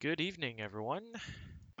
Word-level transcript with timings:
Good 0.00 0.20
evening, 0.20 0.60
everyone. 0.60 1.04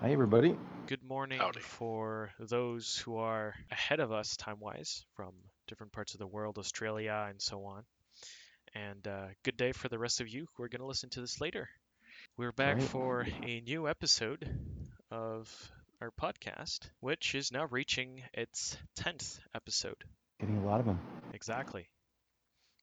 Hi, 0.00 0.10
everybody. 0.10 0.56
Good 0.86 1.02
morning 1.02 1.38
Howdy. 1.38 1.60
for 1.60 2.30
those 2.38 2.96
who 3.04 3.16
are 3.16 3.54
ahead 3.70 4.00
of 4.00 4.12
us 4.12 4.36
time 4.36 4.58
wise 4.60 5.04
from 5.14 5.32
different 5.68 5.92
parts 5.92 6.14
of 6.14 6.20
the 6.20 6.26
world, 6.26 6.58
Australia, 6.58 7.26
and 7.28 7.40
so 7.40 7.64
on. 7.64 7.84
And 8.74 9.06
uh, 9.06 9.26
good 9.44 9.56
day 9.56 9.72
for 9.72 9.88
the 9.88 9.98
rest 9.98 10.20
of 10.20 10.28
you 10.28 10.46
who 10.56 10.62
are 10.62 10.68
going 10.68 10.80
to 10.80 10.86
listen 10.86 11.10
to 11.10 11.20
this 11.20 11.40
later. 11.40 11.68
We're 12.36 12.52
back 12.52 12.76
Right. 12.76 12.84
for 12.84 13.26
a 13.42 13.60
new 13.60 13.88
episode 13.88 14.48
of 15.10 15.50
our 16.00 16.10
podcast, 16.10 16.88
which 17.00 17.34
is 17.34 17.52
now 17.52 17.66
reaching 17.70 18.22
its 18.34 18.76
10th 19.00 19.38
episode. 19.54 19.96
Getting 20.40 20.58
a 20.58 20.64
lot 20.66 20.80
of 20.80 20.86
them. 20.86 20.98
Exactly. 21.32 21.86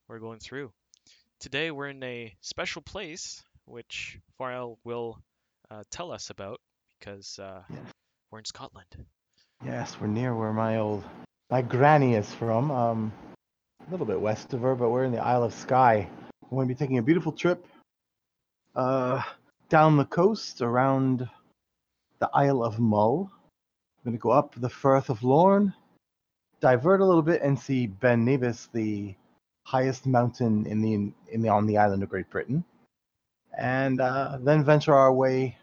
We're 0.08 0.20
going 0.20 0.40
through. 0.40 0.72
Today 1.40 1.72
we're 1.72 1.90
in 1.90 2.04
a 2.04 2.34
special 2.42 2.82
place, 2.82 3.44
which 3.66 4.20
Farrell 4.38 4.80
will 4.84 5.20
uh, 5.72 5.84
tell 5.92 6.12
us 6.12 6.30
about 6.30 6.60
because 7.00 7.40
uh, 7.40 7.62
we're 8.32 8.40
in 8.40 8.46
Scotland. 8.46 8.88
Yes, 9.66 10.00
we're 10.00 10.08
near 10.08 10.36
where 10.36 10.54
my 10.54 10.78
old 10.78 11.04
my 11.50 11.62
granny 11.62 12.16
is 12.16 12.32
from. 12.34 12.72
Um, 12.72 13.14
a 13.88 13.92
little 13.92 14.06
bit 14.06 14.20
west 14.20 14.54
of 14.54 14.62
her, 14.62 14.76
but 14.76 14.90
we're 14.90 15.04
in 15.04 15.12
the 15.12 15.24
Isle 15.24 15.44
of 15.44 15.54
Skye. 15.54 16.10
We're 16.50 16.58
going 16.58 16.68
to 16.68 16.74
be 16.74 16.78
taking 16.78 16.98
a 16.98 17.04
beautiful 17.04 17.32
trip 17.32 17.66
uh, 18.76 19.22
down 19.70 19.98
the 19.98 20.06
coast 20.06 20.62
around 20.62 21.30
the 22.20 22.30
Isle 22.34 22.64
of 22.64 22.80
Mull. 22.80 23.32
We're 23.98 24.12
going 24.12 24.18
to 24.18 24.22
go 24.22 24.32
up 24.32 24.56
the 24.56 24.70
Firth 24.70 25.10
of 25.10 25.24
Lorne, 25.24 25.74
divert 26.60 27.02
a 27.02 27.06
little 27.06 27.22
bit, 27.22 27.42
and 27.42 27.60
see 27.60 27.88
Ben 27.88 28.26
Nevis, 28.26 28.70
the 28.74 29.16
highest 29.66 30.06
mountain 30.06 30.66
in 30.66 30.82
the 30.82 31.14
in 31.32 31.42
the 31.42 31.50
on 31.50 31.66
the 31.68 31.78
island 31.78 32.04
of 32.04 32.10
Great 32.10 32.30
Britain, 32.30 32.64
and 33.58 34.02
uh, 34.02 34.38
then 34.42 34.64
venture 34.64 34.94
our 34.94 35.14
way 35.14 35.58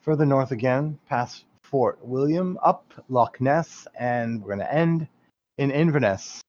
further 0.00 0.26
north 0.26 0.50
again, 0.50 0.98
past 1.08 1.44
Fort 1.62 1.98
William, 2.02 2.58
up 2.62 2.92
Loch 3.08 3.40
Ness, 3.40 3.86
and 3.98 4.42
we're 4.42 4.56
going 4.56 4.66
to 4.66 4.74
end 4.74 5.08
in 5.58 5.70
Inverness. 5.70 6.42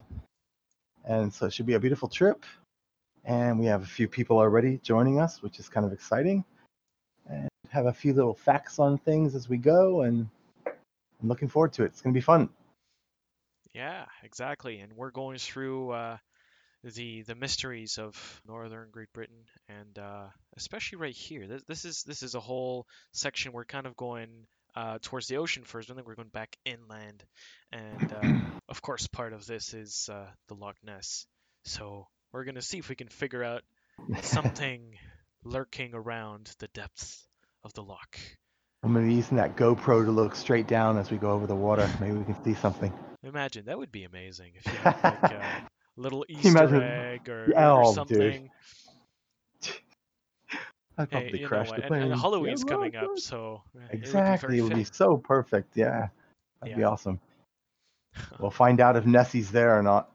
And 1.05 1.33
so 1.33 1.45
it 1.45 1.53
should 1.53 1.65
be 1.65 1.73
a 1.73 1.79
beautiful 1.79 2.09
trip. 2.09 2.45
And 3.25 3.59
we 3.59 3.65
have 3.67 3.83
a 3.83 3.87
few 3.87 4.07
people 4.07 4.37
already 4.37 4.79
joining 4.83 5.19
us, 5.19 5.41
which 5.41 5.59
is 5.59 5.69
kind 5.69 5.85
of 5.85 5.93
exciting. 5.93 6.43
And 7.29 7.47
have 7.69 7.85
a 7.85 7.93
few 7.93 8.13
little 8.13 8.33
facts 8.33 8.79
on 8.79 8.97
things 8.97 9.33
as 9.33 9.49
we 9.49 9.57
go, 9.57 10.01
and 10.01 10.29
I'm 10.65 11.27
looking 11.27 11.47
forward 11.47 11.73
to 11.73 11.83
it. 11.83 11.87
It's 11.87 12.01
going 12.01 12.13
to 12.13 12.17
be 12.17 12.21
fun. 12.21 12.49
Yeah, 13.73 14.05
exactly. 14.23 14.79
And 14.79 14.93
we're 14.93 15.11
going 15.11 15.39
through 15.39 15.91
uh, 15.91 16.17
the 16.83 17.21
the 17.23 17.35
mysteries 17.35 17.97
of 17.97 18.41
northern 18.47 18.89
Great 18.91 19.11
Britain, 19.13 19.45
and 19.69 19.97
uh, 19.97 20.25
especially 20.57 20.97
right 20.97 21.15
here. 21.15 21.47
This, 21.47 21.63
this 21.63 21.85
is 21.85 22.03
this 22.03 22.23
is 22.23 22.35
a 22.35 22.39
whole 22.39 22.87
section. 23.11 23.53
We're 23.53 23.65
kind 23.65 23.87
of 23.87 23.95
going 23.95 24.29
uh, 24.75 24.99
towards 25.01 25.27
the 25.27 25.37
ocean 25.37 25.63
first, 25.63 25.89
and 25.89 25.97
then 25.97 26.05
we're 26.05 26.15
going 26.15 26.29
back 26.29 26.57
inland. 26.65 27.23
And 27.71 28.13
uh, 28.13 28.39
of 28.69 28.81
course, 28.81 29.07
part 29.07 29.33
of 29.33 29.45
this 29.45 29.73
is 29.73 30.09
uh, 30.11 30.27
the 30.47 30.55
Loch 30.55 30.77
Ness. 30.83 31.25
So 31.63 32.07
we're 32.31 32.43
gonna 32.43 32.61
see 32.61 32.79
if 32.79 32.89
we 32.89 32.95
can 32.95 33.07
figure 33.07 33.43
out 33.43 33.63
something 34.21 34.97
lurking 35.43 35.93
around 35.93 36.49
the 36.59 36.67
depths 36.67 37.25
of 37.63 37.73
the 37.73 37.83
loch. 37.83 38.17
I'm 38.83 38.93
going 38.93 39.05
to 39.05 39.09
be 39.09 39.15
using 39.15 39.37
that 39.37 39.55
GoPro 39.55 40.03
to 40.03 40.11
look 40.11 40.35
straight 40.35 40.67
down 40.67 40.97
as 40.97 41.09
we 41.09 41.17
go 41.17 41.31
over 41.31 41.47
the 41.47 41.55
water. 41.55 41.89
Maybe 42.01 42.17
we 42.17 42.25
can 42.25 42.43
see 42.43 42.53
something. 42.53 42.91
Imagine 43.23 43.65
that 43.65 43.77
would 43.77 43.91
be 43.91 44.03
amazing 44.03 44.51
if 44.55 44.65
you 44.65 44.79
had 44.83 45.01
like 45.01 45.31
a 45.31 45.67
little 45.95 46.25
Easter 46.29 46.81
egg 46.81 47.29
or, 47.29 47.49
Yeah, 47.51 47.71
or 47.73 47.85
dude. 47.85 47.95
something. 47.95 48.49
I'd 50.97 51.09
Hey, 51.09 51.21
probably 51.21 51.39
crash 51.39 51.71
the 51.71 51.81
plane. 51.83 52.01
and 52.03 52.11
Yeah, 52.11 52.17
Halloween's 52.17 52.63
well, 52.63 52.75
coming 52.77 52.95
up, 52.95 53.17
so 53.17 53.63
uh, 53.75 53.79
Exactly. 53.89 54.57
It 54.57 54.59
It 54.59 54.61
would 54.63 54.73
would 54.73 54.77
be 54.77 54.83
be 54.83 54.89
so 54.91 55.17
perfect. 55.17 55.75
Yeah. 55.75 56.09
That'd 56.61 56.77
be 56.77 56.83
awesome. 56.83 57.19
We'll 58.39 58.51
find 58.51 58.79
out 58.79 58.95
if 58.95 59.05
Nessie's 59.05 59.51
there 59.51 59.77
or 59.77 59.81
not 59.81 60.09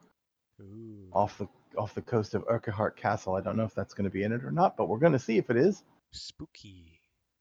Ooh, 0.61 1.08
off 1.12 1.36
the 1.38 1.48
off 1.77 1.94
the 1.94 2.00
coast 2.02 2.34
of 2.34 2.44
Urquhart 2.48 2.96
Castle. 2.96 3.34
I 3.34 3.40
don't 3.40 3.56
know 3.56 3.64
if 3.64 3.74
that's 3.74 3.92
going 3.92 4.05
to 4.05 4.11
be 4.11 4.22
in 4.22 4.33
it 4.33 4.44
or 4.44 4.50
not, 4.52 4.77
but 4.77 4.88
we're 4.88 4.98
going 4.98 5.12
to 5.12 5.18
see 5.18 5.36
if 5.36 5.50
it 5.50 5.56
is. 5.56 5.83
spooky. 6.12 7.00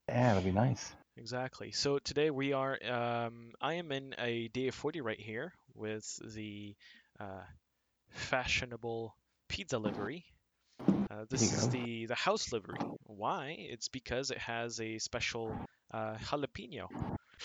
Yeah, 0.10 0.32
it'll 0.32 0.44
be 0.44 0.52
nice. 0.52 0.94
Exactly. 1.16 1.72
So 1.72 2.00
today 2.00 2.30
we 2.32 2.54
are. 2.54 2.78
Um, 2.84 3.52
I 3.62 3.76
am 3.76 3.92
in 3.92 4.16
a 4.18 4.50
DA40 4.50 5.02
right 5.04 5.20
here 5.20 5.54
with 5.76 6.06
the 6.36 6.76
uh, 7.20 7.44
fashionable 8.10 9.16
pizza 9.48 9.78
livery. 9.78 10.26
Uh, 11.10 11.26
this 11.30 11.42
is 11.42 11.70
the 11.70 12.06
the 12.06 12.16
house 12.16 12.52
livery. 12.52 12.80
Why? 13.06 13.56
It's 13.58 13.88
because 13.88 14.32
it 14.32 14.38
has 14.40 14.80
a 14.80 14.98
special 15.00 15.54
uh, 15.94 16.16
jalapeno 16.18 16.88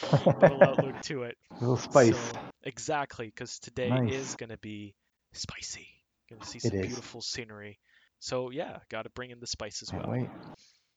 little 0.41 0.63
outlook 0.63 1.01
to 1.03 1.23
it. 1.25 1.37
A 1.51 1.61
little 1.61 1.77
spice. 1.77 2.17
So, 2.17 2.39
exactly, 2.65 3.27
because 3.27 3.59
today 3.59 3.91
Nice. 3.91 4.13
is 4.13 4.35
gonna 4.35 4.59
be 4.59 4.95
spicy. 5.33 5.87
Gonna 6.31 6.45
see 6.45 6.59
some 6.59 6.73
beautiful 6.73 7.21
scenery. 7.21 7.79
So 8.21 8.51
yeah, 8.51 8.79
gotta 8.89 9.11
bring 9.11 9.31
in 9.31 9.41
the 9.41 9.47
spice 9.47 9.83
as 9.83 9.93
well. 9.93 10.07
wait. 10.09 10.29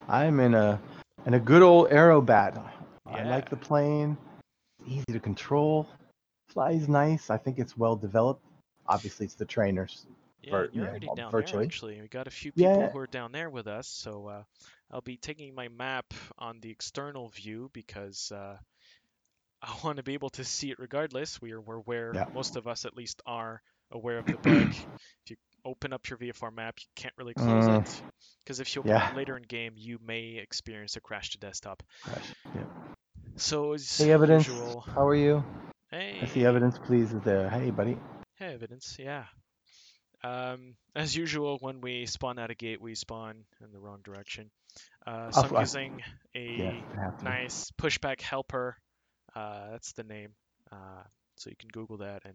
I'm 0.08 0.40
in 0.40 0.54
a 0.54 0.80
in 1.26 1.34
a 1.34 1.40
good 1.40 1.62
old 1.62 1.90
Aerobat. 1.90 2.62
I 3.06 3.24
like 3.24 3.48
the 3.48 3.56
plane. 3.56 4.16
It's 4.80 4.90
easy 4.90 5.12
to 5.12 5.20
control. 5.20 5.88
Flies 6.48 6.88
nice. 6.88 7.30
I 7.30 7.36
think 7.38 7.58
it's 7.58 7.76
well 7.76 7.96
developed. 7.96 8.44
Obviously, 8.88 9.26
it's 9.26 9.34
the 9.34 9.44
trainers. 9.44 10.06
Yeah, 10.42 10.52
vir- 10.52 10.70
you're 10.72 10.86
already 10.88 11.06
well, 11.06 11.16
down 11.16 11.32
virtually. 11.32 11.52
there 11.58 11.66
actually. 11.66 12.00
We 12.00 12.08
got 12.08 12.26
a 12.26 12.30
few 12.30 12.52
people 12.52 12.82
Yeah. 12.82 12.88
who 12.88 12.98
are 12.98 13.06
down 13.06 13.32
there 13.32 13.50
with 13.50 13.66
us, 13.66 13.88
so 13.88 14.26
uh, 14.28 14.42
I'll 14.90 15.00
be 15.00 15.16
taking 15.16 15.54
my 15.54 15.68
map 15.68 16.12
on 16.38 16.60
the 16.60 16.70
external 16.70 17.28
view 17.30 17.70
because 17.72 18.30
uh, 18.32 18.56
I 19.62 19.74
want 19.84 19.96
to 19.96 20.02
be 20.02 20.14
able 20.14 20.30
to 20.30 20.44
see 20.44 20.70
it 20.70 20.78
regardless. 20.78 21.40
We 21.40 21.52
are 21.52 21.60
we're 21.60 21.78
where 21.80 22.12
Yeah. 22.14 22.24
most 22.32 22.56
of 22.56 22.66
us 22.66 22.84
at 22.84 22.96
least 22.96 23.22
are 23.26 23.62
aware 23.90 24.18
of 24.18 24.28
the 24.28 24.38
bug. 24.38 24.72
if 25.24 25.30
you 25.30 25.36
open 25.64 25.92
up 25.92 26.08
your 26.08 26.18
VFR 26.18 26.52
map, 26.52 26.78
you 26.80 26.86
can't 26.96 27.14
really 27.18 27.34
close 27.34 27.68
Mm. 27.68 27.80
it 27.80 28.02
because 28.44 28.60
if 28.60 28.74
you 28.74 28.80
open 28.82 28.90
Yeah. 28.90 29.08
it 29.10 29.12
later 29.14 29.36
in 29.36 29.42
game, 29.42 29.74
you 29.76 29.98
may 30.04 30.36
experience 30.36 30.96
a 30.96 31.00
crash 31.00 31.30
to 31.30 31.38
desktop. 31.38 31.82
Gosh, 32.04 32.34
yeah. 32.54 32.62
So 33.36 33.72
as 33.72 33.98
Hey, 33.98 34.12
evidence. 34.12 34.46
usual, 34.46 34.84
How 34.94 35.06
are 35.06 35.14
you? 35.14 35.44
hey, 35.90 36.18
I 36.22 36.26
see 36.26 36.44
evidence. 36.44 36.78
Please 36.78 37.12
is 37.12 37.22
there. 37.22 37.48
Hey, 37.50 37.70
buddy. 37.70 37.98
Hey, 38.38 38.54
evidence, 38.54 38.96
yeah. 38.98 39.26
Um, 40.24 40.76
as 40.94 41.16
usual, 41.16 41.58
when 41.60 41.80
we 41.80 42.06
spawn 42.06 42.38
out 42.38 42.50
a 42.50 42.54
gate, 42.54 42.80
we 42.80 42.94
spawn 42.94 43.44
in 43.62 43.72
the 43.72 43.80
wrong 43.80 44.00
direction. 44.02 44.50
Uh, 45.06 45.30
so 45.32 45.48
I'm 45.48 45.60
using 45.60 46.02
a 46.34 46.58
Yeah, 46.58 46.70
it 46.70 46.98
have 46.98 47.16
to. 47.18 47.24
nice 47.24 47.70
pushback 47.80 48.20
helper. 48.20 48.76
Uh, 49.34 49.70
that's 49.72 49.92
the 49.92 50.04
name. 50.04 50.30
Uh, 50.72 51.02
so 51.36 51.50
you 51.50 51.56
can 51.56 51.68
Google 51.70 51.98
that, 51.98 52.24
and 52.24 52.34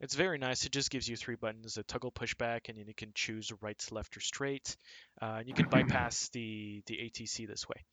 it's 0.00 0.14
very 0.14 0.38
nice. 0.38 0.64
It 0.64 0.72
just 0.72 0.90
gives 0.90 1.08
you 1.08 1.16
three 1.16 1.36
buttons: 1.36 1.76
a 1.76 1.82
toggle 1.84 2.12
pushback, 2.12 2.68
and 2.68 2.78
then 2.78 2.86
you 2.88 2.94
can 2.94 3.12
choose 3.14 3.52
right, 3.60 3.80
left, 3.90 4.16
or 4.16 4.20
straight. 4.20 4.76
Uh, 5.20 5.36
and 5.40 5.48
you 5.48 5.54
can 5.54 5.66
bypass 5.70 6.28
the 6.30 6.82
the 6.86 6.94
ATC 6.96 7.46
this 7.46 7.68
way. 7.68 7.84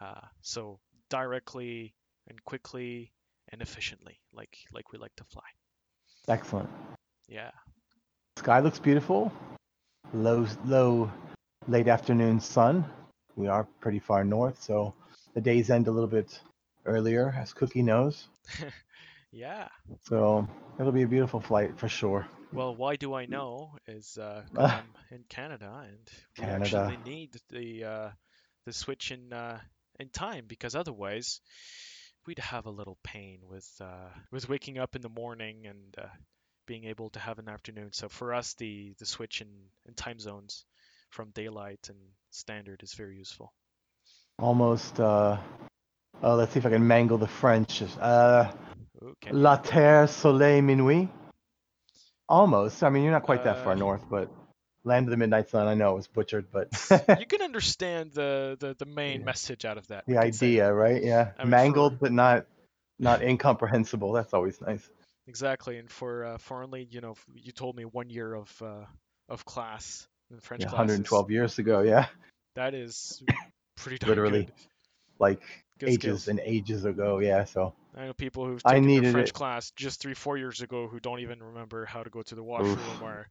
Uh, 0.00 0.20
so 0.42 0.78
directly 1.10 1.94
and 2.28 2.44
quickly 2.44 3.12
and 3.50 3.62
efficiently, 3.62 4.20
like 4.32 4.56
like 4.72 4.92
we 4.92 4.98
like 4.98 5.14
to 5.16 5.24
fly. 5.24 5.42
Excellent. 6.28 6.68
Yeah. 7.28 7.50
Sky 8.38 8.60
looks 8.60 8.78
beautiful. 8.78 9.32
Low, 10.12 10.46
low, 10.64 11.10
late 11.68 11.88
afternoon 11.88 12.40
sun. 12.40 12.84
We 13.36 13.48
are 13.48 13.64
pretty 13.80 13.98
far 13.98 14.24
north, 14.24 14.62
so 14.62 14.94
the 15.34 15.40
days 15.40 15.70
end 15.70 15.88
a 15.88 15.90
little 15.90 16.08
bit 16.08 16.40
earlier, 16.84 17.34
as 17.36 17.52
Cookie 17.52 17.82
knows. 17.82 18.28
Yeah. 19.32 19.68
So 20.04 20.48
it'll 20.80 20.92
be 20.92 21.02
a 21.02 21.06
beautiful 21.08 21.40
flight 21.40 21.78
for 21.78 21.88
sure. 21.88 22.26
Well, 22.54 22.74
why 22.74 22.96
do 22.96 23.12
I 23.12 23.26
know 23.26 23.72
is 23.86 24.16
uh, 24.16 24.42
Ah. 24.56 24.82
I'm 25.10 25.18
in 25.18 25.24
Canada 25.28 25.84
and 25.84 26.10
we 26.38 26.44
Canada. 26.44 26.88
actually 26.88 27.10
need 27.12 27.36
the 27.50 27.84
uh, 27.84 28.10
the 28.64 28.72
switch 28.72 29.10
in 29.10 29.34
uh, 29.34 29.58
in 30.00 30.08
time 30.08 30.46
because 30.48 30.74
otherwise 30.74 31.40
we'd 32.26 32.38
have 32.38 32.66
a 32.66 32.70
little 32.70 32.98
pain 33.02 33.40
with 33.48 33.68
uh, 33.80 34.08
with 34.30 34.48
waking 34.48 34.78
up 34.78 34.96
in 34.96 35.02
the 35.02 35.08
morning 35.08 35.66
and 35.66 35.94
uh, 35.98 36.06
being 36.66 36.84
able 36.84 37.10
to 37.10 37.18
have 37.20 37.38
an 37.38 37.48
afternoon. 37.48 37.90
So 37.92 38.08
for 38.08 38.34
us, 38.34 38.54
the 38.54 38.94
the 38.98 39.06
switch 39.06 39.40
in, 39.40 39.48
in 39.86 39.94
time 39.94 40.18
zones 40.18 40.64
from 41.10 41.30
daylight 41.30 41.88
and 41.88 41.98
standard 42.30 42.82
is 42.82 42.94
very 42.94 43.16
useful. 43.16 43.52
Almost. 44.38 45.00
Uh, 45.00 45.38
oh, 46.22 46.34
let's 46.34 46.52
see 46.52 46.58
if 46.58 46.66
I 46.66 46.70
can 46.70 46.86
mangle 46.86 47.18
the 47.18 47.28
French. 47.28 47.82
Uh, 48.00 48.52
Okay. 49.02 49.30
La 49.30 49.56
Terre, 49.56 50.08
Soleil, 50.08 50.62
Minuit. 50.62 51.08
Almost. 52.28 52.82
I 52.82 52.88
mean, 52.90 53.02
you're 53.04 53.12
not 53.12 53.22
quite 53.24 53.44
that 53.44 53.62
far 53.62 53.72
Uh, 53.72 53.76
north, 53.76 54.04
but 54.08 54.30
Land 54.86 55.06
of 55.06 55.10
the 55.10 55.16
Midnight 55.16 55.50
Sun. 55.50 55.66
I 55.66 55.74
know 55.74 55.92
it 55.92 55.96
was 55.96 56.06
butchered, 56.06 56.46
but 56.52 56.68
you 57.18 57.26
can 57.26 57.42
understand 57.42 58.12
the, 58.12 58.56
the, 58.58 58.74
the 58.78 58.86
main 58.86 59.20
Yeah. 59.20 59.26
message 59.26 59.64
out 59.64 59.78
of 59.78 59.86
that. 59.88 60.06
the 60.06 60.14
can 60.14 60.32
say. 60.32 60.46
idea, 60.46 60.72
right? 60.72 61.02
Yeah, 61.02 61.32
I 61.38 61.42
mean, 61.42 61.50
mangled 61.50 61.94
for- 61.94 61.98
but 61.98 62.12
not 62.12 62.46
not 62.98 63.20
incomprehensible. 63.22 64.12
That's 64.12 64.32
always 64.32 64.58
nice. 64.60 64.88
Exactly, 65.28 65.76
and 65.78 65.90
for 65.90 66.24
uh, 66.24 66.38
for 66.38 66.62
only 66.62 66.86
you 66.90 67.00
know 67.00 67.14
you 67.34 67.50
told 67.52 67.76
me 67.76 67.84
one 67.84 68.08
year 68.10 68.32
of 68.32 68.62
uh, 68.62 68.84
of 69.28 69.44
class 69.44 70.06
in 70.30 70.38
French 70.40 70.62
Yeah, 70.62 70.68
classes. 70.68 70.88
112 70.98 71.30
years 71.32 71.58
ago. 71.58 71.80
Yeah, 71.80 72.06
That 72.54 72.74
is 72.74 73.20
pretty 73.76 73.98
darn 73.98 74.10
Literally. 74.10 74.44
good. 74.44 74.52
like 75.18 75.42
Good 75.80 75.88
ages 75.90 76.00
skills. 76.00 76.28
and 76.28 76.40
ages 76.40 76.84
ago. 76.84 77.18
Yeah, 77.18 77.44
so 77.44 77.74
I 77.96 78.06
know 78.06 78.12
people 78.12 78.46
who've 78.46 78.62
I 78.64 78.74
taken 78.74 78.82
their 78.88 79.00
needed 79.00 79.12
French 79.12 79.28
it. 79.30 79.34
class 79.34 79.72
just 79.72 80.00
three, 80.00 80.14
four 80.14 80.38
years 80.38 80.60
ago 80.62 80.86
who 80.86 81.00
don't 81.00 81.20
even 81.20 81.42
remember 81.42 81.84
how 81.86 82.02
to 82.04 82.10
go 82.10 82.22
to 82.22 82.34
the 82.36 82.42
Oof. 82.42 82.46
washroom 82.46 83.02
or, 83.02 83.26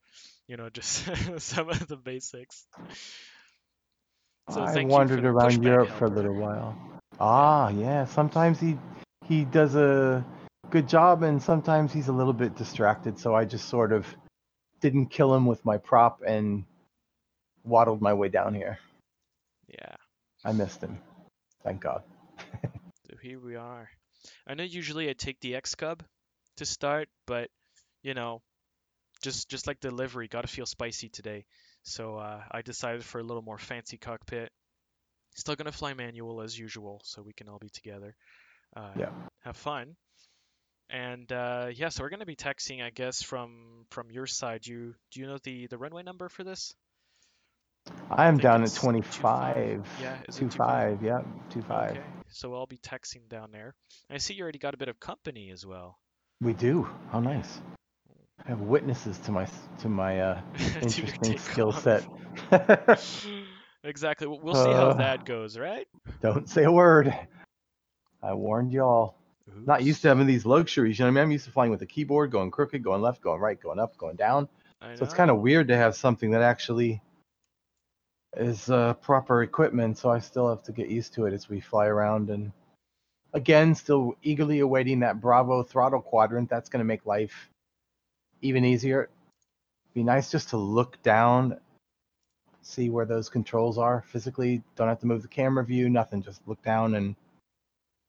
you 0.47 0.57
know, 0.57 0.69
just 0.69 1.05
some 1.39 1.69
of 1.69 1.87
the 1.87 1.97
basics. 1.97 2.65
So 4.51 4.61
I 4.61 4.73
thank 4.73 4.85
you 4.85 4.89
for 4.89 4.99
wandered 4.99 5.25
around 5.25 5.63
Europe 5.63 5.89
for 5.97 6.05
a 6.05 6.09
little 6.09 6.35
while. 6.35 6.77
Ah, 7.19 7.69
yeah. 7.69 8.05
Sometimes 8.05 8.59
he 8.59 8.77
he 9.27 9.43
does 9.43 9.75
a 9.75 10.23
good 10.69 10.87
job, 10.87 11.23
and 11.23 11.41
sometimes 11.41 11.91
he's 11.91 12.09
a 12.09 12.13
little 12.13 12.33
bit 12.33 12.55
distracted. 12.55 13.17
So 13.17 13.33
I 13.33 13.45
just 13.45 13.69
sort 13.69 13.91
of 13.91 14.05
didn't 14.81 15.07
kill 15.07 15.33
him 15.33 15.45
with 15.45 15.65
my 15.65 15.77
prop 15.77 16.21
and 16.25 16.65
waddled 17.63 18.01
my 18.01 18.13
way 18.13 18.29
down 18.29 18.53
here. 18.53 18.77
Yeah, 19.67 19.95
I 20.43 20.51
missed 20.51 20.81
him. 20.81 20.99
Thank 21.63 21.81
God. 21.81 22.03
so 23.09 23.17
here 23.21 23.39
we 23.39 23.55
are. 23.55 23.89
I 24.45 24.53
know 24.53 24.63
usually 24.63 25.09
I 25.09 25.13
take 25.13 25.39
the 25.39 25.55
X 25.55 25.73
Cub 25.73 26.03
to 26.57 26.65
start, 26.65 27.09
but 27.25 27.49
you 28.03 28.13
know, 28.13 28.43
just 29.25 29.49
just 29.49 29.67
like 29.67 29.79
delivery, 29.79 30.27
gotta 30.27 30.47
feel 30.47 30.65
spicy 30.67 31.09
today. 31.09 31.45
So 31.83 32.17
uh, 32.17 32.41
I 32.51 32.61
decided 32.61 33.03
for 33.03 33.19
a 33.19 33.23
little 33.23 33.41
more 33.41 33.57
fancy 33.57 33.97
cockpit. 33.97 34.51
Still 35.35 35.55
gonna 35.55 35.71
fly 35.71 35.93
manual 35.93 36.41
as 36.41 36.57
usual, 36.57 37.01
so 37.03 37.21
we 37.23 37.33
can 37.33 37.49
all 37.49 37.59
be 37.59 37.69
together. 37.69 38.15
Uh, 38.77 38.91
Yeah. 38.97 39.09
Have 39.43 39.57
fun. 39.57 39.95
And 40.89 41.31
uh, 41.31 41.67
yeah, 41.73 41.89
so 41.89 42.03
we're 42.03 42.09
gonna 42.09 42.25
be 42.25 42.35
texting, 42.35 42.83
I 42.83 42.91
guess, 42.91 43.23
from 43.23 43.85
from 43.89 44.11
your 44.11 44.27
side. 44.27 44.65
You 44.67 44.93
do 45.11 45.19
you 45.19 45.27
know 45.27 45.39
the 45.43 45.67
the 45.67 45.77
runway 45.77 46.03
number 46.03 46.29
for 46.29 46.43
this? 46.43 46.75
I 48.09 48.27
am 48.27 48.35
think 48.35 48.43
down 48.43 48.61
at 48.61 48.67
it's 48.67 48.75
25. 48.75 49.55
25. 49.55 50.01
Yeah, 50.01 50.17
is 50.27 50.35
25. 50.37 51.03
Yeah, 51.03 51.21
25. 51.49 51.91
Okay, 51.91 52.01
so 52.29 52.53
I'll 52.53 52.67
be 52.67 52.77
texting 52.77 53.27
down 53.29 53.51
there. 53.51 53.73
I 54.09 54.17
see 54.19 54.35
you 54.35 54.43
already 54.43 54.59
got 54.59 54.73
a 54.73 54.77
bit 54.77 54.89
of 54.89 54.99
company 54.99 55.51
as 55.51 55.65
well. 55.65 55.97
We 56.41 56.53
do. 56.53 56.87
How 57.11 57.19
nice. 57.19 57.61
I 58.43 58.49
have 58.49 58.61
witnesses 58.61 59.17
to 59.19 59.31
my 59.31 59.47
to 59.79 59.89
my 59.89 60.19
uh, 60.19 60.41
interesting 60.81 61.37
skill 61.37 61.71
set. 61.71 62.05
Exactly. 63.85 64.25
We'll 64.25 64.55
see 64.55 64.71
how 64.71 64.89
Uh, 64.89 64.93
that 64.95 65.25
goes, 65.25 65.59
right? 65.59 65.87
Don't 66.19 66.49
say 66.49 66.63
a 66.63 66.71
word. 66.71 67.15
I 68.23 68.33
warned 68.33 68.71
y'all. 68.71 69.15
Not 69.63 69.83
used 69.83 70.01
to 70.01 70.07
having 70.07 70.25
these 70.25 70.43
luxuries. 70.43 70.97
You 70.97 71.05
know 71.05 71.11
what 71.11 71.19
I 71.19 71.21
mean? 71.21 71.23
I'm 71.25 71.31
used 71.31 71.45
to 71.45 71.51
flying 71.51 71.69
with 71.69 71.83
a 71.83 71.85
keyboard, 71.85 72.31
going 72.31 72.49
crooked, 72.49 72.83
going 72.83 73.03
left, 73.03 73.21
going 73.21 73.39
right, 73.39 73.61
going 73.61 73.77
up, 73.79 73.95
going 73.95 74.15
down. 74.15 74.49
So 74.95 75.03
it's 75.05 75.13
kind 75.13 75.29
of 75.29 75.39
weird 75.39 75.67
to 75.67 75.77
have 75.77 75.95
something 75.95 76.31
that 76.31 76.41
actually 76.41 76.99
is 78.35 78.71
uh, 78.71 78.95
proper 78.95 79.43
equipment. 79.43 79.99
So 79.99 80.09
I 80.09 80.17
still 80.17 80.49
have 80.49 80.63
to 80.63 80.71
get 80.71 80.89
used 80.89 81.13
to 81.13 81.27
it 81.27 81.33
as 81.33 81.47
we 81.47 81.59
fly 81.59 81.85
around. 81.85 82.31
And 82.31 82.51
again, 83.33 83.75
still 83.75 84.15
eagerly 84.23 84.61
awaiting 84.61 85.01
that 85.01 85.21
Bravo 85.21 85.61
throttle 85.61 86.01
quadrant. 86.01 86.49
That's 86.49 86.69
going 86.69 86.79
to 86.79 86.85
make 86.85 87.05
life 87.05 87.51
even 88.45 88.63
easier. 88.63 89.09
Be 89.93 90.03
nice 90.03 90.29
just 90.29 90.49
to 90.49 90.57
look 90.57 91.01
down, 91.01 91.57
see 92.61 92.89
where 92.89 93.05
those 93.05 93.29
controls 93.29 93.77
are 93.77 94.03
physically. 94.07 94.61
Don't 94.75 94.87
have 94.87 94.99
to 94.99 95.07
move 95.07 95.21
the 95.21 95.27
camera 95.27 95.63
view, 95.63 95.89
nothing. 95.89 96.21
Just 96.21 96.41
look 96.47 96.61
down 96.63 96.95
and 96.95 97.15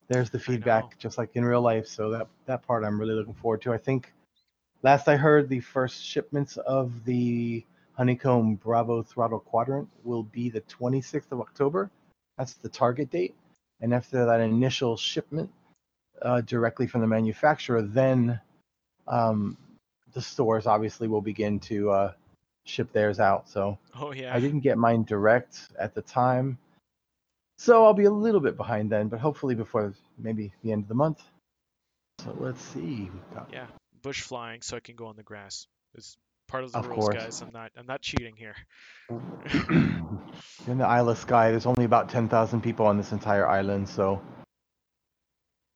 there's 0.08 0.30
the 0.30 0.38
feedback, 0.38 0.98
just 0.98 1.18
like 1.18 1.30
in 1.34 1.44
real 1.44 1.60
life. 1.60 1.86
So 1.86 2.10
that 2.10 2.28
that 2.46 2.66
part 2.66 2.84
I'm 2.84 3.00
really 3.00 3.14
looking 3.14 3.34
forward 3.34 3.62
to. 3.62 3.72
I 3.72 3.78
think 3.78 4.12
last 4.82 5.08
I 5.08 5.16
heard, 5.16 5.48
the 5.48 5.60
first 5.60 6.04
shipments 6.04 6.56
of 6.58 7.04
the 7.04 7.64
Honeycomb 7.92 8.56
Bravo 8.56 9.02
throttle 9.02 9.40
quadrant 9.40 9.88
will 10.04 10.24
be 10.24 10.50
the 10.50 10.60
26th 10.62 11.32
of 11.32 11.40
October. 11.40 11.90
That's 12.36 12.54
the 12.54 12.68
target 12.68 13.10
date. 13.10 13.34
And 13.80 13.94
after 13.94 14.24
that 14.24 14.40
initial 14.40 14.96
shipment 14.96 15.50
uh, 16.22 16.40
directly 16.42 16.86
from 16.86 17.00
the 17.00 17.06
manufacturer, 17.06 17.82
then 17.82 18.40
um, 19.08 19.56
the 20.16 20.22
stores 20.22 20.66
obviously 20.66 21.08
will 21.08 21.20
begin 21.20 21.60
to 21.60 21.90
uh, 21.90 22.12
ship 22.64 22.90
theirs 22.94 23.20
out. 23.20 23.50
So 23.50 23.78
Oh 24.00 24.12
yeah. 24.12 24.34
I 24.34 24.40
didn't 24.40 24.60
get 24.60 24.78
mine 24.78 25.04
direct 25.04 25.60
at 25.78 25.94
the 25.94 26.00
time. 26.00 26.56
So 27.58 27.84
I'll 27.84 27.92
be 27.94 28.04
a 28.06 28.10
little 28.10 28.40
bit 28.40 28.56
behind 28.56 28.90
then, 28.90 29.08
but 29.08 29.20
hopefully 29.20 29.54
before 29.54 29.92
maybe 30.18 30.52
the 30.62 30.72
end 30.72 30.84
of 30.84 30.88
the 30.88 30.94
month. 30.94 31.22
So 32.24 32.34
let's 32.40 32.62
see. 32.62 33.10
Yeah. 33.52 33.66
Bush 34.02 34.22
flying 34.22 34.62
so 34.62 34.78
I 34.78 34.80
can 34.80 34.96
go 34.96 35.06
on 35.06 35.16
the 35.16 35.22
grass. 35.22 35.66
It's 35.94 36.16
part 36.48 36.64
of 36.64 36.72
the 36.72 36.78
Of 36.78 36.86
rules, 36.86 37.04
course. 37.04 37.14
guys. 37.22 37.42
I'm 37.42 37.50
not 37.52 37.72
I'm 37.76 37.86
not 37.86 38.00
cheating 38.00 38.36
here. 38.36 38.54
in 39.10 40.78
the 40.78 40.86
Isle 40.86 41.10
of 41.10 41.18
Skye, 41.18 41.50
there's 41.50 41.66
only 41.66 41.84
about 41.84 42.08
10,000 42.08 42.62
people 42.62 42.86
on 42.86 42.96
this 42.96 43.12
entire 43.12 43.46
island, 43.46 43.86
so 43.88 44.22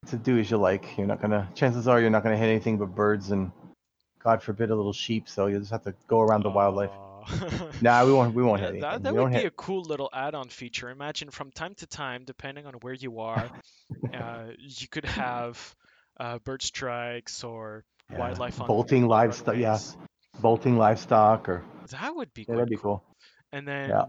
to 0.09 0.17
do 0.17 0.39
as 0.39 0.51
you 0.51 0.57
like. 0.57 0.97
You're 0.97 1.07
not 1.07 1.21
gonna. 1.21 1.47
Chances 1.55 1.87
are 1.89 2.01
you're 2.01 2.09
not 2.11 2.23
gonna 2.23 2.39
hit 2.39 2.49
anything 2.49 2.79
but 2.79 2.95
birds 2.95 3.31
and, 3.33 3.53
God 4.23 4.43
forbid, 4.43 4.71
a 4.71 4.77
little 4.77 4.93
sheep. 4.93 5.29
So 5.29 5.47
you 5.47 5.59
just 5.59 5.71
have 5.71 5.85
to 5.85 5.95
go 6.09 6.21
around 6.21 6.45
the 6.45 6.51
wildlife. 6.51 6.91
Nah, 7.81 8.05
we 8.05 8.13
won't. 8.13 8.35
We 8.35 8.43
won't 8.43 8.61
Yeah, 8.61 8.63
hit 8.63 8.71
that 8.81 9.03
anything. 9.03 9.03
that 9.03 9.17
would 9.17 9.31
don't 9.31 9.33
be 9.33 9.45
a 9.45 9.51
cool 9.51 9.83
little 9.83 10.11
add-on 10.13 10.49
feature. 10.49 10.91
Imagine 10.91 11.31
from 11.31 11.51
time 11.53 11.75
to 11.77 11.87
time, 11.87 12.25
depending 12.25 12.67
on 12.67 12.75
where 12.75 12.95
you 12.95 13.21
are, 13.21 13.51
uh, 14.13 14.49
you 14.59 14.89
could 14.89 15.05
have 15.07 15.77
uh, 16.19 16.39
bird 16.39 16.63
strikes 16.63 17.45
or 17.45 17.85
yeah, 18.11 18.17
wildlife 18.17 18.61
on 18.61 18.69
bolting 18.69 19.07
livestock. 19.07 19.57
Yeah, 19.57 19.79
bolting 20.41 20.77
livestock, 20.77 21.49
or 21.49 21.63
That 21.91 22.15
would 22.15 22.33
be 22.35 22.45
yeah, 22.47 22.55
quite 22.55 22.57
that'd 22.57 22.69
be 22.69 22.77
cool. 22.77 22.83
cool. 22.83 23.03
And 23.53 23.67
then 23.67 23.91
Yeah. 23.91 24.05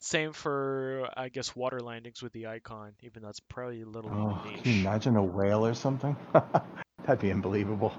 same 0.00 0.32
for 0.32 1.08
I 1.16 1.28
guess 1.28 1.54
water 1.56 1.80
landings 1.80 2.22
with 2.22 2.32
the 2.32 2.46
icon, 2.46 2.92
even 3.02 3.22
though 3.22 3.28
it's 3.30 3.40
probably 3.40 3.82
a 3.82 3.86
little 3.86 4.10
Oh, 4.12 4.38
can 4.62 4.72
you 4.72 4.80
imagine 4.80 5.16
a 5.16 5.22
whale 5.22 5.64
or 5.66 5.74
something? 5.74 6.16
That'd 7.06 7.20
be 7.20 7.30
unbelievable. 7.32 7.92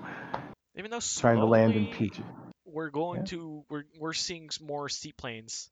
Even 0.77 0.92
though 0.92 1.00
Trying 1.00 1.38
to 1.38 1.45
land 1.45 1.74
in 1.75 1.88
PG. 1.88 2.22
we're 2.66 2.89
going 2.89 3.22
Yeah. 3.22 3.25
to 3.27 3.66
we're 3.69 3.86
we're 3.98 4.13
seeing 4.13 4.50
more 4.62 4.89
seaplanes, 4.89 5.69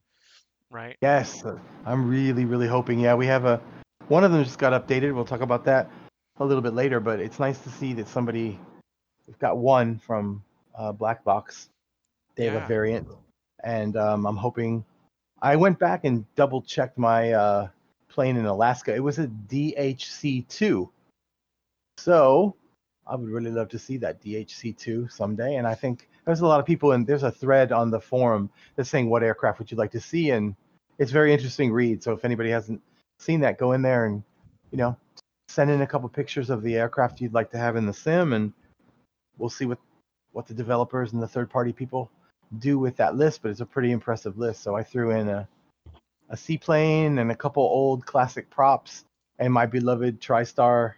right? 0.69 0.97
Yes, 1.01 1.43
I'm 1.85 2.07
really, 2.09 2.45
really 2.45 2.67
hoping. 2.67 2.99
Yeah, 2.99 3.15
we 3.15 3.25
have 3.27 3.45
a 3.45 3.61
one 4.07 4.23
of 4.23 4.31
them 4.31 4.43
just 4.43 4.59
got 4.59 4.71
updated. 4.73 5.13
We'll 5.13 5.25
talk 5.25 5.41
about 5.41 5.65
that 5.65 5.89
a 6.37 6.45
little 6.45 6.61
bit 6.61 6.73
later. 6.73 6.99
But 6.99 7.19
it's 7.19 7.39
nice 7.39 7.59
to 7.59 7.69
see 7.69 7.93
that 7.93 8.07
somebody 8.07 8.57
we've 9.27 9.39
got 9.39 9.57
one 9.57 9.97
from 9.99 10.43
uh, 10.75 10.91
Black 10.93 11.23
Box. 11.23 11.69
They 12.35 12.45
have 12.45 12.63
a 12.63 12.67
variant, 12.67 13.07
and 13.63 13.95
um, 13.97 14.25
I'm 14.25 14.37
hoping. 14.37 14.85
I 15.41 15.57
went 15.57 15.77
back 15.77 16.05
and 16.05 16.25
double 16.35 16.61
checked 16.61 16.97
my 16.97 17.33
uh, 17.33 17.67
plane 18.07 18.37
in 18.37 18.45
Alaska. 18.45 18.95
It 18.95 19.03
was 19.03 19.19
a 19.19 19.27
DHC2, 19.27 20.89
so 21.97 22.55
I 23.05 23.15
would 23.15 23.29
really 23.29 23.51
love 23.51 23.69
to 23.69 23.79
see 23.79 23.97
that 23.97 24.21
DHC2 24.21 25.11
someday. 25.11 25.55
And 25.55 25.67
I 25.67 25.75
think 25.75 26.07
there's 26.25 26.39
a 26.39 26.47
lot 26.47 26.59
of 26.59 26.65
people, 26.65 26.93
and 26.93 27.05
there's 27.05 27.23
a 27.23 27.31
thread 27.31 27.71
on 27.71 27.91
the 27.91 27.99
forum 27.99 28.49
that's 28.75 28.89
saying, 28.89 29.09
"What 29.09 29.23
aircraft 29.23 29.59
would 29.59 29.71
you 29.71 29.77
like 29.77 29.91
to 29.91 29.99
see?" 29.99 30.31
And 30.31 30.55
it's 30.97 31.11
very 31.11 31.33
interesting 31.33 31.71
read. 31.71 32.01
So 32.01 32.13
if 32.13 32.23
anybody 32.23 32.49
hasn't 32.49 32.81
seen 33.19 33.41
that, 33.41 33.57
go 33.57 33.73
in 33.73 33.81
there 33.81 34.05
and 34.05 34.23
you 34.71 34.77
know 34.77 34.97
send 35.49 35.69
in 35.69 35.81
a 35.81 35.87
couple 35.87 36.09
pictures 36.09 36.49
of 36.49 36.63
the 36.63 36.75
aircraft 36.75 37.21
you'd 37.21 37.33
like 37.33 37.51
to 37.51 37.57
have 37.57 37.75
in 37.75 37.85
the 37.85 37.93
sim, 37.93 38.33
and 38.33 38.53
we'll 39.37 39.49
see 39.49 39.65
what 39.65 39.79
what 40.31 40.47
the 40.47 40.53
developers 40.53 41.13
and 41.13 41.21
the 41.21 41.27
third 41.27 41.49
party 41.49 41.73
people 41.73 42.09
do 42.59 42.79
with 42.79 42.95
that 42.97 43.15
list. 43.15 43.41
But 43.41 43.51
it's 43.51 43.61
a 43.61 43.65
pretty 43.65 43.91
impressive 43.91 44.37
list. 44.37 44.63
So 44.63 44.75
I 44.75 44.83
threw 44.83 45.11
in 45.11 45.27
a 45.29 45.47
a 46.29 46.37
seaplane 46.37 47.19
and 47.19 47.31
a 47.31 47.35
couple 47.35 47.63
old 47.63 48.05
classic 48.05 48.49
props 48.49 49.05
and 49.39 49.53
my 49.53 49.65
beloved 49.65 50.21
TriStar 50.21 50.93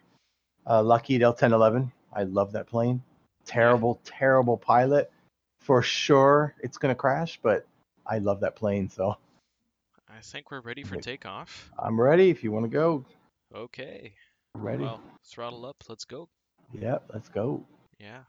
uh, 0.67 0.81
Lockheed 0.81 1.21
L1011. 1.21 1.91
I 2.15 2.23
love 2.23 2.53
that 2.53 2.67
plane. 2.67 3.03
Terrible, 3.45 3.99
terrible 4.05 4.57
pilot. 4.57 5.11
For 5.59 5.81
sure, 5.81 6.55
it's 6.61 6.77
gonna 6.77 6.95
crash, 6.95 7.39
but 7.43 7.67
I 8.05 8.19
love 8.19 8.39
that 8.41 8.55
plane. 8.55 8.89
So 8.89 9.17
I 10.09 10.21
think 10.21 10.49
we're 10.51 10.61
ready 10.61 10.83
for 10.83 10.95
takeoff. 10.97 11.71
I'm 11.77 11.99
ready. 11.99 12.29
If 12.29 12.43
you 12.43 12.51
want 12.51 12.65
to 12.65 12.69
go, 12.69 13.05
Okay. 13.53 14.13
ready. 14.53 14.83
Well, 14.83 15.01
throttle 15.25 15.65
up. 15.65 15.83
Let's 15.89 16.05
go. 16.05 16.29
Yep, 16.73 17.03
let's 17.13 17.29
go. 17.29 17.63
Yeah. 17.99 18.21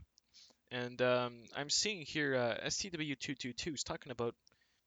And 0.71 1.01
um, 1.01 1.45
I'm 1.55 1.71
seeing 1.71 2.03
here 2.03 2.35
uh, 2.35 2.67
STW222 2.67 3.75
is 3.75 3.85
talking 3.85 4.11
about 4.13 4.35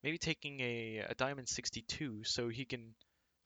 maybe 0.04 0.18
taking 0.18 0.60
a, 0.60 1.06
a 1.10 1.16
Diamond 1.16 1.48
62 1.48 2.24
so 2.26 2.50
he 2.50 2.66
can 2.66 2.94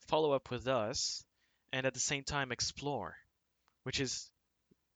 follow 0.07 0.31
up 0.31 0.49
with 0.49 0.67
us 0.67 1.23
and 1.71 1.85
at 1.85 1.93
the 1.93 1.99
same 1.99 2.23
time 2.23 2.51
explore, 2.51 3.15
which 3.83 3.99
is 3.99 4.29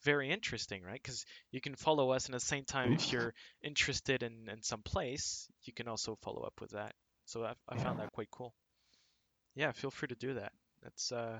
very 0.08 0.32
interesting, 0.32 0.84
right? 0.84 1.02
Because 1.04 1.26
you 1.52 1.60
can 1.60 1.76
follow 1.76 2.12
us 2.12 2.28
and 2.28 2.36
at 2.36 2.42
the 2.42 2.48
same 2.48 2.64
time, 2.64 2.94
if 2.94 3.12
you're 3.12 3.34
interested 3.62 4.24
in, 4.24 4.48
in 4.50 4.62
some 4.64 4.82
place, 4.82 5.50
you 5.66 5.74
can 5.74 5.88
also 5.90 6.16
follow 6.22 6.44
up 6.44 6.54
with 6.62 6.72
that. 6.72 6.94
So 7.26 7.44
I, 7.44 7.54
I 7.68 7.76
found 7.78 8.00
that 8.00 8.14
quite 8.14 8.32
cool. 8.32 8.54
Yeah, 9.56 9.74
feel 9.74 9.92
free 9.92 10.08
to 10.08 10.16
do 10.16 10.36
that. 10.36 10.54
That's 10.82 11.12
uh, 11.12 11.40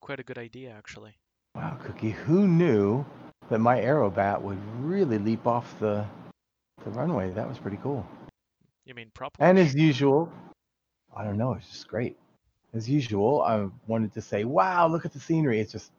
quite 0.00 0.20
a 0.20 0.22
good 0.22 0.38
idea, 0.38 0.70
actually. 0.70 1.14
Wow, 1.56 1.76
Cookie, 1.84 2.12
who 2.12 2.46
knew 2.46 3.04
that 3.50 3.58
my 3.58 3.76
Aerobat 3.80 4.40
would 4.40 4.60
really 4.80 5.18
leap 5.18 5.46
off 5.46 5.66
the 5.80 6.06
the 6.84 6.90
runway? 6.90 7.30
That 7.32 7.48
was 7.48 7.58
pretty 7.58 7.78
cool. 7.82 8.06
You 8.84 8.94
mean 8.94 9.10
prop 9.14 9.32
And 9.40 9.58
as 9.58 9.74
usual, 9.74 10.30
I 11.16 11.24
don't 11.24 11.38
know, 11.38 11.54
it's 11.54 11.68
just 11.68 11.88
great. 11.88 12.16
as 12.74 12.88
usual, 12.88 13.42
I 13.42 13.68
wanted 13.86 14.12
to 14.14 14.22
say, 14.22 14.44
wow, 14.44 14.86
look 14.88 15.04
at 15.04 15.12
the 15.12 15.20
scenery. 15.20 15.60
It's 15.60 15.72
just, 15.72 15.90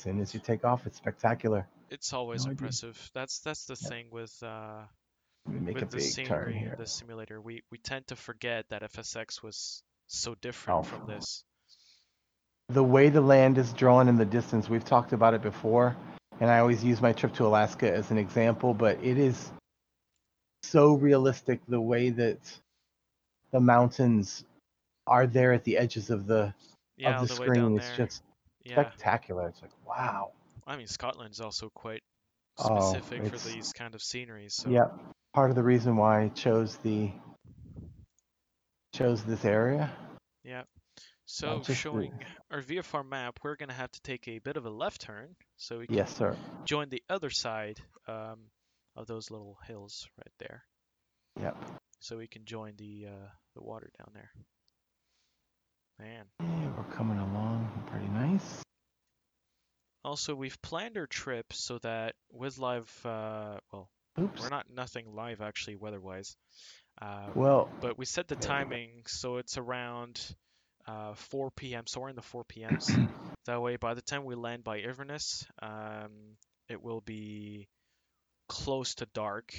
as 0.00 0.04
soon 0.04 0.20
as 0.20 0.32
you 0.32 0.40
take 0.40 0.64
off, 0.64 0.86
it's 0.86 0.96
spectacular. 0.96 1.66
It's 1.90 2.14
always 2.14 2.40
No 2.46 2.52
idea. 2.52 2.54
impressive. 2.54 3.10
That's 3.12 3.40
that's 3.40 3.66
the 3.66 3.76
Yep. 3.82 3.90
thing 3.90 4.06
with 4.10 4.42
uh, 4.42 4.82
Let 5.46 5.62
me 5.62 5.70
a 5.72 5.74
with 5.74 5.90
the 5.90 5.98
big 5.98 6.00
turn 6.24 6.52
scenery 6.52 6.58
here. 6.58 6.72
in 6.72 6.78
the 6.78 6.86
simulator. 6.86 7.38
We 7.38 7.62
we 7.70 7.76
tend 7.76 8.06
to 8.08 8.16
forget 8.16 8.66
that 8.70 8.82
FSX 8.82 9.42
was 9.42 9.82
so 10.06 10.34
different 10.40 10.80
Oh. 10.80 10.82
from 10.88 11.06
this. 11.06 11.44
The 12.70 12.82
way 12.84 13.10
the 13.10 13.20
land 13.20 13.58
is 13.58 13.72
drawn 13.74 14.08
in 14.08 14.16
the 14.16 14.24
distance, 14.24 14.70
we've 14.70 14.84
talked 14.84 15.12
about 15.12 15.34
it 15.34 15.42
before, 15.42 15.96
and 16.40 16.48
I 16.48 16.60
always 16.60 16.82
use 16.82 17.02
my 17.02 17.12
trip 17.12 17.34
to 17.34 17.46
Alaska 17.46 17.92
as 17.92 18.10
an 18.10 18.16
example, 18.16 18.72
but 18.72 19.04
it 19.04 19.18
is 19.18 19.50
so 20.62 20.94
realistic 20.94 21.60
the 21.68 21.80
way 21.80 22.08
that 22.10 22.38
the 23.50 23.60
mountains 23.60 24.44
are 25.06 25.26
there 25.26 25.52
at 25.52 25.64
the 25.64 25.76
edges 25.76 26.08
of 26.08 26.26
the 26.26 26.54
Yeah, 26.96 27.20
of 27.20 27.28
the 27.28 27.34
the 27.34 27.34
screen. 27.34 27.76
It's 27.76 27.96
just 27.96 28.22
Yeah, 28.64 28.74
spectacular. 28.82 29.48
It's 29.48 29.62
like 29.62 29.70
wow. 29.86 30.32
I 30.66 30.76
mean 30.76 30.86
Scotland's 30.86 31.40
also 31.40 31.70
quite 31.74 32.02
Oh, 32.58 32.92
specific 32.92 33.26
for 33.34 33.48
these 33.48 33.72
kind 33.72 33.94
of 33.94 34.02
sceneries. 34.02 34.54
So 34.54 34.70
Yep. 34.70 34.92
Part 35.32 35.50
of 35.50 35.56
the 35.56 35.62
reason 35.62 35.96
why 35.96 36.24
I 36.24 36.28
chose 36.28 36.76
the 36.78 37.10
chose 38.92 39.22
this 39.24 39.44
area. 39.44 39.90
yeah. 40.44 40.62
So 41.26 41.62
showing 41.62 42.12
our 42.50 42.60
VFR 42.60 43.08
map, 43.08 43.38
we're 43.44 43.54
gonna 43.54 43.72
have 43.72 43.92
to 43.92 44.00
take 44.02 44.26
a 44.26 44.40
bit 44.40 44.56
of 44.56 44.66
a 44.66 44.70
left 44.70 45.00
turn 45.02 45.36
so 45.56 45.78
we 45.78 45.86
can 45.86 45.96
Yes, 45.96 46.14
sir. 46.16 46.36
join 46.64 46.88
the 46.88 47.02
other 47.08 47.30
side 47.30 47.78
um, 48.08 48.50
of 48.96 49.06
those 49.06 49.30
little 49.30 49.56
hills 49.66 50.08
right 50.18 50.32
there. 50.40 50.64
Yep. 51.40 51.56
So 52.00 52.16
we 52.18 52.26
can 52.26 52.44
join 52.44 52.74
the 52.76 53.06
uh, 53.08 53.28
the 53.54 53.62
water 53.62 53.90
down 53.96 54.08
there. 54.12 54.30
Man. 56.00 56.24
Yeah, 56.40 56.68
we're 56.76 56.94
coming 56.94 57.18
along 57.18 57.68
pretty 57.90 58.08
nice. 58.08 58.62
Also, 60.02 60.34
we've 60.34 60.60
planned 60.62 60.96
our 60.96 61.06
trip 61.06 61.52
so 61.52 61.78
that 61.78 62.14
with 62.32 62.58
live, 62.58 62.88
uh, 63.04 63.58
well, 63.70 63.88
Oops. 64.18 64.40
we're 64.40 64.48
not 64.48 64.66
nothing 64.74 65.14
live 65.14 65.42
actually 65.42 65.76
weather-wise, 65.76 66.36
uh, 67.02 67.28
Well, 67.34 67.68
but 67.82 67.98
we 67.98 68.06
set 68.06 68.28
the 68.28 68.36
timing 68.36 69.02
so 69.06 69.36
it's 69.36 69.58
around 69.58 70.20
uh, 70.86 71.14
4 71.14 71.50
p.m. 71.50 71.84
So 71.86 72.00
we're 72.00 72.08
in 72.08 72.16
the 72.16 72.22
4 72.22 72.44
p.m.s. 72.44 72.86
that 73.46 73.60
way, 73.60 73.76
by 73.76 73.94
the 73.94 74.02
time 74.02 74.24
we 74.24 74.34
land 74.34 74.64
by 74.64 74.78
Inverness, 74.78 75.44
um, 75.60 76.10
it 76.68 76.82
will 76.82 77.02
be 77.02 77.68
close 78.48 78.94
to 78.96 79.06
dark. 79.12 79.54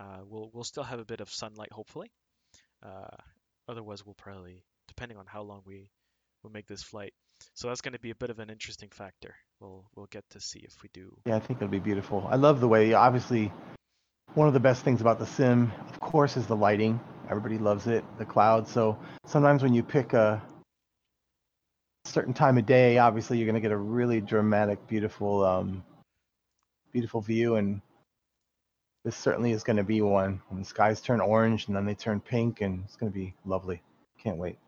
Uh, 0.00 0.20
we'll 0.26 0.50
we'll 0.54 0.64
still 0.64 0.82
have 0.82 1.00
a 1.00 1.04
bit 1.04 1.20
of 1.20 1.30
sunlight, 1.30 1.70
hopefully. 1.70 2.10
Uh, 2.82 3.16
otherwise, 3.68 4.04
we'll 4.04 4.14
probably, 4.14 4.64
depending 4.88 5.18
on 5.18 5.26
how 5.26 5.42
long 5.42 5.62
we 5.66 5.90
we 6.42 6.50
make 6.50 6.66
this 6.66 6.82
flight. 6.82 7.12
So 7.54 7.68
that's 7.68 7.80
going 7.80 7.92
to 7.92 8.00
be 8.00 8.10
a 8.10 8.14
bit 8.14 8.30
of 8.30 8.38
an 8.38 8.50
interesting 8.50 8.90
factor. 8.90 9.34
We'll 9.60 9.84
we'll 9.94 10.06
get 10.06 10.24
to 10.30 10.40
see 10.40 10.60
if 10.60 10.82
we 10.82 10.88
do. 10.92 11.16
yeah, 11.26 11.36
I 11.36 11.40
think 11.40 11.58
it'll 11.58 11.68
be 11.68 11.78
beautiful. 11.78 12.26
I 12.30 12.36
love 12.36 12.60
the 12.60 12.68
way, 12.68 12.92
obviously, 12.94 13.52
one 14.34 14.48
of 14.48 14.54
the 14.54 14.60
best 14.60 14.82
things 14.82 15.00
about 15.00 15.18
the 15.18 15.26
sim, 15.26 15.70
of 15.88 16.00
course, 16.00 16.36
is 16.36 16.46
the 16.46 16.56
lighting. 16.56 17.00
Everybody 17.28 17.58
loves 17.58 17.86
it, 17.86 18.04
the 18.18 18.24
clouds. 18.24 18.70
So 18.70 18.98
sometimes 19.26 19.62
when 19.62 19.74
you 19.74 19.82
pick 19.82 20.12
a 20.14 20.42
certain 22.04 22.34
time 22.34 22.58
of 22.58 22.66
day, 22.66 22.98
obviously, 22.98 23.38
you're 23.38 23.46
going 23.46 23.54
to 23.54 23.60
get 23.60 23.72
a 23.72 23.76
really 23.76 24.20
dramatic, 24.20 24.86
beautiful, 24.86 25.44
um, 25.44 25.84
beautiful 26.92 27.20
view. 27.20 27.56
And 27.56 27.82
this 29.04 29.16
certainly 29.16 29.52
is 29.52 29.64
going 29.64 29.76
to 29.76 29.84
be 29.84 30.00
one. 30.00 30.40
When 30.48 30.60
the 30.60 30.66
skies 30.66 31.00
turn 31.00 31.20
orange 31.20 31.66
and 31.66 31.76
then 31.76 31.84
they 31.84 31.94
turn 31.94 32.20
pink, 32.20 32.60
and 32.60 32.84
it's 32.84 32.96
going 32.96 33.12
to 33.12 33.18
be 33.18 33.34
lovely. 33.44 33.82
Can't 34.22 34.38
wait. 34.38 34.58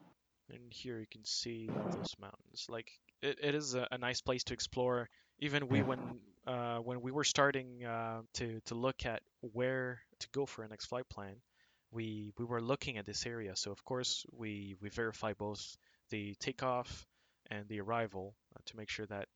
And 0.50 0.60
here 0.70 0.98
you 0.98 1.06
can 1.10 1.24
see 1.24 1.68
those 1.68 2.14
mountains. 2.20 2.66
Like 2.68 2.90
it, 3.22 3.38
it 3.42 3.54
is 3.54 3.74
a, 3.74 3.88
a 3.90 3.98
nice 3.98 4.20
place 4.20 4.44
to 4.44 4.54
explore. 4.54 5.08
Even 5.38 5.68
we 5.68 5.82
when 5.82 5.98
uh, 6.46 6.78
when 6.78 7.00
we 7.00 7.10
were 7.10 7.24
starting 7.24 7.84
uh, 7.84 8.20
to 8.34 8.60
to 8.66 8.74
look 8.74 9.06
at 9.06 9.22
where 9.40 10.00
to 10.20 10.28
go 10.32 10.46
for 10.46 10.62
our 10.62 10.68
next 10.68 10.86
flight 10.86 11.08
plan, 11.08 11.36
we 11.90 12.32
we 12.38 12.44
were 12.44 12.60
looking 12.60 12.98
at 12.98 13.06
this 13.06 13.26
area. 13.26 13.56
So 13.56 13.72
of 13.72 13.84
course 13.84 14.26
we 14.32 14.76
we 14.80 14.90
verify 14.90 15.32
both 15.32 15.76
the 16.10 16.34
takeoff 16.40 17.06
and 17.50 17.66
the 17.68 17.80
arrival 17.80 18.34
uh, 18.54 18.60
to 18.66 18.76
make 18.76 18.90
sure 18.90 19.06
that 19.06 19.28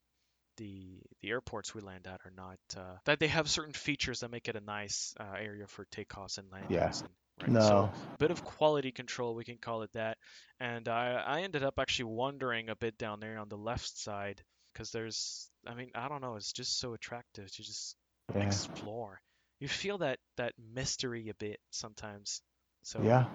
the 0.56 1.00
the 1.22 1.30
airports 1.30 1.74
we 1.74 1.80
land 1.80 2.06
at 2.06 2.20
are 2.24 2.32
not 2.36 2.58
uh, 2.76 2.96
that 3.04 3.18
they 3.18 3.28
have 3.28 3.48
certain 3.48 3.72
features 3.72 4.20
that 4.20 4.30
make 4.30 4.48
it 4.48 4.56
a 4.56 4.60
nice 4.60 5.14
uh, 5.18 5.34
area 5.38 5.66
for 5.66 5.86
takeoffs 5.86 6.38
and 6.38 6.50
landings. 6.52 6.72
Yeah. 6.72 6.86
And, 6.88 7.08
right? 7.42 7.52
No. 7.52 7.60
So 7.60 7.90
bit 8.18 8.30
of 8.30 8.44
quality 8.44 8.90
control, 8.90 9.34
we 9.34 9.44
can 9.44 9.56
call 9.56 9.82
it 9.82 9.92
that. 9.92 10.18
And 10.60 10.88
I, 10.88 11.22
I 11.26 11.40
ended 11.42 11.62
up 11.62 11.78
actually 11.78 12.06
wandering 12.06 12.68
a 12.68 12.76
bit 12.76 12.98
down 12.98 13.20
there 13.20 13.38
on 13.38 13.48
the 13.48 13.56
left 13.56 13.96
side 13.96 14.42
because 14.72 14.90
there's, 14.90 15.48
I 15.66 15.74
mean, 15.74 15.90
I 15.94 16.08
don't 16.08 16.20
know, 16.20 16.36
it's 16.36 16.52
just 16.52 16.78
so 16.78 16.94
attractive 16.94 17.50
to 17.50 17.62
just 17.62 17.96
Yeah. 18.34 18.46
explore. 18.46 19.20
You 19.60 19.68
feel 19.68 19.98
that 19.98 20.18
that 20.36 20.52
mystery 20.74 21.28
a 21.30 21.34
bit 21.34 21.58
sometimes. 21.70 22.42
So 22.82 23.02
Yeah. 23.02 23.26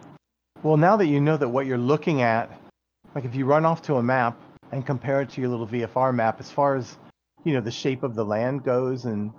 Well, 0.61 0.77
now 0.77 0.95
that 0.97 1.07
you 1.07 1.19
know 1.19 1.35
that 1.35 1.49
what 1.49 1.65
you're 1.65 1.77
looking 1.77 2.21
at, 2.21 2.49
like 3.15 3.25
if 3.25 3.35
you 3.35 3.45
run 3.45 3.65
off 3.65 3.81
to 3.83 3.95
a 3.95 4.03
map 4.03 4.39
and 4.71 4.85
compare 4.85 5.21
it 5.21 5.29
to 5.31 5.41
your 5.41 5.49
little 5.49 5.67
VFR 5.67 6.13
map, 6.13 6.39
as 6.39 6.49
far 6.49 6.75
as 6.75 6.97
you 7.43 7.53
know 7.53 7.61
the 7.61 7.71
shape 7.71 8.03
of 8.03 8.15
the 8.15 8.23
land 8.23 8.63
goes 8.63 9.05
and 9.05 9.33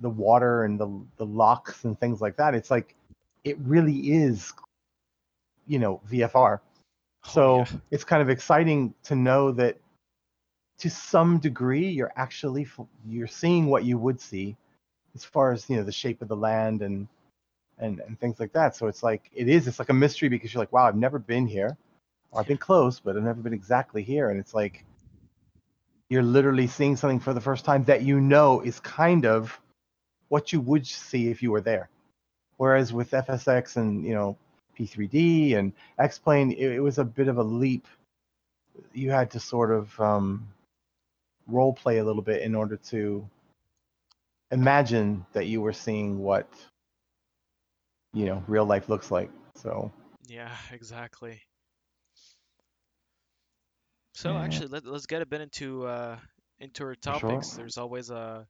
the 0.00 0.10
water 0.10 0.62
and 0.64 0.78
the 0.78 1.04
the 1.16 1.26
locks 1.26 1.84
and 1.84 1.98
things 1.98 2.20
like 2.20 2.36
that, 2.36 2.54
it's 2.54 2.70
like 2.70 2.94
it 3.44 3.58
really 3.60 4.12
is, 4.12 4.52
you 5.66 5.78
know, 5.78 6.00
VFR. 6.10 6.60
Oh, 7.26 7.30
So 7.30 7.56
yeah. 7.58 7.66
it's 7.90 8.04
kind 8.04 8.22
of 8.22 8.30
exciting 8.30 8.94
to 9.04 9.14
know 9.14 9.52
that 9.52 9.78
to 10.78 10.90
some 10.90 11.38
degree 11.38 11.88
you're 11.88 12.12
actually 12.16 12.66
you're 13.06 13.28
seeing 13.28 13.66
what 13.66 13.84
you 13.84 13.98
would 13.98 14.20
see 14.20 14.56
as 15.14 15.24
far 15.24 15.52
as 15.52 15.68
you 15.70 15.76
know 15.76 15.84
the 15.84 15.92
shape 15.92 16.22
of 16.22 16.28
the 16.28 16.36
land 16.36 16.82
and 16.82 17.06
and 17.78 18.00
and 18.00 18.18
things 18.18 18.40
like 18.40 18.52
that. 18.52 18.74
So 18.76 18.86
it's 18.88 19.02
like 19.02 19.30
it 19.34 19.48
is 19.48 19.68
it's 19.68 19.78
like 19.78 19.90
a 19.90 19.94
mystery 19.94 20.28
because 20.28 20.52
you're 20.52 20.62
like 20.62 20.72
wow 20.72 20.86
I've 20.86 20.96
never 20.96 21.18
been 21.18 21.46
here 21.46 21.76
or 22.32 22.40
I've 22.40 22.48
been 22.48 22.58
close 22.58 23.00
but 23.00 23.16
I've 23.16 23.22
never 23.22 23.40
been 23.42 23.54
exactly 23.54 24.02
here 24.02 24.30
and 24.30 24.40
it's 24.40 24.54
like 24.54 24.84
you're 26.08 26.22
literally 26.22 26.66
seeing 26.66 26.96
something 26.96 27.20
for 27.20 27.32
the 27.32 27.40
first 27.40 27.64
time 27.64 27.84
that 27.84 28.02
you 28.02 28.20
know 28.20 28.60
is 28.60 28.80
kind 28.80 29.24
of 29.24 29.58
what 30.28 30.52
you 30.52 30.60
would 30.60 30.86
see 30.86 31.30
if 31.30 31.42
you 31.42 31.50
were 31.50 31.60
there. 31.60 31.88
Whereas 32.56 32.92
with 32.92 33.14
FSX 33.14 33.76
and 33.76 34.04
you 34.04 34.14
know 34.14 34.36
P3D 34.76 35.54
and 35.54 35.72
X-Plane, 35.98 36.52
it, 36.52 36.72
it 36.72 36.80
was 36.80 36.98
a 36.98 37.04
bit 37.04 37.28
of 37.28 37.38
a 37.38 37.42
leap. 37.42 37.86
You 38.92 39.10
had 39.10 39.30
to 39.32 39.40
sort 39.40 39.70
of 39.70 39.98
um, 40.00 40.48
role 41.46 41.72
play 41.72 41.98
a 41.98 42.04
little 42.04 42.22
bit 42.22 42.42
in 42.42 42.54
order 42.54 42.76
to 42.76 43.28
imagine 44.50 45.24
that 45.32 45.46
you 45.46 45.60
were 45.60 45.72
seeing 45.72 46.18
what 46.20 46.48
you 48.12 48.26
know 48.26 48.42
real 48.46 48.64
life 48.64 48.88
looks 48.88 49.10
like. 49.10 49.30
So 49.54 49.90
Yeah, 50.26 50.56
exactly. 50.72 51.42
So 54.14 54.36
Yeah. 54.36 54.38
actually, 54.38 54.68
let, 54.68 54.86
let's 54.86 55.06
get 55.06 55.22
a 55.22 55.26
bit 55.26 55.40
into 55.40 55.86
uh, 55.86 56.18
into 56.58 56.84
our 56.84 56.94
For 57.04 57.12
sure. 57.12 57.44
topics. 57.44 57.54
There's 57.54 57.76
always 57.78 58.10
a 58.10 58.46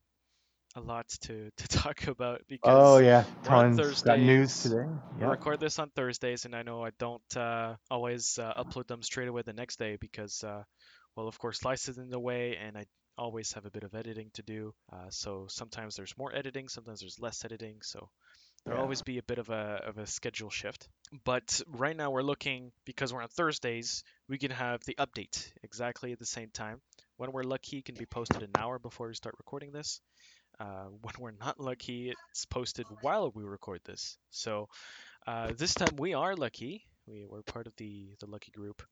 a 0.76 0.80
lot 0.80 1.08
to 1.22 1.50
to 1.56 1.68
talk 1.68 2.06
about 2.06 2.42
because 2.48 2.62
oh 2.64 2.98
yeah, 2.98 3.24
tons 3.44 4.02
got 4.02 4.18
news 4.18 4.62
today. 4.62 4.86
Yeah. 5.20 5.28
record 5.28 5.60
this 5.60 5.78
on 5.78 5.90
Thursdays, 5.90 6.44
and 6.44 6.54
I 6.54 6.62
know 6.62 6.84
I 6.84 6.90
don't 6.98 7.36
uh, 7.36 7.76
always 7.90 8.38
uh, 8.38 8.52
upload 8.54 8.86
them 8.86 9.02
straight 9.02 9.28
away 9.28 9.42
the 9.44 9.52
next 9.52 9.78
day 9.78 9.96
because, 10.00 10.42
uh, 10.42 10.62
well, 11.16 11.28
of 11.28 11.38
course, 11.38 11.64
life 11.64 11.88
is 11.88 11.98
in 11.98 12.08
the 12.10 12.18
way, 12.18 12.56
and 12.56 12.76
I 12.76 12.86
always 13.18 13.52
have 13.52 13.66
a 13.66 13.70
bit 13.70 13.84
of 13.84 13.94
editing 13.94 14.30
to 14.34 14.42
do. 14.42 14.72
Uh, 14.92 15.10
so 15.10 15.46
sometimes 15.48 15.96
there's 15.96 16.16
more 16.16 16.34
editing, 16.34 16.68
sometimes 16.68 17.00
there's 17.00 17.18
less 17.20 17.44
editing. 17.44 17.76
So 17.82 18.08
there'll 18.64 18.78
Yeah. 18.78 18.82
always 18.82 19.02
be 19.02 19.18
a 19.18 19.22
bit 19.22 19.38
of 19.38 19.50
a 19.50 19.82
of 19.86 19.98
a 19.98 20.06
schedule 20.06 20.50
shift. 20.50 20.88
But 21.24 21.60
right 21.66 21.96
now 21.96 22.10
we're 22.10 22.22
looking 22.22 22.72
because 22.86 23.12
we're 23.12 23.22
on 23.22 23.28
Thursdays, 23.28 24.02
we 24.28 24.38
can 24.38 24.50
have 24.50 24.82
the 24.84 24.94
update 24.96 25.52
exactly 25.62 26.12
at 26.12 26.18
the 26.18 26.26
same 26.26 26.50
time. 26.50 26.80
When 27.16 27.32
we're 27.32 27.42
lucky, 27.42 27.78
it 27.78 27.84
can 27.84 27.94
be 27.96 28.06
posted 28.06 28.42
an 28.42 28.50
hour 28.56 28.78
before 28.78 29.08
we 29.08 29.14
start 29.14 29.34
recording 29.38 29.72
this. 29.72 30.00
Uh, 30.62 30.84
when 31.02 31.14
we're 31.18 31.44
not 31.44 31.58
lucky, 31.58 32.14
it's 32.30 32.46
posted 32.46 32.86
while 33.00 33.30
we 33.34 33.42
record 33.42 33.80
this. 33.84 34.16
So 34.30 34.68
uh, 35.26 35.52
this 35.56 35.74
time 35.74 35.96
we 35.98 36.14
are 36.14 36.36
lucky. 36.36 36.84
We 37.06 37.24
were 37.28 37.42
part 37.42 37.66
of 37.66 37.74
the 37.76 38.14
the 38.20 38.26
lucky 38.26 38.52
group, 38.52 38.82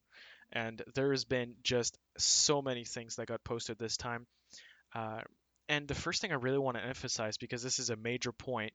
and 0.51 0.81
there 0.95 1.11
has 1.11 1.23
been 1.23 1.55
just 1.63 1.97
so 2.17 2.61
many 2.61 2.83
things 2.83 3.15
that 3.15 3.27
got 3.27 3.43
posted 3.43 3.79
this 3.79 3.95
time. 3.95 4.27
Uh, 4.93 5.21
and 5.69 5.87
the 5.87 5.95
first 5.95 6.21
thing 6.21 6.33
I 6.33 6.35
really 6.35 6.57
want 6.57 6.75
to 6.75 6.83
emphasize, 6.83 7.37
because 7.37 7.63
this 7.63 7.79
is 7.79 7.89
a 7.89 7.95
major 7.95 8.33
point, 8.33 8.73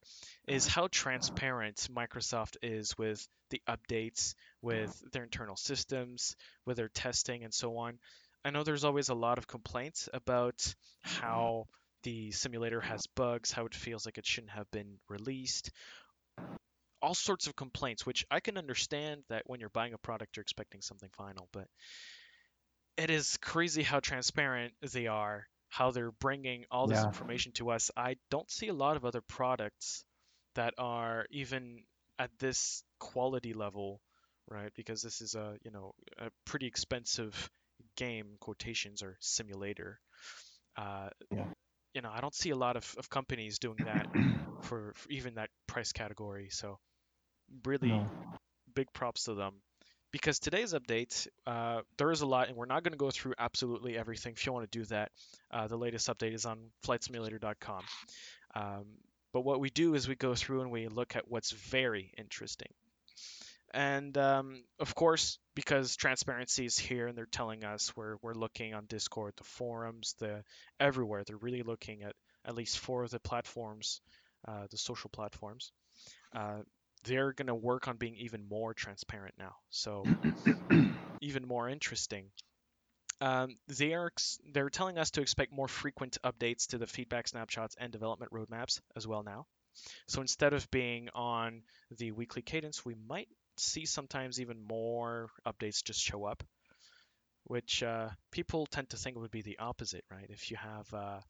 is 0.49 0.67
how 0.67 0.89
transparent 0.91 1.89
Microsoft 1.95 2.57
is 2.63 2.97
with 2.97 3.29
the 3.51 3.61
updates, 3.69 4.35
with 4.63 5.03
their 5.13 5.25
internal 5.25 5.57
systems, 5.57 6.37
with 6.65 6.79
their 6.79 6.89
testing, 6.89 7.45
and 7.45 7.53
so 7.53 7.77
on. 7.77 7.99
I 8.47 8.51
know 8.51 8.63
there's 8.63 8.85
always 8.85 9.11
a 9.11 9.15
lot 9.15 9.37
of 9.37 9.47
complaints 9.47 10.09
about 10.15 10.75
how 11.03 11.67
the 12.07 12.33
simulator 12.33 12.81
has 12.81 13.07
bugs, 13.09 13.53
how 13.53 13.67
it 13.67 13.75
feels 13.75 14.07
like 14.07 14.19
it 14.19 14.27
shouldn't 14.27 14.53
have 14.53 14.71
been 14.73 14.99
released. 15.09 15.71
all 17.03 17.15
sorts 17.15 17.47
of 17.47 17.57
complaints, 17.57 18.07
which 18.07 18.25
I 18.31 18.41
can 18.41 18.57
understand 18.59 19.25
that 19.29 19.45
when 19.47 19.61
you're 19.61 19.71
buying 19.71 19.95
a 19.95 19.99
product, 19.99 20.37
you're 20.37 20.43
expecting 20.43 20.83
something 20.83 21.11
final, 21.17 21.49
but 21.53 21.69
it 22.97 23.11
is 23.11 23.37
crazy 23.39 23.83
how 23.83 24.01
transparent 24.01 24.75
they 24.93 25.07
are, 25.07 25.47
how 25.69 25.91
they're 25.91 26.13
bringing 26.13 26.65
all 26.71 26.87
this 26.89 27.05
Yeah. 27.05 27.07
information 27.07 27.53
to 27.53 27.71
us. 27.71 27.91
I 27.97 28.17
don't 28.31 28.51
see 28.51 28.69
a 28.69 28.75
lot 28.75 28.97
of 28.97 29.05
other 29.05 29.23
products 29.23 30.05
that 30.55 30.75
are 30.79 31.27
even 31.31 31.85
at 32.19 32.31
this 32.39 32.83
quality 32.99 33.55
level, 33.55 34.01
right? 34.49 34.73
Because 34.75 35.03
this 35.03 35.21
is 35.23 35.35
a, 35.35 35.57
you 35.65 35.71
know, 35.71 35.95
a 36.19 36.31
pretty 36.45 36.67
expensive 36.67 37.51
game, 37.97 38.37
quotations 38.41 39.03
or 39.03 39.17
simulator. 39.21 40.01
Uh, 40.77 41.11
Yeah. 41.31 41.47
You 41.97 42.03
know, 42.03 42.11
I 42.15 42.21
don't 42.21 42.35
see 42.35 42.51
a 42.51 42.57
lot 42.57 42.77
of, 42.77 42.95
of 42.99 43.11
companies 43.11 43.59
doing 43.59 43.85
that 43.85 44.09
for, 44.61 44.93
for 44.97 45.11
even 45.11 45.37
that 45.37 45.51
price 45.67 45.93
category. 45.93 46.49
So 46.51 46.79
really 47.65 47.89
No. 47.91 48.13
big 48.75 48.93
props 48.93 49.25
to 49.25 49.35
them. 49.35 49.55
Because 50.13 50.39
today's 50.39 50.75
update, 50.75 51.29
uh, 51.47 51.83
there 51.99 52.11
is 52.11 52.23
a 52.23 52.27
lot, 52.27 52.49
and 52.49 52.57
we're 52.57 52.67
not 52.67 52.83
going 52.85 52.93
to 52.93 52.99
go 52.99 53.11
through 53.11 53.35
absolutely 53.39 53.99
everything. 53.99 54.35
If 54.37 54.47
you 54.47 54.53
want 54.53 54.71
to 54.71 54.79
do 54.79 54.85
that, 54.87 55.13
uh, 55.53 55.69
the 55.69 55.77
latest 55.77 56.09
update 56.09 56.35
is 56.35 56.47
on 56.47 56.59
flightsimulator.com. 56.87 57.85
Um, 58.55 58.87
but 59.33 59.43
what 59.43 59.61
we 59.61 59.71
do 59.71 59.95
is 59.95 60.09
we 60.09 60.17
go 60.17 60.35
through 60.35 60.63
and 60.63 60.71
we 60.71 60.89
look 60.89 61.17
at 61.17 61.29
what's 61.29 61.53
very 61.53 62.13
interesting. 62.19 62.73
And 63.77 64.17
um, 64.17 64.65
of 64.81 64.95
course, 64.95 65.39
because 65.55 65.97
transparency 65.97 66.65
is 66.65 66.79
here 66.79 67.09
and 67.09 67.17
they're 67.17 67.29
telling 67.31 67.63
us 67.63 67.95
we're, 67.95 68.17
we're 68.23 68.33
looking 68.33 68.73
on 68.73 68.87
Discord, 68.87 69.35
the 69.37 69.45
forums, 69.45 70.15
the 70.19 70.43
everywhere. 70.81 71.25
They're 71.25 71.37
really 71.37 71.63
looking 71.63 72.03
at 72.03 72.15
at 72.47 72.55
least 72.55 72.79
four 72.79 73.05
of 73.05 73.11
the 73.11 73.21
platforms, 73.21 74.01
uh, 74.49 74.67
the 74.71 74.79
social 74.79 75.11
platforms. 75.11 75.73
Uh, 76.35 76.61
they're 77.05 77.35
going 77.35 77.49
to 77.49 77.55
work 77.55 77.87
on 77.87 77.99
being 77.99 78.17
even 78.17 78.49
more 78.49 78.73
transparent 78.73 79.35
now. 79.39 79.57
So 79.69 80.05
even 81.21 81.47
more 81.47 81.69
interesting. 81.69 82.31
Um, 83.21 83.59
they 83.69 83.93
are 83.93 84.11
they're 84.55 84.71
telling 84.71 84.97
us 84.97 85.11
to 85.13 85.21
expect 85.21 85.53
more 85.53 85.69
frequent 85.69 86.17
updates 86.25 86.69
to 86.69 86.79
the 86.79 86.87
feedback 86.87 87.29
snapshots 87.29 87.77
and 87.79 87.93
development 87.93 88.33
roadmaps 88.33 88.81
as 88.97 89.07
well 89.07 89.23
now. 89.23 89.45
So 90.09 90.23
instead 90.23 90.55
of 90.55 90.71
being 90.71 91.11
on 91.15 91.61
the 91.99 92.13
weekly 92.13 92.41
cadence, 92.41 92.83
we 92.83 92.95
might 93.07 93.29
see 93.59 93.87
sometimes 93.87 94.41
even 94.41 94.63
more 94.63 95.29
updates 95.47 95.85
just 95.85 96.01
show 96.01 96.25
up, 96.25 96.43
which 97.45 97.83
uh, 97.83 98.09
people 98.31 98.67
tend 98.67 98.91
to 98.91 98.97
think 98.97 99.17
would 99.17 99.31
be 99.31 99.43
the 99.43 99.59
opposite, 99.59 100.05
right? 100.11 100.27
If 100.29 100.51
you 100.51 100.57
have 100.57 100.93
uh, 100.93 101.21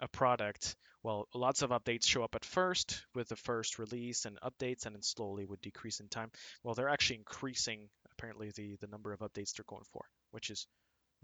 a 0.00 0.08
product, 0.08 0.76
well, 1.02 1.26
lots 1.34 1.62
of 1.62 1.70
updates 1.70 2.06
show 2.06 2.22
up 2.22 2.34
at 2.34 2.44
first 2.44 3.04
with 3.14 3.28
the 3.28 3.36
first 3.36 3.78
release 3.78 4.24
and 4.24 4.38
updates, 4.40 4.86
and 4.86 4.94
then 4.94 5.02
slowly 5.02 5.44
would 5.44 5.60
decrease 5.60 6.00
in 6.00 6.08
time. 6.08 6.30
Well, 6.62 6.74
they're 6.74 6.88
actually 6.88 7.16
increasing 7.16 7.88
apparently 8.12 8.50
the 8.54 8.76
the 8.80 8.86
number 8.86 9.12
of 9.12 9.20
updates 9.20 9.54
they're 9.54 9.64
going 9.66 9.84
for, 9.92 10.04
which 10.30 10.50
is 10.50 10.66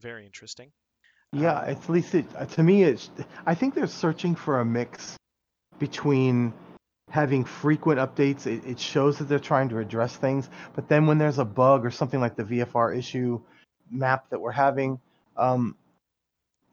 very 0.00 0.26
interesting. 0.26 0.72
Yeah, 1.32 1.58
Um, 1.60 1.70
at 1.70 1.88
least 1.88 2.14
it 2.14 2.26
to 2.50 2.62
me 2.62 2.82
it's 2.82 3.10
I 3.46 3.54
think 3.54 3.74
they're 3.74 3.86
searching 3.86 4.34
for 4.34 4.60
a 4.60 4.64
mix 4.64 5.16
between 5.78 6.52
having 7.10 7.44
frequent 7.44 7.98
updates. 7.98 8.46
It, 8.46 8.64
it 8.66 8.78
shows 8.78 9.18
that 9.18 9.24
they're 9.24 9.38
trying 9.38 9.68
to 9.70 9.78
address 9.78 10.16
things, 10.16 10.48
but 10.74 10.88
then 10.88 11.06
when 11.06 11.18
there's 11.18 11.38
a 11.38 11.44
bug 11.44 11.84
or 11.84 11.90
something 11.90 12.20
like 12.20 12.36
the 12.36 12.44
VFR 12.44 12.96
issue 12.96 13.40
map 13.90 14.28
that 14.30 14.40
we're 14.40 14.52
having, 14.52 15.00
um, 15.36 15.76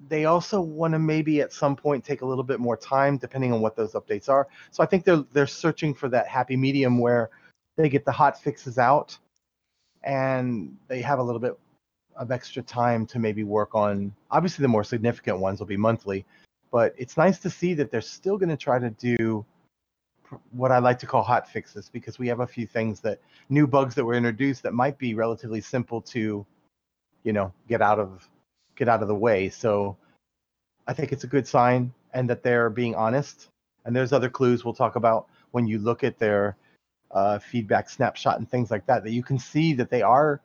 they 0.09 0.25
also 0.25 0.59
want 0.59 0.93
to 0.93 0.99
maybe 0.99 1.41
at 1.41 1.53
some 1.53 1.75
point 1.75 2.03
take 2.03 2.21
a 2.21 2.25
little 2.25 2.43
bit 2.43 2.59
more 2.59 2.75
time 2.75 3.17
depending 3.17 3.53
on 3.53 3.61
what 3.61 3.75
those 3.75 3.93
updates 3.93 4.27
are. 4.27 4.47
So 4.71 4.83
I 4.83 4.85
think 4.85 5.05
they're 5.05 5.23
they're 5.31 5.47
searching 5.47 5.93
for 5.93 6.09
that 6.09 6.27
happy 6.27 6.57
medium 6.57 6.99
where 6.99 7.29
they 7.77 7.89
get 7.89 8.05
the 8.05 8.11
hot 8.11 8.41
fixes 8.41 8.77
out 8.77 9.17
and 10.03 10.75
they 10.87 11.01
have 11.01 11.19
a 11.19 11.23
little 11.23 11.39
bit 11.39 11.57
of 12.15 12.31
extra 12.31 12.61
time 12.61 13.05
to 13.05 13.19
maybe 13.19 13.43
work 13.43 13.75
on 13.75 14.13
obviously 14.31 14.61
the 14.61 14.69
more 14.69 14.83
significant 14.83 15.39
ones 15.39 15.59
will 15.59 15.67
be 15.67 15.75
monthly 15.75 16.25
but 16.71 16.93
it's 16.97 17.17
nice 17.17 17.39
to 17.39 17.49
see 17.49 17.73
that 17.73 17.91
they're 17.91 18.01
still 18.01 18.37
going 18.37 18.49
to 18.49 18.57
try 18.57 18.79
to 18.79 18.89
do 18.91 19.45
what 20.51 20.71
i 20.71 20.79
like 20.79 20.99
to 20.99 21.05
call 21.05 21.23
hot 21.23 21.49
fixes 21.49 21.89
because 21.89 22.17
we 22.17 22.27
have 22.27 22.39
a 22.39 22.47
few 22.47 22.65
things 22.65 22.99
that 22.99 23.19
new 23.49 23.67
bugs 23.67 23.95
that 23.95 24.05
were 24.05 24.13
introduced 24.13 24.63
that 24.63 24.73
might 24.73 24.97
be 24.97 25.13
relatively 25.13 25.61
simple 25.61 26.01
to 26.01 26.45
you 27.23 27.33
know 27.33 27.51
get 27.67 27.81
out 27.81 27.99
of 27.99 28.27
get 28.75 28.89
out 28.89 29.01
of 29.01 29.07
the 29.07 29.15
way 29.15 29.49
so 29.49 29.95
i 30.87 30.93
think 30.93 31.11
it's 31.11 31.23
a 31.23 31.27
good 31.27 31.47
sign 31.47 31.93
and 32.13 32.29
that 32.29 32.43
they're 32.43 32.69
being 32.69 32.95
honest 32.95 33.49
and 33.85 33.95
there's 33.95 34.13
other 34.13 34.29
clues 34.29 34.65
we'll 34.65 34.73
talk 34.73 34.95
about 34.95 35.27
when 35.51 35.67
you 35.67 35.79
look 35.79 36.03
at 36.03 36.17
their 36.19 36.57
uh, 37.11 37.39
feedback 37.39 37.89
snapshot 37.89 38.39
and 38.39 38.49
things 38.49 38.69
like 38.71 38.85
that 38.85 39.03
that 39.03 39.11
you 39.11 39.23
can 39.23 39.39
see 39.39 39.73
that 39.73 39.89
they 39.89 40.01
are 40.01 40.41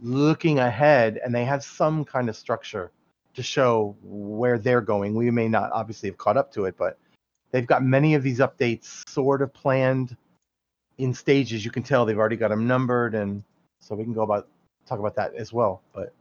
looking 0.00 0.58
ahead 0.58 1.20
and 1.24 1.34
they 1.34 1.44
have 1.44 1.62
some 1.62 2.04
kind 2.04 2.28
of 2.28 2.36
structure 2.36 2.90
to 3.34 3.42
show 3.42 3.96
where 4.02 4.58
they're 4.58 4.80
going. 4.80 5.14
We 5.14 5.30
may 5.30 5.48
not 5.48 5.70
obviously 5.72 6.08
have 6.08 6.18
caught 6.18 6.36
up 6.36 6.52
to 6.52 6.66
it, 6.66 6.76
but 6.76 6.98
they've 7.52 7.66
got 7.66 7.84
many 7.84 8.14
of 8.14 8.22
these 8.24 8.40
updates 8.40 9.08
sort 9.08 9.42
of 9.42 9.54
planned 9.54 10.16
in 10.98 11.14
stages. 11.14 11.64
You 11.64 11.70
can 11.70 11.82
tell 11.82 12.06
they've 12.06 12.18
already 12.18 12.36
got 12.36 12.48
them 12.50 12.66
numbered, 12.66 13.14
and 13.14 13.44
so 13.80 13.94
we 13.96 14.04
can 14.04 14.14
go 14.14 14.22
about 14.22 14.48
talk 14.86 14.98
about 15.00 15.16
that 15.16 15.34
as 15.34 15.52
well. 15.52 15.82
But 15.94 16.12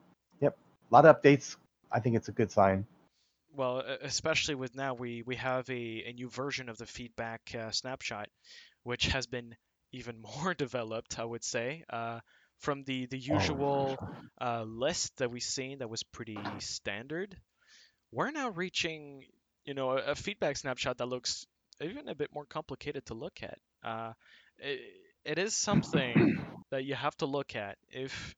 yep, 0.41 0.58
a 0.91 0.94
lot 0.96 1.06
of 1.06 1.22
updates. 1.22 1.58
I 1.91 2.00
think 2.00 2.15
it's 2.15 2.30
a 2.30 2.34
good 2.34 2.52
sign. 2.52 2.86
well, 3.54 3.80
especially 4.02 4.56
with 4.56 4.76
now 4.76 4.94
we 4.94 5.24
we 5.24 5.36
have 5.36 5.70
a, 5.70 6.04
a 6.08 6.13
new 6.13 6.30
version 6.30 6.70
of 6.70 6.78
the 6.78 6.86
feedback 6.86 7.41
uh, 7.58 7.72
snapshot, 7.72 8.30
which 8.84 9.08
has 9.08 9.28
been 9.28 9.56
even 9.91 10.22
more 10.44 10.54
developed, 10.54 11.20
I 11.20 11.26
would 11.26 11.44
say, 11.44 11.84
uh, 11.89 12.20
from 12.60 12.84
the 12.84 13.06
the 13.08 13.20
Oh, 13.30 13.38
usual 13.38 14.02
uh, 14.41 14.63
list 14.63 15.17
that 15.17 15.32
we've 15.32 15.44
seen 15.44 15.80
that 15.80 15.89
was 15.89 16.04
pretty 16.04 16.60
standard. 16.60 17.38
We're 18.12 18.32
now 18.32 18.50
reaching, 18.50 19.26
you 19.65 19.74
know, 19.74 19.91
a, 19.91 20.12
a 20.12 20.15
feedback 20.15 20.58
snapshot 20.58 20.97
that 20.97 21.08
looks 21.08 21.45
even 21.82 22.08
a 22.10 22.15
bit 22.15 22.30
more 22.34 22.45
complicated 22.45 23.06
to 23.06 23.13
look 23.13 23.39
at. 23.43 23.58
Uh, 23.84 24.13
it, 24.60 24.80
it 25.26 25.39
is 25.39 25.56
something 25.56 26.36
that 26.71 26.86
you 26.86 26.95
have 26.95 27.15
to 27.17 27.26
look 27.26 27.56
at 27.56 27.78
if 27.89 28.36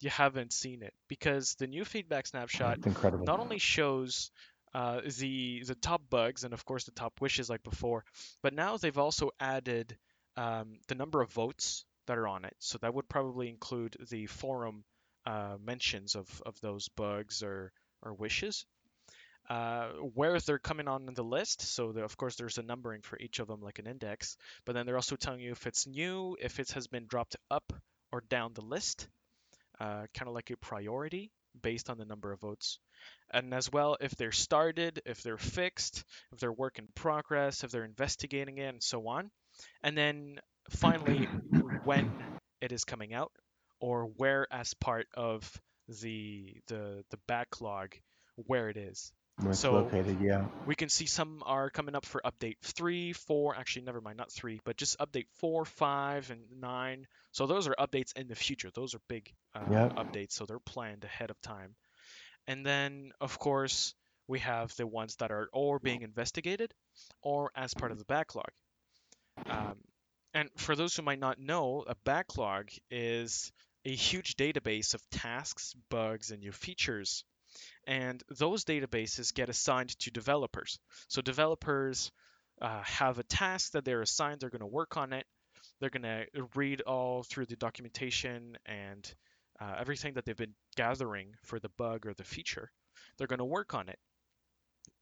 you 0.00 0.10
haven't 0.10 0.52
seen 0.52 0.82
it, 0.82 0.94
because 1.08 1.54
the 1.54 1.66
new 1.66 1.84
feedback 1.84 2.26
snapshot 2.26 2.78
not 3.26 3.40
only 3.40 3.58
shows 3.58 4.30
uh, 4.74 5.00
the 5.18 5.62
the 5.66 5.74
top 5.74 6.02
bugs 6.10 6.44
and 6.44 6.52
of 6.52 6.64
course 6.64 6.84
the 6.84 6.90
top 6.92 7.20
wishes 7.20 7.48
like 7.48 7.62
before, 7.62 8.04
but 8.42 8.52
now 8.54 8.76
they've 8.76 8.98
also 8.98 9.30
added 9.40 9.96
um, 10.36 10.78
the 10.88 10.94
number 10.94 11.20
of 11.22 11.30
votes 11.32 11.84
that 12.06 12.18
are 12.18 12.28
on 12.28 12.44
it. 12.44 12.54
So 12.58 12.78
that 12.78 12.94
would 12.94 13.08
probably 13.08 13.48
include 13.48 13.96
the 14.10 14.26
forum 14.26 14.84
uh, 15.26 15.56
mentions 15.60 16.14
of, 16.14 16.42
of 16.46 16.60
those 16.60 16.88
bugs 16.88 17.42
or 17.42 17.72
or 18.02 18.14
wishes. 18.14 18.66
Uh, 19.48 19.88
where 20.14 20.40
they're 20.40 20.58
coming 20.58 20.88
on 20.88 21.06
in 21.06 21.14
the 21.14 21.22
list, 21.22 21.62
so 21.62 21.92
the, 21.92 22.02
of 22.02 22.16
course 22.16 22.34
there's 22.34 22.58
a 22.58 22.62
numbering 22.62 23.00
for 23.02 23.16
each 23.18 23.38
of 23.38 23.46
them, 23.46 23.60
like 23.60 23.78
an 23.78 23.86
index. 23.86 24.36
But 24.64 24.74
then 24.74 24.86
they're 24.86 24.96
also 24.96 25.14
telling 25.14 25.40
you 25.40 25.52
if 25.52 25.66
it's 25.66 25.86
new, 25.86 26.36
if 26.40 26.58
it 26.58 26.72
has 26.72 26.88
been 26.88 27.06
dropped 27.06 27.36
up 27.48 27.72
or 28.10 28.22
down 28.28 28.54
the 28.54 28.64
list, 28.64 29.06
uh, 29.78 30.06
kind 30.14 30.28
of 30.28 30.34
like 30.34 30.50
a 30.50 30.56
priority 30.56 31.30
based 31.62 31.90
on 31.90 31.98
the 31.98 32.04
number 32.04 32.32
of 32.32 32.40
votes. 32.40 32.78
And 33.30 33.54
as 33.54 33.70
well, 33.70 33.96
if 34.00 34.16
they're 34.16 34.32
started, 34.32 35.00
if 35.06 35.22
they're 35.22 35.38
fixed, 35.38 36.04
if 36.32 36.40
they're 36.40 36.52
work 36.52 36.78
in 36.78 36.88
progress, 36.94 37.62
if 37.62 37.70
they're 37.70 37.84
investigating 37.84 38.58
it, 38.58 38.68
and 38.68 38.82
so 38.82 39.06
on. 39.06 39.30
And 39.82 39.96
then 39.96 40.40
finally, 40.70 41.28
when 41.84 42.10
it 42.60 42.72
is 42.72 42.84
coming 42.84 43.14
out, 43.14 43.32
or 43.80 44.06
where 44.16 44.46
as 44.50 44.74
part 44.74 45.06
of 45.14 45.50
the 46.00 46.56
the 46.66 47.04
the 47.10 47.18
backlog 47.28 47.94
where 48.34 48.68
it 48.68 48.76
is. 48.76 49.12
Where 49.38 49.50
it's 49.50 49.60
so- 49.60 49.72
located, 49.72 50.20
yeah. 50.20 50.46
We 50.66 50.74
can 50.74 50.88
see 50.88 51.06
some 51.06 51.42
are 51.44 51.70
coming 51.70 51.94
up 51.94 52.04
for 52.06 52.20
update 52.24 52.56
three, 52.62 53.12
four, 53.12 53.54
actually 53.54 53.82
never 53.82 54.00
mind, 54.00 54.16
not 54.16 54.32
three, 54.32 54.60
but 54.64 54.76
just 54.76 54.98
update 54.98 55.26
four, 55.38 55.64
five, 55.64 56.30
and 56.30 56.40
nine. 56.60 57.06
So 57.32 57.46
those 57.46 57.68
are 57.68 57.74
updates 57.78 58.16
in 58.16 58.28
the 58.28 58.34
future. 58.34 58.70
Those 58.74 58.94
are 58.94 59.00
big 59.08 59.32
uh, 59.54 59.60
Yep. 59.70 59.96
updates, 59.96 60.32
so 60.32 60.46
they're 60.46 60.58
planned 60.58 61.04
ahead 61.04 61.30
of 61.30 61.40
time. 61.42 61.74
And 62.46 62.64
then, 62.64 63.12
of 63.20 63.38
course, 63.38 63.94
we 64.26 64.38
have 64.40 64.74
the 64.76 64.86
ones 64.86 65.16
that 65.16 65.30
are 65.30 65.48
or 65.52 65.78
being 65.78 66.02
investigated 66.02 66.72
or 67.22 67.50
as 67.54 67.74
part 67.74 67.92
of 67.92 67.98
the 67.98 68.04
backlog. 68.06 68.48
Um, 69.46 69.76
and 70.34 70.48
for 70.56 70.74
those 70.74 70.96
who 70.96 71.02
might 71.02 71.20
not 71.20 71.38
know, 71.38 71.84
a 71.86 71.94
backlog 72.04 72.70
is 72.90 73.52
a 73.84 73.94
huge 73.94 74.36
database 74.36 74.94
of 74.94 75.10
tasks, 75.10 75.74
bugs, 75.90 76.30
and 76.30 76.40
new 76.40 76.52
features. 76.52 77.24
And 77.86 78.22
those 78.38 78.64
databases 78.64 79.34
get 79.34 79.48
assigned 79.48 79.98
to 80.00 80.10
developers. 80.10 80.78
So 81.08 81.22
developers 81.22 82.10
uh, 82.60 82.82
have 82.82 83.18
a 83.18 83.24
task 83.24 83.72
that 83.72 83.84
they're 83.84 84.02
assigned, 84.02 84.40
they're 84.40 84.50
going 84.50 84.60
to 84.60 84.66
work 84.66 84.96
on 84.96 85.12
it, 85.12 85.26
they're 85.80 85.90
going 85.90 86.02
to 86.02 86.24
read 86.54 86.80
all 86.82 87.22
through 87.22 87.46
the 87.46 87.56
documentation 87.56 88.56
and 88.66 89.14
uh, 89.60 89.74
everything 89.78 90.14
that 90.14 90.24
they've 90.24 90.36
been 90.36 90.54
gathering 90.76 91.32
for 91.44 91.58
the 91.58 91.70
bug 91.76 92.06
or 92.06 92.14
the 92.14 92.24
feature. 92.24 92.70
They're 93.16 93.26
going 93.26 93.38
to 93.38 93.44
work 93.44 93.74
on 93.74 93.88
it. 93.88 93.98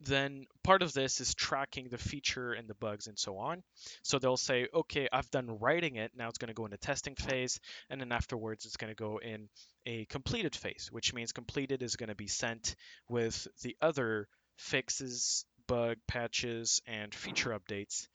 Then 0.05 0.47
part 0.63 0.83
of 0.83 0.93
this 0.93 1.21
is 1.21 1.35
tracking 1.35 1.89
the 1.89 1.99
feature 1.99 2.53
and 2.53 2.69
the 2.69 2.75
bugs 2.75 3.07
and 3.07 3.19
so 3.19 3.39
on. 3.39 3.63
So 4.03 4.19
they'll 4.19 4.37
say, 4.37 4.69
okay, 4.73 5.09
I've 5.13 5.31
done 5.31 5.59
writing 5.61 5.97
it. 5.97 6.13
Now 6.17 6.29
it's 6.29 6.39
going 6.39 6.49
to 6.49 6.55
go 6.55 6.65
into 6.65 6.77
testing 6.77 7.15
phase. 7.15 7.61
And 7.91 8.01
then 8.01 8.13
afterwards, 8.13 8.65
it's 8.65 8.77
going 8.77 8.91
to 8.91 8.97
go 8.97 9.19
in 9.19 9.49
a 9.87 10.05
completed 10.07 10.55
phase, 10.57 10.89
which 10.91 11.15
means 11.15 11.33
completed 11.33 11.83
is 11.83 11.97
going 11.97 12.09
to 12.09 12.15
be 12.15 12.27
sent 12.27 12.77
with 13.09 13.47
the 13.63 13.77
other 13.81 14.29
fixes, 14.57 15.45
bug 15.67 15.97
patches, 16.07 16.81
and 16.87 17.15
feature 17.15 17.51
updates 17.51 18.09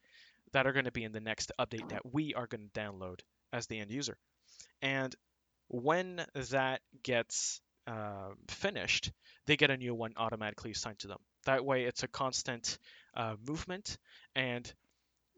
that 0.52 0.66
are 0.66 0.72
going 0.72 0.84
to 0.84 0.92
be 0.92 1.04
in 1.04 1.12
the 1.12 1.20
next 1.20 1.52
update 1.60 1.88
that 1.90 2.12
we 2.12 2.34
are 2.34 2.46
going 2.46 2.68
to 2.72 2.80
download 2.80 3.20
as 3.52 3.66
the 3.66 3.78
end 3.78 3.90
user. 3.90 4.16
And 4.82 5.14
when 5.68 6.24
that 6.50 6.80
gets 7.02 7.60
uh, 7.90 8.34
finished, 8.48 9.12
they 9.46 9.56
get 9.56 9.70
a 9.70 9.76
new 9.76 9.94
one 9.94 10.12
automatically 10.16 10.70
assigned 10.70 11.00
to 11.00 11.08
them. 11.08 11.18
That 11.44 11.64
way, 11.64 11.84
it's 11.84 12.02
a 12.02 12.08
constant 12.08 12.78
uh, 13.16 13.34
movement, 13.48 13.98
and 14.34 14.72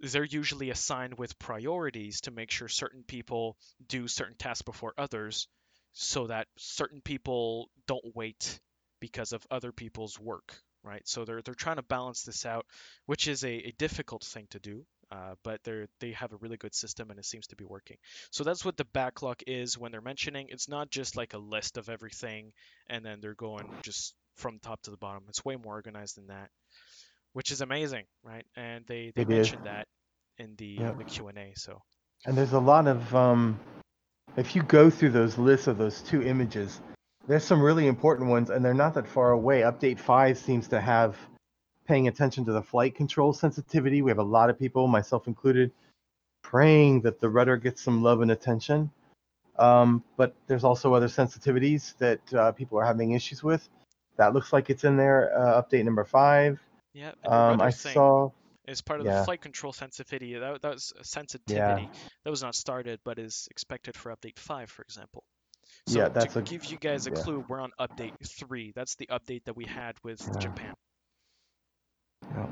they're 0.00 0.24
usually 0.24 0.70
assigned 0.70 1.18
with 1.18 1.38
priorities 1.38 2.20
to 2.22 2.30
make 2.30 2.50
sure 2.50 2.68
certain 2.68 3.04
people 3.04 3.56
do 3.88 4.08
certain 4.08 4.36
tasks 4.36 4.62
before 4.62 4.92
others, 4.98 5.48
so 5.92 6.26
that 6.26 6.46
certain 6.58 7.00
people 7.00 7.70
don't 7.86 8.14
wait 8.14 8.60
because 9.00 9.32
of 9.32 9.46
other 9.50 9.72
people's 9.72 10.18
work, 10.18 10.54
right? 10.82 11.06
So 11.06 11.24
they're 11.24 11.42
they're 11.42 11.54
trying 11.54 11.76
to 11.76 11.82
balance 11.82 12.22
this 12.22 12.46
out, 12.46 12.66
which 13.06 13.28
is 13.28 13.44
a, 13.44 13.68
a 13.68 13.74
difficult 13.78 14.24
thing 14.24 14.46
to 14.50 14.58
do. 14.58 14.84
Uh, 15.12 15.34
but 15.44 15.62
they 15.64 15.84
they 16.00 16.12
have 16.12 16.32
a 16.32 16.36
really 16.36 16.56
good 16.56 16.74
system 16.74 17.10
and 17.10 17.18
it 17.18 17.26
seems 17.26 17.46
to 17.46 17.56
be 17.56 17.64
working. 17.64 17.98
So 18.30 18.44
that's 18.44 18.64
what 18.64 18.78
the 18.78 18.86
backlog 18.86 19.42
is 19.46 19.76
when 19.76 19.92
they're 19.92 20.00
mentioning. 20.00 20.46
It's 20.48 20.68
not 20.68 20.90
just 20.90 21.16
like 21.16 21.34
a 21.34 21.38
list 21.38 21.76
of 21.76 21.90
everything 21.90 22.52
and 22.88 23.04
then 23.04 23.20
they're 23.20 23.34
going 23.34 23.68
just 23.82 24.14
from 24.36 24.58
top 24.58 24.80
to 24.82 24.90
the 24.90 24.96
bottom. 24.96 25.24
It's 25.28 25.44
way 25.44 25.56
more 25.56 25.74
organized 25.74 26.16
than 26.16 26.28
that, 26.28 26.48
which 27.34 27.50
is 27.50 27.60
amazing, 27.60 28.04
right? 28.24 28.46
And 28.56 28.86
they 28.86 29.12
they 29.14 29.22
It 29.22 29.30
is. 29.30 29.48
mentioned 29.48 29.66
that 29.66 29.86
in 30.38 30.54
the 30.56 30.76
Yeah. 30.80 30.92
the 30.92 31.04
Q 31.04 31.28
and 31.28 31.38
A. 31.38 31.52
So 31.56 31.82
And 32.24 32.34
there's 32.38 32.54
a 32.54 32.60
lot 32.60 32.86
of 32.86 33.14
um, 33.14 33.60
if 34.36 34.56
you 34.56 34.62
go 34.62 34.88
through 34.88 35.10
those 35.10 35.36
lists 35.36 35.66
of 35.66 35.76
those 35.76 36.00
two 36.00 36.22
images, 36.22 36.80
there's 37.28 37.44
some 37.44 37.60
really 37.60 37.86
important 37.86 38.30
ones, 38.30 38.48
and 38.48 38.64
they're 38.64 38.72
not 38.72 38.94
that 38.94 39.06
far 39.06 39.32
away. 39.32 39.60
Update 39.60 39.98
five 39.98 40.38
seems 40.38 40.68
to 40.68 40.80
have 40.80 41.16
paying 41.86 42.08
attention 42.08 42.44
to 42.46 42.52
the 42.52 42.62
flight 42.62 42.94
control 42.94 43.32
sensitivity. 43.32 44.02
We 44.02 44.10
have 44.10 44.18
a 44.18 44.22
lot 44.22 44.50
of 44.50 44.58
people, 44.58 44.86
myself 44.88 45.26
included, 45.26 45.70
praying 46.42 47.02
that 47.02 47.20
the 47.20 47.28
rudder 47.28 47.56
gets 47.56 47.82
some 47.82 48.02
love 48.02 48.20
and 48.20 48.30
attention. 48.30 48.90
Um, 49.58 50.02
but 50.16 50.34
there's 50.46 50.64
also 50.64 50.94
other 50.94 51.08
sensitivities 51.08 51.96
that 51.98 52.34
uh, 52.34 52.52
people 52.52 52.78
are 52.78 52.84
having 52.84 53.12
issues 53.12 53.42
with. 53.42 53.68
That 54.16 54.32
looks 54.32 54.52
like 54.52 54.70
it's 54.70 54.84
in 54.84 54.96
there. 54.96 55.36
Uh, 55.36 55.62
update 55.62 55.84
number 55.84 56.04
five. 56.04 56.60
yeah, 56.94 57.12
Um, 57.24 57.60
I 57.60 57.70
saw. 57.70 58.30
It's 58.64 58.80
part 58.80 59.00
of 59.00 59.06
yeah. 59.06 59.18
the 59.20 59.24
flight 59.24 59.40
control 59.40 59.72
sensitivity. 59.72 60.34
That, 60.38 60.62
that 60.62 60.72
was 60.72 60.92
a 60.98 61.04
sensitivity 61.04 61.88
that 62.24 62.30
was 62.30 62.42
not 62.42 62.54
started, 62.54 63.00
but 63.04 63.18
is 63.18 63.48
expected 63.50 63.96
for 63.96 64.14
update 64.14 64.38
five, 64.38 64.70
for 64.70 64.82
example. 64.82 65.24
So 65.88 65.98
Yeah, 65.98 66.08
that's 66.08 66.34
to 66.34 66.38
a- 66.40 66.42
give 66.42 66.66
you 66.66 66.78
guys 66.78 67.06
a 67.06 67.10
yeah. 67.10 67.22
clue, 67.22 67.44
we're 67.48 67.60
on 67.60 67.72
update 67.80 68.14
three. 68.24 68.72
That's 68.74 68.94
the 68.96 69.08
update 69.08 69.44
that 69.44 69.56
we 69.56 69.64
had 69.64 69.96
with 70.04 70.20
Yeah. 70.32 70.38
Japan. 70.38 70.74
Yeah. 72.30 72.46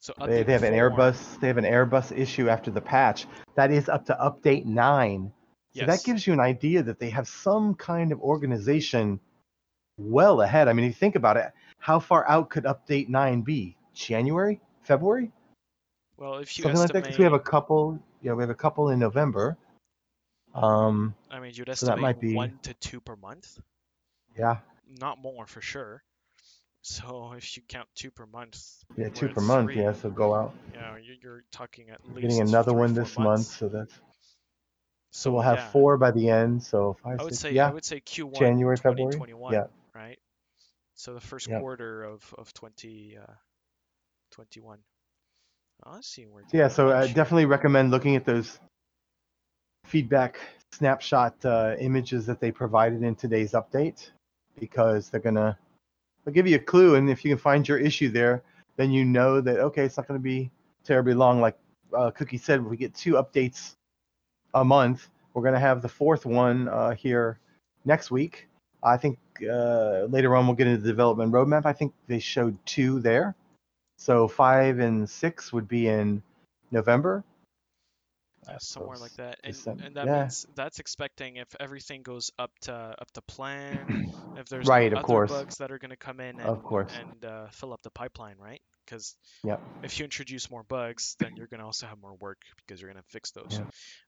So 0.00 0.12
They, 0.24 0.42
they 0.42 0.52
have 0.52 0.62
an 0.62 0.74
Airbus. 0.74 1.40
They 1.40 1.48
have 1.48 1.58
an 1.58 1.64
Airbus 1.64 2.16
issue 2.16 2.48
after 2.48 2.70
the 2.70 2.80
patch. 2.80 3.26
That 3.54 3.70
is 3.70 3.88
up 3.88 4.06
to 4.06 4.14
update 4.14 4.64
nine. 4.64 5.32
So 5.74 5.80
Yes. 5.82 5.88
that 5.88 6.06
gives 6.06 6.26
you 6.26 6.32
an 6.32 6.40
idea 6.40 6.82
that 6.82 6.98
they 6.98 7.10
have 7.10 7.28
some 7.28 7.74
kind 7.74 8.12
of 8.12 8.20
organization 8.20 9.20
well 9.98 10.40
ahead. 10.42 10.68
I 10.68 10.72
mean, 10.72 10.86
if 10.86 10.90
you 10.90 10.94
think 10.94 11.16
about 11.16 11.36
it, 11.36 11.52
how 11.78 11.98
far 11.98 12.26
out 12.28 12.48
could 12.50 12.64
update 12.64 13.08
nine 13.08 13.42
be? 13.42 13.76
January, 13.94 14.60
February, 14.82 15.32
Well, 16.16 16.36
if 16.38 16.56
you 16.58 16.62
something 16.62 16.80
like 16.80 16.92
that. 16.92 17.02
Because 17.02 17.18
we 17.18 17.24
have 17.24 17.32
a 17.32 17.38
couple. 17.40 17.98
Yeah, 18.22 18.32
we 18.34 18.42
have 18.42 18.50
a 18.50 18.54
couple 18.54 18.90
in 18.90 18.98
November. 18.98 19.56
Um, 20.54 21.14
I 21.30 21.40
mean, 21.40 21.52
you'd 21.54 21.66
so 21.66 21.72
estimate 21.72 21.96
that 21.96 22.00
might 22.00 22.20
be- 22.20 22.34
one 22.34 22.58
to 22.62 22.72
two 22.74 23.00
per 23.00 23.16
month, 23.16 23.58
yeah, 24.38 24.58
not 24.88 25.20
more 25.20 25.46
for 25.46 25.60
sure. 25.60 26.02
So 26.86 27.32
if 27.36 27.56
you 27.56 27.62
count 27.68 27.88
two 27.94 28.10
per 28.12 28.26
month, 28.26 28.84
yeah, 28.96 29.08
two 29.08 29.28
per 29.28 29.40
month. 29.40 29.74
three, 29.74 29.76
Yeah, 29.76 29.92
so 29.92 30.10
go 30.10 30.34
out. 30.34 30.54
Yeah, 30.72 30.96
you're, 30.96 31.16
you're 31.22 31.44
talking 31.52 31.90
at 31.90 32.04
least 32.04 32.42
getting 32.42 32.58
another 32.58 32.72
one 32.72 32.94
this 32.94 33.18
month, 33.18 33.46
so 33.58 33.68
that's 33.68 34.00
So 35.10 35.32
we'll 35.32 35.42
have 35.42 35.60
yeah, 35.60 35.72
four 35.72 35.96
by 35.98 36.10
the 36.12 36.28
end. 36.30 36.62
So 36.62 36.96
five, 37.02 37.18
I 37.18 37.24
would 37.24 37.34
six, 37.34 37.44
say 37.44 37.58
yeah, 37.58 37.70
I 37.70 37.70
would 37.72 37.84
say 37.84 38.00
Q1 38.00 38.54
January, 38.54 38.76
February. 38.78 39.22
Yeah. 39.48 39.66
right? 39.94 40.18
So 40.94 41.14
the 41.14 41.20
first 41.20 41.50
Yep. 41.50 41.60
quarter 41.60 42.04
of 42.04 42.34
of 42.38 42.52
20 42.54 43.18
uh, 43.18 43.34
21. 44.30 44.80
Oh, 45.86 46.00
see 46.02 46.26
where. 46.26 46.44
Yeah, 46.52 46.68
so 46.68 46.92
I 46.92 47.06
definitely 47.06 47.46
recommend 47.46 47.90
looking 47.90 48.16
at 48.16 48.24
those 48.24 48.58
feedback 49.84 50.38
snapshot 50.72 51.44
uh, 51.44 51.74
images 51.78 52.26
that 52.26 52.40
they 52.40 52.50
provided 52.52 53.02
in 53.02 53.14
today's 53.14 53.52
update 53.52 54.10
because 54.58 55.10
they're 55.10 55.20
gonna 55.20 55.58
they'll 56.26 56.34
give 56.34 56.46
you 56.46 56.56
a 56.56 56.58
clue, 56.60 56.96
and 56.96 57.08
if 57.08 57.24
you 57.24 57.30
can 57.30 57.38
find 57.38 57.66
your 57.66 57.78
issue 57.78 58.10
there, 58.10 58.42
then 58.76 58.90
you 58.90 59.04
know 59.04 59.40
that 59.40 59.58
okay, 59.60 59.84
it's 59.84 59.96
not 59.96 60.08
gonna 60.08 60.18
be 60.18 60.50
terribly 60.84 61.14
long. 61.14 61.40
Like 61.40 61.56
uh, 61.96 62.10
Cookie 62.10 62.36
said, 62.36 62.62
we 62.62 62.76
get 62.76 62.94
two 62.94 63.12
updates 63.12 63.76
a 64.52 64.64
month, 64.64 65.08
we're 65.32 65.42
gonna 65.42 65.60
have 65.60 65.80
the 65.82 65.88
fourth 65.88 66.26
one 66.26 66.68
uh, 66.68 66.94
here 66.94 67.38
next 67.84 68.10
week. 68.10 68.48
I 68.82 68.96
think 68.96 69.18
uh, 69.42 70.04
later 70.10 70.36
on 70.36 70.46
we'll 70.46 70.56
get 70.56 70.66
into 70.66 70.82
the 70.82 70.88
development 70.88 71.32
roadmap. 71.32 71.64
I 71.64 71.72
think 71.72 71.92
they 72.08 72.18
showed 72.18 72.58
two 72.66 73.00
there. 73.00 73.34
So 73.98 74.28
five 74.28 74.78
and 74.78 75.08
six 75.08 75.52
would 75.52 75.68
be 75.68 75.88
in 75.88 76.22
November. 76.70 77.24
Somewhere 78.58 78.96
like 78.98 79.14
that, 79.16 79.38
and, 79.44 79.56
and 79.84 79.96
that 79.96 80.06
yeah. 80.06 80.20
means 80.22 80.46
that's 80.54 80.78
expecting 80.78 81.36
if 81.36 81.48
everything 81.60 82.02
goes 82.02 82.30
up 82.38 82.50
to 82.62 82.72
up 82.72 83.10
to 83.12 83.22
plan, 83.22 84.12
if 84.38 84.48
there's 84.48 84.66
Right, 84.66 84.90
no 84.92 84.98
of 84.98 85.04
other 85.04 85.06
course. 85.06 85.30
bugs 85.30 85.56
that 85.58 85.70
are 85.70 85.78
going 85.78 85.90
to 85.90 85.96
come 85.96 86.20
in 86.20 86.38
and, 86.38 86.48
Of 86.48 86.62
course. 86.62 86.92
and 86.94 87.24
uh, 87.24 87.48
fill 87.50 87.72
up 87.72 87.82
the 87.82 87.90
pipeline, 87.90 88.36
right? 88.38 88.60
Because 88.84 89.16
Yep. 89.42 89.60
if 89.82 89.98
you 89.98 90.04
introduce 90.04 90.48
more 90.50 90.62
bugs, 90.62 91.16
then 91.18 91.34
you're 91.36 91.48
going 91.48 91.58
to 91.60 91.66
also 91.66 91.86
have 91.86 91.98
more 92.00 92.14
work 92.14 92.38
because 92.58 92.80
you're 92.80 92.90
going 92.92 93.02
to 93.02 93.08
fix 93.10 93.32
those. 93.32 93.48
Yeah. 93.50 93.64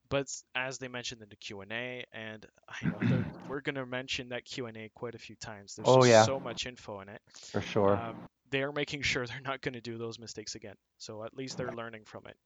But 0.09 0.27
as 0.55 0.77
they 0.77 0.87
mentioned 0.87 1.21
in 1.21 1.27
the 1.29 1.35
Q 1.35 1.61
and 1.61 1.71
A, 1.73 2.05
and 2.13 2.45
I 2.67 2.85
know 2.85 2.97
they're- 3.01 3.31
we're 3.49 3.61
going 3.61 3.75
to 3.75 3.85
mention 3.85 4.29
that 4.29 4.45
Q 4.45 4.67
and 4.67 4.77
A 4.77 4.89
quite 4.95 5.15
a 5.15 5.19
few 5.19 5.35
times. 5.35 5.75
There's 5.75 5.87
Oh, 5.89 6.05
yeah. 6.05 6.23
so 6.23 6.39
much 6.39 6.65
info 6.65 7.01
in 7.01 7.09
it. 7.09 7.21
For 7.51 7.61
sure. 7.61 7.97
Um, 7.97 8.15
they 8.51 8.63
are 8.63 8.71
making 8.71 9.01
sure 9.03 9.27
they're 9.27 9.41
not 9.43 9.61
going 9.61 9.73
to 9.73 9.81
do 9.81 9.97
those 9.97 10.17
mistakes 10.17 10.55
again. 10.55 10.75
So 10.97 11.23
at 11.25 11.35
least 11.35 11.57
they're 11.57 11.73
learning 11.73 12.03
from 12.05 12.25
it, 12.27 12.37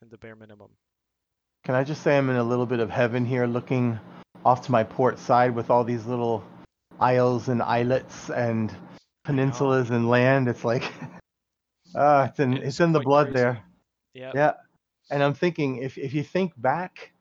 in 0.00 0.08
the 0.10 0.18
bare 0.18 0.36
minimum. 0.36 0.70
Can 1.64 1.74
I 1.74 1.84
just 1.84 2.02
say 2.02 2.16
I'm 2.16 2.30
in 2.30 2.36
a 2.36 2.42
little 2.42 2.66
bit 2.66 2.80
of 2.80 2.90
heaven 2.90 3.24
here, 3.26 3.46
looking 3.46 3.98
off 4.44 4.62
to 4.62 4.72
my 4.72 4.84
port 4.84 5.18
side 5.18 5.54
with 5.54 5.70
all 5.70 5.84
these 5.84 6.06
little 6.06 6.42
isles 7.00 7.48
and 7.48 7.62
islets 7.62 8.30
and 8.30 8.74
peninsulas 9.24 9.90
and 9.90 10.08
land. 10.08 10.48
It's 10.48 10.64
like, 10.64 10.90
ah, 11.94 12.24
it's 12.28 12.40
in 12.40 12.54
It's 12.54 12.66
it's 12.66 12.80
in 12.80 12.92
the 12.92 13.00
blood 13.00 13.26
crazy. 13.26 13.38
there. 13.38 13.62
Yeah. 14.14 14.32
Yeah. 14.34 14.52
And 15.10 15.22
I'm 15.22 15.34
thinking, 15.34 15.78
if 15.78 15.98
if 15.98 16.14
you 16.14 16.22
think 16.22 16.52
back, 16.60 17.12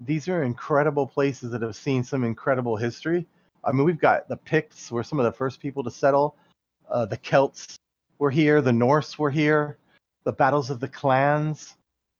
these 0.00 0.28
are 0.28 0.42
incredible 0.42 1.06
places 1.06 1.50
that 1.52 1.62
have 1.62 1.76
seen 1.76 2.02
some 2.04 2.24
incredible 2.24 2.76
history. 2.76 3.26
I 3.64 3.72
mean, 3.72 3.84
we've 3.84 4.00
got 4.00 4.28
the 4.28 4.36
Picts 4.36 4.90
were 4.90 5.02
some 5.02 5.18
of 5.18 5.24
the 5.24 5.32
first 5.32 5.60
people 5.60 5.82
to 5.84 5.90
settle. 5.90 6.36
Uh, 6.88 7.04
the 7.04 7.18
Celts 7.18 7.76
were 8.18 8.30
here. 8.30 8.62
The 8.62 8.72
Norse 8.72 9.18
were 9.18 9.30
here. 9.30 9.76
The 10.24 10.32
battles 10.32 10.70
of 10.70 10.80
the 10.80 10.88
clans 10.88 11.76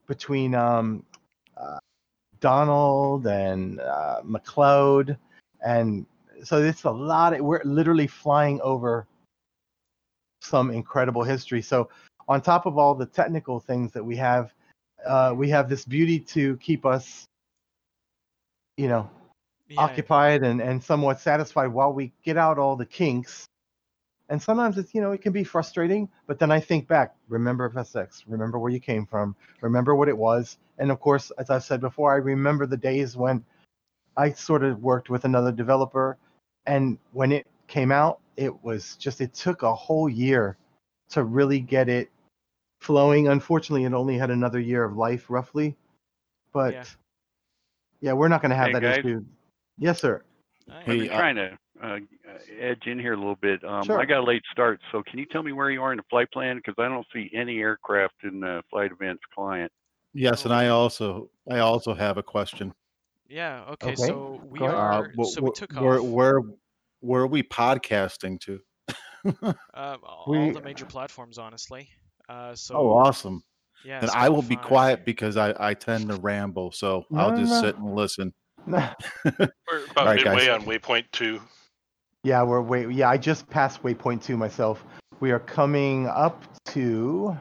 between 0.07 0.55
um, 0.55 1.05
uh, 1.61 1.79
Donald 2.41 3.27
and 3.27 3.81
uh, 3.81 4.21
MacLeod, 4.25 5.17
and 5.65 6.07
so 6.43 6.63
it's 6.63 6.85
a 6.85 6.91
lot. 6.91 7.35
Of, 7.35 7.41
we're 7.41 7.63
literally 7.65 8.07
flying 8.07 8.61
over 8.63 9.07
some 10.41 10.71
incredible 10.71 11.23
history. 11.23 11.63
So 11.63 11.89
on 12.29 12.41
top 12.41 12.67
of 12.67 12.79
all 12.79 12.95
the 12.95 13.07
technical 13.07 13.61
things 13.61 13.93
that 13.93 14.05
we 14.05 14.17
have, 14.17 14.53
uh, 15.07 15.35
we 15.37 15.49
have 15.51 15.69
this 15.69 15.85
beauty 15.85 16.19
to 16.19 16.57
keep 16.59 16.87
us, 16.87 17.25
you 18.77 18.89
know, 18.89 19.09
Yeah, 19.69 19.83
occupied 19.83 20.43
and, 20.43 20.61
and 20.61 20.83
somewhat 20.83 21.21
satisfied 21.21 21.69
while 21.69 21.93
we 21.93 22.13
get 22.25 22.37
out 22.37 22.59
all 22.59 22.77
the 22.77 22.87
kinks. 22.87 23.47
And 24.29 24.41
sometimes 24.41 24.79
it's, 24.79 24.95
you 24.95 25.01
know, 25.01 25.11
it 25.11 25.23
can 25.23 25.33
be 25.33 25.43
frustrating, 25.43 26.09
but 26.27 26.39
then 26.39 26.53
I 26.53 26.61
think 26.61 26.87
back, 26.87 27.17
remember 27.29 27.69
FSX, 27.69 28.23
remember 28.29 28.59
where 28.61 28.71
you 28.71 28.79
came 28.79 29.05
from, 29.05 29.35
remember 29.61 29.97
what 29.97 30.09
it 30.09 30.17
was. 30.17 30.59
And 30.81 30.91
of 30.91 30.99
course, 30.99 31.31
as 31.39 31.51
I've 31.51 31.63
said 31.63 31.81
before, 31.81 32.13
I 32.13 32.17
remember 32.17 32.67
the 32.67 32.77
days 32.77 33.17
when 33.17 33.45
I 34.17 34.33
sort 34.33 34.65
of 34.65 34.83
worked 34.83 35.11
with 35.11 35.25
another 35.25 35.53
developer. 35.53 36.17
And 36.67 36.99
when 37.13 37.31
it 37.33 37.47
came 37.69 37.93
out, 37.93 38.19
it 38.37 38.65
was 38.65 38.97
just, 38.97 39.21
it 39.21 39.35
took 39.35 39.63
a 39.63 39.75
whole 39.75 40.09
year 40.09 40.57
to 41.11 41.23
really 41.23 41.61
get 41.61 41.89
it 41.89 42.11
flowing. 42.81 43.29
Unfortunately, 43.29 43.85
it 43.85 43.93
only 43.93 44.17
had 44.17 44.31
another 44.31 44.59
year 44.59 44.83
of 44.83 44.97
life 44.97 45.29
roughly. 45.29 45.77
But 46.53 46.73
Yeah. 46.73 46.85
yeah, 48.01 48.13
we're 48.15 48.29
not 48.29 48.41
going 48.41 48.51
to 48.51 48.57
have 48.57 48.69
Hey, 48.69 48.73
that 48.73 48.83
guys. 48.83 49.05
issue. 49.05 49.25
Yes, 49.79 50.01
sir. 50.01 50.23
I 50.71 50.81
I've 50.81 50.87
Hey, 50.87 50.99
been 50.99 51.11
uh, 51.11 51.17
trying 51.17 51.37
to 51.37 51.59
uh, 51.83 51.99
edge 52.59 52.87
in 52.87 52.99
here 52.99 53.13
a 53.13 53.17
little 53.17 53.37
bit. 53.37 53.63
Um, 53.65 53.83
Sure. 53.85 54.01
I 54.01 54.07
got 54.07 54.21
a 54.21 54.25
late 54.25 54.43
start, 54.51 54.81
so 54.93 55.03
can 55.03 55.19
you 55.19 55.27
tell 55.27 55.43
me 55.43 55.53
where 55.53 55.71
you 55.71 55.83
are 55.83 55.93
in 55.93 55.99
the 55.99 56.05
flight 56.09 56.31
plan? 56.33 56.57
Because 56.57 56.75
I 56.79 56.89
don't 56.89 57.07
see 57.13 57.31
any 57.35 57.59
aircraft 57.59 58.15
in 58.25 58.41
the 58.41 58.63
flight 58.71 58.93
events 58.93 59.23
client. 59.35 59.71
Yes, 60.15 60.45
and 60.45 60.53
I 60.55 60.69
also 60.69 61.31
I 61.51 61.59
also 61.59 61.95
have 61.95 62.19
a 62.19 62.23
question. 62.23 62.75
Yeah. 63.29 63.63
Okay. 63.71 63.93
Okay, 63.93 63.95
So 63.97 64.41
we 64.45 64.59
go 64.59 64.67
are. 64.67 65.05
Uh, 65.05 65.09
wh- 65.19 65.25
so 65.27 65.41
we 65.43 65.51
wh- 65.51 65.55
took 65.55 65.73
where, 65.81 66.01
off. 66.01 66.07
where 66.07 66.41
where 67.01 67.23
are 67.23 67.27
we 67.29 67.43
podcasting 67.43 68.41
to? 68.41 68.61
Um, 69.25 69.55
all 69.75 70.25
We- 70.29 70.51
the 70.51 70.61
major 70.63 70.85
platforms, 70.87 71.39
honestly. 71.39 71.89
Uh, 72.29 72.55
so 72.55 72.75
oh, 72.77 72.91
awesome! 72.93 73.43
yeah. 73.85 74.01
And 74.03 74.11
I 74.11 74.29
will 74.29 74.43
be 74.43 74.57
quiet 74.57 75.05
because 75.05 75.37
I 75.37 75.55
I 75.59 75.75
tend 75.75 76.09
to 76.09 76.17
ramble, 76.17 76.73
so 76.73 77.05
No, 77.11 77.21
I'll 77.21 77.37
just 77.37 77.51
no. 77.53 77.61
sit 77.61 77.77
and 77.77 77.95
listen. 77.95 78.33
We're 78.67 78.83
about 79.25 79.49
All 79.97 80.05
right, 80.07 80.17
midway 80.17 80.47
guys. 80.47 80.49
on 80.49 80.63
waypoint 80.63 81.05
two. 81.13 81.41
yeah, 82.25 82.43
we're 82.43 82.61
wait. 82.61 82.91
Yeah, 82.91 83.09
I 83.09 83.17
just 83.17 83.49
passed 83.49 83.83
waypoint 83.83 84.23
two 84.23 84.37
myself. 84.37 84.85
We 85.21 85.31
are 85.31 85.39
coming 85.41 86.07
up 86.09 86.43
to. 86.67 87.37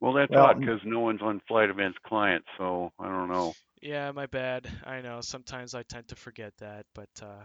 Well, 0.00 0.12
that's 0.12 0.30
Well, 0.30 0.46
odd 0.46 0.60
because 0.60 0.80
no 0.84 1.00
one's 1.00 1.22
on 1.22 1.40
flight 1.48 1.70
events 1.70 1.98
client, 2.06 2.44
so 2.58 2.92
I 2.98 3.06
don't 3.06 3.28
know. 3.28 3.54
Yeah, 3.82 4.10
my 4.12 4.26
bad. 4.26 4.68
I 4.84 5.00
know. 5.00 5.20
Sometimes 5.20 5.74
I 5.74 5.82
tend 5.84 6.08
to 6.08 6.16
forget 6.16 6.52
that, 6.58 6.86
but 6.94 7.08
uh, 7.22 7.44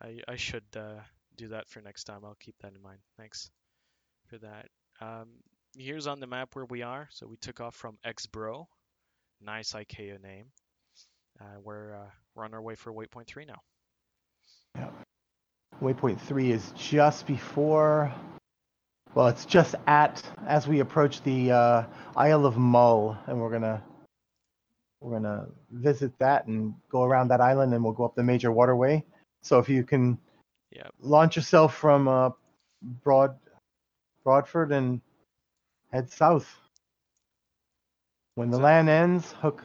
I 0.00 0.20
I 0.28 0.36
should 0.36 0.64
uh, 0.76 1.00
do 1.36 1.48
that 1.48 1.68
for 1.68 1.80
next 1.80 2.04
time. 2.04 2.24
I'll 2.24 2.36
keep 2.40 2.56
that 2.62 2.74
in 2.74 2.82
mind. 2.82 2.98
Thanks 3.16 3.50
for 4.28 4.38
that. 4.38 4.68
Um, 5.00 5.28
here's 5.76 6.06
on 6.06 6.20
the 6.20 6.26
map 6.26 6.54
where 6.54 6.64
we 6.64 6.82
are. 6.82 7.08
So 7.10 7.26
we 7.26 7.36
took 7.36 7.60
off 7.60 7.74
from 7.74 7.98
Exbro. 8.04 8.66
Nice 9.40 9.72
IKEA 9.72 10.22
name. 10.22 10.46
Uh, 11.40 11.60
we're 11.62 11.94
uh, 11.94 12.10
we're 12.34 12.44
on 12.44 12.54
our 12.54 12.62
way 12.62 12.74
for 12.74 12.92
waypoint 12.92 13.26
three 13.26 13.44
now. 13.44 13.60
Waypoint 15.82 16.20
three 16.20 16.52
is 16.52 16.72
just 16.76 17.26
before. 17.26 18.12
Well, 19.16 19.28
it's 19.28 19.46
just 19.46 19.74
at 19.86 20.22
as 20.46 20.68
we 20.68 20.80
approach 20.80 21.22
the 21.22 21.50
uh, 21.50 21.84
Isle 22.16 22.44
of 22.44 22.58
Mull, 22.58 23.16
and 23.26 23.40
we're 23.40 23.50
gonna 23.50 23.82
we're 25.00 25.12
gonna 25.12 25.46
visit 25.70 26.12
that 26.18 26.46
and 26.48 26.74
go 26.90 27.02
around 27.02 27.28
that 27.28 27.40
island, 27.40 27.72
and 27.72 27.82
we'll 27.82 27.94
go 27.94 28.04
up 28.04 28.14
the 28.14 28.22
major 28.22 28.52
waterway. 28.52 29.02
So 29.42 29.58
if 29.58 29.70
you 29.70 29.84
can 29.84 30.18
Yep. 30.72 30.92
launch 31.00 31.36
yourself 31.36 31.74
from 31.74 32.08
uh, 32.08 32.28
Broad 32.82 33.34
Broadford 34.22 34.70
and 34.72 35.00
head 35.90 36.10
south. 36.10 36.54
When 38.34 38.50
the 38.50 38.58
So- 38.58 38.62
land 38.64 38.90
ends, 38.90 39.32
hook 39.32 39.64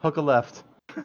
hook 0.00 0.18
a 0.18 0.20
left. 0.20 0.64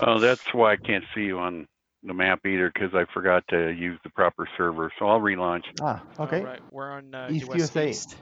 Oh, 0.00 0.20
that's 0.20 0.54
why 0.54 0.72
I 0.72 0.76
can't 0.76 1.04
see 1.14 1.24
you 1.24 1.38
on 1.38 1.66
the 2.06 2.14
map 2.14 2.44
either 2.46 2.70
because 2.72 2.94
I 2.94 3.04
forgot 3.12 3.44
to 3.48 3.70
use 3.70 3.98
the 4.04 4.10
proper 4.10 4.48
server. 4.56 4.90
So 4.98 5.06
I'll 5.06 5.20
relaunch. 5.20 5.64
Ah, 5.80 6.02
okay. 6.20 6.40
All 6.40 6.44
right, 6.46 6.60
we're 6.70 6.90
on 6.90 7.14
uh, 7.14 7.28
East 7.30 7.48
US 7.48 7.58
USA. 7.58 7.90
East. 7.90 8.16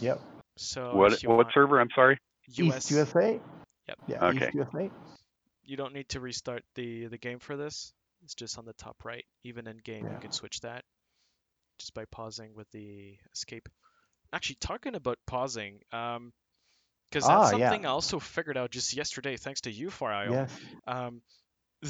Yep. 0.00 0.20
So 0.56 0.94
What 0.96 1.12
what 1.24 1.36
want 1.36 1.48
server? 1.52 1.80
I'm 1.80 1.90
sorry. 1.94 2.18
US, 2.56 2.76
East 2.76 2.90
USA. 2.92 3.40
Yep. 3.88 3.98
Yeah, 4.08 4.24
Okay. 4.26 4.46
East 4.46 4.54
USA. 4.54 4.90
you 5.64 5.76
don't 5.76 5.94
need 5.94 6.08
to 6.10 6.20
restart 6.20 6.62
the 6.74 7.06
the 7.06 7.18
game 7.18 7.38
for 7.38 7.56
this. 7.56 7.92
It's 8.24 8.34
just 8.34 8.58
on 8.58 8.64
the 8.64 8.72
top 8.74 8.96
right. 9.04 9.24
Even 9.44 9.66
in 9.66 9.76
game, 9.78 10.04
Yeah. 10.06 10.14
you 10.14 10.18
can 10.20 10.32
switch 10.32 10.60
that 10.60 10.84
just 11.78 11.94
by 11.94 12.04
pausing 12.06 12.54
with 12.54 12.68
the 12.70 13.16
escape. 13.32 13.68
Actually, 14.32 14.56
talking 14.60 14.94
about 14.94 15.18
pausing, 15.26 15.80
um, 15.92 16.32
because 17.10 17.24
that's 17.26 17.52
Ah, 17.52 17.56
yeah. 17.56 17.68
something 17.70 17.86
I 17.86 17.90
also 17.90 18.18
figured 18.18 18.56
out 18.56 18.70
just 18.70 18.96
yesterday, 18.96 19.36
thanks 19.36 19.60
to 19.62 19.70
you, 19.70 19.88
Fario. 19.88 20.30
Yes. 20.32 20.58
Um, 20.86 21.20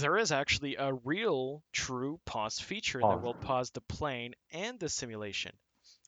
there 0.00 0.16
is 0.18 0.32
actually 0.32 0.76
a 0.76 0.92
real, 1.04 1.62
true 1.72 2.20
pause 2.24 2.58
feature 2.58 3.00
that 3.00 3.22
will 3.22 3.34
pause 3.34 3.70
the 3.70 3.80
plane 3.80 4.34
and 4.52 4.78
the 4.78 4.88
simulation. 4.88 5.52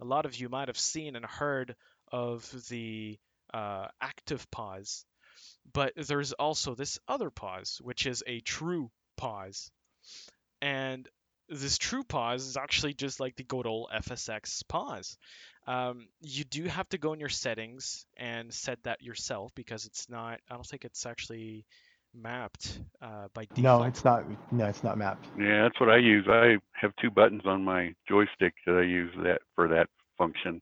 A 0.01 0.05
lot 0.05 0.27
of 0.27 0.37
you 0.37 0.49
might 0.49 0.69
have 0.69 0.79
seen 0.79 1.17
and 1.17 1.25
heard 1.25 1.75
of 2.13 2.51
the 2.69 3.19
uh, 3.53 3.89
active 4.01 4.51
pause, 4.51 5.05
but 5.73 5.93
there's 5.97 6.33
also 6.33 6.75
this 6.75 6.99
other 7.09 7.31
pause, 7.31 7.79
which 7.83 8.07
is 8.07 8.23
a 8.27 8.41
true 8.41 8.91
pause. 9.17 9.71
And 10.61 11.09
this 11.49 11.79
true 11.79 12.05
pause 12.05 12.47
is 12.47 12.57
actually 12.57 12.95
just 12.95 13.21
like 13.21 13.37
the 13.37 13.45
good 13.45 13.67
old 13.67 13.91
FSX 13.91 14.67
pause. 14.69 15.17
Um, 15.67 16.09
you 16.21 16.45
do 16.45 16.65
have 16.65 16.89
to 16.91 16.99
go 16.99 17.13
in 17.13 17.21
your 17.21 17.29
settings 17.29 18.07
and 18.17 18.53
set 18.53 18.83
that 18.85 19.03
yourself 19.03 19.53
because 19.55 19.87
it's 19.87 20.09
not, 20.09 20.41
I 20.51 20.55
don't 20.55 20.67
think 20.67 20.85
it's 20.85 21.07
actually 21.07 21.67
mapped 22.15 22.81
uh, 23.03 23.29
by 23.35 23.47
default. 23.55 23.83
No, 23.83 23.83
it's 23.85 24.05
not. 24.05 24.25
No, 24.53 24.67
it's 24.67 24.83
not 24.85 24.99
mapped. 24.99 25.27
Yeah, 25.39 25.63
that's 25.63 25.81
what 25.81 25.91
I 25.91 25.99
use. 25.99 26.27
I 26.29 26.57
have 26.75 26.93
two 27.01 27.11
buttons 27.11 27.43
on 27.45 27.65
my 27.65 27.95
joystick 28.09 28.55
that 28.67 28.77
I 28.77 28.83
use 28.83 29.13
that 29.23 29.41
for 29.55 29.69
that 29.69 29.89
function. 30.17 30.61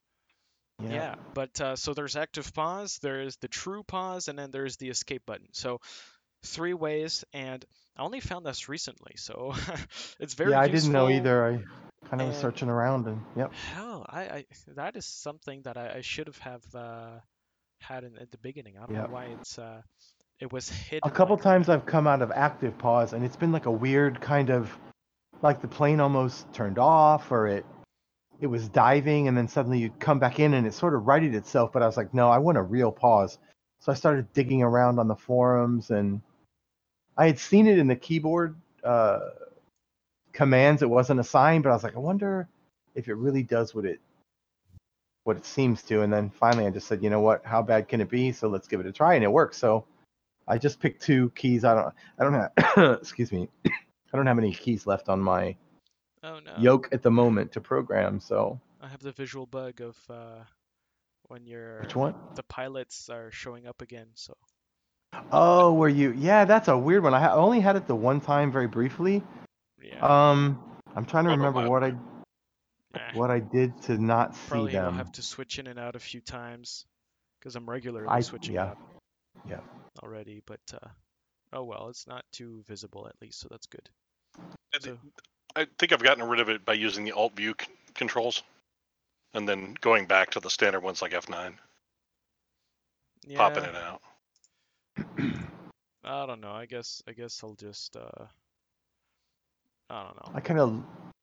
Yeah, 0.78 1.14
but 1.34 1.60
uh, 1.60 1.76
so 1.76 1.94
there's 1.94 2.16
active 2.16 2.52
pause, 2.52 2.98
there's 3.00 3.36
the 3.36 3.48
true 3.48 3.82
pause, 3.82 4.28
and 4.28 4.38
then 4.38 4.50
there's 4.50 4.76
the 4.76 4.90
escape 4.90 5.22
button. 5.26 5.48
So 5.52 5.80
three 6.44 6.74
ways, 6.74 7.24
and 7.32 7.64
I 7.96 8.02
only 8.02 8.20
found 8.20 8.44
this 8.44 8.68
recently, 8.68 9.14
so 9.16 9.54
it's 10.20 10.34
very 10.34 10.50
yeah, 10.52 10.60
I 10.60 10.68
didn't 10.68 10.92
know 10.92 11.08
either. 11.08 11.46
I 11.46 12.08
kind 12.08 12.20
of 12.22 12.28
was 12.28 12.36
searching 12.36 12.68
around 12.68 13.06
and 13.06 13.20
yep. 13.36 13.52
Hell, 13.52 14.06
I, 14.08 14.20
I 14.22 14.44
that 14.74 14.96
is 14.96 15.06
something 15.06 15.62
that 15.62 15.76
I, 15.76 15.96
I 15.96 16.00
should 16.02 16.26
have 16.26 16.38
have 16.38 16.74
uh, 16.74 17.10
had 17.80 18.04
in, 18.04 18.16
at 18.18 18.30
the 18.30 18.38
beginning. 18.38 18.76
I 18.76 18.86
don't 18.86 18.94
Yep. 18.94 19.08
know 19.08 19.14
why 19.14 19.26
it's 19.26 19.58
uh, 19.58 19.82
it 20.40 20.52
was 20.52 20.68
hidden. 20.68 21.08
A 21.08 21.10
couple 21.10 21.36
like- 21.36 21.42
times 21.42 21.68
I've 21.68 21.86
come 21.86 22.06
out 22.06 22.22
of 22.22 22.30
active 22.32 22.76
pause 22.78 23.12
and 23.12 23.24
it's 23.24 23.36
been 23.36 23.52
like 23.52 23.66
a 23.66 23.70
weird 23.70 24.20
kind 24.20 24.50
of 24.50 24.76
like 25.42 25.60
the 25.60 25.68
plane 25.68 26.00
almost 26.00 26.52
turned 26.52 26.78
off 26.78 27.30
or 27.30 27.46
it 27.46 27.64
it 28.40 28.46
was 28.46 28.68
diving 28.68 29.28
and 29.28 29.36
then 29.36 29.48
suddenly 29.48 29.78
you 29.78 29.90
come 29.98 30.18
back 30.18 30.40
in 30.40 30.54
and 30.54 30.66
it 30.66 30.74
sort 30.74 30.94
of 30.94 31.06
righted 31.06 31.34
itself 31.34 31.72
but 31.72 31.82
I 31.82 31.86
was 31.86 31.96
like 31.96 32.12
no 32.12 32.28
I 32.28 32.38
want 32.38 32.58
a 32.58 32.62
real 32.62 32.92
pause. 32.92 33.38
So 33.80 33.92
I 33.92 33.94
started 33.94 34.32
digging 34.32 34.62
around 34.62 34.98
on 34.98 35.08
the 35.08 35.16
forums 35.16 35.90
and 35.90 36.20
I 37.16 37.26
had 37.26 37.38
seen 37.38 37.66
it 37.66 37.78
in 37.78 37.86
the 37.86 37.96
keyboard 37.96 38.56
uh, 38.84 39.20
commands. 40.32 40.82
It 40.82 40.90
wasn't 40.90 41.20
assigned 41.20 41.64
but 41.64 41.70
I 41.70 41.74
was 41.74 41.84
like 41.84 41.96
I 41.96 42.00
wonder 42.00 42.48
if 42.94 43.08
it 43.08 43.14
really 43.14 43.42
does 43.42 43.74
what 43.74 43.84
it 43.86 44.00
what 45.24 45.36
it 45.36 45.44
seems 45.46 45.82
to. 45.84 46.02
And 46.02 46.12
then 46.12 46.30
finally 46.30 46.66
I 46.66 46.70
just 46.70 46.88
said 46.88 47.02
you 47.02 47.08
know 47.10 47.20
what? 47.20 47.44
How 47.44 47.62
bad 47.62 47.88
can 47.88 48.00
it 48.02 48.10
be? 48.10 48.32
So 48.32 48.48
let's 48.48 48.68
give 48.68 48.80
it 48.80 48.86
a 48.86 48.92
try 48.92 49.14
and 49.14 49.24
it 49.24 49.32
works 49.32 49.56
so 49.56 49.84
I 50.48 50.58
just 50.58 50.80
picked 50.80 51.02
two 51.02 51.30
keys. 51.30 51.64
I 51.64 51.74
don't. 51.74 51.94
I 52.18 52.24
don't 52.24 52.34
have. 52.76 52.98
excuse 53.00 53.32
me. 53.32 53.48
I 53.66 54.16
don't 54.16 54.26
have 54.26 54.38
any 54.38 54.52
keys 54.54 54.86
left 54.86 55.08
on 55.08 55.20
my 55.20 55.56
Oh 56.22 56.38
no, 56.44 56.54
yoke 56.58 56.88
at 56.92 57.02
the 57.02 57.10
moment 57.10 57.52
to 57.52 57.60
program. 57.60 58.20
So 58.20 58.60
I 58.80 58.88
have 58.88 59.00
the 59.00 59.12
visual 59.12 59.46
bug 59.46 59.80
of 59.80 59.96
uh, 60.08 60.44
when 61.28 61.46
your 61.46 61.80
which 61.80 61.96
one? 61.96 62.14
the 62.34 62.42
pilots 62.44 63.10
are 63.10 63.30
showing 63.32 63.66
up 63.66 63.82
again. 63.82 64.06
So 64.14 64.34
Oh, 65.32 65.72
were 65.74 65.88
you? 65.88 66.12
Yeah, 66.12 66.44
that's 66.44 66.68
a 66.68 66.76
weird 66.76 67.02
one. 67.02 67.14
I 67.14 67.20
ha- 67.20 67.34
only 67.34 67.60
had 67.60 67.76
it 67.76 67.86
the 67.86 67.94
one 67.96 68.20
time, 68.20 68.52
very 68.52 68.66
briefly. 68.68 69.22
yeah, 69.82 69.98
Um, 70.00 70.62
I'm 70.94 71.04
trying 71.06 71.24
to 71.24 71.30
remember 71.30 71.68
what 71.68 71.82
I 71.84 71.94
eh, 72.94 72.98
what 73.14 73.30
I 73.30 73.40
did 73.40 73.80
to 73.82 73.98
not 73.98 74.34
see 74.34 74.40
probably 74.48 74.72
you'll 74.72 74.90
have 74.92 75.12
to 75.12 75.22
switch 75.22 75.58
in 75.58 75.66
and 75.66 75.78
out 75.78 75.96
a 75.96 76.00
few 76.00 76.20
times 76.20 76.84
because 77.38 77.56
I'm 77.56 77.68
regularly 77.68 78.08
I 78.08 78.20
switching 78.20 78.54
yeah. 78.54 78.64
up 78.72 78.78
Yeah. 79.48 79.60
Already. 80.02 80.42
But 80.46 80.60
uh, 80.74 80.88
oh 81.52 81.64
well, 81.64 81.88
it's 81.88 82.06
not 82.06 82.24
too 82.32 82.62
visible 82.66 83.06
at 83.08 83.14
least, 83.20 83.40
so 83.40 83.48
that's 83.50 83.66
good. 83.66 83.88
I 84.74 84.78
So- 84.80 84.98
I 85.54 85.66
think 85.78 85.92
I've 85.92 86.02
gotten 86.02 86.28
rid 86.28 86.40
of 86.40 86.50
it 86.50 86.66
by 86.66 86.74
using 86.74 87.04
the 87.04 87.12
Alt 87.12 87.34
View 87.36 87.54
c- 87.58 87.66
controls, 87.94 88.42
and 89.32 89.48
then 89.48 89.74
going 89.80 90.04
back 90.06 90.32
to 90.32 90.40
the 90.40 90.50
standard 90.50 90.80
ones 90.82 91.00
like 91.00 91.12
F9, 91.12 91.54
Yeah, 93.26 93.36
popping 93.38 93.64
it 93.64 93.74
out. 93.74 94.02
I 96.04 96.26
don't 96.26 96.40
know. 96.42 96.52
I 96.52 96.66
guess 96.66 97.02
I 97.08 97.12
guess 97.12 97.40
I'll 97.42 97.54
just 97.54 97.96
uh, 97.96 98.24
I 99.90 100.02
don't 100.04 100.16
know. 100.16 100.32
I 100.34 100.40
kind 100.40 100.60
of 100.60 100.82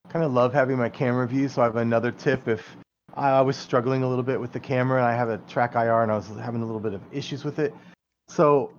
kind 0.09 0.25
of 0.25 0.33
love 0.33 0.51
having 0.53 0.77
my 0.77 0.89
camera 0.89 1.27
view. 1.27 1.47
So 1.47 1.61
I 1.61 1.65
have 1.65 1.75
another 1.75 2.11
tip 2.11 2.47
if 2.47 2.75
I, 3.13 3.29
I 3.29 3.41
was 3.41 3.55
struggling 3.55 4.03
a 4.03 4.09
little 4.09 4.23
bit 4.23 4.39
with 4.39 4.51
the 4.51 4.59
camera 4.59 4.97
and 4.97 5.05
I 5.05 5.15
have 5.15 5.29
a 5.29 5.37
track 5.47 5.75
IR 5.75 6.01
and 6.03 6.11
I 6.11 6.15
was 6.15 6.27
having 6.27 6.61
a 6.61 6.65
little 6.65 6.81
bit 6.81 6.93
of 6.93 7.01
issues 7.11 7.43
with 7.45 7.59
it. 7.59 7.73
So 8.33 8.71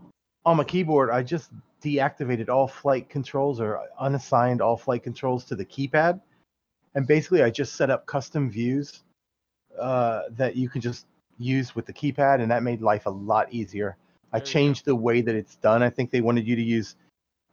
on 0.45 0.57
my 0.57 0.65
keyboard, 0.65 1.11
I 1.11 1.23
just 1.23 1.51
deactivated 1.81 2.49
all 2.49 2.67
flight 2.67 3.09
controls 3.09 3.61
or 3.61 3.81
unassigned 4.01 4.61
all 4.61 4.77
flight 4.77 5.05
controls 5.05 5.45
to 5.45 5.55
the 5.55 5.65
keypad, 5.65 6.21
and 6.95 7.07
basically 7.07 7.43
I 7.43 7.51
just 7.51 7.77
set 7.77 7.89
up 7.89 8.05
custom 8.07 8.51
views 8.51 9.05
uh, 9.79 10.23
that 10.31 10.57
you 10.57 10.69
can 10.69 10.81
just 10.81 11.07
use 11.39 11.77
with 11.77 11.87
the 11.87 11.93
keypad, 11.93 12.41
and 12.41 12.51
that 12.51 12.65
made 12.65 12.83
life 12.83 13.07
a 13.07 13.11
lot 13.11 13.53
easier. 13.53 13.97
I 14.33 14.39
There 14.39 14.41
you 14.41 14.45
go. 14.47 14.53
changed 14.53 14.85
the 14.87 14.97
way 14.97 15.21
that 15.21 15.37
it's 15.37 15.55
done. 15.57 15.85
I 15.85 15.91
think 15.91 16.11
they 16.11 16.21
wanted 16.21 16.49
you 16.49 16.57
to 16.57 16.63
use 16.63 16.97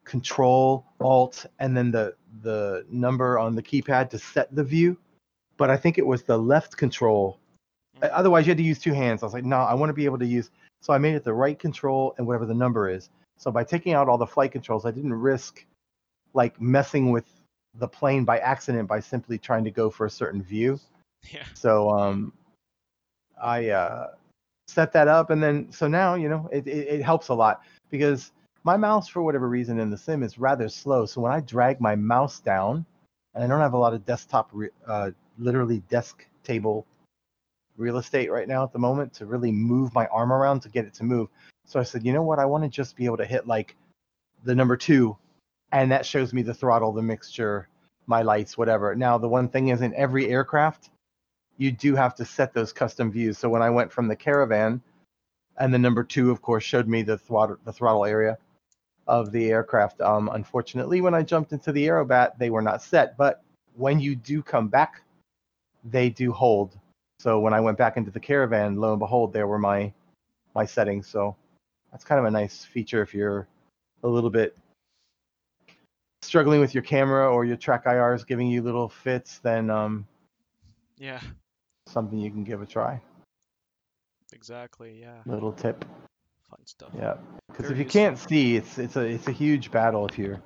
Control 0.03 0.83
Alt 0.99 1.45
and 1.59 1.77
then 1.77 1.91
the 1.91 2.15
the 2.41 2.83
number 2.89 3.37
on 3.37 3.53
the 3.53 3.61
keypad 3.61 4.09
to 4.09 4.17
set 4.17 4.53
the 4.55 4.63
view, 4.63 4.97
but 5.57 5.69
I 5.69 5.77
think 5.77 5.99
it 5.99 6.05
was 6.05 6.23
the 6.23 6.37
left 6.37 6.75
control. 6.77 7.37
Mhm. 7.99 8.09
Otherwise, 8.11 8.47
you 8.47 8.51
had 8.51 8.57
to 8.57 8.63
use 8.63 8.79
two 8.79 8.93
hands. 8.93 9.21
I 9.21 9.27
was 9.27 9.33
like, 9.33 9.45
no, 9.45 9.57
I 9.57 9.75
want 9.75 9.91
to 9.91 9.93
be 9.93 10.05
able 10.05 10.17
to 10.17 10.25
use. 10.25 10.49
So 10.81 10.93
I 10.93 10.97
made 10.97 11.15
it 11.15 11.23
the 11.23 11.33
right 11.33 11.57
control 11.57 12.15
and 12.17 12.25
whatever 12.27 12.45
the 12.45 12.53
number 12.53 12.89
is. 12.89 13.09
So 13.37 13.51
by 13.51 13.63
taking 13.63 13.93
out 13.93 14.07
all 14.07 14.17
the 14.17 14.27
flight 14.27 14.51
controls, 14.51 14.85
I 14.85 14.91
didn't 14.91 15.13
risk 15.13 15.65
like 16.33 16.59
messing 16.59 17.11
with 17.11 17.25
the 17.75 17.87
plane 17.87 18.25
by 18.25 18.39
accident 18.39 18.87
by 18.87 18.99
simply 18.99 19.37
trying 19.37 19.63
to 19.63 19.71
go 19.71 19.89
for 19.89 20.05
a 20.05 20.09
certain 20.09 20.41
view. 20.41 20.79
Yeah. 21.31 21.43
So 21.53 21.91
um, 21.91 22.33
I 23.39 23.69
uh, 23.69 24.07
set 24.67 24.91
that 24.93 25.07
up, 25.07 25.29
and 25.29 25.41
then 25.41 25.71
so 25.71 25.87
now 25.87 26.15
you 26.15 26.29
know 26.29 26.49
it, 26.51 26.65
it, 26.65 26.87
it 26.87 27.03
helps 27.03 27.27
a 27.27 27.33
lot 27.35 27.61
because 27.91 28.31
my 28.63 28.75
mouse, 28.75 29.07
for 29.07 29.21
whatever 29.21 29.47
reason, 29.47 29.79
in 29.79 29.91
the 29.91 29.97
sim 29.97 30.23
is 30.23 30.39
rather 30.39 30.67
slow. 30.67 31.05
So 31.05 31.21
when 31.21 31.31
I 31.31 31.39
drag 31.41 31.79
my 31.79 31.95
mouse 31.95 32.39
down, 32.39 32.87
and 33.35 33.43
I 33.43 33.47
don't 33.47 33.59
have 33.59 33.73
a 33.73 33.77
lot 33.77 33.93
of 33.93 34.03
desktop, 34.03 34.49
re- 34.51 34.69
uh, 34.87 35.11
literally 35.37 35.83
desk 35.89 36.25
table 36.43 36.87
real 37.81 37.97
estate 37.97 38.31
right 38.31 38.47
now 38.47 38.63
at 38.63 38.71
the 38.71 38.79
moment 38.79 39.13
to 39.15 39.25
really 39.25 39.51
move 39.51 39.93
my 39.93 40.05
arm 40.07 40.31
around 40.31 40.61
to 40.61 40.69
get 40.69 40.85
it 40.85 40.93
to 40.95 41.03
move. 41.03 41.27
So 41.65 41.79
I 41.79 41.83
said, 41.83 42.05
you 42.05 42.13
know 42.13 42.23
what? 42.23 42.39
I 42.39 42.45
want 42.45 42.63
to 42.63 42.69
just 42.69 42.95
be 42.95 43.05
able 43.05 43.17
to 43.17 43.25
hit 43.25 43.47
like 43.47 43.75
the 44.43 44.55
number 44.55 44.77
two, 44.77 45.17
and 45.71 45.91
that 45.91 46.05
shows 46.05 46.33
me 46.33 46.41
the 46.41 46.53
throttle, 46.53 46.91
the 46.91 47.01
mixture, 47.01 47.67
my 48.07 48.21
lights, 48.21 48.57
whatever. 48.57 48.95
Now 48.95 49.17
the 49.17 49.27
one 49.27 49.49
thing 49.49 49.69
is, 49.69 49.81
in 49.81 49.93
every 49.95 50.29
aircraft, 50.29 50.89
you 51.57 51.71
do 51.71 51.95
have 51.95 52.15
to 52.15 52.25
set 52.25 52.53
those 52.53 52.73
custom 52.73 53.11
views. 53.11 53.37
So 53.37 53.49
when 53.49 53.61
I 53.61 53.69
went 53.69 53.91
from 53.91 54.07
the 54.07 54.15
caravan, 54.15 54.81
and 55.57 55.73
the 55.73 55.79
number 55.79 56.03
two, 56.03 56.31
of 56.31 56.41
course, 56.41 56.63
showed 56.63 56.87
me 56.87 57.03
the 57.03 57.17
throttle, 57.17 57.57
the 57.65 57.73
throttle 57.73 58.05
area 58.05 58.37
of 59.07 59.31
the 59.31 59.49
aircraft. 59.49 60.01
Um, 60.01 60.29
unfortunately, 60.33 61.01
when 61.01 61.13
I 61.13 61.21
jumped 61.21 61.51
into 61.51 61.71
the 61.71 61.85
Aerobat, 61.85 62.37
they 62.37 62.49
were 62.49 62.61
not 62.61 62.81
set. 62.81 63.17
But 63.17 63.43
when 63.75 63.99
you 63.99 64.15
do 64.15 64.41
come 64.41 64.69
back, 64.69 65.01
they 65.83 66.09
do 66.09 66.31
hold. 66.31 66.77
So 67.21 67.39
when 67.39 67.53
I 67.53 67.59
went 67.59 67.77
back 67.77 67.97
into 67.97 68.09
the 68.09 68.19
caravan, 68.19 68.77
lo 68.77 68.93
and 68.93 68.99
behold, 68.99 69.31
there 69.31 69.45
were 69.45 69.59
my 69.59 69.93
my 70.55 70.65
settings. 70.65 71.07
So 71.07 71.35
that's 71.91 72.03
kind 72.03 72.17
of 72.17 72.25
a 72.25 72.31
nice 72.31 72.65
feature 72.65 73.03
if 73.03 73.13
you're 73.13 73.47
a 74.01 74.07
little 74.07 74.31
bit 74.31 74.57
struggling 76.23 76.59
with 76.61 76.73
your 76.73 76.81
camera 76.81 77.31
or 77.31 77.45
your 77.45 77.57
track 77.57 77.83
IR 77.85 78.15
is 78.15 78.23
giving 78.23 78.47
you 78.47 78.63
little 78.63 78.89
fits, 78.89 79.37
then 79.37 79.69
um, 79.69 80.07
Yeah, 80.97 81.21
something 81.87 82.17
you 82.17 82.31
can 82.31 82.43
give 82.43 82.63
a 82.63 82.65
try. 82.65 82.99
exactly. 84.33 84.99
Yeah, 84.99 85.21
Little 85.27 85.53
tip. 85.53 85.85
fun 86.49 86.65
stuff. 86.65 86.89
Yeah, 86.97 87.17
because 87.51 87.69
if 87.69 87.77
you 87.77 87.83
useful. 87.83 88.01
can't 88.01 88.17
see, 88.17 88.55
it's 88.55 88.79
it's 88.79 88.95
a 88.95 89.01
it's 89.01 89.27
a 89.27 89.31
huge 89.31 89.69
battle 89.69 90.07
if 90.07 90.17
you're 90.17 90.41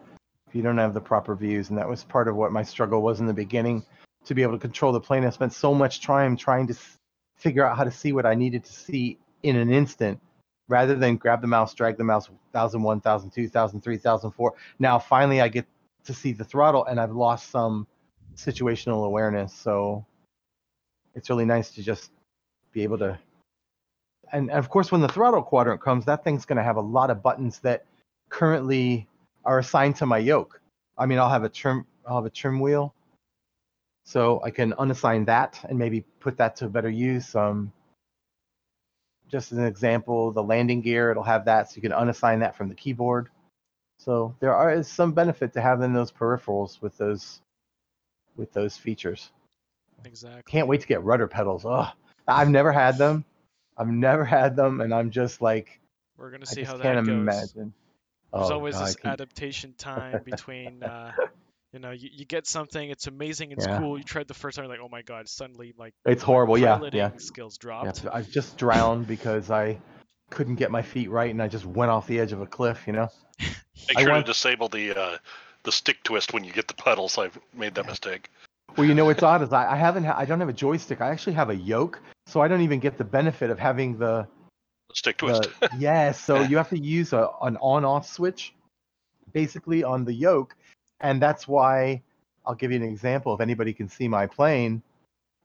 if 0.49 0.53
you 0.53 0.61
don't 0.61 0.77
have 0.77 0.93
the 0.93 0.99
proper 0.99 1.35
views, 1.35 1.69
and 1.69 1.77
that 1.77 1.87
was 1.87 2.03
part 2.03 2.27
of 2.27 2.35
what 2.35 2.51
my 2.51 2.63
struggle 2.63 3.01
was 3.01 3.21
in 3.21 3.27
the 3.27 3.33
beginning 3.33 3.81
to 4.25 4.35
be 4.35 4.43
able 4.43 4.53
to 4.53 4.59
control 4.59 4.91
the 4.91 4.99
plane. 4.99 5.25
I 5.25 5.29
spent 5.29 5.53
so 5.53 5.73
much 5.73 6.01
time 6.01 6.37
trying 6.37 6.67
to 6.67 6.73
s- 6.73 6.97
figure 7.37 7.65
out 7.65 7.77
how 7.77 7.83
to 7.83 7.91
see 7.91 8.13
what 8.13 8.25
I 8.25 8.35
needed 8.35 8.63
to 8.65 8.73
see 8.73 9.17
in 9.43 9.55
an 9.55 9.71
instant, 9.71 10.19
rather 10.67 10.95
than 10.95 11.17
grab 11.17 11.41
the 11.41 11.47
mouse, 11.47 11.73
drag 11.73 11.97
the 11.97 12.03
mouse, 12.03 12.29
thousand 12.53 12.81
one, 12.83 13.01
thousand 13.01 13.31
two, 13.31 13.47
thousand 13.47 13.81
three, 13.81 13.97
thousand 13.97 14.31
four. 14.31 14.53
Now 14.79 14.99
finally 14.99 15.41
I 15.41 15.47
get 15.47 15.65
to 16.05 16.13
see 16.13 16.31
the 16.33 16.43
throttle, 16.43 16.85
and 16.85 16.99
I've 16.99 17.11
lost 17.11 17.51
some 17.51 17.87
situational 18.35 19.05
awareness. 19.05 19.53
So 19.53 20.05
it's 21.15 21.29
really 21.29 21.45
nice 21.45 21.71
to 21.71 21.83
just 21.83 22.11
be 22.73 22.83
able 22.83 22.97
to 22.99 23.17
and 24.31 24.51
of 24.51 24.69
course 24.69 24.91
when 24.91 25.01
the 25.01 25.07
throttle 25.07 25.41
quadrant 25.41 25.81
comes 25.81 26.05
that 26.05 26.23
thing's 26.23 26.45
going 26.45 26.57
to 26.57 26.63
have 26.63 26.75
a 26.75 26.81
lot 26.81 27.09
of 27.09 27.23
buttons 27.23 27.59
that 27.59 27.85
currently 28.29 29.07
are 29.45 29.59
assigned 29.59 29.95
to 29.95 30.05
my 30.05 30.17
yoke 30.17 30.61
i 30.97 31.05
mean 31.05 31.17
i'll 31.17 31.29
have 31.29 31.43
a 31.43 31.49
trim 31.49 31.85
i'll 32.07 32.17
have 32.17 32.25
a 32.25 32.29
trim 32.29 32.59
wheel 32.59 32.93
so 34.05 34.41
i 34.43 34.49
can 34.51 34.71
unassign 34.73 35.25
that 35.25 35.59
and 35.69 35.77
maybe 35.77 36.01
put 36.19 36.37
that 36.37 36.55
to 36.55 36.67
better 36.69 36.89
use 36.89 37.35
um 37.35 37.71
just 39.27 39.51
as 39.51 39.57
an 39.57 39.65
example 39.65 40.31
the 40.31 40.43
landing 40.43 40.81
gear 40.81 41.11
it'll 41.11 41.23
have 41.23 41.45
that 41.45 41.69
so 41.69 41.75
you 41.75 41.81
can 41.81 41.91
unassign 41.91 42.39
that 42.39 42.55
from 42.55 42.69
the 42.69 42.75
keyboard 42.75 43.29
so 43.97 44.35
there 44.39 44.53
are 44.55 44.71
is 44.71 44.87
some 44.87 45.11
benefit 45.13 45.53
to 45.53 45.61
having 45.61 45.93
those 45.93 46.11
peripherals 46.11 46.81
with 46.81 46.97
those 46.97 47.41
with 48.37 48.51
those 48.53 48.77
features 48.77 49.31
Exactly. 50.03 50.43
can't 50.51 50.67
wait 50.67 50.81
to 50.81 50.87
get 50.87 51.03
rudder 51.03 51.27
pedals 51.27 51.65
oh 51.65 51.87
i've 52.27 52.49
never 52.49 52.71
had 52.71 52.97
them 52.97 53.25
i've 53.77 53.87
never 53.87 54.23
had 54.23 54.55
them 54.55 54.81
and 54.81 54.93
i'm 54.93 55.09
just 55.09 55.41
like 55.41 55.79
We're 56.17 56.29
gonna 56.29 56.45
I 56.45 56.53
see 56.53 56.63
how 56.63 56.77
can't 56.77 56.97
that 56.97 57.05
goes. 57.05 57.09
imagine. 57.09 57.73
There's 58.33 58.51
Oh, 58.51 58.53
always 58.55 58.75
God, 58.75 58.87
this 58.87 58.95
can- 58.97 59.11
adaptation 59.11 59.73
time 59.77 60.21
between, 60.25 60.83
uh, 60.83 61.11
you 61.75 61.81
know, 61.81 61.91
you, 61.91 62.09
you 62.11 62.23
get 62.25 62.47
something, 62.47 62.89
it's 62.89 63.07
amazing, 63.07 63.51
it's 63.51 63.67
Yeah. 63.67 63.79
cool. 63.79 63.97
You 63.97 64.03
tried 64.05 64.29
the 64.29 64.33
first 64.33 64.57
time, 64.57 64.67
like, 64.69 64.79
oh 64.81 64.87
my 64.89 65.01
god, 65.01 65.27
suddenly 65.27 65.73
like 65.77 65.93
It's 66.05 66.23
horrible, 66.23 66.57
yeah, 66.57 66.77
piloting 66.77 66.97
yeah. 66.97 67.11
skills 67.17 67.57
yeah, 67.61 67.61
dropped. 67.83 68.05
I've 68.11 68.29
just 68.31 68.57
drowned 68.57 69.07
because 69.07 69.51
I 69.51 69.77
couldn't 70.31 70.55
get 70.55 70.71
my 70.71 70.81
feet 70.81 71.09
right 71.11 71.29
and 71.29 71.41
I 71.43 71.49
just 71.49 71.65
went 71.65 71.91
off 71.91 72.07
the 72.07 72.19
edge 72.19 72.31
of 72.31 72.39
a 72.41 72.47
cliff. 72.47 72.81
You 72.87 72.93
know. 72.93 73.09
Make 73.41 73.97
I 73.97 74.01
sure 74.03 74.11
want- 74.11 74.25
to 74.25 74.31
disable 74.31 74.69
the 74.69 74.97
uh, 74.97 75.17
the 75.63 75.71
stick 75.71 76.01
twist 76.03 76.33
when 76.33 76.45
you 76.45 76.53
get 76.53 76.69
the 76.69 76.73
pedals. 76.75 77.17
I've 77.17 77.37
made 77.53 77.75
that 77.75 77.85
mistake. 77.85 78.29
Well, 78.77 78.87
you 78.87 78.93
know 78.93 79.05
what's 79.05 79.21
odd 79.21 79.41
is 79.41 79.51
I, 79.51 79.73
I 79.73 79.75
haven't 79.75 80.05
ha- 80.05 80.15
I 80.17 80.23
don't 80.23 80.39
have 80.39 80.49
a 80.49 80.53
joystick. 80.53 81.01
I 81.01 81.09
actually 81.09 81.33
have 81.33 81.49
a 81.49 81.55
yoke, 81.55 81.99
so 82.25 82.39
I 82.39 82.47
don't 82.47 82.61
even 82.61 82.79
get 82.79 82.97
the 82.97 83.03
benefit 83.03 83.49
of 83.49 83.59
having 83.59 83.97
the 83.97 84.27
Stick 84.93 85.17
twist. 85.17 85.49
the 85.59 85.69
yes. 85.77 86.21
So 86.21 86.41
you 86.49 86.55
have 86.55 86.69
to 86.69 86.79
use 86.79 87.11
a, 87.11 87.29
an 87.41 87.57
on-off 87.57 88.07
switch, 88.07 88.53
basically 89.33 89.83
on 89.83 90.05
the 90.05 90.13
yoke, 90.13 90.55
and 91.01 91.21
that's 91.21 91.47
why 91.47 92.01
I'll 92.45 92.55
give 92.55 92.71
you 92.71 92.77
an 92.77 92.83
example. 92.83 93.33
If 93.33 93.41
anybody 93.41 93.73
can 93.73 93.89
see 93.89 94.07
my 94.07 94.27
plane, 94.27 94.81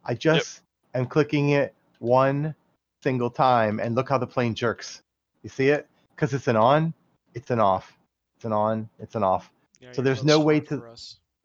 I 0.04 0.14
just 0.14 0.62
am 0.94 1.06
clicking 1.06 1.50
it 1.50 1.74
one 1.98 2.54
single 3.02 3.30
time, 3.30 3.80
and 3.80 3.94
look 3.94 4.08
how 4.08 4.18
the 4.18 4.26
plane 4.26 4.54
jerks. 4.54 5.02
You 5.42 5.50
see 5.50 5.68
it? 5.68 5.86
Because 6.14 6.34
it's 6.34 6.48
an 6.48 6.56
on, 6.56 6.92
it's 7.34 7.50
an 7.50 7.60
off, 7.60 7.96
it's 8.36 8.44
an 8.44 8.52
on, 8.52 8.88
it's 8.98 9.14
an 9.14 9.22
off. 9.22 9.50
Yeah, 9.80 9.92
so 9.92 10.02
there's 10.02 10.24
no 10.24 10.40
way 10.40 10.60
to-. 10.60 10.82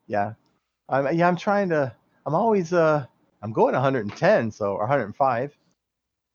Yeah, 0.06 0.34
I'm 0.88 1.16
yeah 1.16 1.28
I'm 1.28 1.36
trying 1.36 1.68
to. 1.70 1.92
I'm 2.26 2.34
always 2.34 2.72
uh 2.72 3.06
I'm 3.42 3.52
going 3.52 3.74
110, 3.74 4.50
so 4.50 4.72
or 4.72 4.80
105. 4.80 5.56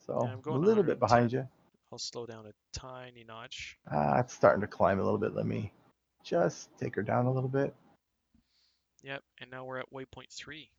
So 0.06 0.24
Yeah, 0.24 0.34
I'm 0.34 0.56
a 0.56 0.66
little 0.66 0.84
bit 0.84 1.00
behind 1.00 1.32
you. 1.32 1.48
I'll 1.92 2.00
slow 2.00 2.26
down 2.26 2.46
a 2.48 2.54
tiny 2.72 3.26
notch. 3.28 3.78
Ah, 3.92 4.20
it's 4.20 4.34
starting 4.34 4.62
to 4.62 4.68
climb 4.68 5.00
a 5.00 5.04
little 5.04 5.18
bit. 5.20 5.36
Let 5.36 5.46
me 5.46 5.72
just 6.24 6.70
take 6.78 6.96
her 6.96 7.02
down 7.04 7.26
a 7.26 7.32
little 7.32 7.50
bit. 7.50 7.74
Yep, 9.04 9.22
and 9.42 9.50
now 9.52 9.66
we're 9.66 9.80
at 9.80 9.92
waypoint 9.94 10.32
three. 10.32 10.70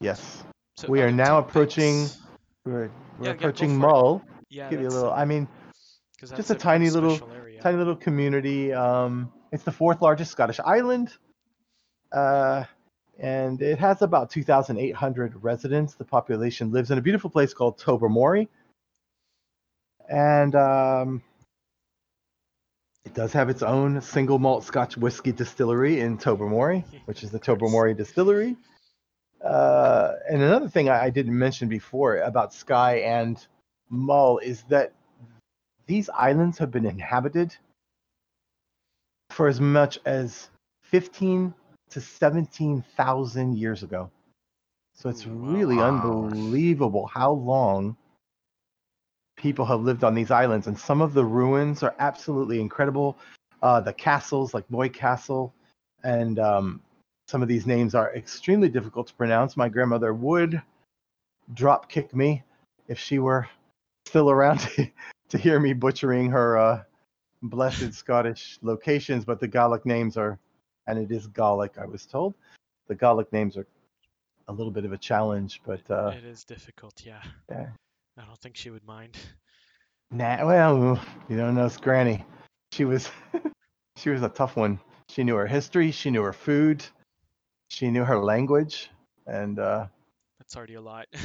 Yes, 0.00 0.42
So 0.76 0.88
We 0.88 1.02
are 1.02 1.12
now 1.12 1.38
approaching- 1.38 2.06
we're, 2.64 2.72
we're 2.72 2.82
Yeah, 2.82 2.90
yeah, 3.20 3.30
approaching 3.30 3.70
it. 3.70 3.78
Mull. 3.78 4.22
Yeah, 4.48 4.68
Give 4.70 4.80
you 4.80 4.88
a 4.88 4.90
little. 4.90 5.12
I 5.12 5.24
mean, 5.24 5.46
just 6.18 6.34
that's 6.36 6.50
a 6.50 6.54
tiny 6.54 6.90
little- 6.90 7.30
area. 7.32 7.60
tiny 7.62 7.76
little 7.76 7.96
community. 7.96 8.72
Um, 8.72 9.32
it's 9.52 9.62
the 9.62 9.72
fourth 9.72 10.02
largest 10.02 10.32
Scottish 10.32 10.58
island, 10.60 11.16
uh, 12.12 12.64
and 13.18 13.62
it 13.62 13.78
has 13.78 14.02
about 14.02 14.30
2,800 14.30 15.42
residents. 15.44 15.94
The 15.94 16.04
population 16.04 16.72
lives 16.72 16.90
in 16.90 16.98
a 16.98 17.02
beautiful 17.02 17.30
place 17.30 17.54
called 17.54 17.78
Tobermory, 17.78 18.48
and 20.08 20.54
um, 20.56 21.22
it 23.04 23.14
does 23.14 23.32
have 23.32 23.48
its 23.50 23.62
own 23.62 24.00
single 24.00 24.38
malt 24.38 24.64
Scotch 24.64 24.96
whiskey 24.96 25.32
distillery 25.32 26.00
in 26.00 26.16
Tobermory, 26.18 26.84
which 27.04 27.22
is 27.22 27.30
the 27.30 27.38
Tobermory 27.38 27.94
Distillery. 27.94 28.56
Uh, 29.42 30.12
and 30.30 30.42
another 30.42 30.68
thing 30.68 30.88
I, 30.88 31.04
I 31.04 31.10
didn't 31.10 31.36
mention 31.38 31.68
before 31.68 32.16
about 32.18 32.54
Skye 32.54 32.96
and 33.00 33.44
Mull 33.90 34.38
is 34.38 34.62
that 34.64 34.92
these 35.86 36.08
islands 36.08 36.58
have 36.58 36.70
been 36.70 36.86
inhabited 36.86 37.54
for 39.30 39.48
as 39.48 39.60
much 39.60 39.98
as 40.06 40.48
15 40.84 41.52
to 41.90 42.00
17,000 42.00 43.58
years 43.58 43.82
ago. 43.82 44.10
So 44.94 45.10
it's 45.10 45.26
really 45.26 45.76
Wow. 45.76 45.88
unbelievable 45.88 47.06
how 47.06 47.32
long 47.32 47.96
people 49.36 49.64
have 49.64 49.80
lived 49.80 50.04
on 50.04 50.14
these 50.14 50.30
islands. 50.30 50.66
And 50.66 50.78
some 50.78 51.00
of 51.00 51.14
the 51.14 51.24
ruins 51.24 51.82
are 51.82 51.94
absolutely 51.98 52.60
incredible. 52.60 53.18
Uh, 53.62 53.80
the 53.80 53.92
castles, 53.92 54.54
like 54.54 54.70
Moy 54.70 54.88
Castle, 54.88 55.54
and 56.02 56.38
um, 56.38 56.82
some 57.26 57.42
of 57.42 57.48
these 57.48 57.66
names 57.66 57.94
are 57.94 58.14
extremely 58.14 58.68
difficult 58.68 59.06
to 59.08 59.14
pronounce. 59.14 59.56
My 59.56 59.68
grandmother 59.68 60.12
would 60.12 60.60
drop 61.54 61.88
kick 61.88 62.14
me 62.14 62.42
if 62.88 62.98
she 62.98 63.18
were 63.18 63.48
still 64.06 64.30
around 64.30 64.60
to, 64.60 64.90
to 65.30 65.38
hear 65.38 65.58
me 65.58 65.72
butchering 65.72 66.30
her 66.30 66.58
uh, 66.58 66.82
blessed 67.42 67.94
Scottish 67.94 68.58
locations, 68.62 69.24
but 69.24 69.40
the 69.40 69.48
Gaelic 69.48 69.86
names 69.86 70.16
are, 70.16 70.38
and 70.86 70.98
it 70.98 71.10
is 71.10 71.26
Gaelic, 71.26 71.78
I 71.78 71.86
was 71.86 72.06
told. 72.06 72.34
The 72.88 72.94
Gaelic 72.94 73.32
names 73.32 73.56
are 73.56 73.66
a 74.48 74.52
little 74.52 74.72
bit 74.72 74.84
of 74.84 74.92
a 74.92 74.98
challenge, 74.98 75.60
but 75.64 75.80
uh, 75.90 76.12
it 76.16 76.24
is 76.24 76.44
difficult, 76.44 77.02
yeah. 77.04 77.22
yeah. 77.50 77.68
I 78.18 78.24
don't 78.24 78.38
think 78.38 78.56
she 78.56 78.70
would 78.70 78.84
mind. 78.84 79.16
nah, 80.10 80.46
well, 80.46 81.00
you 81.28 81.36
don't 81.36 81.54
know 81.54 81.68
Granny. 81.80 82.24
She 82.72 82.84
was, 82.84 83.10
she 83.96 84.10
was 84.10 84.22
a 84.22 84.28
tough 84.28 84.56
one. 84.56 84.78
She 85.08 85.24
knew 85.24 85.34
her 85.36 85.46
history, 85.46 85.90
she 85.90 86.10
knew 86.10 86.22
her 86.22 86.32
food, 86.32 86.84
she 87.68 87.90
knew 87.90 88.04
her 88.04 88.18
language, 88.18 88.90
and 89.26 89.58
uh, 89.58 89.86
That's 90.38 90.56
already 90.56 90.74
a 90.74 90.80
lot. 90.80 91.06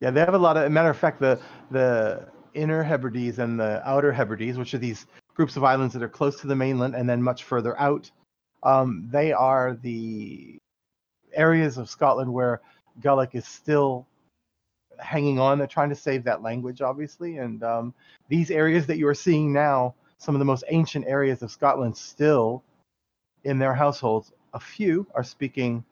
Yeah, 0.00 0.10
they 0.10 0.20
have 0.20 0.32
a 0.32 0.38
lot 0.38 0.56
of. 0.56 0.72
Matter 0.72 0.88
of 0.88 0.96
fact, 0.96 1.20
the 1.20 1.38
the 1.70 2.26
inner 2.54 2.82
Hebrides 2.82 3.38
and 3.38 3.60
the 3.60 3.86
outer 3.86 4.10
Hebrides, 4.12 4.56
which 4.56 4.72
are 4.72 4.78
these 4.78 5.04
groups 5.34 5.58
of 5.58 5.64
islands 5.64 5.92
that 5.92 6.02
are 6.02 6.08
close 6.08 6.40
to 6.40 6.46
the 6.46 6.56
mainland 6.56 6.94
and 6.94 7.06
then 7.06 7.22
much 7.22 7.44
further 7.44 7.78
out, 7.78 8.10
Um, 8.62 9.08
they 9.12 9.32
are 9.32 9.74
the 9.74 10.56
areas 11.34 11.76
of 11.76 11.90
Scotland 11.90 12.32
where 12.32 12.62
Gaelic 13.00 13.34
is 13.34 13.46
still 13.46 14.06
hanging 15.02 15.38
on. 15.38 15.58
They're 15.58 15.66
trying 15.66 15.88
to 15.90 15.94
save 15.94 16.24
that 16.24 16.42
language, 16.42 16.80
obviously. 16.80 17.38
And 17.38 17.62
um, 17.62 17.94
these 18.28 18.50
areas 18.50 18.86
that 18.86 18.98
you 18.98 19.06
are 19.08 19.14
seeing 19.14 19.52
now, 19.52 19.94
some 20.18 20.34
of 20.34 20.38
the 20.38 20.44
most 20.44 20.64
ancient 20.68 21.06
areas 21.06 21.42
of 21.42 21.50
Scotland, 21.50 21.96
still 21.96 22.62
in 23.44 23.58
their 23.58 23.74
households, 23.74 24.32
a 24.52 24.60
few 24.60 25.06
are 25.14 25.24
speaking 25.24 25.84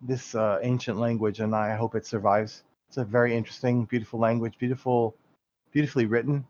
this 0.00 0.34
uh, 0.34 0.58
ancient 0.62 0.98
language, 0.98 1.40
and 1.40 1.54
I 1.54 1.74
hope 1.74 1.94
it 1.94 2.06
survives. 2.06 2.62
It's 2.88 2.98
a 2.98 3.04
very 3.04 3.36
interesting, 3.36 3.84
beautiful 3.84 4.20
language, 4.20 4.54
beautiful, 4.58 5.16
beautifully 5.72 6.06
written, 6.06 6.46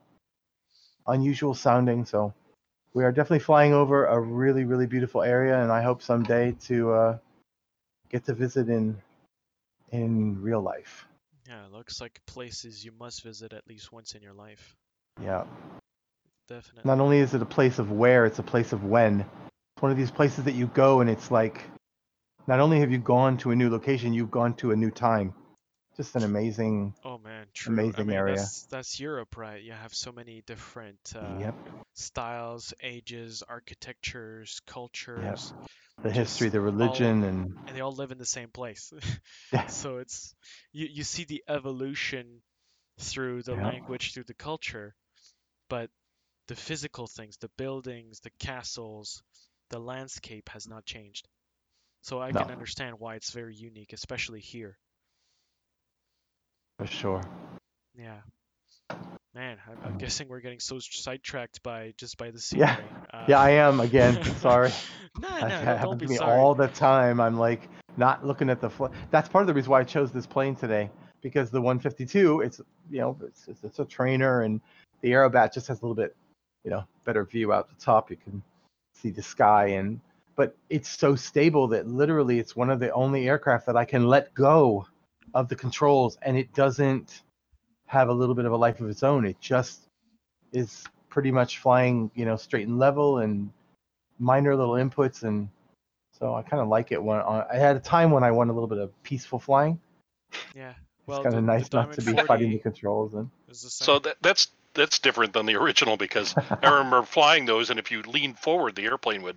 unusual 1.06 1.54
sounding. 1.54 2.04
So 2.04 2.34
we 2.94 3.04
are 3.04 3.12
definitely 3.12 3.40
flying 3.40 3.72
over 3.72 4.06
a 4.06 4.18
really, 4.18 4.64
really 4.64 4.86
beautiful 4.86 5.22
area, 5.22 5.62
and 5.62 5.72
I 5.72 5.82
hope 5.82 6.02
someday 6.02 6.56
to 6.62 6.92
uh, 6.92 7.18
get 8.10 8.24
to 8.26 8.34
visit 8.34 8.68
in 8.68 9.00
in 9.92 10.40
real 10.42 10.60
life. 10.60 11.06
Yeah, 11.48 11.66
it 11.66 11.72
looks 11.72 12.00
like 12.00 12.20
places 12.26 12.84
you 12.84 12.92
must 12.98 13.22
visit 13.22 13.52
at 13.52 13.66
least 13.68 13.92
once 13.92 14.14
in 14.14 14.22
your 14.22 14.32
life. 14.32 14.74
Yeah. 15.22 15.44
Definitely. 16.48 16.88
Not 16.88 17.00
only 17.00 17.18
is 17.18 17.34
it 17.34 17.42
a 17.42 17.46
place 17.46 17.78
of 17.78 17.90
where, 17.90 18.26
it's 18.26 18.38
a 18.38 18.42
place 18.42 18.72
of 18.72 18.84
when. 18.84 19.20
It's 19.20 19.82
one 19.82 19.92
of 19.92 19.98
these 19.98 20.10
places 20.10 20.44
that 20.44 20.54
you 20.54 20.66
go 20.68 21.00
and 21.00 21.10
it's 21.10 21.30
like, 21.30 21.62
not 22.46 22.60
only 22.60 22.80
have 22.80 22.90
you 22.90 22.98
gone 22.98 23.36
to 23.38 23.50
a 23.50 23.56
new 23.56 23.68
location, 23.68 24.12
you've 24.12 24.30
gone 24.30 24.54
to 24.54 24.70
a 24.70 24.76
new 24.76 24.90
time. 24.90 25.34
Just 25.96 26.14
an 26.14 26.24
amazing. 26.24 26.94
Oh 27.04 27.18
true. 27.56 27.90
I 27.94 28.02
amazing 28.02 28.04
mean, 28.04 28.22
area. 28.22 28.26
That's, 28.26 28.66
that's 28.70 29.00
Europe, 29.00 29.36
right? 29.36 29.62
You 29.62 29.72
have 29.72 29.94
so 29.94 30.12
many 30.12 30.42
different 30.46 31.00
uh, 31.16 31.40
Yep. 31.40 31.56
styles, 31.94 32.74
ages, 32.82 33.42
architectures, 33.48 34.60
cultures, 34.66 35.54
The 36.02 36.10
history, 36.10 36.48
the 36.48 36.60
all- 36.78 37.12
religion, 37.12 37.24
and 37.24 37.54
and 37.66 37.76
they 37.76 37.80
all 37.80 37.92
live 37.94 38.12
in 38.12 38.18
the 38.18 38.26
same 38.26 38.50
place. 38.50 38.92
Yeah. 39.52 39.64
so 39.66 39.98
it's 39.98 40.34
you 40.72 40.86
you 40.90 41.04
see 41.04 41.24
the 41.24 41.44
evolution 41.48 42.42
through 43.00 43.42
the 43.42 43.56
Yeah. 43.56 43.56
language, 43.56 44.12
through 44.14 44.24
the 44.24 44.34
culture, 44.34 44.94
but 45.68 45.90
the 46.48 46.56
physical 46.56 47.06
things, 47.06 47.36
the 47.38 47.50
buildings, 47.56 48.20
the 48.20 48.30
castles, 48.38 49.22
the 49.70 49.78
landscape 49.80 50.48
has 50.50 50.68
not 50.68 50.84
changed. 50.86 51.28
So 52.02 52.20
I 52.22 52.32
No. 52.32 52.40
can 52.40 52.50
understand 52.50 52.98
why 52.98 53.16
it's 53.16 53.30
very 53.32 53.54
unique, 53.56 53.92
especially 53.92 54.40
here. 54.40 54.78
For 56.78 56.86
sure. 56.86 57.22
Yeah. 57.98 58.18
Man, 59.34 59.58
I'm, 59.68 59.78
I'm 59.84 59.92
Um, 59.92 59.98
guessing 59.98 60.28
we're 60.28 60.40
getting 60.40 60.60
so 60.60 60.78
sidetracked 60.78 61.62
by 61.62 61.92
just 61.98 62.16
by 62.16 62.30
the 62.30 62.42
Yeah. 62.56 62.76
scenery. 62.76 62.90
Uh, 63.12 63.24
Yeah, 63.28 63.40
I 63.40 63.50
am 63.50 63.80
again. 63.80 64.22
Sorry. 64.36 64.70
no, 65.20 65.28
That 65.28 65.40
no, 65.48 65.48
no, 65.48 65.76
happens 65.76 66.02
to 66.02 66.08
me 66.08 66.16
sorry. 66.16 66.32
all 66.32 66.54
the 66.54 66.68
time. 66.68 67.20
I'm 67.20 67.38
like 67.38 67.68
not 67.96 68.24
looking 68.26 68.48
at 68.50 68.60
the. 68.60 68.70
Fl- 68.70 68.86
That's 69.10 69.28
part 69.28 69.42
of 69.42 69.46
the 69.46 69.54
reason 69.54 69.70
why 69.70 69.80
I 69.80 69.84
chose 69.84 70.12
this 70.12 70.26
plane 70.26 70.54
today 70.56 70.90
because 71.22 71.50
the 71.50 71.60
152, 71.60 72.40
it's 72.40 72.60
you 72.90 73.00
know 73.00 73.16
it's, 73.22 73.48
it's, 73.48 73.64
it's 73.64 73.78
a 73.78 73.84
trainer 73.84 74.42
and 74.42 74.60
the 75.00 75.10
Aerobat 75.10 75.52
just 75.52 75.66
has 75.68 75.80
a 75.80 75.82
little 75.82 75.94
bit 75.94 76.14
you 76.64 76.70
know 76.70 76.84
better 77.04 77.24
view 77.24 77.52
out 77.52 77.68
the 77.68 77.74
top. 77.84 78.10
You 78.10 78.16
can 78.16 78.42
see 78.94 79.10
the 79.10 79.22
sky 79.22 79.66
and 79.68 80.00
but 80.36 80.54
it's 80.70 80.88
so 80.88 81.14
stable 81.16 81.68
that 81.68 81.86
literally 81.86 82.38
it's 82.38 82.54
one 82.54 82.70
of 82.70 82.78
the 82.80 82.90
only 82.92 83.28
aircraft 83.28 83.66
that 83.66 83.76
I 83.76 83.84
can 83.86 84.06
let 84.06 84.34
go 84.34 84.86
of 85.34 85.48
the 85.48 85.56
controls 85.56 86.18
and 86.22 86.36
it 86.36 86.52
doesn't 86.54 87.22
have 87.86 88.08
a 88.08 88.12
little 88.12 88.34
bit 88.34 88.44
of 88.44 88.52
a 88.52 88.56
life 88.56 88.80
of 88.80 88.88
its 88.88 89.02
own. 89.02 89.24
It 89.24 89.40
just 89.40 89.80
is 90.52 90.84
pretty 91.08 91.30
much 91.30 91.58
flying 91.58 92.10
you 92.14 92.24
know 92.24 92.36
straight 92.36 92.66
and 92.66 92.78
level 92.78 93.18
and 93.18 93.50
minor 94.18 94.54
little 94.54 94.74
inputs 94.74 95.22
and 95.22 95.48
so 96.18 96.34
I 96.34 96.42
kind 96.42 96.62
of 96.62 96.68
like 96.68 96.92
it 96.92 97.02
when 97.02 97.18
I 97.18 97.46
I 97.52 97.56
had 97.56 97.76
a 97.76 97.80
time 97.80 98.10
when 98.10 98.24
I 98.24 98.30
want 98.30 98.50
a 98.50 98.52
little 98.52 98.68
bit 98.68 98.78
of 98.78 98.90
peaceful 99.02 99.38
flying. 99.38 99.80
Yeah. 100.54 100.72
Well, 101.06 101.18
It's 101.18 101.24
kind 101.24 101.36
of 101.36 101.44
nice 101.44 101.72
not 101.72 101.92
to 101.92 102.02
be 102.02 102.16
fighting 102.26 102.50
the 102.50 102.58
controls 102.58 103.14
and 103.14 103.30
the. 103.48 103.54
So 103.54 103.98
that, 104.00 104.16
that's 104.22 104.48
that's 104.74 104.98
different 104.98 105.32
than 105.32 105.46
the 105.46 105.56
original 105.62 105.96
because 105.96 106.34
I 106.36 106.58
remember 106.62 107.02
flying 107.02 107.46
those, 107.46 107.70
and 107.70 107.78
if 107.78 107.90
you 107.90 108.02
leaned 108.02 108.38
forward, 108.38 108.74
the 108.74 108.84
airplane 108.84 109.22
would 109.22 109.36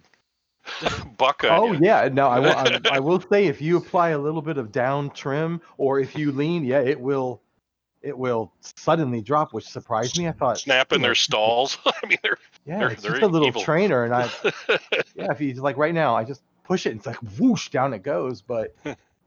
buck 1.18 1.44
on 1.44 1.50
Oh 1.52 1.72
you. 1.74 1.80
yeah, 1.82 2.10
no, 2.12 2.28
I 2.28 2.40
will. 2.40 2.54
I, 2.54 2.80
I 2.92 3.00
will 3.00 3.20
say 3.32 3.48
if 3.48 3.62
you 3.62 3.78
apply 3.78 4.10
a 4.10 4.18
little 4.18 4.42
bit 4.42 4.58
of 4.58 4.72
down 4.72 5.10
trim, 5.12 5.62
or 5.78 6.00
if 6.00 6.16
you 6.18 6.32
lean, 6.32 6.64
yeah, 6.64 6.80
it 6.80 7.00
will, 7.00 7.42
it 8.02 8.18
will 8.18 8.52
suddenly 8.78 9.22
drop, 9.22 9.54
which 9.54 9.68
surprised 9.68 10.18
me. 10.18 10.28
I 10.28 10.32
thought, 10.32 10.60
Snap 10.60 10.92
in 10.94 11.02
their 11.02 11.16
stalls. 11.16 11.78
I 11.86 12.08
mean, 12.08 12.18
they're 12.24 12.38
yeah, 12.66 12.80
they're- 12.80 12.90
it's 12.92 13.02
they're 13.02 13.12
just 13.12 13.24
a 13.24 13.28
little 13.28 13.48
evil. 13.50 13.62
trainer, 13.62 14.04
and 14.06 14.14
I, 14.14 14.30
yeah, 15.16 15.32
if 15.32 15.42
you 15.42 15.54
like 15.56 15.78
right 15.78 15.94
now, 15.94 16.16
I 16.16 16.24
just 16.24 16.42
push 16.64 16.86
it, 16.86 16.92
and 16.92 17.00
it's 17.00 17.08
like 17.08 17.18
whoosh 17.40 17.70
down 17.70 17.94
it 17.94 18.04
goes. 18.04 18.42
But 18.42 18.76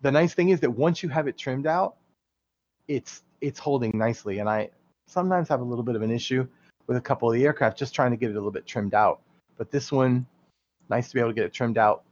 the 0.00 0.10
nice 0.10 0.34
thing 0.34 0.50
is 0.50 0.60
that 0.60 0.70
once 0.70 1.02
you 1.02 1.08
have 1.08 1.26
it 1.28 1.36
trimmed 1.36 1.66
out, 1.66 1.96
it's 2.88 3.22
it's 3.40 3.58
holding 3.58 3.90
nicely, 3.94 4.38
and 4.38 4.48
I 4.48 4.70
sometimes 5.08 5.48
have 5.48 5.60
a 5.60 5.64
little 5.64 5.84
bit 5.84 5.96
of 5.96 6.02
an 6.02 6.10
issue 6.10 6.46
with 6.86 6.96
a 6.96 7.00
couple 7.00 7.28
of 7.30 7.34
the 7.36 7.44
aircraft 7.44 7.78
just 7.78 7.94
trying 7.94 8.10
to 8.12 8.16
get 8.16 8.28
it 8.30 8.32
a 8.32 8.34
little 8.34 8.50
bit 8.50 8.66
trimmed 8.66 8.94
out. 8.94 9.20
But 9.58 9.70
this 9.70 9.92
one, 9.92 10.26
nice 10.88 11.08
to 11.08 11.14
be 11.14 11.20
able 11.20 11.30
to 11.30 11.34
get 11.34 11.44
it 11.44 11.52
trimmed 11.52 11.78
out, 11.78 12.04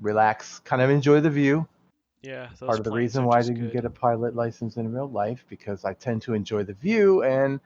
relax, 0.00 0.60
kind 0.60 0.82
of 0.82 0.90
enjoy 0.90 1.20
the 1.20 1.30
view. 1.30 1.66
yeah, 2.22 2.48
Part 2.58 2.78
of 2.78 2.84
the 2.84 2.90
reason 2.92 3.24
why 3.24 3.38
I 3.38 3.42
didn't 3.42 3.60
good. 3.60 3.72
get 3.72 3.84
a 3.84 3.90
pilot 3.90 4.34
license 4.34 4.76
in 4.76 4.92
real 4.92 5.08
life 5.10 5.44
because 5.48 5.84
I 5.84 5.94
tend 5.94 6.22
to 6.22 6.34
enjoy 6.34 6.64
the 6.64 6.74
view 6.74 7.22
and 7.22 7.60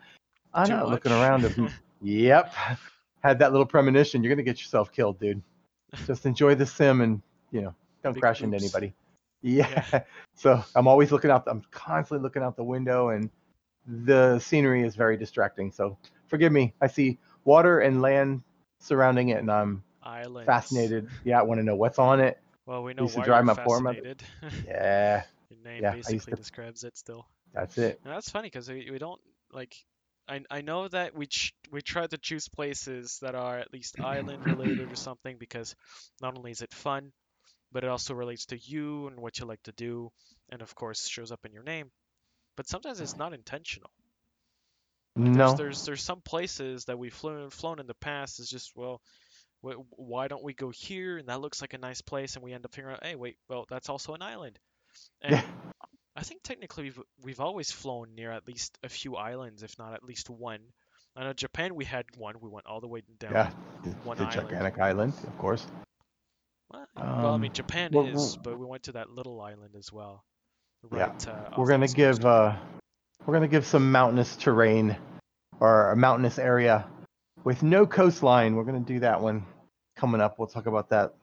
I'm 0.53 0.69
not 0.69 0.89
looking 0.89 1.13
around. 1.13 1.71
Yep, 2.03 2.55
had 3.23 3.39
that 3.39 3.53
little 3.53 3.67
premonition. 3.67 4.23
You're 4.23 4.33
gonna 4.35 4.43
get 4.43 4.61
yourself 4.61 4.93
killed, 4.93 5.19
dude. 5.19 5.43
Just 6.07 6.27
enjoy 6.27 6.55
the 6.55 6.67
sim 6.67 7.01
and 7.01 7.21
you 7.51 7.63
know 7.63 7.75
don't 8.03 8.15
Big 8.15 8.21
crash 8.21 8.43
into 8.43 8.57
oops. 8.57 8.65
anybody. 8.65 8.95
Yeah. 9.47 10.01
So 10.35 10.65
I'm 10.75 10.89
always 10.89 11.13
looking 11.13 11.31
out. 11.31 11.45
I'm 11.47 11.61
constantly 11.71 12.23
looking 12.23 12.43
out 12.43 12.57
the 12.57 12.65
window, 12.65 13.11
and 13.11 13.29
the 13.87 14.39
scenery 14.39 14.83
is 14.87 14.97
very 14.97 15.19
distracting. 15.19 15.71
So 15.71 15.99
forgive 16.29 16.51
me. 16.51 16.73
I 16.81 16.87
see 16.87 17.19
water 17.45 17.81
and 17.81 18.01
land 18.01 18.41
surrounding 18.81 19.29
it, 19.29 19.41
and 19.41 19.53
I'm 19.53 19.84
Islands. 20.05 20.47
fascinated. 20.47 21.09
Yeah, 21.25 21.41
I 21.41 21.43
want 21.43 21.61
to 21.61 21.65
know 21.65 21.75
what's 21.77 21.99
on 21.99 22.21
it. 22.21 22.39
Well, 22.67 22.83
we 22.83 22.95
know 22.95 23.03
used 23.03 23.15
to 23.15 23.21
why 23.21 23.27
drive 23.27 23.45
you're 23.47 23.55
my 23.55 23.65
fascinated. 23.65 24.23
Yeah, 24.67 25.23
Your 25.51 25.59
name 25.65 25.83
Yeah, 25.83 25.95
basically 25.95 26.33
to- 26.33 26.37
describes 26.37 26.85
it 26.85 26.97
still. 26.97 27.27
that's 27.53 27.77
it. 27.79 28.01
And 28.05 28.13
that's 28.13 28.31
funny 28.31 28.47
because 28.49 28.69
we, 28.69 28.89
we 28.91 28.99
don't 28.99 29.21
like. 29.53 29.75
I, 30.27 30.41
I 30.51 30.61
know 30.63 30.89
that 30.89 31.15
we 31.15 31.27
ch- 31.27 31.55
we 31.71 31.83
try 31.83 32.07
to 32.07 32.17
choose 32.17 32.49
places 32.49 33.19
that 33.21 33.35
are 33.35 33.59
at 33.59 33.73
least 33.73 34.01
island 34.01 34.47
related 34.47 34.91
or 34.91 34.97
something 34.97 35.37
because 35.39 35.75
not 36.23 36.37
only 36.39 36.51
is 36.51 36.63
it 36.63 36.73
fun, 36.73 37.13
but 37.73 37.85
it 37.85 37.91
also 37.91 38.15
relates 38.15 38.47
to 38.47 38.59
you 38.59 39.07
and 39.09 39.21
what 39.21 39.39
you 39.39 39.45
like 39.45 39.63
to 39.65 39.73
do, 39.73 40.11
and 40.51 40.63
of 40.63 40.75
course 40.75 41.07
shows 41.07 41.31
up 41.31 41.45
in 41.45 41.53
your 41.53 41.63
name. 41.63 41.91
But 42.57 42.69
sometimes 42.69 43.01
it's 43.01 43.17
not 43.19 43.35
intentional. 43.35 43.91
There's, 45.17 45.37
No. 45.37 45.55
there's 45.55 45.85
there's 45.85 46.03
some 46.03 46.23
places 46.23 46.87
that 46.87 46.99
we've 46.99 47.13
flown 47.15 47.51
flown 47.51 47.79
in 47.79 47.87
the 47.87 47.95
past 47.95 48.41
is 48.41 48.49
just 48.49 48.73
well, 48.75 49.01
why 49.91 50.29
don't 50.29 50.43
we 50.45 50.53
go 50.55 50.71
here? 50.71 51.19
And 51.19 51.29
that 51.29 51.41
looks 51.41 51.61
like 51.61 51.75
a 51.75 51.79
nice 51.79 52.01
place, 52.01 52.35
and 52.37 52.45
we 52.45 52.53
end 52.53 52.65
up 52.65 52.75
figuring 52.75 52.97
out, 52.97 53.05
hey, 53.05 53.15
wait, 53.17 53.37
well, 53.49 53.67
that's 53.69 53.89
also 53.89 54.15
an 54.15 54.23
island. 54.23 54.59
And 55.23 55.33
Yeah. 55.33 55.43
I 56.17 56.23
think 56.23 56.43
technically 56.45 56.85
we've, 56.85 57.01
we've 57.23 57.41
always 57.41 57.73
flown 57.73 58.15
near 58.15 58.31
at 58.31 58.47
least 58.47 58.79
a 58.85 58.89
few 58.89 59.17
islands, 59.17 59.63
if 59.63 59.77
not 59.79 59.95
at 59.95 60.05
least 60.05 60.31
one. 60.31 60.61
I 61.17 61.25
know 61.25 61.33
Japan 61.33 61.75
we 61.75 61.85
had 61.85 62.05
one. 62.17 62.37
We 62.41 62.49
went 62.49 62.67
all 62.67 62.81
the 62.81 62.89
way 62.89 63.03
down. 63.19 63.33
Yeah, 63.33 63.51
one 64.05 64.17
the 64.19 64.25
island. 64.25 64.49
gigantic 64.51 64.79
island, 64.81 65.13
of 65.27 65.39
course. 65.39 65.67
Well, 66.73 66.87
well, 66.97 67.35
I 67.35 67.37
mean 67.37 67.51
Um, 67.51 67.55
Japan 67.55 67.91
well, 67.93 68.07
is, 68.07 68.15
well- 68.17 68.39
but 68.43 68.59
we 68.59 68.67
went 68.67 68.85
to 68.85 68.93
that 68.93 69.11
little 69.11 69.41
island 69.41 69.75
as 69.77 69.93
well. 69.93 70.25
Yeah. 70.93 71.13
Uh, 71.27 71.51
We're 71.57 71.69
gonna 71.69 71.89
give 71.89 72.25
uh, 72.27 72.57
we're 73.25 73.35
gonna 73.35 73.49
give 73.49 73.65
some 73.65 73.91
mountainous 73.91 74.37
terrain 74.37 74.97
or 75.61 75.91
a 75.93 75.97
mountainous 75.97 76.39
area 76.39 76.87
with 77.43 77.63
no 77.63 77.87
coastline. 77.87 78.55
We're 78.55 78.65
gonna 78.65 78.81
do 78.81 79.01
that 79.01 79.21
one 79.23 79.47
coming 79.97 80.21
up. 80.21 80.39
We'll 80.39 80.49
talk 80.49 80.67
about 80.67 80.89
that 80.91 81.15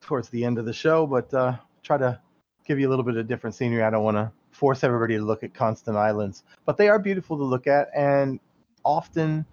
towards 0.00 0.28
the 0.28 0.44
end 0.44 0.58
of 0.58 0.64
the 0.64 0.72
show, 0.72 1.06
but 1.06 1.32
uh, 1.34 1.56
try 1.82 1.98
to 1.98 2.20
give 2.66 2.78
you 2.78 2.88
a 2.88 2.90
little 2.90 3.04
bit 3.04 3.16
of 3.16 3.26
different 3.26 3.56
scenery. 3.56 3.82
I 3.82 3.90
don't 3.90 4.04
want 4.04 4.16
to 4.16 4.30
force 4.50 4.84
everybody 4.84 5.16
to 5.16 5.22
look 5.22 5.42
at 5.42 5.54
constant 5.54 5.96
islands, 5.96 6.44
but 6.64 6.76
they 6.76 6.88
are 6.88 6.98
beautiful 6.98 7.36
to 7.36 7.44
look 7.44 7.66
at, 7.66 7.88
and 7.94 8.40
often 8.84 9.44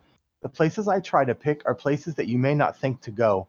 the 0.41 0.49
places 0.49 0.87
I 0.87 0.99
try 0.99 1.25
to 1.25 1.35
pick 1.35 1.61
are 1.65 1.75
places 1.75 2.15
that 2.15 2.27
you 2.27 2.37
may 2.37 2.53
not 2.53 2.77
think 2.77 3.01
to 3.01 3.11
go, 3.11 3.47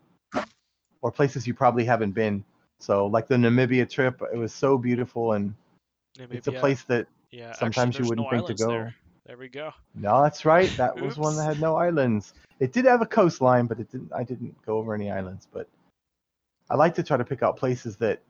or 1.02 1.10
places 1.10 1.46
you 1.46 1.54
probably 1.54 1.84
haven't 1.84 2.12
been. 2.12 2.44
So, 2.78 3.06
like 3.06 3.26
the 3.28 3.36
Namibia 3.36 3.88
trip, 3.88 4.20
it 4.32 4.36
was 4.36 4.52
so 4.52 4.76
beautiful, 4.76 5.32
and 5.32 5.54
it's 6.18 6.46
a 6.46 6.52
place 6.52 6.82
that 6.84 7.06
Yeah, 7.30 7.50
actually, 7.50 7.58
sometimes 7.58 7.98
you 7.98 8.04
wouldn't 8.06 8.30
no 8.30 8.30
think 8.30 8.58
to 8.58 8.64
go. 8.64 8.70
There. 8.70 8.94
There 9.26 9.36
we 9.36 9.48
go. 9.48 9.72
No, 9.96 10.22
that's 10.22 10.44
right. 10.44 10.70
That 10.76 10.96
was 11.00 11.18
one 11.18 11.36
that 11.36 11.44
had 11.44 11.60
no 11.60 11.74
islands. 11.74 12.32
It 12.60 12.72
did 12.72 12.84
have 12.84 13.02
a 13.02 13.06
coastline, 13.06 13.66
but 13.66 13.80
it 13.80 13.90
didn't. 13.90 14.12
I 14.14 14.22
didn't 14.22 14.54
go 14.64 14.78
over 14.78 14.94
any 14.94 15.10
islands. 15.10 15.48
But 15.52 15.68
I 16.70 16.76
like 16.76 16.94
to 16.94 17.02
try 17.02 17.16
to 17.16 17.24
pick 17.24 17.42
out 17.42 17.56
places 17.56 17.96
that 17.96 18.22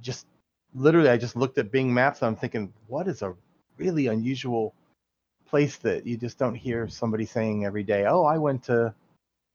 just 0.00 0.26
literally. 0.74 1.10
I 1.10 1.16
just 1.16 1.36
looked 1.36 1.58
at 1.58 1.70
Bing 1.70 1.94
Maps. 1.94 2.22
And 2.22 2.26
I'm 2.26 2.36
thinking, 2.36 2.72
what 2.88 3.06
is 3.06 3.22
a 3.22 3.34
really 3.76 4.08
unusual 4.08 4.74
place 5.46 5.76
that 5.78 6.04
you 6.04 6.16
just 6.16 6.38
don't 6.38 6.56
hear 6.56 6.88
somebody 6.88 7.24
saying 7.24 7.64
every 7.64 7.84
day? 7.84 8.06
Oh, 8.06 8.24
I 8.24 8.36
went 8.36 8.64
to 8.64 8.92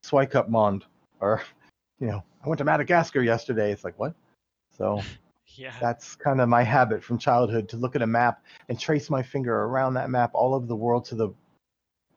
Swakopmund, 0.06 0.84
or 1.20 1.44
you 2.00 2.08
know, 2.08 2.24
I 2.46 2.48
went 2.48 2.60
to 2.60 2.66
Madagascar 2.66 3.22
yesterday. 3.22 3.74
It's 3.74 3.84
like, 3.84 4.00
what? 4.00 4.14
So 4.78 5.02
Yeah. 5.48 5.74
that's 5.80 6.16
kind 6.16 6.42
of 6.42 6.50
my 6.50 6.64
habit 6.64 7.04
from 7.04 7.18
childhood 7.18 7.70
to 7.70 7.78
look 7.78 7.96
at 7.96 8.02
a 8.02 8.08
map 8.08 8.44
and 8.68 8.80
trace 8.80 9.10
my 9.10 9.24
finger 9.24 9.64
around 9.64 9.94
that 9.94 10.10
map 10.10 10.32
all 10.34 10.54
over 10.54 10.66
the 10.66 10.76
world 10.76 11.06
to 11.06 11.16
the 11.16 11.30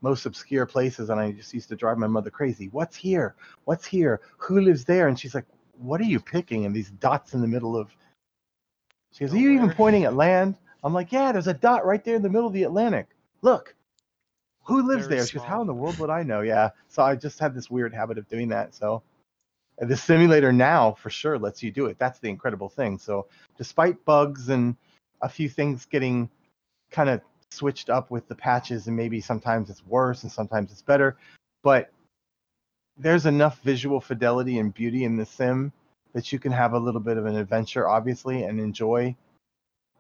most 0.01 0.26
obscure 0.26 0.66
places. 0.66 1.11
And 1.11 1.20
I 1.20 1.33
just 1.33 1.55
used 1.55 1.68
to 1.68 1.76
drive 1.76 1.99
my 1.99 2.07
mother 2.07 2.31
crazy. 2.31 2.68
What's 2.72 2.97
here? 2.97 3.35
What's 3.64 3.87
here? 3.87 4.20
Who 4.39 4.61
lives 4.61 4.85
there? 4.85 5.09
And 5.09 5.18
she's 5.18 5.35
like, 5.35 5.47
what 5.79 6.01
are 6.01 6.05
you 6.05 6.20
picking? 6.20 6.66
And 6.66 6.74
these 6.74 6.91
dots 6.91 7.35
in 7.35 7.41
the 7.41 7.47
middle 7.47 7.76
of. 7.76 7.91
She 9.12 9.24
goes, 9.24 9.33
Are 9.33 9.37
oh, 9.37 9.41
you 9.41 9.51
even 9.51 9.70
pointing 9.70 10.05
at 10.05 10.14
land? 10.14 10.57
I'm 10.85 10.93
like, 10.93 11.12
Yeah, 11.12 11.33
there's 11.33 11.47
a 11.47 11.55
dot 11.55 11.87
right 11.87 12.05
there 12.05 12.16
in 12.16 12.22
the 12.22 12.29
middle 12.29 12.47
of 12.47 12.53
the 12.53 12.64
Atlantic. 12.64 13.09
Look. 13.43 13.74
Who 14.64 14.87
lives 14.87 15.07
Very 15.07 15.18
there? 15.18 15.26
She 15.26 15.39
goes, 15.39 15.47
How 15.47 15.61
in 15.61 15.66
the 15.66 15.74
world 15.74 15.99
would 15.99 16.11
I 16.11 16.22
know? 16.22 16.43
Yeah. 16.43 16.70
So 16.89 17.03
I 17.03 17.16
just 17.16 17.39
had 17.39 17.55
this 17.55 17.70
weird 17.70 17.95
habit 17.95 18.18
of 18.18 18.29
doing 18.29 18.49
that. 18.49 18.74
So 18.74 19.03
the 19.81 19.97
simulator 19.97 20.53
now 20.53 20.93
for 20.93 21.11
sure 21.11 21.39
lets 21.39 21.62
you 21.62 21.70
do 21.70 21.87
it. 21.87 21.99
That's 21.99 22.18
the 22.18 22.29
incredible 22.29 22.68
thing. 22.68 22.99
So 22.99 23.26
despite 23.57 24.05
bugs 24.05 24.49
and 24.49 24.76
a 25.22 25.29
few 25.29 25.49
things 25.49 25.87
getting 25.87 26.31
kind 26.91 27.09
of 27.09 27.20
switched 27.51 27.91
up 27.91 28.11
with 28.11 28.29
the 28.29 28.35
patches 28.35 28.87
and 28.87 28.97
maybe 28.97 29.20
sometimes 29.20 29.70
it's 29.70 29.87
worse 29.87 30.22
and 30.22 30.33
sometimes 30.33 30.72
it's 30.72 30.83
better, 30.83 31.16
but 31.62 31.91
there's 32.97 33.26
enough 33.26 33.61
visual 33.62 34.01
fidelity 34.01 34.59
and 34.59 34.74
beauty 34.74 35.05
in 35.05 35.16
the 35.16 35.26
sim 35.26 35.72
that 36.12 36.33
you 36.33 36.39
can 36.39 36.51
have 36.51 36.72
a 36.72 36.79
little 36.79 37.01
bit 37.01 37.16
of 37.16 37.26
an 37.26 37.37
adventure 37.37 37.89
obviously 37.89 38.43
and 38.43 38.59
enjoy 38.59 39.14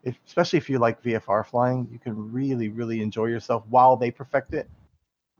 if, 0.04 0.18
especially 0.26 0.58
if 0.58 0.70
you 0.70 0.78
like 0.78 1.02
VFR 1.02 1.44
flying, 1.44 1.88
you 1.90 1.98
can 1.98 2.32
really, 2.32 2.68
really 2.68 3.02
enjoy 3.02 3.26
yourself 3.26 3.64
while 3.68 3.96
they 3.96 4.10
perfect 4.10 4.54
it. 4.54 4.68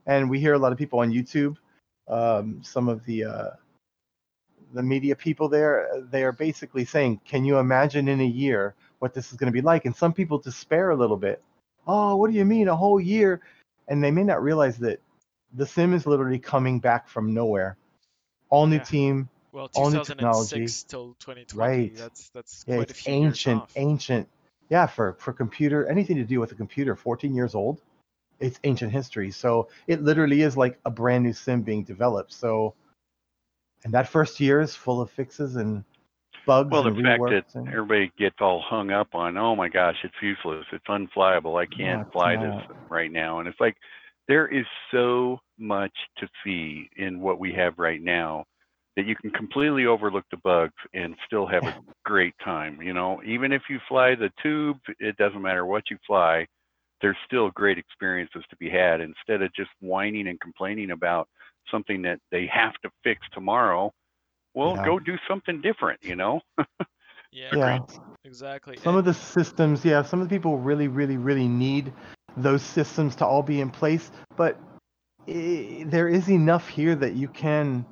And 0.07 0.28
we 0.28 0.41
hear 0.41 0.55
a 0.55 0.59
lot 0.59 0.72
of 0.72 0.78
people 0.78 1.01
on 1.01 1.12
YouTube, 1.12 1.57
um, 2.09 2.61
some 2.62 2.89
of 2.89 3.05
the 3.05 3.24
uh, 3.24 3.51
the 4.75 4.83
media 4.83 5.16
people 5.16 5.49
there, 5.49 5.91
uh, 5.93 6.01
they 6.11 6.23
are 6.25 6.33
basically 6.33 6.85
saying, 6.85 7.21
"Can 7.25 7.45
you 7.45 7.59
imagine 7.59 8.09
in 8.09 8.21
a 8.21 8.27
year 8.27 8.75
what 9.01 9.14
this 9.14 9.31
is 9.33 9.37
going 9.39 9.51
to 9.53 9.57
be 9.57 9.62
like?" 9.62 9.85
And 9.85 9.95
some 9.95 10.12
people 10.12 10.39
despair 10.39 10.91
a 10.91 10.97
little 10.97 11.16
bit. 11.16 11.43
Oh, 11.87 12.16
what 12.16 12.31
do 12.31 12.37
you 12.37 12.45
mean 12.45 12.69
a 12.69 12.77
whole 12.77 13.01
year? 13.01 13.41
And 13.89 14.03
they 14.03 14.11
may 14.11 14.23
not 14.25 14.43
realize 14.43 14.79
that 14.79 15.01
the 15.55 15.66
sim 15.66 15.95
is 15.95 16.07
literally 16.07 16.39
coming 16.39 16.79
back 16.81 17.09
from 17.09 17.33
nowhere. 17.33 17.77
All 18.51 18.66
new 18.66 18.77
Yeah. 18.77 18.83
team, 18.83 19.29
Well, 19.53 19.71
all 19.75 19.91
new 19.91 19.99
2006 19.99 20.83
till 20.85 21.14
2020. 21.14 21.91
Right. 21.91 21.97
That's 21.97 22.29
that's 22.31 22.64
yeah, 22.66 22.77
quite 22.77 22.91
a 22.91 22.95
few 22.95 23.12
ancient, 23.14 23.57
years 23.57 23.62
off. 23.62 23.73
ancient. 23.77 24.29
Yeah, 24.69 24.87
for 24.87 25.14
for 25.14 25.33
computer, 25.33 25.87
anything 25.87 26.16
to 26.16 26.25
do 26.25 26.41
with 26.41 26.53
a 26.53 26.55
computer, 26.55 26.95
14 26.95 27.35
years 27.35 27.55
old, 27.55 27.81
it's 28.41 28.61
ancient 28.64 28.93
history. 28.93 29.31
So 29.31 29.69
it 29.87 30.03
literally 30.03 30.43
is 30.43 30.57
like 30.57 30.79
a 30.85 30.91
brand 30.91 31.25
new 31.25 31.33
sim 31.33 31.62
being 31.62 31.85
developed. 31.85 32.33
So, 32.33 32.75
and 33.85 33.95
that 33.95 34.09
first 34.09 34.41
year 34.41 34.61
is 34.61 34.74
full 34.74 35.01
of 35.01 35.11
fixes 35.11 35.57
and 35.57 35.85
bugs 36.47 36.70
Well, 36.72 36.83
the 36.83 36.91
and 36.91 37.03
fact 37.03 37.29
that 37.31 37.45
and, 37.55 37.68
everybody 37.72 38.12
gets 38.18 38.37
all 38.41 38.62
hung 38.66 38.91
up 38.91 39.14
on, 39.14 39.37
oh 39.39 39.57
my 39.57 39.68
gosh, 39.68 39.97
it's 40.05 40.14
useless, 40.22 40.66
it's 40.72 40.87
unflyable, 40.89 41.61
I 41.62 41.66
can't 41.66 42.03
fly 42.12 42.37
not. 42.37 42.37
this 42.37 42.55
right 42.91 43.12
now, 43.12 43.39
and 43.41 43.49
it's 43.49 43.61
like 43.61 43.76
there 44.29 44.49
is 44.49 44.66
so 44.93 45.39
much 45.59 45.93
to 46.18 46.29
see 46.45 46.91
in 46.97 47.20
what 47.20 47.39
we 47.41 47.53
have 47.55 47.79
right 47.79 48.03
now 48.03 48.45
that 48.97 49.07
you 49.07 49.14
can 49.16 49.31
completely 49.31 49.87
overlook 49.87 50.24
the 50.31 50.37
bugs 50.39 50.74
and 50.95 51.14
still 51.26 51.47
have 51.47 51.66
a 51.66 51.74
great 52.05 52.35
time. 52.45 52.83
You 52.83 52.93
know, 52.95 53.22
even 53.24 53.53
if 53.53 53.62
you 53.70 53.79
fly 53.89 54.14
the 54.14 54.31
tube, 54.43 54.79
it 54.99 55.16
doesn't 55.16 55.43
matter 55.43 55.66
what 55.66 55.85
you 55.91 55.99
fly. 56.07 56.47
There's 57.01 57.16
still 57.26 57.51
great 57.51 57.79
experiences 57.79 58.43
to 58.51 58.57
be 58.57 58.68
had 58.68 59.01
instead 59.01 59.43
of 59.43 59.55
just 59.55 59.70
whining 59.81 60.29
and 60.29 60.41
complaining 60.41 60.91
about 60.91 61.29
something 61.71 62.03
that 62.03 62.21
they 62.31 62.47
have 62.53 62.75
to 62.83 62.91
fix 63.05 63.21
tomorrow. 63.33 63.93
Well, 64.55 64.75
Yeah. 64.75 64.85
go 64.85 64.99
do 64.99 65.16
something 65.29 65.61
different, 65.61 66.03
you 66.03 66.16
know? 66.16 66.41
Yeah, 67.31 67.55
yeah, 67.55 67.79
exactly. 68.25 68.79
some 68.79 68.97
And 68.97 68.99
of 68.99 69.05
the 69.05 69.12
systems, 69.12 69.85
yeah, 69.85 70.03
some 70.03 70.23
of 70.23 70.29
the 70.29 70.35
people 70.35 70.59
really, 70.59 70.89
really, 70.89 71.19
really 71.19 71.47
need 71.47 71.93
those 72.37 72.62
systems 72.62 73.16
to 73.16 73.27
all 73.27 73.43
be 73.43 73.61
in 73.61 73.71
place. 73.71 74.11
But 74.37 74.59
i 75.29 75.85
there 75.87 76.09
is 76.09 76.31
enough 76.31 76.69
here 76.69 76.95
that 76.95 77.12
you 77.12 77.29
can. 77.29 77.85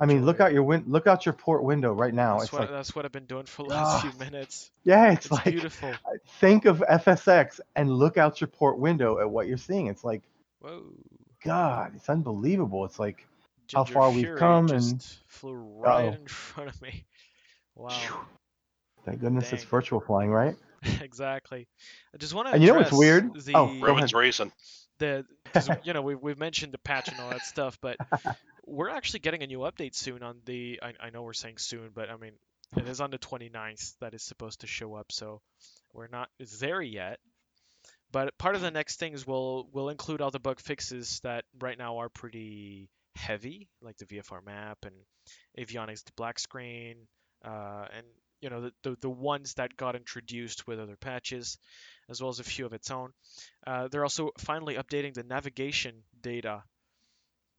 I 0.00 0.06
mean, 0.06 0.26
look 0.26 0.40
out 0.40 0.52
your 0.52 0.64
win- 0.64 0.84
look 0.86 1.06
out 1.06 1.24
your 1.24 1.32
port 1.32 1.64
window 1.64 1.92
right 1.92 2.12
now. 2.12 2.34
That's 2.34 2.44
it's 2.44 2.52
what 2.52 2.60
like, 2.62 2.70
that's 2.70 2.94
what 2.94 3.04
I've 3.06 3.12
been 3.12 3.24
doing 3.26 3.46
for 3.46 3.62
the 3.62 3.70
last 3.70 4.02
few 4.02 4.10
Ah, 4.10 4.24
minutes. 4.24 4.70
yeah, 4.84 5.12
it's, 5.12 5.26
It's 5.26 5.32
like 5.32 5.44
beautiful. 5.44 5.94
think 6.40 6.66
of 6.66 6.80
FSX 6.80 7.60
and 7.74 7.90
look 7.90 8.18
out 8.18 8.40
your 8.40 8.48
port 8.48 8.78
window 8.78 9.18
at 9.18 9.30
what 9.30 9.46
you're 9.46 9.56
seeing. 9.56 9.86
It's 9.86 10.04
like, 10.04 10.22
Whoa. 10.60 10.82
God, 11.44 11.92
it's 11.94 12.08
unbelievable. 12.08 12.84
It's 12.84 12.98
like, 12.98 13.26
How 13.72 13.84
Ginger 13.84 13.92
far 13.94 14.10
we've 14.10 14.36
come 14.36 14.68
just 14.68 14.90
and- 14.92 15.02
flew 15.28 15.52
right 15.54 16.06
Uh-oh. 16.08 16.12
in 16.20 16.26
front 16.28 16.70
of 16.70 16.80
me. 16.82 17.04
Wow. 17.76 17.88
phew. 17.90 18.16
thank 19.04 19.20
goodness 19.20 19.52
it's 19.52 19.64
virtual 19.64 20.00
flying, 20.00 20.30
right? 20.30 20.54
exactly. 21.00 21.66
I 22.14 22.18
just 22.18 22.34
want 22.34 22.48
to 22.48 22.54
And 22.54 22.62
you 22.62 22.68
know 22.70 22.76
what's 22.76 22.88
address 22.88 22.98
weird? 22.98 23.34
The, 23.34 23.52
Oh, 23.54 23.66
go 23.66 23.86
Roman's 23.86 24.14
racing. 24.14 24.52
The 24.98 25.24
you 25.82 25.92
know 25.92 26.02
we 26.02 26.14
we've 26.14 26.38
mentioned 26.38 26.72
the 26.72 26.78
patch 26.78 27.08
and 27.08 27.18
all 27.20 27.30
that 27.30 27.42
stuff, 27.42 27.78
but 27.80 27.96
we're 28.64 28.90
actually 28.90 29.20
getting 29.20 29.42
a 29.42 29.46
new 29.48 29.58
update 29.60 29.94
soon 29.96 30.22
on 30.22 30.36
the. 30.44 30.78
I, 30.82 30.92
I 31.00 31.10
know 31.10 31.22
we're 31.22 31.32
saying 31.32 31.58
soon, 31.58 31.90
but 31.94 32.10
I 32.10 32.16
mean 32.16 32.32
it 32.76 32.86
is 32.88 33.00
on 33.00 33.10
the 33.10 33.18
29th 33.18 33.94
that 34.00 34.14
is 34.14 34.22
supposed 34.22 34.60
to 34.60 34.66
show 34.68 34.94
up, 34.94 35.10
so 35.10 35.40
we're 35.92 36.06
not 36.08 36.28
there 36.60 36.80
yet. 36.80 37.18
But 38.14 38.38
part 38.38 38.54
of 38.54 38.60
the 38.60 38.70
next 38.70 39.00
things 39.00 39.26
will 39.26 39.68
will 39.72 39.88
include 39.88 40.20
all 40.20 40.30
the 40.30 40.38
bug 40.38 40.60
fixes 40.60 41.18
that 41.24 41.44
right 41.58 41.76
now 41.76 41.98
are 41.98 42.08
pretty 42.08 42.88
heavy, 43.16 43.68
like 43.82 43.96
the 43.96 44.06
VFR 44.06 44.40
map 44.46 44.78
and 44.86 44.94
avionics 45.58 46.04
black 46.14 46.38
screen, 46.38 46.94
uh, 47.44 47.86
and 47.92 48.06
you 48.40 48.50
know 48.50 48.60
the, 48.60 48.72
the 48.84 48.96
the 49.00 49.10
ones 49.10 49.54
that 49.54 49.76
got 49.76 49.96
introduced 49.96 50.64
with 50.64 50.78
other 50.78 50.94
patches, 50.94 51.58
as 52.08 52.20
well 52.20 52.30
as 52.30 52.38
a 52.38 52.44
few 52.44 52.64
of 52.64 52.72
its 52.72 52.88
own. 52.92 53.10
Uh, 53.66 53.88
they're 53.88 54.04
also 54.04 54.30
finally 54.38 54.76
updating 54.76 55.12
the 55.12 55.24
navigation 55.24 56.04
data, 56.22 56.62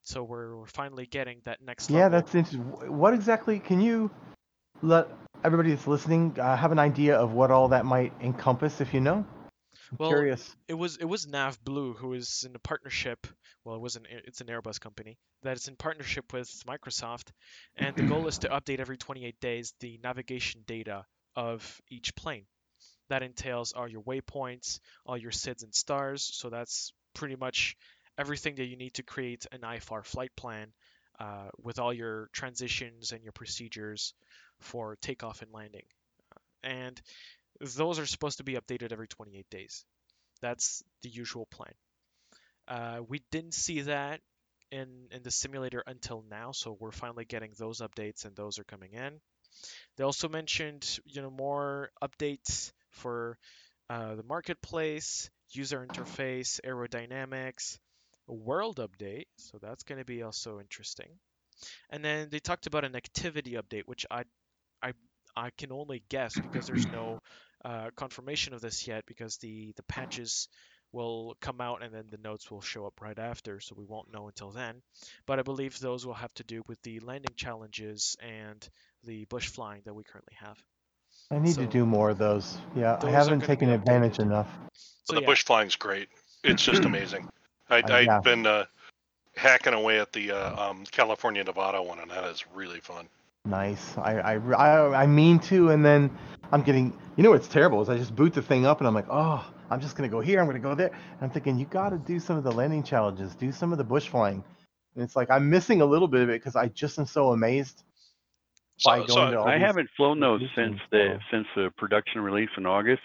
so 0.03 0.23
we're, 0.23 0.55
we're 0.55 0.67
finally 0.67 1.05
getting 1.05 1.41
that 1.43 1.61
next 1.61 1.89
Yeah, 1.89 2.07
level. 2.07 2.11
that's 2.11 2.33
interesting. 2.33 2.97
What 2.97 3.13
exactly 3.13 3.59
can 3.59 3.81
you 3.81 4.09
let 4.81 5.09
everybody 5.43 5.71
that's 5.71 5.85
listening 5.85 6.39
uh, 6.39 6.55
have 6.55 6.71
an 6.71 6.79
idea 6.79 7.17
of 7.17 7.33
what 7.33 7.51
all 7.51 7.67
that 7.67 7.85
might 7.85 8.13
encompass 8.21 8.79
if 8.79 8.93
you 8.93 9.01
know? 9.01 9.25
Well, 9.97 10.09
curious. 10.09 10.55
it 10.67 10.73
was 10.73 10.97
it 10.97 11.05
was 11.05 11.27
Nav 11.27 11.63
Blue 11.63 11.93
who 11.93 12.13
is 12.13 12.45
in 12.47 12.55
a 12.55 12.59
partnership. 12.59 13.27
Well, 13.63 13.75
it 13.75 13.81
was 13.81 13.95
an 13.95 14.05
It's 14.09 14.41
an 14.41 14.47
Airbus 14.47 14.79
company 14.79 15.17
that 15.43 15.57
is 15.57 15.67
in 15.67 15.75
partnership 15.75 16.33
with 16.33 16.49
Microsoft, 16.67 17.31
and 17.75 17.95
the 17.95 18.03
goal 18.03 18.27
is 18.27 18.39
to 18.39 18.49
update 18.49 18.79
every 18.79 18.97
28 18.97 19.39
days 19.39 19.73
the 19.79 19.99
navigation 20.03 20.61
data 20.65 21.05
of 21.35 21.81
each 21.89 22.15
plane. 22.15 22.45
That 23.09 23.23
entails 23.23 23.73
all 23.73 23.87
your 23.87 24.01
waypoints, 24.01 24.79
all 25.05 25.17
your 25.17 25.31
SIDS 25.31 25.63
and 25.63 25.73
stars. 25.73 26.29
So 26.33 26.49
that's 26.49 26.91
pretty 27.13 27.35
much 27.35 27.75
everything 28.17 28.55
that 28.55 28.65
you 28.65 28.77
need 28.77 28.95
to 28.95 29.03
create 29.03 29.45
an 29.51 29.59
IFR 29.59 30.03
flight 30.03 30.31
plan 30.35 30.71
uh, 31.19 31.49
with 31.61 31.79
all 31.79 31.93
your 31.93 32.29
transitions 32.33 33.11
and 33.11 33.23
your 33.23 33.31
procedures 33.31 34.13
for 34.59 34.97
takeoff 35.01 35.41
and 35.41 35.51
landing. 35.51 35.85
And 36.63 36.99
those 37.61 37.99
are 37.99 38.05
supposed 38.05 38.37
to 38.37 38.43
be 38.43 38.53
updated 38.55 38.91
every 38.91 39.07
28 39.07 39.45
days. 39.49 39.85
That's 40.41 40.83
the 41.03 41.09
usual 41.09 41.45
plan. 41.47 41.73
Uh, 42.67 42.99
we 43.07 43.21
didn't 43.31 43.53
see 43.53 43.81
that 43.81 44.21
in 44.71 45.07
in 45.11 45.23
the 45.23 45.31
simulator 45.31 45.83
until 45.85 46.23
now, 46.29 46.51
so 46.51 46.77
we're 46.79 46.91
finally 46.91 47.25
getting 47.25 47.53
those 47.57 47.79
updates, 47.81 48.25
and 48.25 48.35
those 48.35 48.59
are 48.59 48.63
coming 48.63 48.93
in. 48.93 49.19
They 49.97 50.03
also 50.03 50.27
mentioned, 50.27 50.99
you 51.05 51.21
know, 51.21 51.29
more 51.29 51.91
updates 52.03 52.71
for 52.89 53.37
uh, 53.89 54.15
the 54.15 54.23
marketplace, 54.23 55.29
user 55.51 55.85
interface, 55.85 56.59
aerodynamics, 56.65 57.77
world 58.27 58.77
update, 58.77 59.27
so 59.37 59.59
that's 59.61 59.83
going 59.83 59.99
to 59.99 60.05
be 60.05 60.23
also 60.23 60.59
interesting. 60.59 61.09
And 61.89 62.03
then 62.03 62.29
they 62.29 62.39
talked 62.39 62.67
about 62.67 62.83
an 62.85 62.95
activity 62.95 63.53
update, 63.53 63.83
which 63.85 64.05
I 64.11 64.23
I 64.81 64.93
I 65.36 65.49
can 65.57 65.71
only 65.71 66.03
guess 66.09 66.39
because 66.39 66.67
there's 66.67 66.88
no 66.91 67.19
uh, 67.63 67.89
confirmation 67.95 68.53
of 68.53 68.61
this 68.61 68.88
yet 68.88 69.05
because 69.05 69.38
the 69.38 69.73
the 69.75 69.83
patches 69.83 70.47
will 70.91 71.36
come 71.41 71.59
out 71.59 71.83
and 71.83 71.93
then 71.93 72.05
the 72.09 72.17
notes 72.17 72.49
will 72.49 72.61
show 72.61 72.86
up 72.86 73.01
right 73.01 73.19
after 73.19 73.59
so 73.59 73.75
we 73.77 73.83
won't 73.83 74.13
know 74.13 74.27
until 74.27 74.51
then 74.51 74.81
but 75.25 75.39
i 75.39 75.41
believe 75.41 75.77
those 75.79 76.05
will 76.05 76.13
have 76.13 76.33
to 76.36 76.43
do 76.43 76.61
with 76.67 76.81
the 76.83 76.99
landing 77.01 77.33
challenges 77.36 78.15
and 78.21 78.69
the 79.03 79.25
bush 79.25 79.47
flying 79.47 79.81
that 79.83 79.93
we 79.93 80.03
currently 80.03 80.36
have 80.39 80.57
I 81.31 81.39
need 81.39 81.55
so 81.55 81.61
to 81.61 81.67
do 81.67 81.86
more 81.86 82.11
of 82.11 82.17
those. 82.17 82.57
Yeah, 82.75 82.97
those 82.97 83.09
I 83.09 83.11
haven't 83.11 83.41
taken 83.41 83.69
advantage 83.69 84.19
enough. 84.19 84.47
so 85.03 85.15
the 85.15 85.21
yeah, 85.21 85.27
bush 85.27 85.43
flying's 85.43 85.75
great. 85.75 86.09
It's 86.43 86.63
just 86.63 86.86
amazing. 86.86 87.27
I, 87.69 87.79
Uh, 87.79 87.97
yeah. 87.97 88.17
I've 88.17 88.23
been 88.23 88.45
uh, 88.45 88.65
hacking 89.36 89.73
away 89.73 89.99
at 89.99 90.13
the 90.13 90.31
uh, 90.31 90.69
um, 90.69 90.83
California 90.91 91.43
Nevada 91.43 91.81
one, 91.81 91.99
and 91.99 92.11
that 92.11 92.25
is 92.25 92.45
really 92.53 92.79
fun. 92.79 93.07
Nice. 93.45 93.97
I, 93.97 94.17
I, 94.19 94.33
I, 94.53 95.03
I 95.03 95.05
mean 95.05 95.39
to, 95.39 95.69
and 95.69 95.85
then 95.85 96.09
I'm 96.51 96.61
getting. 96.61 96.97
You 97.15 97.23
know 97.23 97.29
what's 97.31 97.47
terrible 97.47 97.81
is 97.81 97.89
I 97.89 97.97
just 97.97 98.15
boot 98.15 98.33
the 98.33 98.41
thing 98.41 98.65
up 98.65 98.79
and 98.79 98.87
I'm 98.87 98.93
like, 98.93 99.07
oh, 99.09 99.45
I'm 99.69 99.79
just 99.79 99.95
gonna 99.95 100.09
go 100.09 100.19
here. 100.19 100.39
I'm 100.39 100.47
gonna 100.47 100.59
go 100.59 100.75
there. 100.75 100.87
And 100.87 101.21
I'm 101.21 101.29
thinking 101.29 101.57
you 101.57 101.65
got 101.65 101.89
to 101.89 101.97
do 101.97 102.19
some 102.19 102.37
of 102.37 102.43
the 102.43 102.51
landing 102.51 102.83
challenges, 102.83 103.35
do 103.35 103.51
some 103.51 103.71
of 103.71 103.77
the 103.77 103.83
bush 103.83 104.09
flying. 104.09 104.43
And 104.95 105.03
it's 105.03 105.15
like 105.15 105.29
I'm 105.29 105.49
missing 105.49 105.81
a 105.81 105.85
little 105.85 106.07
bit 106.07 106.21
of 106.21 106.29
it 106.29 106.41
because 106.41 106.55
I 106.55 106.67
just 106.69 106.97
am 106.99 107.05
so 107.05 107.31
amazed 107.31 107.83
by 108.83 108.99
So- 109.01 109.05
going 109.05 109.27
so 109.27 109.31
to 109.31 109.39
all 109.39 109.47
I 109.47 109.57
haven't 109.57 109.89
flown 109.95 110.19
those 110.19 110.41
since 110.55 110.79
the 110.91 111.19
since 111.31 111.47
the 111.55 111.71
production 111.77 112.21
release 112.21 112.49
in 112.57 112.65
August. 112.65 113.03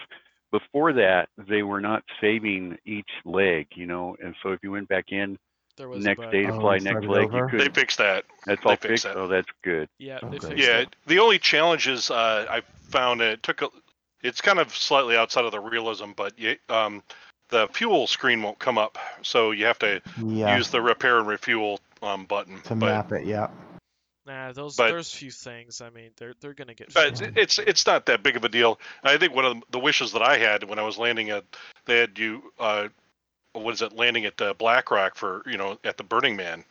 Before 0.51 0.93
that, 0.95 1.29
they 1.49 1.63
were 1.63 1.81
not 1.81 2.03
saving 2.21 2.77
each 2.85 3.11
leg, 3.25 3.69
you 3.77 3.87
know, 3.87 4.17
and 4.21 4.35
so 4.43 4.51
if 4.51 4.59
you 4.65 4.73
went 4.73 4.89
back 4.89 5.13
in 5.13 5.39
There 5.77 5.89
was 5.89 6.05
next 6.05 6.21
a 6.23 6.31
day 6.31 6.43
to 6.43 6.53
Oh, 6.53 6.61
fly 6.61 6.79
they 6.79 6.85
next 6.85 7.05
started 7.05 7.11
leg, 7.11 7.25
over? 7.29 7.49
you 7.53 7.59
They 7.59 7.65
could. 7.65 7.75
fixed 7.75 7.99
that. 7.99 8.25
That's 8.47 8.63
they 8.63 8.71
all 8.71 8.77
fixed 8.77 8.87
fixed. 8.89 9.05
that. 9.05 9.17
Oh, 9.17 9.27
that's 9.29 9.49
good. 9.63 9.89
Yeah, 9.99 10.19
they 10.23 10.39
great. 10.39 10.43
fixed 10.43 10.59
Yeah, 10.59 10.79
it. 10.81 10.97
the 11.07 11.19
only 11.21 11.39
challenge 11.39 11.89
is 11.89 12.11
uh, 12.11 12.47
I 12.51 12.61
found 12.89 13.21
it 13.23 13.43
took 13.43 13.63
a. 13.63 13.69
It's 14.23 14.41
kind 14.43 14.59
of 14.59 14.75
slightly 14.77 15.17
outside 15.17 15.47
of 15.47 15.53
the 15.53 15.61
realism, 15.61 16.11
but 16.15 16.39
you, 16.39 16.57
um, 16.69 17.03
the 17.49 17.69
fuel 17.73 18.07
screen 18.07 18.43
won't 18.43 18.59
come 18.59 18.77
up, 18.77 18.99
so 19.23 19.51
you 19.53 19.65
have 19.65 19.79
to 19.79 20.03
Yeah, 20.23 20.57
use 20.57 20.69
the 20.71 20.83
repair 20.83 21.19
and 21.19 21.27
refuel 21.27 21.81
um, 22.03 22.27
button. 22.27 22.61
to 22.63 22.75
but 22.75 22.87
map 22.87 23.13
it. 23.13 23.25
Yeah. 23.25 23.49
Nah, 24.27 24.53
those 24.53 24.77
But- 24.77 24.91
those 24.91 25.13
few 25.13 25.31
things. 25.31 25.81
I 25.81 25.89
mean, 25.91 26.11
they're 26.19 26.35
they're 26.41 26.53
gonna 26.53 26.75
get. 26.75 26.93
but 26.93 27.19
fixed. 27.19 27.37
it's 27.39 27.59
it's 27.59 27.87
not 27.87 28.05
that 28.07 28.23
big 28.23 28.37
of 28.37 28.45
a 28.45 28.49
deal. 28.51 28.79
I 29.03 29.17
think 29.17 29.35
one 29.35 29.47
of 29.47 29.57
the 29.71 29.79
wishes 29.79 30.13
that 30.13 30.23
I 30.23 30.37
had 30.37 30.65
when 30.65 30.79
I 30.79 30.83
was 30.83 30.99
landing 30.99 31.31
at 31.31 31.45
they 31.87 31.99
had 31.99 32.19
you 32.19 32.53
uh, 32.59 32.89
what 33.53 33.75
is 33.75 33.83
it 33.83 33.93
landing 33.93 34.25
at 34.25 34.41
uh, 34.41 34.55
Black 34.55 34.91
Rock 34.91 35.15
for 35.15 35.43
you 35.47 35.57
know 35.57 35.79
at 35.85 35.97
the 35.97 36.05
Burning 36.05 36.37
Man 36.37 36.65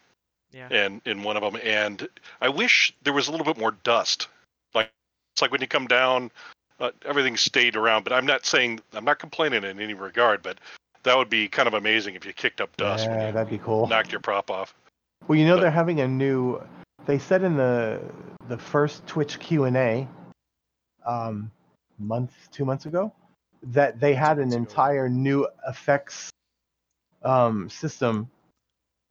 yeah. 0.51 0.67
and 0.71 1.01
in 1.05 1.23
one 1.23 1.38
of 1.38 1.43
them 1.43 1.61
and 1.63 2.07
I 2.41 2.49
wish 2.49 2.93
there 3.03 3.13
was 3.13 3.27
a 3.27 3.32
little 3.32 3.45
bit 3.45 3.57
more 3.57 3.71
dust. 3.84 4.27
Like 4.73 4.89
it's 5.34 5.41
like 5.41 5.51
when 5.51 5.61
you 5.61 5.67
come 5.67 5.88
down, 5.88 6.32
uh, 6.80 6.91
everything 7.05 7.38
stayed 7.38 7.75
around. 7.75 8.03
But 8.03 8.13
I'm 8.13 8.25
not 8.25 8.45
saying 8.45 8.80
I'm 8.93 9.05
not 9.05 9.19
complaining 9.19 9.63
in 9.63 9.80
any 9.80 9.93
regard, 9.93 10.41
but 10.41 10.59
that 11.03 11.17
would 11.17 11.30
be 11.30 11.47
kind 11.47 11.67
of 11.67 11.73
amazing 11.73 12.15
if 12.15 12.25
you 12.25 12.34
kicked 12.34 12.61
up 12.61 12.75
dust 12.77 13.05
Yeah, 13.05 13.27
you 13.27 13.34
that'd 13.34 13.49
be 13.49 13.57
cool. 13.59 13.88
knocked 13.88 14.11
your 14.11 14.21
prop 14.21 14.49
off. 14.51 14.73
Well, 15.27 15.38
you 15.38 15.45
know 15.45 15.55
But- 15.55 15.61
they're 15.61 15.71
having 15.71 16.01
a 16.01 16.07
new. 16.07 16.61
They 17.05 17.19
said 17.19 17.43
in 17.43 17.55
the 17.57 18.01
the 18.47 18.57
first 18.57 19.05
Twitch 19.07 19.39
Q 19.39 19.65
and 19.65 19.77
A, 19.77 20.07
um, 21.05 21.51
month 21.97 22.32
two 22.51 22.65
months 22.65 22.86
ago, 22.86 23.11
that 23.63 23.99
they 23.99 24.13
had 24.13 24.39
an 24.39 24.53
entire 24.53 25.09
new 25.09 25.47
effects 25.67 26.32
um, 27.24 27.70
system 27.70 28.30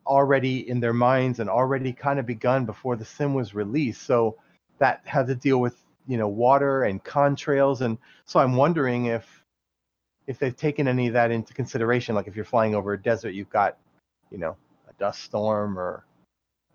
already 0.06 0.68
in 0.68 0.80
their 0.80 0.92
minds 0.92 1.38
and 1.38 1.50
already 1.50 1.92
kind 1.92 2.18
of 2.18 2.26
begun 2.26 2.64
before 2.64 2.96
the 2.96 3.04
sim 3.04 3.34
was 3.34 3.54
released. 3.54 4.02
So 4.02 4.36
that 4.78 5.02
had 5.04 5.26
to 5.26 5.34
deal 5.34 5.59
with 5.59 5.76
you 6.06 6.16
know 6.16 6.28
water 6.28 6.84
and 6.84 7.02
contrails, 7.04 7.80
and 7.80 7.98
so 8.24 8.40
I'm 8.40 8.56
wondering 8.56 9.06
if 9.06 9.44
if 10.26 10.38
they've 10.38 10.56
taken 10.56 10.88
any 10.88 11.09
of 11.09 11.14
that 11.14 11.30
into 11.30 11.54
consideration. 11.54 12.14
Like 12.14 12.26
if 12.26 12.36
you're 12.36 12.44
flying 12.44 12.74
over 12.74 12.92
a 12.92 13.02
desert, 13.02 13.30
you've 13.30 13.50
got 13.50 13.76
you 14.30 14.38
know 14.38 14.56
a 14.88 14.92
dust 14.98 15.22
storm 15.22 15.78
or 15.78 16.04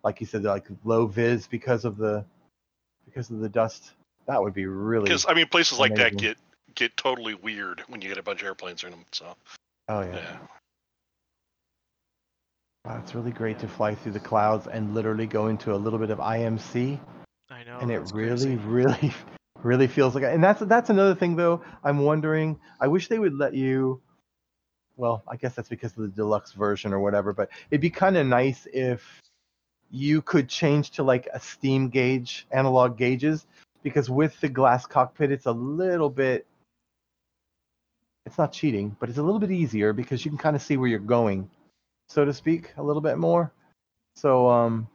like 0.04 0.22
you 0.22 0.28
said 0.28 0.44
like 0.44 0.68
low 0.84 1.08
vis 1.08 1.48
because 1.48 1.86
of 1.86 1.98
the 1.98 2.26
because 3.06 3.30
of 3.30 3.40
the 3.40 3.50
dust 3.50 3.94
that 4.28 4.42
would 4.42 4.54
be 4.54 4.66
really 4.66 5.04
Because 5.04 5.26
I 5.28 5.34
mean, 5.34 5.48
places 5.48 5.80
like 5.80 5.96
that 5.96 6.18
get 6.18 6.38
get 6.76 6.96
totally 6.98 7.34
weird 7.36 7.84
when 7.88 8.02
you 8.02 8.08
get 8.08 8.18
a 8.18 8.24
bunch 8.24 8.42
of 8.42 8.48
airplanes 8.48 8.84
in 8.84 8.92
them. 8.92 9.06
So 9.12 9.36
oh 9.90 10.02
yeah. 10.02 10.16
yeah. 10.16 10.38
Wow, 12.86 13.00
it's 13.02 13.16
really 13.16 13.32
great 13.32 13.60
to 13.60 13.68
fly 13.68 13.96
through 13.96 14.12
the 14.12 14.20
clouds 14.20 14.68
and 14.68 14.94
literally 14.94 15.26
go 15.26 15.48
into 15.48 15.74
a 15.74 15.76
little 15.78 16.00
bit 16.00 16.10
of 16.10 16.18
IMC 16.20 17.00
I 17.50 17.64
know. 17.64 17.80
and 17.80 17.90
it 17.90 18.02
really 18.14 18.28
crazy. 18.36 18.56
really 18.66 19.14
really 19.64 19.88
feels 19.88 20.16
like 20.16 20.26
and 20.26 20.44
that's 20.44 20.60
that's 20.62 20.90
another 20.90 21.16
thing 21.16 21.38
though 21.38 21.62
I'm 21.86 22.00
wondering 22.00 22.60
I 22.82 22.88
wish 22.88 23.08
they 23.08 23.20
would 23.20 23.36
let 23.36 23.54
you 23.54 24.02
well 24.98 25.24
I 25.30 25.38
guess 25.38 25.56
that's 25.56 25.70
because 25.70 25.92
of 25.92 26.04
the 26.04 26.10
deluxe 26.10 26.52
version 26.52 26.92
or 26.92 27.00
whatever 27.00 27.32
but 27.32 27.50
it'd 27.72 27.80
be 27.80 27.90
kind 27.90 28.18
of 28.18 28.28
nice 28.28 28.68
if 28.74 29.22
you 29.90 30.22
could 30.22 30.50
change 30.50 30.92
to 30.92 31.04
like 31.04 31.30
a 31.34 31.40
steam 31.40 31.88
gauge 31.88 32.46
analog 32.52 32.98
gauges 32.98 33.46
because 33.82 34.10
with 34.10 34.38
the 34.42 34.50
glass 34.50 34.86
cockpit 34.86 35.32
it's 35.32 35.46
a 35.46 35.52
little 35.54 36.10
bit 36.10 36.46
it's 38.26 38.38
not 38.38 38.52
cheating 38.52 38.94
but 39.00 39.08
it's 39.08 39.20
a 39.20 39.24
little 39.24 39.40
bit 39.40 39.52
easier 39.52 39.94
because 39.94 40.26
you 40.26 40.32
can 40.32 40.38
kind 40.38 40.58
of 40.58 40.62
see 40.62 40.76
where 40.76 40.90
you're 40.90 41.00
going 41.00 41.50
so 42.14 42.24
to 42.26 42.34
speak 42.34 42.72
a 42.78 42.84
little 42.84 43.02
bit 43.02 43.18
more 43.18 43.52
so 44.16 44.48
um 44.50 44.88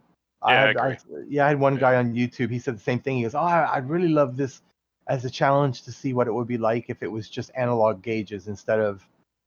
Yeah, 0.47 0.49
I 0.49 0.55
had, 0.55 0.77
agree. 0.77 0.97
yeah 1.29 1.45
I 1.47 1.49
had 1.49 1.61
one 1.61 1.75
Yeah. 1.75 1.81
guy 1.81 1.97
on 1.97 2.15
YouTube 2.15 2.51
he 2.51 2.59
said 2.59 2.77
the 2.77 2.81
same 2.81 3.01
thing 3.01 3.17
he 3.17 3.23
goes 3.23 3.35
oh 3.35 3.41
I, 3.41 3.75
I'd 3.77 3.89
really 3.89 4.09
love 4.09 4.37
this 4.37 4.63
as 5.09 5.25
a 5.25 5.31
challenge 5.31 5.83
to 5.83 5.93
see 5.93 6.13
what 6.13 6.29
it 6.29 6.33
would 6.35 6.47
be 6.47 6.59
like 6.59 6.89
if 6.89 7.03
it 7.03 7.11
was 7.11 7.29
just 7.29 7.51
analog 7.57 8.03
gauges 8.03 8.47
instead 8.47 8.79
of 8.81 9.03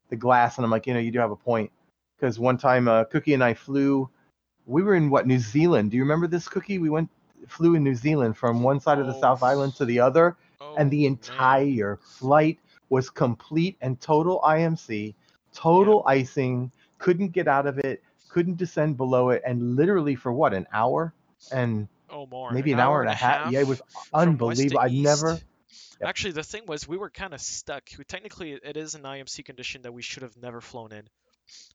the 0.09 0.15
glass 0.15 0.57
and 0.57 0.65
I'm 0.65 0.71
like 0.71 0.85
you 0.87 0.93
know 0.93 0.99
you 0.99 1.11
do 1.11 1.19
have 1.19 1.31
a 1.31 1.35
point 1.35 1.71
because 2.17 2.39
one 2.39 2.57
time 2.57 2.87
uh, 2.87 3.05
Cookie 3.05 3.33
and 3.33 3.43
I 3.43 3.53
flew 3.53 4.09
we 4.67 4.83
were 4.83 4.95
in 4.95 5.09
what 5.09 5.27
New 5.27 5.39
Zealand 5.39 5.91
do 5.91 5.97
you 5.97 6.03
remember 6.03 6.27
this 6.27 6.47
Cookie 6.49 6.79
we 6.79 6.89
went 6.89 7.09
flew 7.47 7.75
in 7.75 7.83
New 7.83 7.95
Zealand 7.95 8.37
from 8.37 8.61
one 8.61 8.79
side 8.79 8.99
of 8.99 9.07
the 9.07 9.13
Oh. 9.13 9.21
South 9.21 9.43
Island 9.43 9.75
to 9.75 9.85
the 9.85 9.99
other 9.99 10.35
Oh, 10.59 10.75
and 10.77 10.91
the 10.91 11.03
man. 11.03 11.13
entire 11.13 11.97
flight 11.97 12.59
was 12.89 13.09
complete 13.09 13.77
and 13.81 13.99
total 14.01 14.41
IMC, 14.45 15.15
total 15.53 16.03
icing, 16.05 16.71
couldn't 17.01 17.29
get 17.29 17.47
out 17.47 17.65
of 17.65 17.79
it, 17.79 18.03
couldn't 18.29 18.57
descend 18.57 18.95
below 18.95 19.29
it, 19.31 19.41
and 19.45 19.75
literally 19.75 20.15
for 20.15 20.31
what, 20.31 20.53
an 20.53 20.67
hour? 20.71 21.13
And 21.51 21.87
Oh, 22.09 22.27
more. 22.27 22.51
maybe 22.51 22.71
an 22.73 22.79
hour 22.79 23.01
and 23.01 23.09
a 23.09 23.13
half. 23.15 23.51
Yeah, 23.51 23.61
it 23.61 23.67
was 23.67 23.79
from 23.79 23.87
west 23.89 24.11
to 24.11 24.17
unbelievable. 24.17 24.79
I 24.79 24.87
never. 24.89 25.31
Yep. 25.31 25.41
Actually, 26.09 26.33
the 26.33 26.43
thing 26.43 26.63
was, 26.67 26.87
we 26.87 26.97
were 26.97 27.09
kind 27.09 27.33
of 27.33 27.41
stuck. 27.41 27.83
We, 27.97 28.03
technically, 28.03 28.53
it 28.53 28.77
is 28.77 28.95
an 28.95 29.03
IMC 29.03 29.45
condition 29.45 29.83
that 29.83 29.93
we 29.93 30.01
should 30.01 30.23
have 30.23 30.37
never 30.37 30.61
flown 30.61 30.91
in. 30.91 31.07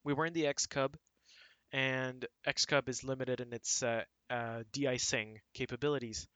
We 0.04 0.14
were 0.14 0.26
in 0.26 0.32
the 0.32 0.46
X 0.46 0.66
Cub, 0.66 0.96
and 1.72 2.24
X 2.44 2.64
Cub 2.66 2.88
is 2.88 3.02
limited 3.02 3.40
in 3.40 3.52
its 3.52 3.82
uh, 3.82 4.02
uh, 4.30 4.62
de-icing 4.72 5.40
capabilities. 5.54 6.26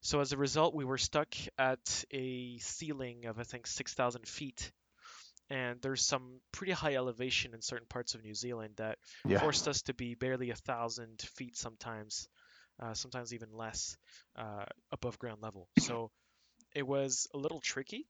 So 0.00 0.20
as 0.20 0.32
a 0.32 0.36
result, 0.36 0.74
we 0.74 0.84
were 0.84 0.98
stuck 0.98 1.34
at 1.58 2.04
a 2.12 2.58
ceiling 2.58 3.26
of 3.26 3.38
I 3.38 3.42
think 3.42 3.66
6,000 3.66 4.26
feet, 4.26 4.72
and 5.50 5.80
there's 5.80 6.04
some 6.06 6.40
pretty 6.52 6.72
high 6.72 6.94
elevation 6.94 7.54
in 7.54 7.60
certain 7.62 7.86
parts 7.88 8.14
of 8.14 8.22
New 8.24 8.34
Zealand 8.34 8.74
that 8.76 8.98
yeah. 9.26 9.38
forced 9.38 9.68
us 9.68 9.82
to 9.82 9.94
be 9.94 10.14
barely 10.14 10.50
a 10.50 10.54
thousand 10.56 11.20
feet 11.22 11.56
sometimes, 11.56 12.28
uh, 12.80 12.94
sometimes 12.94 13.32
even 13.34 13.48
less 13.52 13.96
uh, 14.36 14.64
above 14.92 15.18
ground 15.18 15.40
level. 15.42 15.68
So 15.78 16.10
it 16.74 16.86
was 16.86 17.28
a 17.34 17.38
little 17.38 17.60
tricky. 17.60 18.06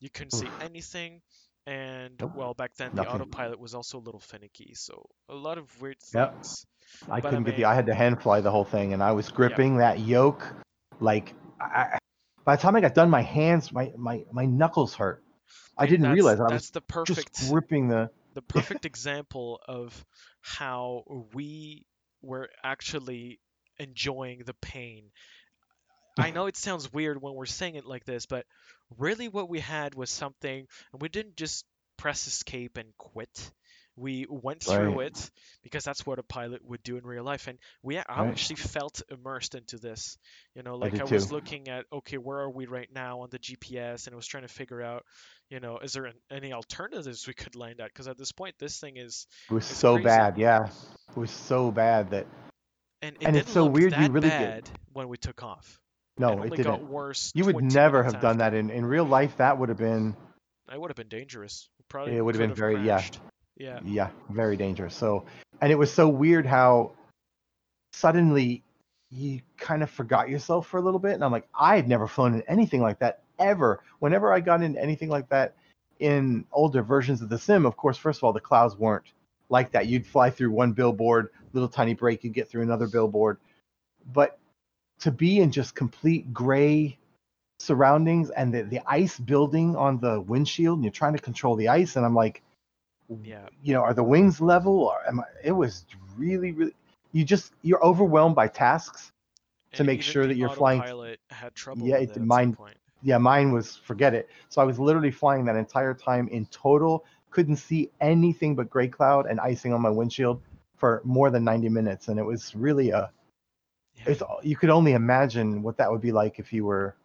You 0.00 0.10
couldn't 0.10 0.32
see 0.32 0.48
anything, 0.60 1.22
and 1.66 2.12
Nope. 2.20 2.32
well, 2.34 2.54
back 2.54 2.74
then 2.76 2.92
Nothing. 2.94 3.04
the 3.04 3.10
autopilot 3.10 3.58
was 3.60 3.74
also 3.74 3.98
a 3.98 4.04
little 4.04 4.20
finicky. 4.20 4.74
So 4.74 5.06
a 5.28 5.34
lot 5.34 5.58
of 5.58 5.80
weird 5.80 5.98
Yep. 6.14 6.34
things. 6.34 6.66
I 7.10 7.20
but 7.20 7.26
I 7.26 7.30
couldn't 7.30 7.44
get 7.44 7.56
the 7.56 7.64
I 7.66 7.74
had 7.74 7.86
to 7.86 7.94
hand 7.94 8.22
fly 8.22 8.40
the 8.40 8.50
whole 8.50 8.64
thing 8.64 8.92
and 8.92 9.02
I 9.02 9.12
was 9.12 9.28
gripping 9.30 9.78
that 9.78 10.00
yoke 10.00 10.44
like 11.00 11.32
I- 11.60 11.98
by 12.44 12.56
the 12.56 12.62
time 12.62 12.76
I 12.76 12.80
got 12.80 12.94
done 12.94 13.10
my 13.10 13.22
hands 13.22 13.72
my 13.72 13.92
my, 13.96 14.24
my 14.32 14.46
knuckles 14.46 14.94
hurt. 14.94 15.22
I 15.78 15.86
didn't 15.86 16.10
realize 16.10 16.40
I 16.40 16.48
that's 16.48 16.70
was 16.70 16.70
the 16.70 16.80
perfect 16.80 17.32
just 17.32 17.32
gripping 17.48 17.88
the 17.88 18.10
the 18.34 18.42
perfect 18.42 18.84
example 18.84 19.60
of 19.66 20.04
how 20.40 21.04
we 21.34 21.86
were 22.22 22.48
actually 22.62 23.40
enjoying 23.78 24.42
the 24.44 24.54
pain. 24.54 25.10
I 26.18 26.30
know 26.30 26.46
it 26.46 26.56
sounds 26.56 26.92
weird 26.92 27.20
when 27.20 27.34
we're 27.34 27.46
saying 27.46 27.74
it 27.76 27.84
like 27.86 28.04
this, 28.04 28.26
but 28.26 28.46
really 28.98 29.28
what 29.28 29.48
we 29.48 29.60
had 29.60 29.94
was 29.94 30.10
something, 30.10 30.66
and 30.92 31.02
we 31.02 31.08
didn't 31.08 31.36
just 31.36 31.64
press 31.96 32.26
escape 32.26 32.76
and 32.76 32.96
quit. 32.98 33.52
We 33.96 34.26
went 34.28 34.62
through 34.62 35.00
Right. 35.00 35.00
it 35.00 35.30
because 35.62 35.84
that's 35.84 36.06
what 36.06 36.18
a 36.18 36.22
pilot 36.22 36.64
would 36.64 36.82
do 36.82 36.96
in 36.96 37.04
real 37.04 37.24
life, 37.24 37.46
and 37.46 37.58
we 37.82 37.98
I 37.98 38.02
Right. 38.16 38.28
actually 38.30 38.56
felt 38.56 39.02
immersed 39.10 39.54
into 39.54 39.78
this. 39.78 40.16
You 40.54 40.62
know, 40.62 40.76
like 40.76 40.98
did 40.98 41.00
I, 41.00 41.04
was 41.04 41.30
too. 41.30 41.30
looking 41.30 41.68
at 41.68 41.86
okay, 41.92 42.16
where 42.16 42.38
are 42.38 42.50
we 42.50 42.66
right 42.66 42.88
now 42.92 43.20
on 43.20 43.28
the 43.30 43.38
GPS, 43.38 44.06
and 44.06 44.14
I 44.14 44.16
was 44.16 44.26
trying 44.26 44.44
to 44.44 44.48
figure 44.48 44.80
out, 44.82 45.04
you 45.52 45.60
know, 45.60 45.78
is 45.78 45.92
there 45.92 46.06
an, 46.06 46.14
any 46.30 46.54
alternatives 46.54 47.26
we 47.26 47.34
could 47.34 47.54
land 47.54 47.78
at? 47.80 47.88
Because 47.88 48.08
at 48.08 48.16
this 48.16 48.32
point, 48.32 48.54
this 48.58 48.80
thing 48.80 48.96
is 48.96 49.26
it 49.50 49.52
was 49.52 49.66
so 49.66 49.94
crazy. 49.96 50.06
bad, 50.06 50.38
yeah. 50.38 50.68
It 51.10 51.16
was 51.16 51.30
so 51.30 51.70
bad 51.70 52.10
that 52.12 52.26
and 53.02 53.16
it 53.20 53.26
And 53.26 53.36
it's 53.36 53.52
so 53.52 53.66
weird 53.66 53.92
you 53.94 54.08
really 54.08 54.30
bad 54.30 54.70
when 54.94 55.08
we 55.08 55.18
took 55.18 55.42
off. 55.42 55.78
no, 56.16 56.42
it 56.42 56.46
it 56.46 56.56
didn't. 56.56 56.64
got 56.64 56.84
worse. 56.84 57.32
You 57.34 57.44
would 57.44 57.62
never 57.62 58.02
have 58.02 58.22
done 58.22 58.38
that 58.38 58.54
in, 58.54 58.70
in 58.70 58.86
real 58.86 59.04
life. 59.04 59.36
That 59.36 59.58
would 59.58 59.68
have 59.68 59.76
been 59.76 60.16
That 60.68 60.80
would 60.80 60.88
have 60.88 60.96
been 60.96 61.08
dangerous. 61.08 61.68
Probably 61.90 62.16
It 62.16 62.24
would 62.24 62.34
have 62.34 62.40
been 62.40 62.50
could 62.50 62.58
very- 62.58 62.76
yeah. 62.76 62.96
crashed. 62.96 63.20
yeah. 63.58 63.80
yeah, 63.84 64.08
very 64.30 64.56
dangerous. 64.56 64.94
So, 64.94 65.26
and 65.60 65.70
it 65.70 65.76
was 65.76 65.92
so 65.92 66.08
weird 66.08 66.46
how 66.46 66.92
suddenly 67.92 68.62
you 69.10 69.42
kind 69.58 69.82
of 69.82 69.90
forgot 69.90 70.30
yourself 70.30 70.66
for 70.66 70.78
a 70.78 70.80
little 70.80 70.98
bit. 71.00 71.12
And 71.12 71.22
I'm 71.22 71.30
like, 71.30 71.46
I 71.54 71.76
had 71.76 71.86
never 71.86 72.06
flown 72.06 72.32
in 72.32 72.42
anything 72.48 72.80
like 72.80 73.00
that 73.00 73.21
ever. 73.44 73.80
Whenever 74.00 74.32
I 74.32 74.40
got 74.40 74.62
into 74.62 74.80
anything 74.80 75.08
like 75.08 75.28
that 75.30 75.54
in 75.98 76.44
older 76.52 76.82
versions 76.82 77.22
of 77.22 77.28
the 77.28 77.38
sim, 77.38 77.64
of 77.66 77.76
course, 77.76 77.96
first 77.96 78.18
of 78.20 78.24
all, 78.24 78.32
the 78.32 78.40
clouds 78.40 78.76
weren't 78.76 79.04
like 79.48 79.70
that. 79.72 79.86
You'd 79.86 80.06
fly 80.06 80.30
through 80.30 80.50
one 80.50 80.72
billboard, 80.72 81.28
little 81.52 81.68
tiny 81.68 81.94
break, 81.94 82.24
you'd 82.24 82.32
get 82.32 82.48
through 82.48 82.62
another 82.62 82.86
billboard. 82.88 83.38
But 84.12 84.38
to 85.00 85.10
be 85.10 85.40
in 85.40 85.50
just 85.52 85.74
complete 85.74 86.32
gray 86.32 86.98
surroundings 87.58 88.30
and 88.30 88.52
the, 88.52 88.62
the 88.62 88.80
ice 88.86 89.18
building 89.18 89.76
on 89.76 89.98
the 90.00 90.20
windshield 90.20 90.78
and 90.78 90.84
you're 90.84 90.90
trying 90.92 91.12
to 91.12 91.22
control 91.22 91.54
the 91.54 91.68
ice 91.68 91.94
and 91.94 92.04
i'm 92.04 92.14
like 92.14 92.42
Yeah. 93.22 93.46
you 93.62 93.72
know 93.72 93.82
are 93.82 93.94
the 93.94 94.02
wings 94.02 94.40
level 94.40 94.80
or 94.80 94.98
am 95.06 95.20
I, 95.20 95.24
it 95.44 95.52
was 95.52 95.84
really 96.16 96.50
really 96.50 96.74
you 97.12 97.24
just 97.24 97.52
you're 97.62 97.80
overwhelmed 97.84 98.34
by 98.34 98.48
tasks 98.48 99.12
And 99.78 99.86
make 99.86 100.02
sure 100.02 100.26
that 100.26 100.36
you're 100.36 100.48
flying- 100.50 100.82
had 101.30 101.54
trouble 101.54 101.86
Yeah, 101.86 102.00
with 102.00 102.16
it- 102.16 102.20
mine- 102.22 102.54
point. 102.56 102.76
Yeah, 103.02 103.18
mine 103.18 103.52
was 103.52 103.76
forget 103.76 104.14
it. 104.14 104.28
So 104.48 104.60
I 104.60 104.64
was 104.64 104.78
literally 104.78 105.10
flying 105.10 105.44
that 105.46 105.56
entire 105.56 105.94
time 105.94 106.28
in 106.28 106.46
total, 106.46 107.04
couldn't 107.30 107.56
see 107.56 107.90
anything 108.00 108.54
but 108.54 108.70
gray 108.70 108.88
cloud 108.88 109.26
and 109.26 109.40
icing 109.40 109.72
on 109.72 109.80
my 109.80 109.90
windshield 109.90 110.40
for 110.76 111.00
more 111.04 111.30
than 111.30 111.44
90 111.44 111.68
minutes, 111.68 112.08
and 112.08 112.18
it 112.18 112.24
was 112.24 112.54
really 112.54 112.90
a. 112.90 113.10
Yeah. 113.94 114.12
It's 114.12 114.22
you 114.42 114.56
could 114.56 114.70
only 114.70 114.92
imagine 114.92 115.62
what 115.62 115.76
that 115.76 115.90
would 115.90 116.00
be 116.00 116.12
like 116.12 116.38
if 116.38 116.52
you 116.52 116.64
were 116.64 116.96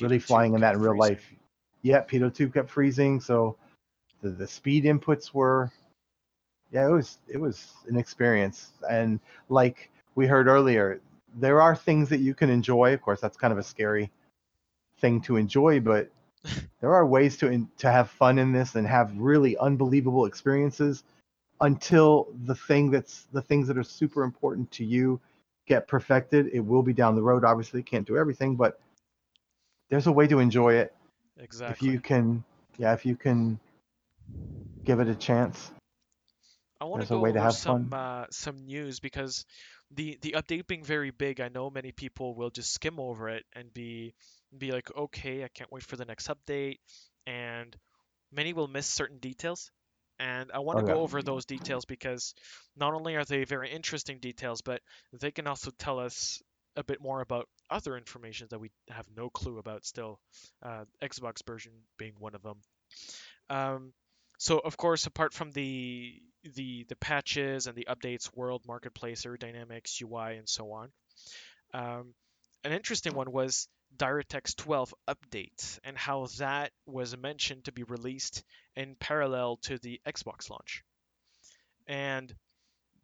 really 0.00 0.18
flying 0.18 0.54
in 0.54 0.60
that 0.62 0.74
in 0.74 0.80
real 0.80 0.92
freezing. 0.92 1.14
life. 1.14 1.32
Yeah, 1.82 2.02
Pitot 2.02 2.34
tube 2.34 2.54
kept 2.54 2.70
freezing, 2.70 3.20
so 3.20 3.56
the, 4.20 4.30
the 4.30 4.46
speed 4.46 4.84
inputs 4.84 5.32
were 5.32 5.70
yeah, 6.74 6.88
it 6.88 6.90
was 6.90 7.18
it 7.28 7.38
was 7.38 7.72
an 7.88 7.96
experience. 7.96 8.72
And 8.90 9.20
like 9.48 9.90
we 10.16 10.26
heard 10.26 10.48
earlier, 10.48 11.00
there 11.36 11.62
are 11.62 11.76
things 11.76 12.08
that 12.08 12.18
you 12.18 12.34
can 12.34 12.50
enjoy. 12.50 12.92
Of 12.92 13.00
course, 13.00 13.20
that's 13.20 13.36
kind 13.36 13.52
of 13.52 13.58
a 13.58 13.62
scary 13.62 14.10
thing 14.98 15.20
to 15.22 15.36
enjoy, 15.36 15.80
but 15.80 16.10
there 16.80 16.94
are 16.94 17.06
ways 17.06 17.36
to 17.38 17.48
in, 17.48 17.68
to 17.78 17.90
have 17.90 18.10
fun 18.10 18.38
in 18.38 18.52
this 18.52 18.74
and 18.74 18.86
have 18.86 19.16
really 19.16 19.56
unbelievable 19.56 20.26
experiences 20.26 21.02
until 21.60 22.28
the 22.44 22.54
thing 22.54 22.90
that's 22.90 23.26
the 23.32 23.42
things 23.42 23.68
that 23.68 23.78
are 23.78 23.84
super 23.84 24.22
important 24.22 24.70
to 24.72 24.84
you 24.84 25.20
get 25.66 25.88
perfected. 25.88 26.50
It 26.52 26.60
will 26.60 26.82
be 26.82 26.92
down 26.92 27.14
the 27.14 27.22
road. 27.22 27.44
Obviously, 27.44 27.82
can't 27.82 28.06
do 28.06 28.16
everything, 28.16 28.56
but 28.56 28.78
there's 29.88 30.06
a 30.06 30.12
way 30.12 30.26
to 30.26 30.38
enjoy 30.38 30.74
it 30.74 30.94
Exactly. 31.38 31.88
if 31.88 31.92
you 31.92 32.00
can. 32.00 32.44
Yeah, 32.76 32.92
if 32.92 33.06
you 33.06 33.14
can 33.16 33.58
give 34.84 35.00
it 35.00 35.08
a 35.08 35.14
chance. 35.14 35.70
I 36.80 36.86
want 36.86 37.00
There's 37.00 37.08
to 37.08 37.14
a 37.14 37.18
go 37.18 37.22
way 37.22 37.30
over 37.30 37.38
to 37.38 37.44
have 37.44 37.54
some 37.54 37.88
fun. 37.90 37.98
uh, 37.98 38.26
some 38.30 38.56
news 38.66 39.00
because 39.00 39.44
the 39.92 40.18
the 40.22 40.32
update 40.32 40.66
being 40.66 40.84
very 40.84 41.10
big, 41.10 41.40
I 41.40 41.48
know 41.48 41.70
many 41.70 41.92
people 41.92 42.34
will 42.34 42.50
just 42.50 42.72
skim 42.72 42.98
over 42.98 43.28
it 43.28 43.44
and 43.54 43.72
be 43.72 44.14
be 44.58 44.72
like, 44.72 44.90
okay, 44.96 45.44
I 45.44 45.48
can't 45.48 45.72
wait 45.72 45.82
for 45.84 45.96
the 45.96 46.04
next 46.04 46.28
update, 46.28 46.78
and 47.26 47.76
many 48.32 48.52
will 48.52 48.68
miss 48.68 48.86
certain 48.86 49.18
details. 49.18 49.70
And 50.18 50.50
I 50.52 50.60
want 50.60 50.78
to 50.78 50.82
Oh, 50.82 50.84
go 50.84 51.00
over 51.00 51.22
those 51.22 51.44
details 51.44 51.84
because 51.84 52.34
not 52.76 52.94
only 52.94 53.16
are 53.16 53.24
they 53.24 53.44
very 53.44 53.70
interesting 53.70 54.18
details, 54.20 54.62
but 54.62 54.80
they 55.12 55.32
can 55.32 55.46
also 55.48 55.70
tell 55.78 55.98
us 55.98 56.40
a 56.76 56.84
bit 56.84 57.00
more 57.00 57.20
about 57.20 57.48
other 57.70 57.96
information 57.96 58.46
that 58.50 58.60
we 58.60 58.70
have 58.90 59.06
no 59.16 59.28
clue 59.30 59.58
about 59.58 59.84
still. 59.84 60.20
Uh, 60.62 60.84
Xbox 61.02 61.44
version 61.46 61.72
being 61.98 62.14
one 62.18 62.34
of 62.34 62.42
them. 62.42 62.58
Um, 63.50 63.92
so 64.38 64.58
of 64.58 64.76
course, 64.76 65.06
apart 65.06 65.32
from 65.32 65.50
the 65.52 66.20
the 66.54 66.84
the 66.88 66.96
patches 66.96 67.66
and 67.66 67.76
the 67.76 67.86
updates, 67.90 68.30
world 68.34 68.62
marketplace, 68.66 69.24
aerodynamics, 69.24 70.00
UI, 70.02 70.36
and 70.36 70.48
so 70.48 70.72
on, 70.72 70.90
um, 71.72 72.14
an 72.64 72.72
interesting 72.72 73.14
one 73.14 73.30
was 73.32 73.68
DirectX 73.96 74.56
12 74.56 74.94
update 75.08 75.78
and 75.84 75.96
how 75.96 76.26
that 76.38 76.72
was 76.86 77.16
mentioned 77.16 77.64
to 77.64 77.72
be 77.72 77.82
released 77.82 78.42
in 78.76 78.96
parallel 78.96 79.58
to 79.62 79.78
the 79.78 80.00
Xbox 80.06 80.50
launch. 80.50 80.82
And 81.86 82.34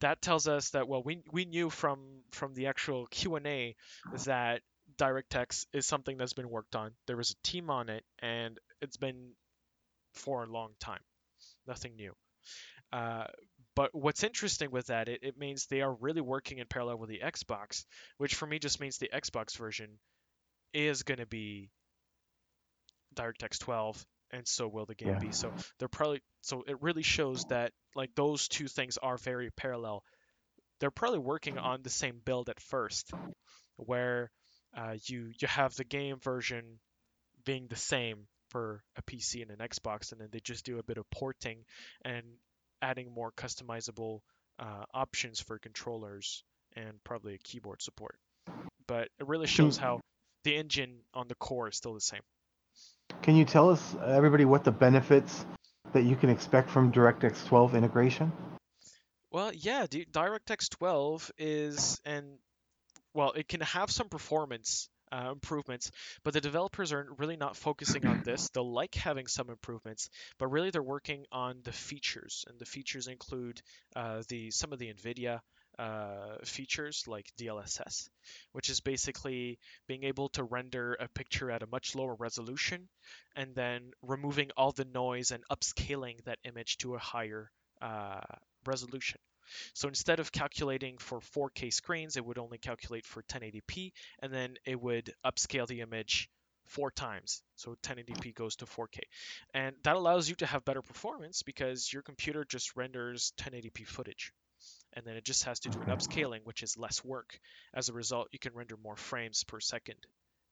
that 0.00 0.22
tells 0.22 0.48
us 0.48 0.70
that 0.70 0.88
well, 0.88 1.02
we 1.02 1.22
we 1.30 1.44
knew 1.44 1.70
from 1.70 2.22
from 2.30 2.54
the 2.54 2.66
actual 2.66 3.06
Q&A 3.06 3.76
that 4.24 4.62
DirectX 4.96 5.66
is 5.72 5.86
something 5.86 6.16
that's 6.16 6.32
been 6.32 6.48
worked 6.48 6.74
on. 6.74 6.92
There 7.06 7.16
was 7.16 7.30
a 7.30 7.46
team 7.46 7.70
on 7.70 7.88
it, 7.88 8.04
and 8.18 8.58
it's 8.80 8.96
been 8.96 9.32
for 10.14 10.42
a 10.42 10.50
long 10.50 10.70
time. 10.80 11.00
Nothing 11.66 11.96
new. 11.96 12.14
Uh, 12.92 13.26
but 13.76 13.94
what's 13.94 14.24
interesting 14.24 14.70
with 14.70 14.88
that, 14.88 15.08
it, 15.08 15.20
it 15.22 15.38
means 15.38 15.66
they 15.66 15.80
are 15.82 15.94
really 15.94 16.20
working 16.20 16.58
in 16.58 16.66
parallel 16.66 16.98
with 16.98 17.08
the 17.08 17.20
Xbox, 17.24 17.84
which 18.18 18.34
for 18.34 18.46
me 18.46 18.58
just 18.58 18.80
means 18.80 18.98
the 18.98 19.10
Xbox 19.14 19.56
version 19.56 19.90
is 20.72 21.02
going 21.02 21.18
to 21.18 21.26
be 21.26 21.70
DirectX 23.14 23.58
12, 23.58 24.06
and 24.30 24.46
so 24.46 24.68
will 24.68 24.86
the 24.86 24.94
game 24.94 25.08
Yeah. 25.08 25.18
be. 25.18 25.32
So 25.32 25.52
they're 25.78 25.88
probably 25.88 26.22
so 26.42 26.62
it 26.66 26.80
really 26.80 27.02
shows 27.02 27.44
that 27.46 27.72
like 27.94 28.14
those 28.14 28.48
two 28.48 28.68
things 28.68 28.98
are 28.98 29.16
very 29.18 29.50
parallel. 29.50 30.04
They're 30.78 30.90
probably 30.90 31.18
working 31.18 31.58
on 31.58 31.82
the 31.82 31.90
same 31.90 32.20
build 32.24 32.48
at 32.48 32.60
first, 32.60 33.10
where 33.76 34.30
uh, 34.76 34.96
you 35.06 35.32
you 35.40 35.48
have 35.48 35.74
the 35.74 35.84
game 35.84 36.18
version 36.20 36.78
being 37.44 37.66
the 37.68 37.76
same 37.76 38.26
for 38.50 38.82
a 38.96 39.02
PC 39.02 39.42
and 39.42 39.50
an 39.50 39.58
Xbox, 39.58 40.12
and 40.12 40.20
then 40.20 40.28
they 40.32 40.40
just 40.40 40.64
do 40.64 40.78
a 40.78 40.82
bit 40.82 40.98
of 40.98 41.08
porting 41.10 41.64
and 42.04 42.22
adding 42.82 43.12
more 43.12 43.30
customizable 43.32 44.20
uh, 44.58 44.84
options 44.94 45.40
for 45.40 45.58
controllers 45.58 46.42
and 46.76 47.02
probably 47.04 47.34
a 47.34 47.38
keyboard 47.38 47.82
support. 47.82 48.18
But 48.86 49.08
it 49.18 49.26
really 49.26 49.46
shows 49.46 49.76
how 49.76 49.99
the 50.44 50.56
engine 50.56 51.00
on 51.14 51.28
the 51.28 51.34
core 51.34 51.68
is 51.68 51.76
still 51.76 51.94
the 51.94 52.00
same. 52.00 52.20
Can 53.22 53.36
you 53.36 53.44
tell 53.44 53.70
us, 53.70 53.96
everybody, 54.04 54.44
what 54.44 54.64
the 54.64 54.70
benefits 54.70 55.44
that 55.92 56.02
you 56.02 56.16
can 56.16 56.30
expect 56.30 56.70
from 56.70 56.92
DirectX 56.92 57.46
12 57.46 57.74
integration? 57.74 58.32
Well, 59.30 59.52
yeah, 59.52 59.86
DirectX 59.86 60.70
12 60.70 61.30
is 61.38 62.00
and 62.04 62.38
well, 63.12 63.32
it 63.32 63.48
can 63.48 63.60
have 63.60 63.90
some 63.90 64.08
performance 64.08 64.88
uh, 65.12 65.30
improvements, 65.32 65.90
but 66.22 66.32
the 66.32 66.40
developers 66.40 66.92
are 66.92 67.08
really 67.18 67.36
not 67.36 67.56
focusing 67.56 68.06
on 68.06 68.22
this. 68.24 68.48
They'll 68.50 68.72
like 68.72 68.94
having 68.94 69.26
some 69.26 69.50
improvements, 69.50 70.08
but 70.38 70.48
really 70.48 70.70
they're 70.70 70.82
working 70.82 71.26
on 71.32 71.60
the 71.64 71.72
features, 71.72 72.44
and 72.48 72.58
the 72.58 72.64
features 72.64 73.08
include 73.08 73.60
uh, 73.96 74.22
the 74.28 74.50
some 74.52 74.72
of 74.72 74.78
the 74.78 74.92
NVIDIA 74.92 75.40
uh, 75.78 76.36
features 76.44 77.04
like 77.06 77.26
DLSS, 77.38 78.08
which 78.52 78.68
is 78.70 78.80
basically 78.80 79.58
being 79.86 80.04
able 80.04 80.28
to 80.30 80.44
render 80.44 80.96
a 81.00 81.08
picture 81.08 81.50
at 81.50 81.62
a 81.62 81.66
much 81.66 81.94
lower 81.94 82.14
resolution, 82.14 82.88
and 83.36 83.54
then 83.54 83.92
removing 84.02 84.50
all 84.56 84.72
the 84.72 84.84
noise 84.84 85.30
and 85.30 85.42
upscaling 85.50 86.22
that 86.24 86.38
image 86.44 86.78
to 86.78 86.94
a 86.94 86.98
higher 86.98 87.50
uh, 87.80 88.20
resolution. 88.66 89.18
So 89.74 89.88
instead 89.88 90.20
of 90.20 90.30
calculating 90.30 90.98
for 90.98 91.20
4K 91.20 91.72
screens, 91.72 92.16
it 92.16 92.24
would 92.24 92.38
only 92.38 92.58
calculate 92.58 93.06
for 93.06 93.22
1080p, 93.22 93.92
and 94.20 94.32
then 94.32 94.56
it 94.64 94.80
would 94.80 95.12
upscale 95.24 95.66
the 95.66 95.80
image 95.80 96.28
four 96.66 96.90
times. 96.90 97.42
So 97.56 97.74
1080p 97.82 98.34
goes 98.34 98.56
to 98.56 98.66
4K. 98.66 99.00
And 99.54 99.74
that 99.82 99.96
allows 99.96 100.28
you 100.28 100.36
to 100.36 100.46
have 100.46 100.64
better 100.64 100.82
performance 100.82 101.42
because 101.42 101.92
your 101.92 102.02
computer 102.02 102.44
just 102.44 102.76
renders 102.76 103.32
1080p 103.38 103.86
footage. 103.86 104.32
And 104.94 105.04
then 105.06 105.16
it 105.16 105.24
just 105.24 105.44
has 105.44 105.60
to 105.60 105.68
do 105.68 105.80
an 105.80 105.88
upscaling, 105.88 106.40
which 106.44 106.62
is 106.62 106.76
less 106.76 107.04
work. 107.04 107.38
As 107.74 107.88
a 107.88 107.92
result, 107.92 108.28
you 108.32 108.38
can 108.38 108.54
render 108.54 108.76
more 108.76 108.96
frames 108.96 109.44
per 109.44 109.60
second 109.60 109.96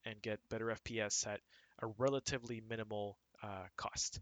and 0.05 0.21
get 0.23 0.39
better 0.49 0.67
FPS 0.67 1.27
at 1.27 1.41
a 1.83 1.87
relatively 1.99 2.63
minimal 2.69 3.19
uh, 3.43 3.67
cost 3.77 4.21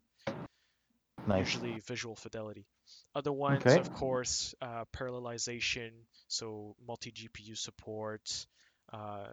Nice. 1.26 1.46
usually 1.46 1.80
visual 1.80 2.16
fidelity. 2.16 2.66
Other 3.14 3.32
ones, 3.32 3.64
Okay. 3.66 3.80
of 3.80 3.92
course, 3.92 4.54
uh, 4.60 4.84
parallelization, 4.92 5.90
so 6.28 6.76
multi 6.86 7.10
GPU 7.10 7.56
support, 7.56 8.46
uh, 8.92 9.26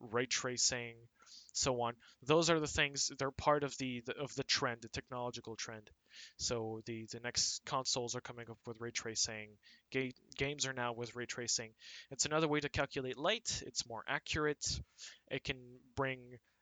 ray 0.00 0.26
tracing, 0.26 0.94
so 1.52 1.80
on. 1.82 1.94
Those 2.22 2.48
are 2.50 2.60
the 2.60 2.66
things. 2.66 3.10
They're 3.18 3.30
part 3.30 3.62
of 3.64 3.76
the, 3.78 4.02
the 4.06 4.16
of 4.16 4.34
the 4.36 4.44
trend, 4.44 4.82
the 4.82 4.88
technological 4.88 5.56
trend. 5.56 5.90
So 6.36 6.80
the 6.86 7.06
the 7.10 7.20
next 7.20 7.64
consoles 7.64 8.14
are 8.16 8.20
coming 8.20 8.46
up 8.50 8.58
with 8.66 8.80
ray 8.80 8.90
tracing. 8.90 9.50
Ga- 9.92 10.14
games 10.36 10.66
are 10.66 10.72
now 10.72 10.92
with 10.92 11.14
ray 11.14 11.26
tracing. 11.26 11.70
It's 12.10 12.26
another 12.26 12.48
way 12.48 12.60
to 12.60 12.68
calculate 12.68 13.18
light. 13.18 13.62
It's 13.66 13.88
more 13.88 14.04
accurate. 14.08 14.80
It 15.30 15.44
can 15.44 15.56
bring 15.96 16.20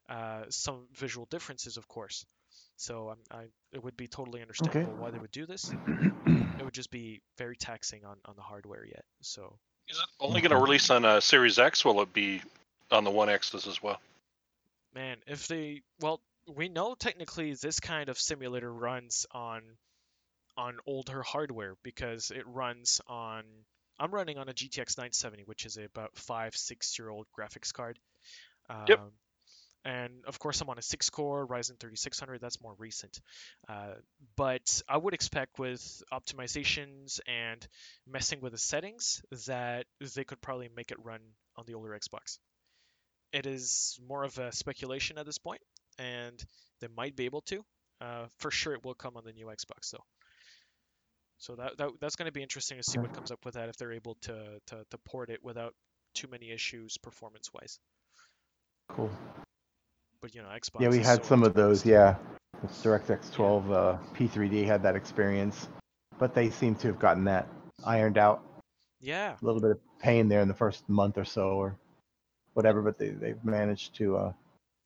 uh, 0.08 0.44
some 0.48 0.86
visual 0.94 1.26
differences, 1.30 1.76
of 1.76 1.88
course. 1.88 2.24
So 2.76 3.10
um, 3.10 3.18
I, 3.30 3.44
it 3.72 3.82
would 3.82 3.96
be 3.96 4.06
totally 4.06 4.42
understandable 4.42 4.94
why 4.98 5.10
they 5.10 5.18
would 5.18 5.30
do 5.30 5.46
this. 5.46 5.72
It 6.58 6.64
would 6.64 6.74
just 6.74 6.90
be 6.90 7.22
very 7.38 7.56
taxing 7.56 8.04
on, 8.04 8.16
on 8.24 8.34
the 8.36 8.42
hardware 8.42 8.84
yet. 8.84 9.04
So 9.20 9.58
Is 9.88 9.98
it 9.98 10.04
only 10.20 10.40
going 10.40 10.50
to 10.50 10.58
release 10.58 10.90
on 10.90 11.04
uh, 11.04 11.20
Series 11.20 11.58
X? 11.58 11.84
Will 11.84 12.00
it 12.02 12.12
be 12.12 12.42
on 12.90 13.04
the 13.04 13.10
One 13.10 13.28
X's 13.28 13.66
as 13.66 13.82
well? 13.82 14.00
man, 14.94 15.18
if 15.26 15.46
they 15.46 15.82
well, 16.00 16.20
we 16.54 16.68
know 16.68 16.94
technically 16.94 17.54
this 17.54 17.80
kind 17.80 18.08
of 18.08 18.18
simulator 18.18 18.72
runs 18.72 19.26
on 19.32 19.62
on 20.56 20.78
older 20.86 21.22
hardware 21.22 21.74
because 21.82 22.30
it 22.30 22.46
runs 22.46 23.00
on 23.06 23.44
I'm 23.98 24.10
running 24.10 24.38
on 24.38 24.48
a 24.48 24.52
GTX 24.52 24.98
970, 24.98 25.44
which 25.44 25.64
is 25.64 25.76
a 25.76 25.84
about 25.84 26.16
five 26.16 26.56
six 26.56 26.98
year 26.98 27.08
old 27.08 27.26
graphics 27.38 27.72
card. 27.72 27.98
Um, 28.68 28.84
Yep. 28.88 29.00
And 29.84 30.24
of 30.26 30.40
course, 30.40 30.60
I'm 30.60 30.68
on 30.68 30.78
a 30.78 30.82
six 30.82 31.10
core 31.10 31.46
Ryzen 31.46 31.78
3600. 31.78 32.40
That's 32.40 32.60
more 32.60 32.74
recent. 32.76 33.20
Uh, 33.68 33.94
but 34.34 34.82
I 34.88 34.96
would 34.96 35.14
expect 35.14 35.60
with 35.60 36.02
optimizations 36.12 37.20
and 37.28 37.64
messing 38.04 38.40
with 38.40 38.50
the 38.50 38.58
settings 38.58 39.22
that 39.46 39.86
they 40.16 40.24
could 40.24 40.40
probably 40.40 40.68
make 40.74 40.90
it 40.90 40.98
run 41.04 41.20
on 41.56 41.66
the 41.66 41.74
older 41.74 41.90
Xbox. 41.90 42.38
It 43.32 43.46
is 43.46 43.96
more 44.04 44.24
of 44.24 44.38
a 44.38 44.50
speculation 44.50 45.18
at 45.18 45.26
this 45.26 45.38
point, 45.38 45.60
and 45.98 46.42
they 46.80 46.88
might 46.96 47.16
be 47.16 47.24
able 47.24 47.40
to. 47.42 47.64
Uh, 48.00 48.26
for 48.38 48.50
sure, 48.50 48.74
it 48.74 48.84
will 48.84 48.94
come 48.94 49.16
on 49.16 49.24
the 49.24 49.32
new 49.32 49.46
Xbox 49.46 49.90
though. 49.90 50.04
So 51.38 51.54
that, 51.56 51.76
that 51.78 51.90
that's 52.00 52.16
going 52.16 52.26
to 52.26 52.32
be 52.32 52.42
interesting 52.42 52.78
to 52.78 52.82
see 52.82 52.98
what 52.98 53.12
comes 53.12 53.30
up 53.30 53.44
with 53.44 53.54
that 53.54 53.68
if 53.68 53.76
they're 53.76 53.92
able 53.92 54.16
to, 54.22 54.60
to 54.68 54.84
to 54.90 54.98
port 55.04 55.30
it 55.30 55.42
without 55.42 55.74
too 56.14 56.28
many 56.28 56.50
issues 56.50 56.96
performance 56.98 57.50
wise. 57.52 57.78
Cool. 58.88 59.10
But 60.20 60.34
you 60.34 60.42
know, 60.42 60.48
Xbox. 60.48 60.80
Yeah, 60.80 60.88
we 60.88 60.98
had 60.98 61.22
so 61.22 61.28
some 61.28 61.42
of 61.42 61.54
those. 61.54 61.84
Yeah, 61.84 62.16
the 62.62 62.68
DirectX 62.68 63.32
12 63.32 63.70
uh, 63.70 63.96
P3D 64.14 64.64
had 64.64 64.82
that 64.82 64.96
experience, 64.96 65.68
but 66.18 66.34
they 66.34 66.50
seem 66.50 66.74
to 66.76 66.88
have 66.88 66.98
gotten 66.98 67.24
that 67.24 67.48
ironed 67.84 68.18
out. 68.18 68.42
Yeah, 69.00 69.34
A 69.40 69.44
little 69.44 69.60
bit 69.60 69.72
of 69.72 69.78
pain 70.00 70.28
there 70.28 70.40
in 70.40 70.48
the 70.48 70.54
first 70.54 70.88
month 70.88 71.18
or 71.18 71.24
so, 71.24 71.50
or 71.50 71.76
whatever, 72.54 72.80
but 72.80 72.98
they 72.98 73.10
they've 73.10 73.44
managed 73.44 73.94
to 73.96 74.16
uh, 74.16 74.32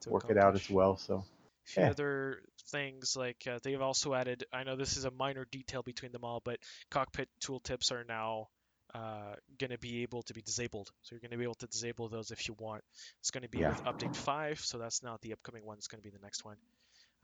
work 0.07 0.25
it 0.31 0.39
out 0.39 0.55
as 0.55 0.69
well. 0.71 0.97
So 0.97 1.25
few 1.65 1.83
Yeah. 1.83 1.91
other 1.91 2.43
things 2.71 3.17
like 3.17 3.47
uh, 3.47 3.59
they've 3.63 3.81
also 3.81 4.15
added 4.15 4.45
i 4.53 4.65
know 4.65 4.77
this 4.77 4.97
is 4.97 5.05
a 5.05 5.11
minor 5.11 5.47
detail 5.51 5.83
between 5.83 6.11
them 6.13 6.25
all 6.25 6.41
but 6.45 6.59
cockpit 6.91 7.29
tooltips 7.41 7.93
are 7.93 8.05
now 8.05 8.49
uh, 8.95 9.35
going 9.59 9.71
to 9.71 9.79
be 9.79 10.03
able 10.03 10.23
to 10.23 10.35
be 10.35 10.43
disabled 10.43 10.91
so 11.03 11.15
you're 11.15 11.21
going 11.21 11.31
to 11.31 11.37
be 11.37 11.45
able 11.45 11.55
to 11.55 11.67
disable 11.69 12.09
those 12.09 12.31
if 12.33 12.49
you 12.49 12.55
want 12.59 12.83
it's 13.21 13.31
going 13.31 13.43
to 13.43 13.49
be 13.49 13.61
Yeah. 13.61 13.69
with 13.69 13.81
update 13.85 14.17
5 14.17 14.59
so 14.61 14.79
that's 14.79 15.03
not 15.03 15.21
the 15.21 15.33
upcoming 15.33 15.65
one 15.65 15.77
it's 15.77 15.87
going 15.89 16.03
to 16.03 16.09
be 16.09 16.17
the 16.17 16.23
next 16.23 16.45
one 16.45 16.57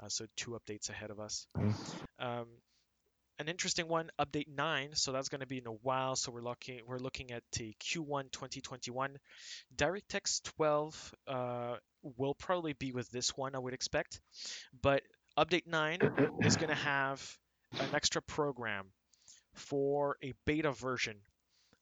uh, 0.02 0.08
so 0.08 0.26
two 0.36 0.52
updates 0.52 0.90
ahead 0.90 1.10
of 1.10 1.18
us 1.18 1.46
Mhm. 1.56 1.74
um, 2.20 2.46
an 3.39 3.49
interesting 3.49 3.89
one 3.89 4.11
update 4.18 4.49
9 4.49 4.91
so 4.95 5.12
that's 5.12 5.28
going 5.28 5.41
to 5.41 5.47
be 5.47 5.59
in 5.59 5.66
a 5.66 5.72
while 5.82 6.16
so 6.16 6.32
we're 6.32 6.41
looking 6.41 6.80
we're 6.87 6.99
looking 6.99 7.32
at 7.32 7.43
the 7.53 7.74
q1 7.80 8.30
2021 8.32 9.16
DirectX 9.76 10.43
12 10.57 11.14
uh, 11.28 11.76
will 12.16 12.34
probably 12.34 12.72
be 12.72 12.93
with 12.93 13.11
this 13.11 13.37
one, 13.37 13.55
I 13.55 13.59
would 13.59 13.74
expect. 13.74 14.20
But 14.82 15.03
update 15.37 15.66
9 15.66 16.01
is 16.43 16.57
going 16.57 16.68
to 16.68 16.74
have 16.74 17.37
an 17.78 17.89
extra 17.95 18.22
program 18.22 18.87
for 19.55 20.16
a 20.22 20.34
beta 20.45 20.72
version 20.72 21.16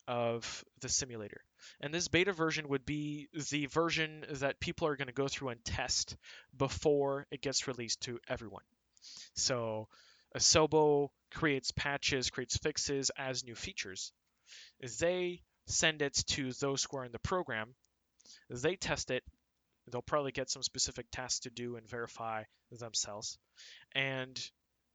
of 0.07 0.63
the 0.81 0.89
simulator. 0.89 1.41
And 1.81 1.93
this 1.93 2.07
beta 2.07 2.31
version 2.31 2.69
would 2.69 2.85
be 2.85 3.27
the 3.51 3.65
version 3.67 4.25
that 4.29 4.59
people 4.59 4.87
are 4.87 4.95
going 4.95 5.07
to 5.07 5.13
go 5.13 5.27
through 5.27 5.49
and 5.49 5.63
test 5.63 6.15
before 6.55 7.25
it 7.31 7.41
gets 7.41 7.67
released 7.67 8.01
to 8.01 8.19
everyone. 8.27 8.63
So 9.35 9.87
Asobo 10.35 11.09
creates 11.35 11.71
patches, 11.71 12.29
creates 12.29 12.57
fixes 12.57 13.11
as 13.17 13.43
new 13.43 13.55
features. 13.55 14.11
They 14.99 15.41
send 15.67 16.01
it 16.01 16.13
to 16.27 16.53
those 16.53 16.83
who 16.83 16.97
are 16.97 17.05
in 17.05 17.11
the 17.11 17.19
program. 17.19 17.75
They 18.49 18.75
test 18.75 19.11
it. 19.11 19.23
They'll 19.91 20.01
probably 20.01 20.31
get 20.31 20.49
some 20.49 20.63
specific 20.63 21.07
tasks 21.11 21.41
to 21.41 21.49
do 21.49 21.75
and 21.75 21.87
verify 21.87 22.43
themselves. 22.71 23.37
And 23.93 24.39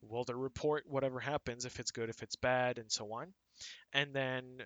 will 0.02 0.24
they 0.24 0.34
report 0.34 0.84
whatever 0.88 1.20
happens, 1.20 1.64
if 1.64 1.78
it's 1.78 1.90
good, 1.90 2.08
if 2.08 2.22
it's 2.22 2.36
bad, 2.36 2.78
and 2.78 2.90
so 2.90 3.12
on. 3.12 3.32
And 3.92 4.14
then 4.14 4.62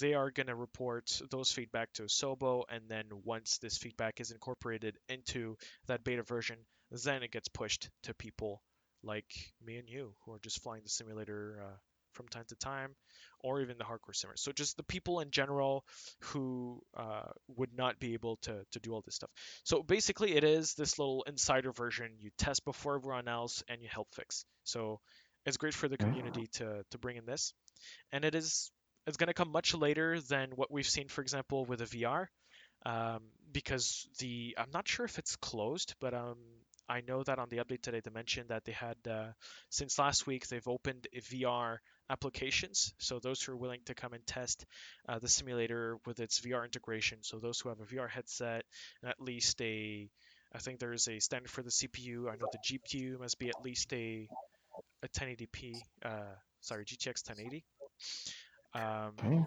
they 0.00 0.14
are 0.14 0.30
going 0.30 0.46
to 0.48 0.54
report 0.54 1.20
those 1.30 1.50
feedback 1.50 1.92
to 1.94 2.02
Asobo. 2.02 2.64
And 2.68 2.82
then 2.88 3.04
once 3.24 3.58
this 3.58 3.78
feedback 3.78 4.20
is 4.20 4.30
incorporated 4.30 4.98
into 5.08 5.56
that 5.86 6.04
beta 6.04 6.22
version, 6.22 6.58
then 6.90 7.22
it 7.22 7.32
gets 7.32 7.48
pushed 7.48 7.88
to 8.04 8.14
people 8.14 8.62
like 9.04 9.52
me 9.64 9.76
and 9.76 9.88
you 9.88 10.14
who 10.24 10.32
are 10.32 10.40
just 10.42 10.62
flying 10.62 10.82
the 10.82 10.88
simulator 10.88 11.60
uh, 11.62 11.76
from 12.12 12.28
time 12.28 12.44
to 12.48 12.56
time, 12.56 12.94
or 13.40 13.60
even 13.60 13.76
the 13.76 13.84
hardcore 13.84 14.14
simmers. 14.14 14.40
So 14.40 14.52
just 14.52 14.76
the 14.76 14.84
people 14.84 15.20
in 15.20 15.30
general 15.30 15.84
who 16.20 16.80
uh, 16.96 17.30
would 17.56 17.76
not 17.76 17.98
be 17.98 18.14
able 18.14 18.36
to, 18.42 18.64
to 18.72 18.80
do 18.80 18.92
all 18.92 19.02
this 19.04 19.16
stuff. 19.16 19.30
So 19.64 19.82
basically, 19.82 20.36
it 20.36 20.44
is 20.44 20.74
this 20.74 20.98
little 20.98 21.24
insider 21.26 21.72
version. 21.72 22.12
You 22.18 22.30
test 22.38 22.64
before 22.64 22.96
everyone 22.96 23.28
else, 23.28 23.62
and 23.68 23.82
you 23.82 23.88
help 23.90 24.08
fix. 24.14 24.44
So 24.64 25.00
it's 25.44 25.56
great 25.56 25.74
for 25.74 25.88
the 25.88 25.98
community 25.98 26.48
to 26.54 26.84
to 26.90 26.98
bring 26.98 27.16
in 27.16 27.26
this, 27.26 27.52
and 28.12 28.24
it 28.24 28.34
is 28.34 28.70
it's 29.06 29.16
going 29.16 29.28
to 29.28 29.34
come 29.34 29.52
much 29.52 29.74
later 29.74 30.20
than 30.20 30.50
what 30.54 30.70
we've 30.70 30.86
seen, 30.86 31.08
for 31.08 31.20
example, 31.20 31.66
with 31.66 31.82
a 31.82 31.84
VR, 31.84 32.26
um, 32.86 33.20
because 33.52 34.08
the 34.18 34.56
I'm 34.58 34.70
not 34.72 34.88
sure 34.88 35.04
if 35.04 35.18
it's 35.18 35.36
closed, 35.36 35.94
but 36.00 36.14
um, 36.14 36.36
I 36.88 37.00
know 37.00 37.22
that 37.22 37.38
on 37.38 37.48
the 37.48 37.58
update 37.58 37.82
today 37.82 38.00
they 38.04 38.10
mentioned 38.10 38.48
that 38.48 38.64
they 38.64 38.72
had 38.72 38.96
uh, 39.08 39.32
since 39.70 39.98
last 39.98 40.26
week 40.26 40.46
they've 40.48 40.66
opened 40.68 41.06
VR 41.14 41.78
applications. 42.10 42.92
So 42.98 43.18
those 43.18 43.42
who 43.42 43.52
are 43.52 43.56
willing 43.56 43.80
to 43.86 43.94
come 43.94 44.12
and 44.12 44.26
test 44.26 44.66
uh, 45.08 45.18
the 45.18 45.28
simulator 45.28 45.96
with 46.04 46.20
its 46.20 46.40
VR 46.40 46.64
integration. 46.64 47.18
So 47.22 47.38
those 47.38 47.60
who 47.60 47.70
have 47.70 47.80
a 47.80 47.84
VR 47.84 48.08
headset 48.08 48.64
and 49.02 49.10
at 49.10 49.20
least 49.20 49.60
a 49.62 50.08
I 50.54 50.58
think 50.58 50.78
there 50.78 50.92
is 50.92 51.08
a 51.08 51.18
standard 51.18 51.50
for 51.50 51.62
the 51.62 51.70
CPU. 51.70 52.28
I 52.28 52.36
know 52.36 52.46
the 52.52 52.78
GPU 52.78 53.18
must 53.18 53.38
be 53.38 53.48
at 53.48 53.64
least 53.64 53.92
a 53.92 54.28
a 55.02 55.08
1080p. 55.08 55.74
Uh, 56.04 56.34
sorry, 56.60 56.84
GTX 56.84 57.28
1080. 57.28 57.64
Um, 58.74 59.12
okay. 59.18 59.44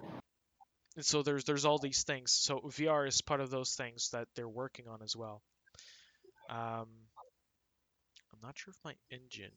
and 0.96 1.06
so 1.06 1.22
there's 1.24 1.44
there's 1.46 1.66
all 1.66 1.78
these 1.78 2.04
things. 2.04 2.32
So 2.32 2.60
VR 2.60 3.08
is 3.08 3.22
part 3.22 3.42
of 3.42 3.50
those 3.50 3.74
things 3.76 4.10
that 4.12 4.28
they're 4.36 4.50
working 4.50 4.88
on 4.88 5.02
as 5.02 5.16
well. 5.16 5.42
Um, 6.50 6.88
I'm 8.42 8.48
not 8.48 8.58
sure 8.58 8.72
if 8.72 8.78
my 8.86 8.94
engine 9.10 9.52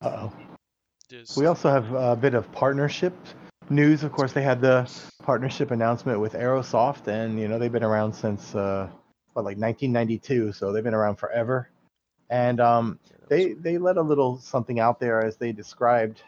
Uh-oh. 0.00 0.32
is. 1.10 1.36
We 1.36 1.44
also 1.46 1.68
have 1.70 1.92
a 1.92 2.16
bit 2.16 2.32
of 2.34 2.50
partnership 2.52 3.12
news. 3.68 4.02
Of 4.02 4.12
course, 4.12 4.32
they 4.32 4.42
had 4.42 4.62
the 4.62 4.90
partnership 5.22 5.70
announcement 5.70 6.20
with 6.20 6.32
Aerosoft, 6.32 7.08
and 7.08 7.38
you 7.38 7.48
know 7.48 7.58
they've 7.58 7.70
been 7.70 7.84
around 7.84 8.14
since 8.14 8.54
uh, 8.54 8.88
what, 9.34 9.44
like 9.44 9.58
1992, 9.58 10.52
so 10.52 10.72
they've 10.72 10.82
been 10.84 10.94
around 10.94 11.16
forever. 11.16 11.68
And 12.30 12.60
um, 12.60 12.98
Yeah, 13.04 13.10
that 13.10 13.20
was- 13.20 13.28
they 13.28 13.52
they 13.72 13.78
let 13.78 13.98
a 13.98 14.02
little 14.02 14.38
something 14.38 14.80
out 14.80 14.98
there 14.98 15.22
as 15.22 15.36
they 15.36 15.52
described, 15.52 16.22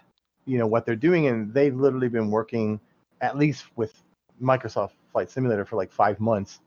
you 0.44 0.58
know, 0.58 0.66
what 0.66 0.84
they're 0.84 0.96
doing, 0.96 1.28
and 1.28 1.54
they've 1.54 1.74
literally 1.74 2.08
been 2.08 2.30
working 2.30 2.78
at 3.22 3.38
least 3.38 3.64
with 3.76 4.02
Microsoft 4.40 4.90
Flight 5.12 5.30
Simulator 5.30 5.64
for 5.64 5.76
like 5.76 5.92
five 5.92 6.20
months, 6.20 6.60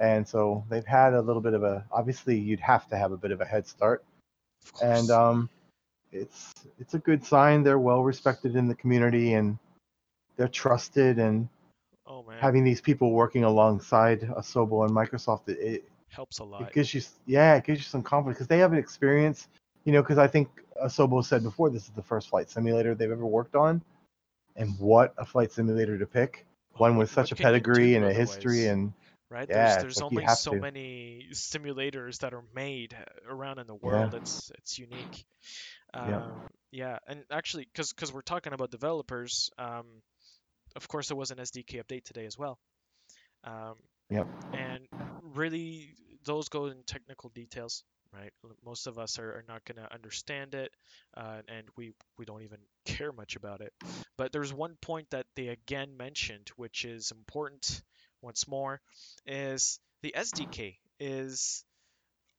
and 0.00 0.26
so 0.26 0.64
they've 0.68 0.86
had 0.86 1.14
a 1.14 1.20
little 1.20 1.42
bit 1.42 1.54
of 1.54 1.62
a. 1.62 1.84
Obviously, 1.92 2.36
you'd 2.36 2.60
have 2.60 2.88
to 2.88 2.96
have 2.96 3.12
a 3.12 3.16
bit 3.16 3.30
of 3.30 3.40
a 3.40 3.44
head 3.44 3.66
start 3.66 4.04
and 4.82 5.10
um, 5.10 5.48
it's 6.12 6.52
it's 6.78 6.94
a 6.94 6.98
good 6.98 7.24
sign. 7.24 7.62
They're 7.62 7.78
well 7.78 8.02
respected 8.02 8.56
in 8.56 8.68
the 8.68 8.74
community, 8.74 9.34
and 9.34 9.58
they're 10.36 10.48
trusted. 10.48 11.18
And 11.18 11.48
oh 12.06 12.22
man, 12.22 12.38
having 12.38 12.64
these 12.64 12.80
people 12.80 13.12
working 13.12 13.44
alongside 13.44 14.20
Asobo 14.20 14.86
and 14.86 14.94
Microsoft, 14.94 15.48
it, 15.48 15.58
it, 15.58 15.84
helps 16.08 16.38
a 16.38 16.44
lot. 16.44 16.62
it 16.62 16.72
gives 16.72 16.94
you 16.94 17.02
yeah, 17.26 17.54
it 17.56 17.64
gives 17.64 17.80
you 17.80 17.84
some 17.84 18.02
confidence 18.02 18.36
because 18.36 18.48
they 18.48 18.58
have 18.58 18.72
an 18.72 18.78
experience. 18.78 19.48
You 19.84 19.92
know, 19.92 20.02
because 20.02 20.18
I 20.18 20.26
think 20.26 20.48
Asobo 20.84 21.24
said 21.24 21.42
before 21.42 21.70
this 21.70 21.84
is 21.84 21.90
the 21.90 22.02
first 22.02 22.28
flight 22.28 22.50
simulator 22.50 22.94
they've 22.94 23.10
ever 23.10 23.26
worked 23.26 23.54
on, 23.54 23.82
and 24.56 24.78
what 24.78 25.14
a 25.16 25.24
flight 25.24 25.52
simulator 25.52 25.98
to 25.98 26.06
pick! 26.06 26.46
One 26.74 26.96
with 26.96 27.14
What 27.16 27.28
such 27.28 27.32
a 27.32 27.42
pedigree 27.42 27.94
and 27.94 28.04
a 28.04 28.12
history, 28.12 28.66
and 28.66 28.92
right? 29.30 29.48
yeah, 29.48 29.78
there's 29.80 29.82
there's 29.82 30.00
only 30.00 30.26
so 30.28 30.52
to. 30.52 30.60
many 30.60 31.28
simulators 31.32 32.18
that 32.18 32.34
are 32.34 32.44
made 32.54 32.94
uh, 32.94 33.32
around 33.34 33.58
in 33.58 33.66
the 33.66 33.74
world. 33.74 34.14
It's 34.14 34.50
it's 34.58 34.78
unique. 34.78 35.24
Yeah. 36.06 36.16
Um, 36.16 36.32
yeah, 36.72 36.98
and 37.08 37.24
actually, 37.30 37.66
because 37.72 37.92
because 37.92 38.12
we're 38.12 38.22
talking 38.22 38.52
about 38.52 38.70
developers, 38.70 39.50
um, 39.58 39.86
of 40.76 40.88
course 40.88 41.08
there 41.08 41.16
was 41.16 41.30
an 41.30 41.38
SDK 41.38 41.82
update 41.82 42.04
today 42.04 42.26
as 42.26 42.38
well. 42.38 42.58
Um, 43.44 43.76
Yep. 44.10 44.26
And 44.52 44.88
really, 45.34 45.94
those 46.24 46.48
go 46.48 46.66
in 46.66 46.82
technical 46.86 47.30
details, 47.30 47.84
right? 48.12 48.32
Most 48.64 48.86
of 48.86 48.98
us 48.98 49.18
are, 49.18 49.30
are 49.30 49.44
not 49.48 49.64
going 49.64 49.84
to 49.84 49.92
understand 49.92 50.54
it, 50.54 50.72
uh, 51.16 51.42
and 51.48 51.66
we 51.76 51.92
we 52.18 52.24
don't 52.24 52.42
even 52.42 52.58
care 52.84 53.12
much 53.12 53.36
about 53.36 53.60
it. 53.60 53.72
But 54.16 54.32
there's 54.32 54.52
one 54.52 54.76
point 54.82 55.10
that 55.10 55.26
they 55.36 55.48
again 55.48 55.96
mentioned, 55.96 56.50
which 56.56 56.84
is 56.84 57.12
important. 57.12 57.82
Once 58.22 58.46
more, 58.48 58.80
is 59.26 59.80
the 60.02 60.14
SDK 60.16 60.76
is 60.98 61.64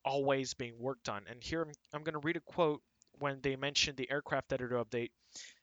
always 0.04 0.54
being 0.54 0.80
worked 0.80 1.10
on. 1.10 1.24
And 1.30 1.44
here 1.44 1.62
I'm, 1.62 1.72
I'm 1.94 2.04
going 2.04 2.14
to 2.14 2.26
read 2.26 2.38
a 2.38 2.42
quote 2.42 2.82
when 3.20 3.40
they 3.42 3.56
mentioned 3.56 3.98
the 3.98 4.10
aircraft 4.10 4.54
editor 4.54 4.84
update. 4.84 5.12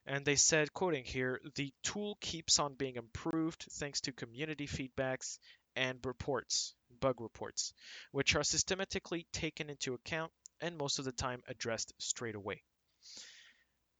And 0.06 0.24
they 0.24 0.36
said, 0.36 0.72
quoting 0.72 1.04
here, 1.04 1.40
the 1.56 1.72
tool 1.82 2.16
keeps 2.20 2.58
on 2.58 2.74
being 2.74 2.96
improved 2.96 3.66
thanks 3.72 4.00
to 4.02 4.12
community 4.12 4.66
feedbacks 4.66 5.38
and 5.76 5.98
reports, 6.04 6.74
bug 7.00 7.20
reports, 7.20 7.72
which 8.12 8.34
are 8.34 8.44
systematically 8.44 9.26
taken 9.32 9.70
into 9.70 9.94
account 9.94 10.32
and 10.60 10.76
most 10.76 10.98
of 10.98 11.04
the 11.04 11.12
time 11.12 11.42
addressed 11.46 11.92
straight 11.98 12.34
away. 12.34 12.62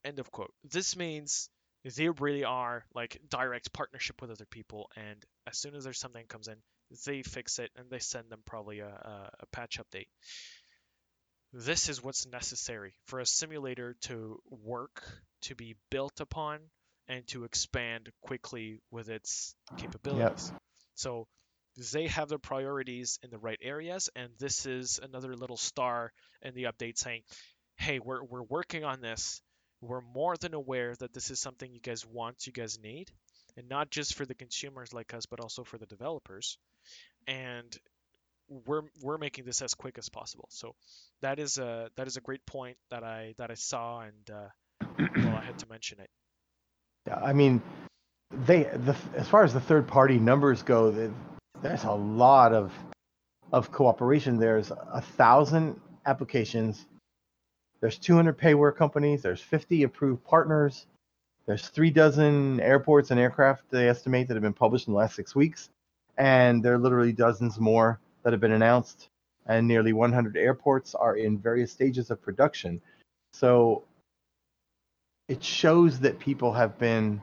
End 0.05 0.19
of 0.19 0.31
quote. 0.31 0.53
This 0.64 0.97
means 0.97 1.51
they 1.85 2.09
really 2.09 2.45
are 2.45 2.85
like 2.95 3.20
direct 3.29 3.72
partnership 3.72 4.20
with 4.20 4.31
other 4.31 4.47
people, 4.47 4.91
and 4.97 5.24
as 5.47 5.59
soon 5.59 5.74
as 5.74 5.85
there's 5.85 5.99
something 5.99 6.22
that 6.22 6.29
comes 6.29 6.49
in, 6.49 6.57
they 7.07 7.22
fix 7.22 7.59
it 7.59 7.70
and 7.76 7.91
they 7.91 7.99
send 7.99 8.31
them 8.31 8.41
probably 8.45 8.81
a, 8.81 8.89
a, 8.89 9.31
a 9.41 9.47
patch 9.53 9.79
update. 9.79 10.09
This 11.53 11.89
is 11.89 12.03
what's 12.03 12.26
necessary 12.26 12.95
for 13.07 13.20
a 13.20 13.26
simulator 13.26 13.97
to 14.03 14.41
work, 14.51 15.03
to 15.43 15.55
be 15.55 15.76
built 15.91 16.20
upon, 16.20 16.59
and 17.09 17.26
to 17.29 17.45
expand 17.45 18.11
quickly 18.20 18.81
with 18.91 19.09
its 19.09 19.55
capabilities. 19.79 20.53
So 20.95 21.26
they 21.93 22.09
have 22.09 22.29
their 22.29 22.39
priorities 22.39 23.18
in 23.22 23.31
the 23.31 23.39
right 23.39 23.59
areas, 23.62 24.11
and 24.14 24.31
this 24.39 24.66
is 24.66 25.01
another 25.03 25.35
little 25.37 25.57
star 25.57 26.12
in 26.43 26.55
the 26.55 26.64
update 26.64 26.99
saying, 26.99 27.22
hey, 27.76 27.99
we're, 27.99 28.22
we're 28.24 28.43
working 28.43 28.85
on 28.85 29.01
this. 29.01 29.41
We're 29.81 30.01
more 30.01 30.37
than 30.37 30.55
aware 30.55 30.95
that 30.97 31.12
this 31.12 31.31
is 31.31 31.41
something 31.41 31.72
you 31.72 31.81
guys 31.81 32.05
want, 32.05 32.47
you 32.47 32.53
guys 32.53 32.79
need, 32.83 33.11
and 33.57 33.68
not 33.68 33.91
just 33.91 34.14
for 34.14 34.26
the 34.26 34.35
consumers 34.35 34.93
like 34.93 35.14
us, 35.14 35.26
but 35.26 35.41
also 35.41 35.64
for 35.64 35.79
the 35.79 35.87
developers. 35.87 36.59
And 37.26 37.76
we're 38.66 38.83
we're 39.03 39.18
making 39.18 39.45
this 39.45 39.62
as 39.62 39.74
quick 39.74 39.99
as 39.99 40.09
possible. 40.09 40.49
So 40.51 40.74
that 41.22 41.39
is 41.39 41.59
a 41.59 41.91
that 41.97 42.07
is 42.07 42.16
a 42.16 42.20
great 42.20 42.45
point 42.47 42.76
that 42.91 43.05
I 43.05 43.35
that 43.39 43.51
I 43.51 43.55
saw, 43.55 44.01
and 44.01 44.31
uh, 44.31 44.49
well, 45.16 45.37
I 45.37 45.45
had 45.45 45.59
to 45.59 45.68
mention 45.68 46.01
it. 46.01 46.11
Yeah, 47.07 47.16
I 47.16 47.33
mean, 47.33 47.62
they 48.31 48.64
the 48.64 48.97
as 49.16 49.29
far 49.29 49.45
as 49.45 49.53
the 49.53 49.61
third 49.61 49.87
party 49.87 50.18
numbers 50.18 50.62
go, 50.62 50.91
the, 50.91 51.12
there's 51.62 51.85
a 51.85 51.93
lot 51.93 52.53
of 52.53 52.72
of 53.53 53.70
cooperation. 53.72 54.39
There's 54.39 54.70
a 54.70 55.01
thousand 55.01 55.81
applications. 56.07 56.85
There's 57.81 57.99
200 57.99 58.37
payware 58.37 58.74
companies. 58.74 59.22
There's 59.22 59.41
50 59.41 59.85
approved 59.85 60.24
partners. 60.24 60.87
There's 61.47 61.68
three 61.68 61.91
dozen 61.91 62.61
airports 62.61 63.11
and 63.11 63.18
aircraft 63.18 63.70
they 63.70 63.89
estimate 63.89 64.29
that 64.29 64.35
have 64.35 64.43
been 64.43 64.53
published 64.53 64.87
in 64.87 64.93
the 64.93 64.99
last 64.99 65.16
six 65.16 65.35
weeks, 65.35 65.70
and 66.18 66.62
there 66.62 66.74
are 66.74 66.79
literally 66.79 67.12
dozens 67.12 67.59
more 67.59 67.99
that 68.22 68.33
have 68.33 68.41
been 68.41 68.53
announced. 68.53 69.09
And 69.47 69.66
nearly 69.66 69.95
100 69.95 70.37
airports 70.37 70.95
are 70.95 71.16
in 71.16 71.39
various 71.39 71.72
stages 71.72 72.11
of 72.11 72.20
production. 72.20 72.83
So 73.33 73.85
it 75.29 75.43
shows 75.43 76.01
that 76.01 76.18
people 76.18 76.53
have 76.53 76.79
been 76.79 77.22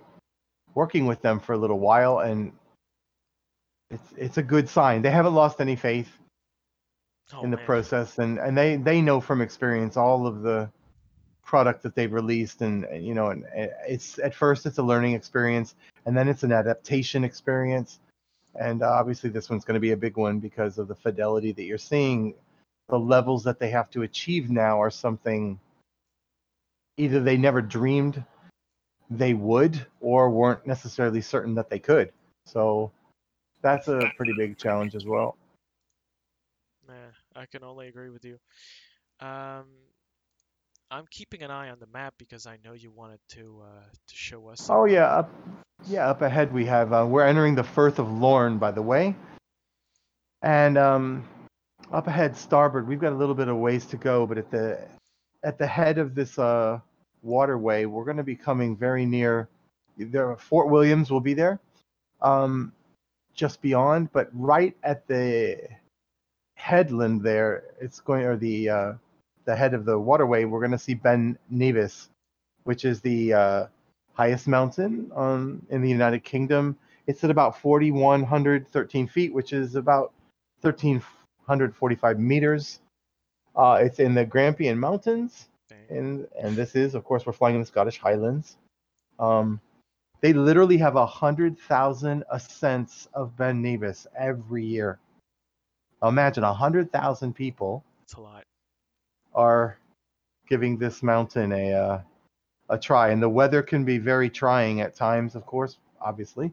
working 0.74 1.06
with 1.06 1.22
them 1.22 1.39
for 1.39 1.53
a 1.53 1.58
little 1.58 1.80
while, 1.80 2.20
and 2.20 2.51
it's 3.91 4.14
it's 4.18 4.38
a 4.38 4.43
good 4.43 4.68
sign. 4.68 5.03
They 5.03 5.12
haven't 5.12 5.36
lost 5.36 5.62
any 5.62 5.76
faith 5.76 6.10
Oh, 7.34 7.41
in 7.43 7.49
the 7.49 7.57
man. 7.57 7.65
process, 7.65 8.19
and 8.19 8.38
and 8.38 8.55
they 8.55 8.76
they 8.76 9.01
know 9.01 9.19
from 9.19 9.41
experience 9.41 9.97
all 9.97 10.28
of 10.28 10.41
the 10.41 10.69
product 11.43 11.82
that 11.84 11.95
they've 11.95 12.11
released, 12.13 12.61
and 12.61 12.86
you 13.03 13.15
know, 13.15 13.30
and 13.30 13.45
it's 13.88 14.19
at 14.19 14.36
first 14.36 14.65
it's 14.65 14.78
a 14.78 14.84
learning 14.84 15.13
experience, 15.13 15.76
and 16.05 16.15
then 16.15 16.28
it's 16.28 16.43
an 16.43 16.51
adaptation 16.51 17.23
experience, 17.23 17.99
and 18.59 18.84
obviously 18.84 19.32
this 19.32 19.49
one's 19.49 19.65
going 19.65 19.73
to 19.73 19.80
be 19.80 19.91
a 19.91 19.97
big 19.97 20.17
one 20.17 20.39
because 20.39 20.78
of 20.78 20.88
the 20.88 20.95
fidelity 20.95 21.51
that 21.51 21.63
you're 21.63 21.80
seeing. 21.80 22.36
The 22.89 22.99
levels 22.99 23.43
that 23.45 23.57
they 23.57 23.71
have 23.71 23.89
to 23.91 24.03
achieve 24.03 24.51
now 24.51 24.80
are 24.80 24.91
something 24.91 25.59
either 26.97 27.19
they 27.19 27.38
never 27.38 27.61
dreamed 27.61 28.23
they 29.09 29.34
would 29.34 29.86
or 29.99 30.30
weren't 30.30 30.65
necessarily 30.67 31.21
certain 31.21 31.55
that 31.55 31.69
they 31.69 31.80
could. 31.80 32.11
So 32.45 32.91
that's 33.61 33.88
a 33.88 34.11
pretty 34.15 34.34
big 34.38 34.57
challenge 34.57 34.95
as 34.95 35.05
well. 35.05 35.38
Nah, 36.88 37.41
I 37.41 37.45
can 37.47 37.63
only 37.63 37.88
agree 37.88 38.09
with 38.09 38.23
you. 38.25 38.38
Um, 39.19 39.65
I'm 40.91 41.05
keeping 41.09 41.41
an 41.41 41.49
eye 41.49 41.69
on 41.69 41.79
the 41.79 41.88
map 41.88 42.13
because 42.17 42.45
I 42.45 42.57
know 42.63 42.73
you 42.73 42.91
wanted 42.91 43.19
to 43.29 43.61
uh, 43.63 43.83
to 44.07 44.15
show 44.15 44.47
us. 44.49 44.69
Oh 44.69 44.86
yeah, 44.86 45.05
up 45.05 45.31
yeah 45.88 46.07
up 46.07 46.21
ahead 46.21 46.53
we 46.53 46.65
have 46.65 46.93
uh, 46.93 47.05
we're 47.07 47.25
entering 47.25 47.55
the 47.55 47.63
Firth 47.63 47.97
of 47.97 48.11
Lorne 48.11 48.59
by 48.59 48.71
the 48.71 48.81
way, 48.81 49.15
and 50.43 50.77
um, 50.77 51.27
up 51.91 52.07
ahead 52.07 52.38
starboard 52.38 52.88
we've 52.88 52.99
got 52.99 53.13
a 53.13 53.15
little 53.15 53.36
bit 53.36 53.47
of 53.47 53.57
ways 53.57 53.86
to 53.88 53.97
go, 53.97 54.27
but 54.27 54.38
at 54.38 54.51
the 54.51 54.79
at 55.43 55.57
the 55.57 55.67
head 55.67 55.97
of 55.97 56.13
this 56.13 56.38
uh, 56.38 56.79
waterway 57.23 57.86
we're 57.86 58.05
going 58.05 58.17
to 58.17 58.23
be 58.23 58.36
coming 58.36 58.77
very 58.77 59.05
near. 59.05 59.49
There, 59.97 60.36
Fort 60.36 60.69
Williams 60.69 61.09
will 61.09 61.21
be 61.21 61.33
there, 61.33 61.59
um, 62.21 62.73
just 63.33 63.61
beyond, 63.61 64.11
but 64.11 64.29
right 64.33 64.75
at 64.83 65.07
the 65.07 65.61
headland 66.56 67.22
there, 67.22 67.64
it's 67.80 67.99
going 67.99 68.24
or 68.24 68.36
the 68.38 68.70
uh, 68.70 68.93
the 69.45 69.56
head 69.56 69.74
of 69.74 69.86
the 69.86 69.97
waterway, 69.97 70.45
we're 70.45 70.60
going 70.60 70.72
to 70.72 70.78
see 70.78 70.95
Ben 70.95 71.38
Nevis, 71.49 72.10
which 72.64 72.84
is 72.84 72.99
the 73.01 73.34
uh, 73.34 73.66
highest 74.14 74.47
mountain 74.47 75.12
on 75.16 75.66
in 75.70 75.82
the 75.82 75.89
United 75.89 76.24
Kingdom. 76.24 76.78
It's 77.08 77.24
at 77.24 77.30
about 77.30 77.60
4,113 77.60 79.08
feet, 79.08 79.34
which 79.34 79.53
is 79.53 79.76
about 79.76 80.12
1,345 80.62 82.20
meters. 82.20 82.80
Uh, 83.56 83.80
it's 83.82 83.99
in 83.99 84.16
the 84.16 84.26
Grampian 84.26 84.80
Mountains, 84.80 85.47
and 85.89 86.28
and 86.41 86.56
this 86.56 86.76
is, 86.76 86.95
of 86.95 87.03
course, 87.03 87.26
we're 87.26 87.34
flying 87.34 87.56
in 87.56 87.62
the 87.62 87.68
Scottish 87.68 87.99
Highlands. 87.99 88.58
Um, 89.20 89.62
they 90.22 90.34
literally 90.34 90.78
have 90.78 90.95
a 90.95 91.06
hundred 91.06 91.60
thousand 91.60 92.24
ascents 92.32 93.08
of 93.14 93.38
Ben 93.38 93.62
Nevis 93.62 94.08
every 94.18 94.66
year. 94.66 94.99
Imagine 96.04 96.43
a 96.43 96.54
hundred 96.54 96.91
thousand 96.91 97.34
people 97.34 97.84
It's 98.04 98.14
a 98.14 98.22
lot. 98.22 98.43
are 99.34 99.78
giving 100.50 100.78
this 100.78 101.02
mountain 101.02 101.52
a 101.52 101.74
uh, 101.74 102.02
a 102.70 102.78
try, 102.78 103.10
and 103.10 103.22
the 103.22 103.30
weather 103.30 103.62
can 103.62 103.86
be 103.86 103.98
very 103.98 104.30
trying 104.30 104.82
at 104.82 104.96
times. 104.96 105.36
Of 105.36 105.46
course, 105.46 105.78
obviously, 106.02 106.52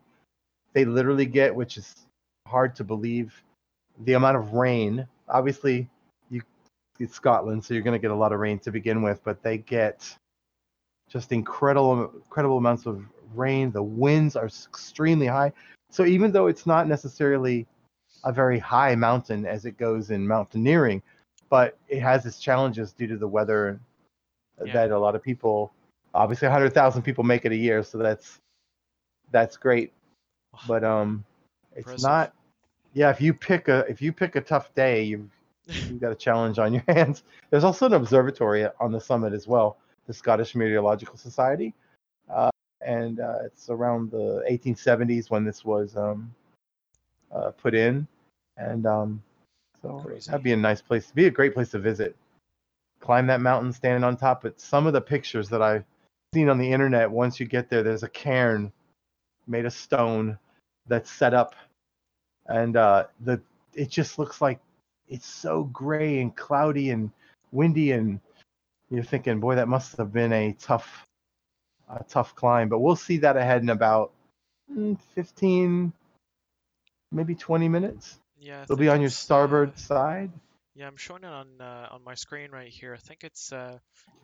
they 0.73 0.85
literally 0.85 1.27
get, 1.27 1.55
which 1.55 1.77
is 1.77 1.95
hard 2.47 2.75
to 2.77 2.85
believe, 2.85 3.43
the 4.05 4.15
amount 4.15 4.37
of 4.37 4.53
rain. 4.53 5.07
Obviously, 5.29 5.89
you 6.31 6.43
it's 6.99 7.15
Scotland, 7.15 7.65
so 7.65 7.75
you're 7.75 7.83
going 7.83 7.99
to 7.99 8.03
get 8.03 8.11
a 8.11 8.15
lot 8.15 8.33
of 8.33 8.41
rain 8.41 8.59
to 8.61 8.71
begin 8.71 9.03
with, 9.03 9.23
but 9.25 9.43
they 9.43 9.59
get 9.59 10.17
just 11.11 11.33
incredible 11.33 12.11
incredible 12.15 12.59
amounts 12.59 12.87
of 12.87 13.05
rain. 13.35 13.71
The 13.73 13.83
winds 13.83 14.37
are 14.37 14.47
extremely 14.47 15.27
high. 15.27 15.53
So 15.91 16.07
even 16.07 16.33
though 16.33 16.47
it's 16.47 16.67
not 16.67 16.89
necessarily 16.89 17.67
a 18.25 18.33
very 18.33 18.59
high 18.59 18.95
mountain 18.95 19.47
as 19.47 19.65
it 19.65 19.77
goes 19.79 20.11
in 20.11 20.27
mountaineering, 20.27 21.03
but 21.49 21.77
it 21.89 22.01
has 22.01 22.25
its 22.27 22.41
challenges 22.41 22.93
due 22.93 23.07
to 23.07 23.17
the 23.17 23.29
weather 23.29 23.79
Yeah. 24.65 24.73
that 24.73 24.91
a 24.93 24.99
lot 24.99 25.15
of 25.15 25.23
people 25.23 25.73
obviously 26.15 26.47
100,000 26.47 27.03
people 27.03 27.25
make 27.25 27.45
it 27.47 27.53
a 27.53 27.57
year 27.57 27.83
so 27.83 27.99
that's 27.99 28.39
that's 29.31 29.57
great 29.57 29.93
but 30.69 30.85
um 30.85 31.25
it's 31.75 31.87
Impressive. 31.87 32.03
not 32.09 32.35
yeah 32.93 33.11
if 33.11 33.21
you 33.21 33.33
pick 33.33 33.69
a 33.69 33.79
if 33.89 34.03
you 34.03 34.13
pick 34.13 34.37
a 34.37 34.41
tough 34.41 34.73
day 34.75 35.03
you've 35.03 35.31
you've 35.67 36.01
got 36.01 36.13
a 36.13 36.15
challenge 36.15 36.59
on 36.59 36.73
your 36.75 36.85
hands 36.87 37.25
there's 37.51 37.65
also 37.65 37.87
an 37.87 37.95
observatory 37.95 38.67
on 38.79 38.93
the 38.93 39.01
summit 39.01 39.33
as 39.33 39.49
well 39.49 39.79
the 40.07 40.13
Scottish 40.13 40.55
Meteorological 40.55 41.17
Society 41.17 41.73
uh, 42.29 42.51
and 42.85 43.19
uh, 43.21 43.39
it's 43.45 43.71
around 43.71 44.11
the 44.11 44.45
1870s 44.51 45.31
when 45.31 45.45
this 45.45 45.65
was 45.65 45.97
um, 45.97 46.33
uh, 47.35 47.51
put 47.51 47.75
in. 47.75 48.07
And 48.57 48.87
um, 48.87 49.23
so 49.81 50.01
Crazy. 50.05 50.31
that'd 50.31 50.45
be 50.45 50.53
a 50.53 50.57
nice 50.57 50.81
place 50.81 51.07
to 51.07 51.15
be 51.15 51.27
a 51.27 51.31
great 51.31 51.55
place 51.55 51.71
to 51.71 51.79
visit. 51.79 52.17
Climb 53.01 53.27
that 53.27 53.41
mountain 53.41 53.73
stand 53.73 54.05
on 54.05 54.17
top 54.17 54.43
but 54.43 54.61
some 54.61 54.87
of 54.87 54.93
the 54.93 55.01
pictures 55.01 55.49
that 55.49 55.61
i've 55.61 55.85
seen 56.33 56.49
on 56.49 56.57
the 56.57 56.73
internet 56.73 57.11
once 57.11 57.41
you 57.41 57.47
get 57.47 57.69
there 57.69 57.83
there's 57.83 58.05
a 58.05 58.09
cairn 58.09 58.73
made 59.49 59.67
of 59.67 59.73
stone 59.73 60.39
that's 60.87 61.11
set 61.11 61.35
up. 61.35 61.55
And 62.47 62.77
uh 62.77 63.07
the 63.21 63.41
it 63.75 63.89
just 63.91 64.19
looks 64.19 64.41
like 64.41 64.61
it's 65.09 65.27
so 65.27 65.65
gray 65.65 66.21
and 66.21 66.35
cloudy 66.37 66.91
and 66.91 67.11
windy 67.51 67.93
and 67.93 68.21
you're 68.91 69.03
thinking 69.03 69.41
boy 69.41 69.55
that 69.57 69.69
must 69.69 69.97
have 69.97 70.13
been 70.13 70.33
a 70.33 70.53
tough 70.61 71.05
a 71.89 72.05
tough 72.05 72.35
climb. 72.35 72.69
But 72.69 72.81
we'll 72.81 72.97
see 72.97 73.19
that 73.19 73.37
ahead 73.37 73.63
in 73.63 73.71
about 73.71 74.13
mm, 74.75 74.99
15 75.15 75.93
maybe 77.13 77.35
20 77.35 77.69
minutes 77.69 78.19
Yeah. 78.41 78.63
It'll 78.63 78.77
be 78.77 78.89
on 78.89 79.01
your 79.01 79.09
uh, 79.09 79.11
starboard 79.11 79.79
side 79.79 80.31
Yeah, 80.75 80.87
I'm 80.87 80.97
showing 80.97 81.25
it 81.25 81.31
on 81.31 81.47
uh, 81.61 81.89
on 81.91 82.03
my 82.05 82.15
screen 82.15 82.51
right 82.51 82.69
here. 82.69 82.95
I 82.95 82.99
think 82.99 83.25
it's 83.25 83.53
uh 83.53 83.79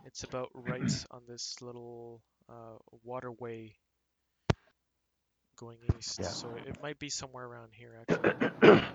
it's 0.07 0.25
about 0.25 0.49
right 0.55 0.91
on 1.11 1.23
this 1.29 1.57
little 1.61 2.23
uh, 2.49 2.79
waterway 3.05 3.75
going 5.59 5.79
east. 5.99 6.19
Yeah. 6.21 6.29
So 6.29 6.49
it 6.67 6.83
might 6.83 6.99
be 6.99 7.11
somewhere 7.11 7.45
around 7.45 7.71
here 7.73 7.93
actually. 8.01 8.51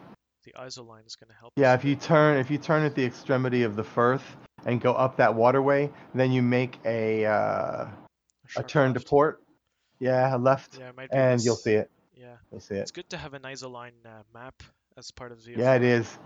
the 0.45 0.53
ISO 0.59 0.85
line 0.87 1.03
is 1.05 1.15
going 1.15 1.29
to 1.29 1.35
help. 1.39 1.53
Yeah, 1.55 1.73
if 1.73 1.85
you 1.85 1.95
turn 1.95 2.37
if 2.37 2.51
you 2.51 2.57
turn 2.57 2.83
at 2.83 2.95
the 2.95 3.05
extremity 3.05 3.63
of 3.63 3.75
the 3.75 3.83
Firth 3.83 4.23
and 4.65 4.81
go 4.81 4.93
up 4.93 5.17
that 5.17 5.35
waterway, 5.35 5.91
then 6.13 6.31
you 6.31 6.41
make 6.41 6.77
a 6.85 7.25
uh, 7.25 7.31
a 7.31 7.89
sharp 8.47 8.67
turn 8.67 8.93
to 8.93 8.99
port. 8.99 9.41
Yeah, 9.99 10.35
a 10.35 10.37
left, 10.37 10.77
Yeah, 10.77 10.89
it 10.89 10.97
might 10.97 11.09
be 11.09 11.17
and 11.17 11.41
you'll 11.41 11.55
see 11.55 11.73
it. 11.73 11.89
Yeah, 12.15 12.35
see 12.59 12.75
it's 12.75 12.91
good 12.91 13.09
to 13.09 13.17
have 13.17 13.33
an 13.33 13.41
ISO 13.43 13.71
line 13.71 13.93
uh, 14.05 14.21
map 14.33 14.61
as 14.97 15.11
part 15.11 15.31
of 15.31 15.43
the. 15.43 15.53
Yeah, 15.53 15.75
it 15.75 15.83
is. 15.83 16.17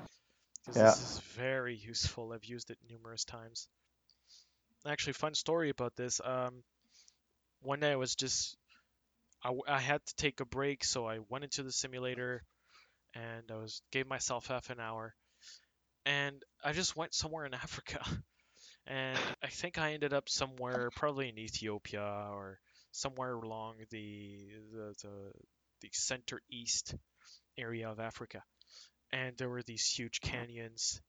Yeah. 0.76 0.84
this 0.84 1.02
is 1.02 1.22
very 1.36 1.76
useful. 1.76 2.34
I've 2.34 2.44
used 2.44 2.72
it 2.72 2.78
numerous 2.90 3.24
times. 3.24 3.68
Actually, 4.86 5.14
fun 5.14 5.34
story 5.34 5.70
about 5.70 5.96
this. 5.96 6.20
Um, 6.24 6.64
one 7.62 7.80
day 7.80 7.92
I 7.92 7.96
was 7.96 8.16
just, 8.16 8.58
I, 9.44 9.52
I 9.68 9.80
had 9.80 10.06
to 10.06 10.16
take 10.16 10.40
a 10.40 10.46
break, 10.46 10.84
so 10.84 11.08
I 11.08 11.20
went 11.30 11.46
into 11.46 11.64
the 11.64 11.72
simulator, 11.72 12.44
and 13.14 13.44
I 13.52 13.56
was 13.56 13.82
gave 13.92 14.08
myself 14.08 14.48
half 14.48 14.70
an 14.70 14.80
hour, 14.80 15.16
and 16.06 16.44
I 16.64 16.74
just 16.74 16.96
went 16.96 17.14
somewhere 17.14 17.46
in 17.46 17.54
Africa, 17.54 18.02
and 18.86 19.18
I 19.42 19.48
think 19.48 19.78
I 19.78 19.94
ended 19.94 20.14
up 20.14 20.28
somewhere 20.30 20.90
probably 20.96 21.30
in 21.30 21.38
Ethiopia 21.38 22.28
or 22.32 22.60
somewhere 22.92 23.34
along 23.34 23.76
the 23.90 24.50
the 24.74 24.96
the, 25.02 25.32
the 25.82 25.90
center 25.94 26.42
east 26.50 26.96
area 27.58 27.90
of 27.90 28.00
Africa 28.00 28.44
and 29.12 29.38
there 29.38 29.50
were 29.50 29.64
these 29.64 29.86
huge 29.88 30.20
canyons. 30.22 31.02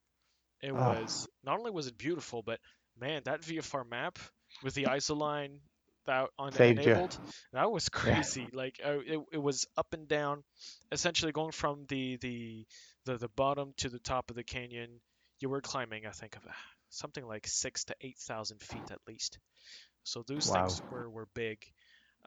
It 0.62 0.76
Ah. 0.76 0.76
was 0.76 1.28
not 1.44 1.58
only 1.58 1.70
was 1.70 1.86
it 1.86 1.98
beautiful, 1.98 2.42
but 2.42 2.60
man, 2.98 3.22
that 3.24 3.44
VFR 3.44 3.84
map 3.84 4.18
with 4.62 4.74
the 4.74 4.86
ISO 4.86 5.14
line, 5.14 5.60
that 6.06 6.30
on 6.38 6.56
Saved 6.56 6.86
you. 6.86 6.98
enabled. 6.98 7.18
That 7.52 7.70
was 7.70 7.88
crazy. 7.88 8.50
Like 8.52 8.80
uh, 8.84 8.98
it, 9.00 9.20
it 9.32 9.38
was 9.38 9.66
up 9.76 9.92
and 9.94 10.08
down, 10.08 10.44
essentially 10.92 11.32
going 11.32 11.52
from 11.52 11.86
the, 11.88 12.16
the 12.16 12.66
the 13.04 13.18
the 13.18 13.28
bottom 13.28 13.72
to 13.78 13.88
the 13.88 13.98
top 14.00 14.30
of 14.30 14.36
the 14.36 14.44
canyon. 14.44 15.00
You 15.40 15.48
were 15.48 15.60
climbing, 15.60 16.06
I 16.06 16.10
think, 16.10 16.36
of 16.36 16.44
uh, 16.46 16.50
something 16.90 17.26
like 17.26 17.46
six 17.46 17.84
to 17.84 17.96
eight 18.00 18.18
thousand 18.18 18.60
feet 18.62 18.90
at 18.90 18.98
least. 19.06 19.38
So 20.04 20.22
those 20.26 20.48
Wow. 20.48 20.50
things 20.50 20.80
were 20.90 21.10
were 21.10 21.28
big. 21.34 21.58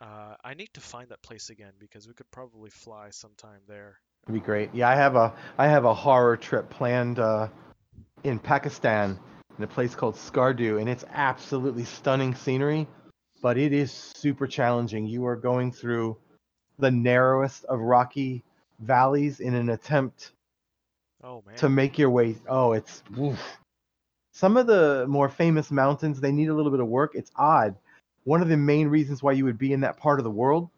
Uh, 0.02 0.36
I 0.44 0.56
need 0.56 0.74
to 0.74 0.82
find 0.82 1.10
that 1.10 1.22
place 1.22 1.52
again 1.52 1.74
because 1.80 2.08
we 2.08 2.14
could 2.14 2.30
probably 2.32 2.72
fly 2.72 3.10
sometime 3.12 3.60
there. 3.68 4.00
It'd 4.24 4.34
be 4.34 4.44
great. 4.44 4.74
Yeah, 4.74 4.90
I 4.90 4.96
have 4.96 5.16
a 5.16 5.34
I 5.58 5.68
have 5.68 5.86
a 5.86 5.94
horror 5.94 6.38
trip 6.38 6.70
planned 6.72 7.20
uh, 7.20 7.48
in 8.24 8.40
Pakistan 8.40 9.20
in 9.58 9.64
a 9.64 9.68
place 9.68 9.94
called 9.94 10.16
Skardu, 10.16 10.80
and 10.80 10.90
it's 10.90 11.06
absolutely 11.14 11.86
stunning 11.86 12.34
scenery, 12.34 12.88
but 13.44 13.58
it 13.58 13.74
is 13.74 13.92
super 13.92 14.48
challenging. 14.48 15.06
You 15.06 15.26
are 15.28 15.36
going 15.36 15.72
through 15.72 16.18
the 16.80 16.90
narrowest 16.90 17.66
of 17.66 17.80
rocky 17.80 18.44
valleys 18.80 19.40
in 19.40 19.54
an 19.54 19.70
attempt 19.70 20.32
Oh 21.24 21.44
man. 21.46 21.58
to 21.58 21.70
make 21.70 22.00
your 22.00 22.10
way. 22.10 22.38
Oh, 22.50 22.72
it's 22.72 23.04
oof. 23.20 23.40
some 24.34 24.58
of 24.58 24.66
the 24.66 25.06
more 25.08 25.30
famous 25.30 25.70
mountains. 25.70 26.20
They 26.20 26.32
need 26.32 26.50
a 26.50 26.56
little 26.56 26.72
bit 26.72 26.80
of 26.80 26.88
work. 26.88 27.14
It's 27.14 27.32
odd. 27.36 27.76
One 28.24 28.42
of 28.42 28.50
the 28.50 28.58
main 28.58 28.88
reasons 28.88 29.24
why 29.24 29.32
you 29.34 29.46
would 29.46 29.58
be 29.58 29.74
in 29.74 29.82
that 29.82 29.98
part 29.98 30.20
of 30.20 30.24
the 30.24 30.32
world, 30.32 30.70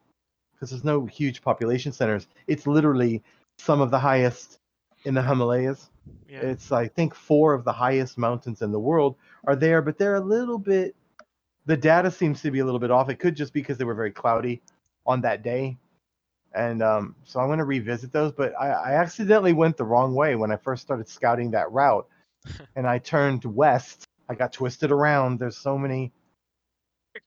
because 0.54 0.70
there's 0.70 0.84
no 0.84 1.06
huge 1.06 1.42
population 1.42 1.92
centers. 1.92 2.28
It's 2.48 2.68
literally 2.68 3.22
some 3.58 3.82
of 3.82 3.92
the 3.92 4.00
highest 4.00 4.60
in 5.06 5.14
the 5.14 5.22
Himalayas. 5.22 5.90
yeah. 6.28 6.40
It's 6.40 6.72
I 6.72 6.88
think 6.88 7.14
four 7.14 7.54
of 7.54 7.64
the 7.64 7.72
highest 7.74 8.18
mountains 8.18 8.62
in 8.62 8.72
the 8.72 8.80
world 8.80 9.16
are 9.46 9.56
there, 9.56 9.82
but 9.82 9.98
they're 9.98 10.16
a 10.16 10.22
little 10.22 10.58
bit. 10.58 10.96
The 11.66 11.78
data 11.78 12.12
seems 12.12 12.42
to 12.42 12.52
be 12.52 12.60
a 12.60 12.66
little 12.66 12.80
bit 12.80 12.92
off. 12.92 13.10
It 13.10 13.20
could 13.20 13.36
just 13.36 13.54
be 13.54 13.62
because 13.62 13.78
they 13.78 13.86
were 13.86 13.94
very 13.94 14.12
cloudy 14.12 14.62
on 15.06 15.22
that 15.22 15.44
day, 15.44 15.78
and 16.54 16.82
um, 16.82 17.16
so 17.24 17.40
I'm 17.40 17.48
going 17.48 17.60
to 17.60 17.66
revisit 17.66 18.12
those. 18.12 18.32
But 18.32 18.54
I, 18.60 18.70
I 18.70 18.94
accidentally 18.96 19.54
went 19.54 19.78
the 19.78 19.86
wrong 19.86 20.14
way 20.14 20.36
when 20.36 20.52
I 20.52 20.58
first 20.58 20.82
started 20.82 21.08
scouting 21.08 21.52
that 21.52 21.72
route, 21.72 22.08
and 22.76 22.88
I 22.88 23.00
turned 23.00 23.44
west. 23.46 24.06
I 24.30 24.36
got 24.36 24.54
twisted 24.54 24.92
around. 24.92 25.40
There's 25.40 25.58
so 25.58 25.78
many, 25.78 26.12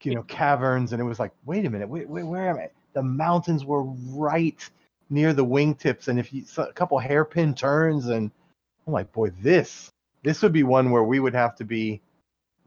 you 0.02 0.14
know, 0.14 0.22
caverns, 0.24 0.92
and 0.92 1.00
it 1.00 1.04
was 1.04 1.18
like, 1.18 1.32
wait 1.44 1.64
a 1.66 1.70
minute, 1.70 1.88
wait, 1.88 2.08
wait, 2.08 2.24
where 2.24 2.48
am 2.50 2.56
I? 2.58 2.70
The 2.94 3.02
mountains 3.02 3.64
were 3.64 3.82
right 3.84 4.68
near 5.10 5.32
the 5.32 5.44
wingtips, 5.44 6.08
and 6.08 6.18
if 6.18 6.32
you 6.32 6.44
so- 6.44 6.64
a 6.64 6.72
couple 6.72 6.98
hairpin 6.98 7.54
turns, 7.54 8.06
and 8.06 8.30
I'm 8.86 8.92
like, 8.92 9.12
boy, 9.12 9.30
this 9.42 9.92
this 10.22 10.42
would 10.42 10.52
be 10.52 10.64
one 10.64 10.90
where 10.90 11.04
we 11.04 11.20
would 11.20 11.34
have 11.34 11.56
to 11.56 11.64
be 11.64 12.00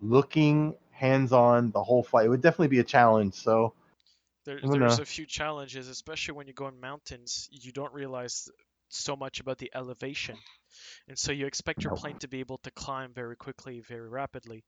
looking 0.02 0.76
hands 0.92 1.32
on 1.34 1.72
the 1.72 1.84
whole 1.84 2.04
flight. 2.04 2.26
It 2.26 2.30
would 2.30 2.42
definitely 2.42 2.70
be 2.70 2.80
a 2.80 2.84
challenge. 2.84 3.36
So 3.36 3.74
There, 4.46 4.62
there's 4.72 5.00
a 5.00 5.06
few 5.06 5.26
challenges, 5.26 5.88
especially 5.88 6.34
when 6.34 6.48
you 6.48 6.54
go 6.54 6.68
in 6.68 6.80
mountains. 6.80 7.48
You 7.52 7.72
don't 7.72 7.94
realize 7.94 8.50
so 8.90 9.16
much 9.16 9.40
about 9.40 9.58
the 9.60 9.72
elevation, 9.74 10.44
and 11.08 11.18
so 11.18 11.32
you 11.32 11.46
expect 11.48 11.84
your 11.84 11.92
plane 11.92 12.18
to 12.20 12.28
be 12.28 12.40
able 12.40 12.58
to 12.60 12.72
climb 12.72 13.14
very 13.14 13.36
quickly, 13.36 13.82
very 13.82 14.10
rapidly, 14.10 14.64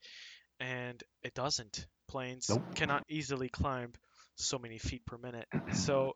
and 0.61 1.03
it 1.23 1.33
doesn't. 1.33 1.87
Planes 2.07 2.47
Nope. 2.49 2.63
cannot 2.75 3.03
easily 3.09 3.49
climb 3.49 3.93
so 4.35 4.57
many 4.57 4.77
feet 4.77 5.05
per 5.05 5.17
minute, 5.17 5.47
so 5.73 6.13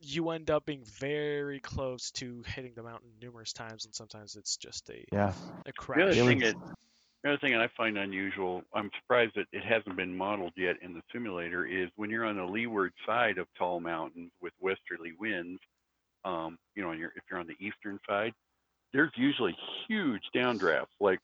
you 0.00 0.30
end 0.30 0.50
up 0.50 0.66
being 0.66 0.84
very 0.84 1.60
close 1.60 2.10
to 2.12 2.42
hitting 2.46 2.72
the 2.74 2.82
mountain 2.82 3.10
numerous 3.20 3.52
times, 3.52 3.84
and 3.84 3.94
sometimes 3.94 4.36
it's 4.36 4.56
just 4.56 4.88
a 4.90 5.04
yeah, 5.12 5.32
a 5.66 5.72
The 5.94 6.02
other 6.02 6.14
thing 6.14 6.40
was- 6.40 6.54
the 7.22 7.30
other 7.30 7.38
thing 7.38 7.54
I 7.54 7.68
find 7.74 7.96
unusual, 7.96 8.62
I'm 8.74 8.90
surprised 9.00 9.32
that 9.36 9.46
it 9.50 9.64
hasn't 9.64 9.96
been 9.96 10.14
modeled 10.14 10.52
yet 10.56 10.76
in 10.82 10.92
the 10.92 11.00
simulator, 11.10 11.64
is 11.64 11.88
when 11.96 12.10
you're 12.10 12.26
on 12.26 12.36
the 12.36 12.44
leeward 12.44 12.92
side 13.06 13.38
of 13.38 13.46
tall 13.56 13.80
mountains 13.80 14.30
with 14.42 14.52
westerly 14.60 15.12
winds, 15.18 15.58
um, 16.26 16.58
you 16.74 16.82
know, 16.82 16.92
you're, 16.92 17.12
if 17.16 17.22
you're 17.30 17.40
on 17.40 17.46
the 17.46 17.56
eastern 17.66 17.98
side, 18.06 18.34
there's 18.92 19.10
usually 19.16 19.56
huge 19.88 20.22
downdrafts, 20.36 20.92
like 21.00 21.18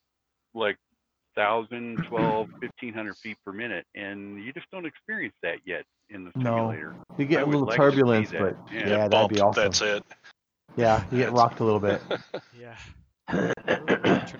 like 0.54 0.78
1,000, 1.40 1.96
12, 2.04 2.50
1,500 2.60 3.16
feet 3.16 3.36
per 3.44 3.52
minute, 3.52 3.86
and 3.94 4.42
you 4.44 4.52
just 4.52 4.70
don't 4.70 4.86
experience 4.86 5.34
that 5.42 5.56
yet 5.64 5.84
in 6.10 6.24
the 6.24 6.32
simulator 6.32 6.94
No. 7.08 7.14
you 7.18 7.24
get 7.26 7.38
I 7.40 7.42
a 7.42 7.46
little 7.46 7.66
like 7.66 7.76
turbulence, 7.76 8.30
but 8.32 8.56
Yeah. 8.72 8.78
yeah, 8.80 8.86
Get 8.88 9.10
that'd 9.12 9.30
be 9.30 9.40
awesome. 9.40 9.62
That's 9.62 9.80
it. 9.80 10.04
Yeah, 10.76 11.02
you 11.10 11.18
get 11.18 11.32
rocked 11.32 11.60
a 11.60 11.64
little 11.64 11.80
bit. 11.80 12.00
Yeah. 12.58 12.76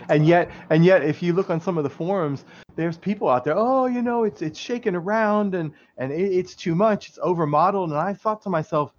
and 0.09 0.27
yet 0.27 0.51
and 0.71 0.85
yet 0.85 1.05
if 1.05 1.23
you 1.23 1.33
look 1.33 1.49
on 1.49 1.61
some 1.61 1.79
of 1.79 1.85
the 1.85 1.91
forums 1.91 2.45
there's 2.75 2.97
people 2.99 3.29
out 3.29 3.45
there 3.45 3.55
oh 3.57 3.87
you 3.87 4.03
know 4.03 4.25
it's 4.25 4.43
it's 4.43 4.59
shaking 4.59 4.97
around 4.97 5.55
and 5.55 5.73
and 5.99 6.11
it, 6.11 6.33
it's 6.33 6.57
too 6.57 6.75
much 6.75 7.09
it's 7.09 7.19
over 7.23 7.47
modeled 7.47 7.91
and 7.91 7.99
i 8.01 8.13
thought 8.13 8.43
to 8.43 8.51
myself 8.51 8.93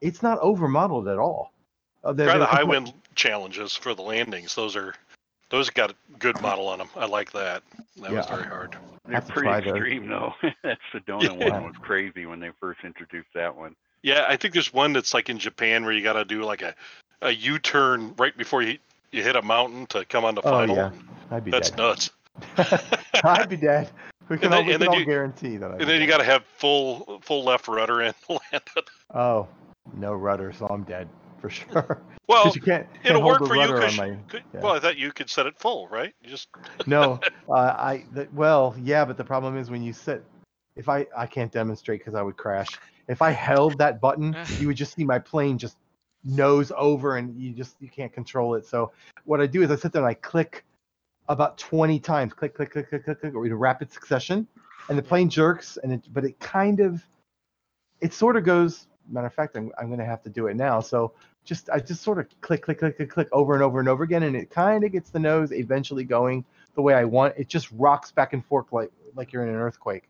it's 0.00 0.22
not 0.22 0.38
over 0.38 0.66
modeled 0.66 1.08
at 1.08 1.18
all 1.18 1.52
uh, 2.04 2.12
there- 2.14 2.26
Try 2.26 2.34
the 2.34 2.38
there 2.38 2.48
was 2.48 2.56
high 2.56 2.64
wind 2.64 2.92
challenges 3.14 3.74
for 3.76 3.94
the 3.94 4.02
landings. 4.02 4.54
Those 4.54 4.76
are 4.76 4.94
those 5.54 5.70
got 5.70 5.90
a 5.92 5.94
good 6.18 6.40
model 6.42 6.66
on 6.68 6.78
them. 6.78 6.88
I 6.96 7.06
like 7.06 7.30
that. 7.32 7.62
That 8.02 8.10
was 8.10 8.26
very 8.26 8.42
hard. 8.44 8.76
They're 9.06 9.14
Have 9.14 9.28
pretty 9.28 9.48
try 9.48 9.60
those. 9.60 9.68
extreme, 9.70 10.08
though. 10.08 10.32
that 10.64 10.78
Sedona 10.92 11.38
Yeah. 11.38 11.50
one 11.50 11.64
was 11.64 11.76
crazy 11.80 12.26
when 12.26 12.40
they 12.40 12.50
first 12.60 12.80
introduced 12.84 13.28
that 13.34 13.54
one. 13.54 13.76
Yeah, 14.02 14.24
I 14.28 14.36
think 14.36 14.52
there's 14.54 14.72
one 14.72 14.92
that's 14.92 15.14
like 15.14 15.28
in 15.30 15.38
Japan 15.38 15.84
where 15.84 15.92
you 15.92 16.02
got 16.02 16.14
to 16.14 16.24
do 16.24 16.42
like 16.42 16.62
a 16.62 16.74
a 17.22 17.30
U-turn 17.30 18.14
right 18.18 18.36
before 18.36 18.62
you 18.62 18.78
you 19.12 19.22
hit 19.22 19.36
a 19.36 19.42
mountain 19.42 19.86
to 19.86 20.04
come 20.04 20.24
on 20.24 20.34
the 20.34 20.40
oh 20.44 20.50
final. 20.50 20.76
yeah 20.76 20.90
i'd 21.30 21.44
be 21.44 21.52
dead. 21.52 21.62
That's 21.62 21.70
dead 21.70 21.78
nuts. 21.78 22.10
i'd 23.24 23.48
be 23.48 23.56
dead 23.56 23.88
we 24.28 24.36
can 24.38 24.50
then- 24.50 24.58
all, 24.60 24.66
we 24.66 24.72
can 24.76 24.88
all 24.88 24.98
you- 24.98 25.04
guarantee 25.06 25.56
that 25.56 25.66
I'd 25.66 25.70
And 25.76 25.78
be 25.78 25.84
then 25.86 26.00
you 26.02 26.06
got 26.08 26.18
to 26.18 26.24
have 26.24 26.44
full 26.58 27.20
full 27.22 27.44
left 27.44 27.68
rudder 27.68 28.02
in 28.02 28.12
to 28.26 28.32
land 28.32 28.64
it. 28.76 28.84
oh 29.14 29.46
no 29.96 30.12
rudder 30.12 30.52
so 30.52 30.66
i'm 30.66 30.82
dead 30.82 31.08
for 31.44 31.50
sure 31.50 32.02
Well, 32.26 32.44
'Cause 32.44 32.56
you 32.56 32.62
can't, 32.62 32.86
can't 32.94 33.04
it'll 33.04 33.22
work 33.22 33.46
for 33.46 33.54
you 33.54 33.66
because 33.66 33.98
my- 33.98 34.16
yeah. 34.54 34.60
well, 34.62 34.72
I 34.72 34.78
thought 34.80 34.96
you 34.96 35.12
could 35.12 35.28
set 35.28 35.44
it 35.44 35.58
full, 35.58 35.88
right? 35.88 36.14
You 36.22 36.30
just 36.30 36.48
no, 36.86 37.20
uh, 37.50 37.52
I 37.52 38.04
the, 38.12 38.26
well, 38.32 38.74
yeah, 38.80 39.04
but 39.04 39.18
the 39.18 39.24
problem 39.24 39.58
is 39.58 39.70
when 39.70 39.82
you 39.82 39.92
sit. 39.92 40.24
If 40.74 40.88
I 40.88 41.06
I 41.14 41.26
can't 41.26 41.52
demonstrate 41.52 42.00
because 42.00 42.14
I 42.14 42.22
would 42.22 42.38
crash. 42.38 42.78
If 43.08 43.20
I 43.20 43.30
held 43.30 43.76
that 43.78 44.00
button, 44.00 44.34
you 44.58 44.68
would 44.68 44.76
just 44.76 44.94
see 44.94 45.04
my 45.04 45.18
plane 45.18 45.58
just 45.58 45.76
nose 46.24 46.72
over, 46.74 47.18
and 47.18 47.38
you 47.38 47.52
just 47.52 47.76
you 47.80 47.90
can't 47.90 48.12
control 48.12 48.54
it. 48.54 48.64
So 48.64 48.92
what 49.26 49.42
I 49.42 49.46
do 49.46 49.62
is 49.62 49.70
I 49.70 49.76
sit 49.76 49.92
there 49.92 50.00
and 50.00 50.08
I 50.08 50.14
click 50.14 50.64
about 51.28 51.58
20 51.58 52.00
times, 52.00 52.32
click, 52.32 52.54
click, 52.54 52.72
click, 52.72 52.88
click, 52.88 53.04
click, 53.04 53.20
click, 53.20 53.34
or 53.34 53.44
in 53.44 53.52
rapid 53.54 53.92
succession, 53.92 54.46
and 54.88 54.96
the 54.96 55.02
plane 55.02 55.28
jerks, 55.28 55.76
and 55.82 55.92
it 55.92 56.08
but 56.10 56.24
it 56.24 56.40
kind 56.40 56.80
of 56.80 57.04
it 58.00 58.14
sort 58.14 58.36
of 58.36 58.44
goes. 58.44 58.86
Matter 59.10 59.26
of 59.26 59.34
fact, 59.34 59.56
I'm 59.58 59.70
I'm 59.78 59.90
gonna 59.90 60.06
have 60.06 60.22
to 60.22 60.30
do 60.30 60.46
it 60.46 60.56
now. 60.56 60.80
So 60.80 61.12
just 61.44 61.68
I 61.70 61.78
just 61.78 62.02
sort 62.02 62.18
of 62.18 62.26
click, 62.40 62.62
click, 62.62 62.78
click, 62.78 62.96
click, 62.96 63.10
click 63.10 63.28
over 63.32 63.54
and 63.54 63.62
over 63.62 63.78
and 63.78 63.88
over 63.88 64.02
again, 64.02 64.22
and 64.22 64.34
it 64.34 64.50
kind 64.50 64.84
of 64.84 64.92
gets 64.92 65.10
the 65.10 65.18
nose 65.18 65.52
eventually 65.52 66.04
going 66.04 66.44
the 66.74 66.82
way 66.82 66.94
I 66.94 67.04
want. 67.04 67.34
It 67.36 67.48
just 67.48 67.70
rocks 67.72 68.10
back 68.10 68.32
and 68.32 68.44
forth 68.44 68.72
like 68.72 68.90
like 69.14 69.32
you're 69.32 69.42
in 69.42 69.50
an 69.50 69.56
earthquake, 69.56 70.04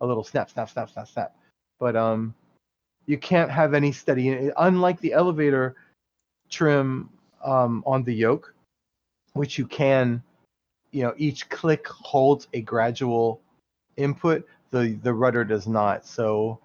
a 0.00 0.06
little 0.06 0.24
snap, 0.24 0.50
snap, 0.50 0.70
snap, 0.70 0.90
snap, 0.90 1.08
snap. 1.08 1.36
But 1.80 1.96
um, 1.96 2.34
you 3.06 3.18
can't 3.18 3.50
have 3.50 3.74
any 3.74 3.92
steady. 3.92 4.50
Unlike 4.56 5.00
the 5.00 5.12
elevator 5.12 5.76
trim 6.50 7.10
um, 7.42 7.82
on 7.86 8.04
the 8.04 8.14
yoke, 8.14 8.54
which 9.32 9.58
you 9.58 9.66
can, 9.66 10.22
you 10.92 11.02
know, 11.02 11.14
each 11.16 11.48
click 11.48 11.86
holds 11.88 12.48
a 12.52 12.60
gradual 12.60 13.40
input. 13.96 14.46
The 14.70 14.98
the 15.02 15.14
rudder 15.14 15.44
does 15.44 15.66
not. 15.66 16.06
So, 16.06 16.60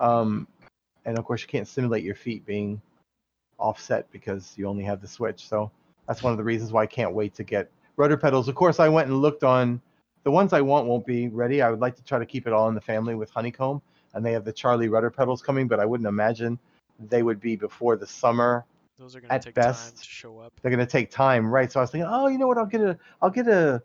um, 0.00 0.48
and 1.04 1.18
of 1.18 1.24
course 1.24 1.42
you 1.42 1.48
can't 1.48 1.68
simulate 1.68 2.02
your 2.02 2.16
feet 2.16 2.44
being 2.44 2.80
offset 3.60 4.10
because 4.10 4.54
you 4.56 4.66
only 4.66 4.84
have 4.84 5.00
the 5.00 5.08
switch. 5.08 5.48
So 5.48 5.70
that's 6.06 6.22
one 6.22 6.32
of 6.32 6.38
the 6.38 6.44
reasons 6.44 6.72
why 6.72 6.82
I 6.82 6.86
can't 6.86 7.12
wait 7.12 7.34
to 7.34 7.44
get 7.44 7.70
rudder 7.96 8.16
pedals. 8.16 8.48
Of 8.48 8.54
course, 8.54 8.80
I 8.80 8.88
went 8.88 9.08
and 9.08 9.20
looked 9.20 9.44
on 9.44 9.80
the 10.24 10.30
ones 10.30 10.52
I 10.52 10.60
want 10.60 10.86
won't 10.86 11.06
be 11.06 11.28
ready. 11.28 11.62
I 11.62 11.70
would 11.70 11.80
like 11.80 11.96
to 11.96 12.02
try 12.02 12.18
to 12.18 12.26
keep 12.26 12.46
it 12.46 12.52
all 12.52 12.68
in 12.68 12.74
the 12.74 12.80
family 12.80 13.14
with 13.14 13.30
honeycomb, 13.30 13.80
and 14.14 14.24
they 14.24 14.32
have 14.32 14.44
the 14.44 14.52
Charlie 14.52 14.88
rudder 14.88 15.10
pedals 15.10 15.42
coming, 15.42 15.68
but 15.68 15.80
I 15.80 15.84
wouldn't 15.84 16.06
imagine 16.06 16.58
they 17.08 17.22
would 17.22 17.40
be 17.40 17.56
before 17.56 17.96
the 17.96 18.06
summer. 18.06 18.64
Those 18.98 19.16
are 19.16 19.20
gonna 19.20 19.32
At 19.32 19.42
take 19.42 19.54
time 19.54 19.74
to 19.96 20.04
show 20.04 20.38
up. 20.40 20.52
They're 20.60 20.70
gonna 20.70 20.84
take 20.84 21.10
time, 21.10 21.50
right? 21.50 21.72
So 21.72 21.80
I 21.80 21.82
was 21.82 21.90
thinking, 21.90 22.08
oh, 22.10 22.26
you 22.26 22.36
know 22.36 22.46
what? 22.46 22.58
I'll 22.58 22.66
get 22.66 22.82
a, 22.82 22.98
I'll 23.22 23.30
get 23.30 23.48
a, 23.48 23.82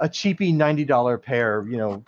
a 0.00 0.08
cheapy 0.08 0.50
ninety 0.50 0.84
dollar 0.84 1.18
pair. 1.18 1.66
You 1.68 1.76
know, 1.76 2.04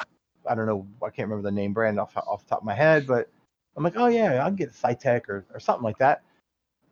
I 0.49 0.55
don't 0.55 0.67
know, 0.67 0.87
I 1.03 1.11
can't 1.11 1.29
remember 1.29 1.43
the 1.49 1.55
name 1.55 1.75
brand 1.75 2.01
off 2.01 2.17
off 2.17 2.45
the 2.45 2.49
top 2.49 2.61
of 2.61 2.65
my 2.65 2.75
head, 2.75 3.07
but 3.07 3.29
I'm 3.77 3.85
like, 3.85 3.97
oh 3.97 4.07
yeah, 4.07 4.45
I'll 4.45 4.51
get 4.51 4.71
a 4.71 4.73
Saitek 4.73 5.29
or 5.29 5.45
or 5.53 5.61
something 5.61 5.85
like 5.85 5.99
that. 5.99 6.23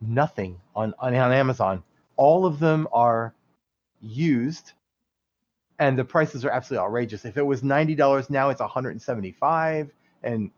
Nothing 0.01 0.59
on 0.75 0.93
on, 0.99 1.13
on 1.15 1.31
Amazon. 1.31 1.83
All 2.17 2.45
of 2.45 2.59
them 2.59 2.87
are 2.91 3.33
used, 4.01 4.73
and 5.79 5.97
the 5.97 6.03
prices 6.03 6.43
are 6.45 6.49
absolutely 6.49 6.85
outrageous. 6.85 7.25
If 7.25 7.37
it 7.37 7.45
was 7.45 7.63
ninety 7.63 7.95
dollars 7.95 8.29
now, 8.29 8.49
it's 8.49 8.61
175, 8.61 9.91
and 10.23 10.51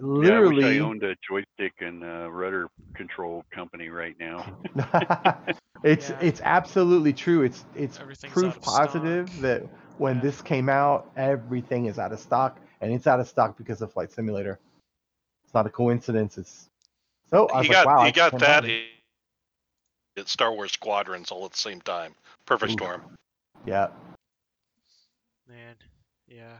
literally. 0.00 0.62
Yeah, 0.62 0.68
I 0.68 0.74
I 0.76 0.78
owned 0.80 1.02
a 1.02 1.16
joystick 1.26 1.72
and 1.80 2.04
uh, 2.04 2.30
rudder 2.30 2.68
control 2.94 3.44
company 3.50 3.88
right 3.88 4.16
now. 4.20 4.56
it's 5.82 6.10
Yeah. 6.10 6.18
it's 6.20 6.40
absolutely 6.44 7.12
true. 7.12 7.42
It's 7.42 7.64
it's 7.74 7.98
proof 8.28 8.60
positive 8.60 9.28
stock. 9.28 9.40
that 9.42 9.62
when 9.98 10.16
Yeah. 10.16 10.22
this 10.22 10.42
came 10.42 10.68
out, 10.68 11.10
everything 11.16 11.86
is 11.86 11.98
out 11.98 12.12
of 12.12 12.20
stock, 12.20 12.60
and 12.80 12.92
it's 12.92 13.06
out 13.06 13.20
of 13.20 13.28
stock 13.28 13.56
because 13.56 13.82
of 13.82 13.92
Flight 13.92 14.12
Simulator. 14.12 14.58
It's 15.44 15.54
not 15.54 15.66
a 15.66 15.70
coincidence. 15.70 16.38
It's 16.38 16.68
so 17.32 17.48
I 17.48 17.58
was 17.58 17.66
you 17.66 17.74
like, 17.74 17.84
got 17.84 17.86
wow, 17.86 18.02
I 18.02 18.06
you 18.06 18.12
got 18.12 18.38
that 18.38 18.64
buy 18.64 18.82
at 20.16 20.28
Star 20.28 20.52
Wars 20.52 20.72
Squadrons 20.72 21.30
all 21.30 21.44
at 21.44 21.52
the 21.52 21.58
same 21.58 21.80
time. 21.80 22.14
Perfect 22.46 22.72
Ooh. 22.72 22.74
storm. 22.74 23.02
Yeah, 23.64 23.88
Man, 25.48 25.74
yeah. 26.28 26.58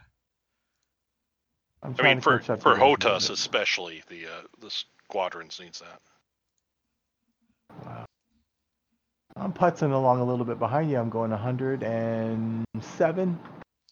I'm 1.82 1.94
I 1.98 2.02
mean, 2.02 2.20
for 2.20 2.38
catch 2.38 2.50
up 2.50 2.58
to 2.58 2.62
for 2.62 2.68
those 2.70 2.78
a 2.78 2.84
little 2.84 2.96
HOTAS 2.96 3.30
especially, 3.30 4.02
the 4.08 4.26
uh, 4.26 4.42
the 4.60 4.70
Squadrons 4.70 5.60
needs 5.60 5.80
that. 5.80 6.00
Wow. 7.86 8.04
I'm 9.36 9.52
putzing 9.52 9.92
along 9.92 10.20
a 10.20 10.24
little 10.24 10.44
bit 10.44 10.58
behind 10.58 10.90
you. 10.90 10.98
I'm 10.98 11.08
going 11.08 11.30
107, 11.30 13.40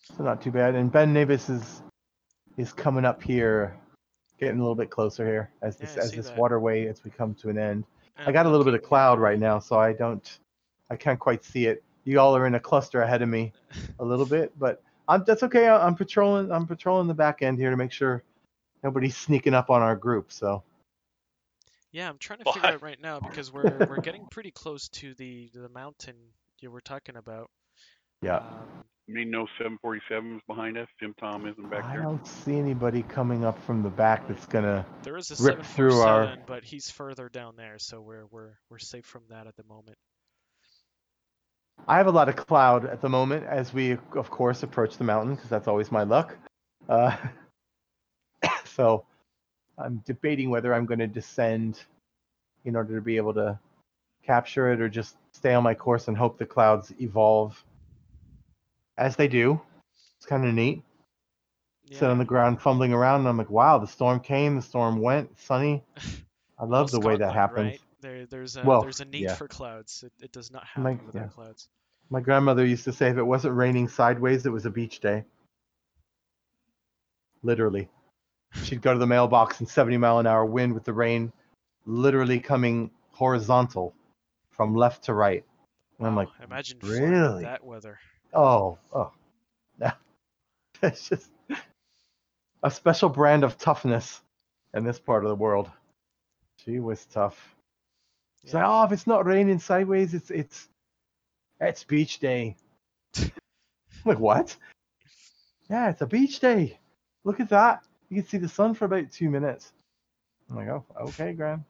so 0.02 0.22
not 0.22 0.42
too 0.42 0.50
bad. 0.50 0.74
And 0.74 0.92
Ben 0.92 1.14
Nevis 1.14 1.48
is 1.48 1.82
is 2.58 2.74
coming 2.74 3.06
up 3.06 3.22
here, 3.22 3.74
getting 4.40 4.58
a 4.58 4.62
little 4.62 4.74
bit 4.74 4.90
closer 4.90 5.24
here 5.26 5.50
as 5.62 5.76
this 5.76 5.94
Yeah, 5.96 6.02
as 6.04 6.12
this 6.12 6.26
that. 6.26 6.38
waterway 6.38 6.86
as 6.86 7.04
we 7.04 7.10
come 7.10 7.34
to 7.36 7.50
an 7.50 7.58
end. 7.58 7.84
I 8.18 8.32
got 8.32 8.44
a 8.46 8.50
little 8.50 8.64
bit 8.64 8.74
of 8.74 8.82
cloud 8.82 9.18
right 9.18 9.38
now, 9.38 9.58
so 9.60 9.78
I 9.78 9.92
don't, 9.94 10.38
I 10.90 10.96
can't 10.96 11.18
quite 11.18 11.42
see 11.42 11.66
it. 11.66 11.82
You 12.04 12.20
all 12.20 12.36
are 12.36 12.46
in 12.46 12.54
a 12.54 12.60
cluster 12.60 13.00
ahead 13.02 13.22
of 13.22 13.28
me, 13.28 13.52
a 13.98 14.04
little 14.04 14.26
bit, 14.26 14.52
but 14.58 14.82
I'm 15.08 15.24
that's 15.26 15.42
okay. 15.44 15.68
I- 15.68 15.86
I'm 15.86 15.94
patrolling. 15.94 16.50
I'm 16.52 16.66
patrolling 16.66 17.06
the 17.08 17.14
back 17.14 17.40
end 17.42 17.58
here 17.58 17.70
to 17.70 17.76
make 17.76 17.92
sure 17.92 18.22
nobody's 18.82 19.16
sneaking 19.16 19.54
up 19.54 19.70
on 19.70 19.80
our 19.82 19.96
group. 19.96 20.32
So 20.32 20.62
Yeah, 21.92 22.08
I'm 22.08 22.18
trying 22.18 22.38
to 22.40 22.44
Well, 22.44 22.54
figure 22.54 22.68
I- 22.68 22.74
out 22.74 22.82
right 22.82 23.00
now 23.00 23.20
because 23.20 23.52
we're 23.52 23.86
we're 23.88 24.00
getting 24.00 24.26
pretty 24.30 24.50
close 24.50 24.88
to 24.88 25.14
the 25.14 25.50
the 25.54 25.68
mountain 25.70 26.16
you 26.60 26.70
were 26.70 26.80
talking 26.82 27.16
about. 27.16 27.50
yeah, 28.22 28.36
Um, 28.36 28.84
I 28.99 28.99
mean, 29.10 29.30
no 29.30 29.46
747s 29.60 30.40
behind 30.46 30.78
us. 30.78 30.88
Jim 30.98 31.14
Tom 31.18 31.46
isn't 31.46 31.70
back 31.70 31.82
there. 31.82 31.90
I 31.90 31.94
there. 31.94 32.02
don't 32.02 32.26
see 32.26 32.56
anybody 32.56 33.02
coming 33.02 33.44
up 33.44 33.62
from 33.64 33.82
the 33.82 33.88
back 33.90 34.26
that's 34.28 34.46
gonna. 34.46 34.84
there 35.02 35.16
is 35.16 35.30
a 35.30 35.42
Rip 35.42 35.62
through 35.64 36.00
our- 36.00 36.24
747, 36.26 36.44
but 36.46 36.64
he's 36.64 36.90
further 36.90 37.28
down 37.28 37.54
there, 37.56 37.78
so 37.78 38.00
we're 38.00 38.26
we're 38.30 38.52
we're 38.70 38.78
safe 38.78 39.04
from 39.06 39.22
that 39.30 39.46
at 39.46 39.56
the 39.56 39.64
moment. 39.64 39.96
I 41.88 41.96
have 41.96 42.06
a 42.06 42.12
lot 42.12 42.28
of 42.28 42.36
cloud 42.36 42.84
at 42.84 43.00
the 43.00 43.08
moment 43.08 43.46
as 43.46 43.72
we, 43.72 43.92
of 44.14 44.30
course, 44.30 44.62
approach 44.62 44.96
the 44.98 45.04
mountain 45.04 45.34
because 45.34 45.50
that's 45.50 45.66
always 45.66 45.90
my 45.90 46.02
luck. 46.02 46.36
Uh, 46.88 47.16
so 48.64 49.04
I'm 49.78 50.02
debating 50.04 50.50
whether 50.50 50.74
I'm 50.74 50.86
going 50.86 50.98
to 51.00 51.06
descend 51.06 51.82
in 52.64 52.76
order 52.76 52.94
to 52.94 53.00
be 53.00 53.16
able 53.16 53.34
to 53.34 53.58
capture 54.24 54.70
it 54.72 54.80
or 54.80 54.88
just 54.88 55.16
stay 55.32 55.54
on 55.54 55.62
my 55.62 55.74
course 55.74 56.08
and 56.08 56.16
hope 56.16 56.38
the 56.38 56.44
clouds 56.44 56.92
evolve 57.00 57.64
as 59.00 59.16
they 59.16 59.26
do. 59.26 59.60
It's 60.18 60.26
kind 60.26 60.46
of 60.46 60.54
neat. 60.54 60.82
Sit 61.90 62.04
on 62.04 62.18
the 62.18 62.24
ground 62.24 62.62
fumbling 62.62 62.92
around 62.92 63.20
and 63.20 63.28
I'm 63.28 63.36
like, 63.36 63.50
wow, 63.50 63.78
the 63.78 63.86
storm 63.86 64.20
came, 64.20 64.54
the 64.54 64.62
storm 64.62 65.00
went, 65.00 65.36
sunny. 65.40 65.82
I 66.56 66.64
love 66.64 66.92
well, 66.92 67.00
the 67.00 67.06
way 67.08 67.16
that 67.16 67.34
happens. 67.34 67.72
Right? 67.72 67.80
There, 68.00 68.26
there's 68.26 68.56
a 68.56 68.62
Well, 68.62 68.82
there's 68.82 69.00
a 69.00 69.06
need 69.06 69.22
yeah. 69.22 69.34
for 69.34 69.48
clouds. 69.48 70.04
It, 70.06 70.12
it 70.22 70.30
does 70.30 70.52
not 70.52 70.64
My- 70.76 70.92
happen 70.92 71.06
without 71.06 71.22
yeah. 71.22 71.28
clouds. 71.28 71.68
My 72.08 72.20
grandmother 72.20 72.64
used 72.64 72.84
to 72.84 72.92
say 72.92 73.08
if 73.08 73.16
it 73.16 73.22
wasn't 73.22 73.56
raining 73.56 73.88
sideways, 73.88 74.46
it 74.46 74.50
was 74.50 74.66
a 74.66 74.70
beach 74.70 75.00
day. 75.00 75.24
Literally. 77.42 77.88
She'd 78.62 78.82
go 78.82 78.92
to 78.92 78.98
the 78.98 79.06
mailbox 79.06 79.60
in 79.60 79.66
70 79.66 79.96
mile 79.96 80.18
an 80.18 80.26
hour 80.26 80.44
wind 80.44 80.74
with 80.74 80.84
the 80.84 80.92
rain 80.92 81.32
literally 81.86 82.38
coming 82.38 82.90
horizontal 83.10 83.94
from 84.50 84.76
left 84.76 85.04
to 85.04 85.14
right. 85.14 85.44
And 85.98 86.06
I'm 86.06 86.14
like, 86.14 86.28
imagine 86.44 86.78
really? 86.82 87.44
that 87.44 87.64
weather. 87.64 87.98
Oh, 88.32 88.78
oh. 88.92 89.12
it's 90.82 91.08
just 91.08 91.28
a 92.62 92.70
special 92.70 93.08
brand 93.10 93.44
of 93.44 93.58
toughness 93.58 94.20
in 94.74 94.84
this 94.84 94.98
part 94.98 95.24
of 95.24 95.28
the 95.28 95.34
world. 95.36 95.70
She 96.64 96.78
was 96.80 97.04
tough. 97.06 97.54
She's 98.42 98.54
like, 98.54 98.64
oh, 98.66 98.84
if 98.84 98.92
it's 98.92 99.06
not 99.06 99.26
raining 99.26 99.58
sideways, 99.58 100.14
it's 100.14 100.30
it's 100.30 100.68
it's 101.60 101.84
beach 101.84 102.18
day. 102.18 102.56
Like, 104.06 104.18
what? 104.18 104.56
Yeah, 105.68 105.90
it's 105.90 106.00
a 106.00 106.06
beach 106.06 106.40
day. 106.40 106.78
Look 107.24 107.38
at 107.38 107.50
that. 107.50 107.82
You 108.08 108.22
can 108.22 108.26
see 108.30 108.38
the 108.38 108.48
sun 108.48 108.72
for 108.72 108.86
about 108.86 109.12
two 109.12 109.28
minutes. 109.28 109.74
I'm 110.48 110.56
like, 110.56 110.68
oh, 110.68 110.84
okay, 111.02 111.34
Gran. 111.34 111.62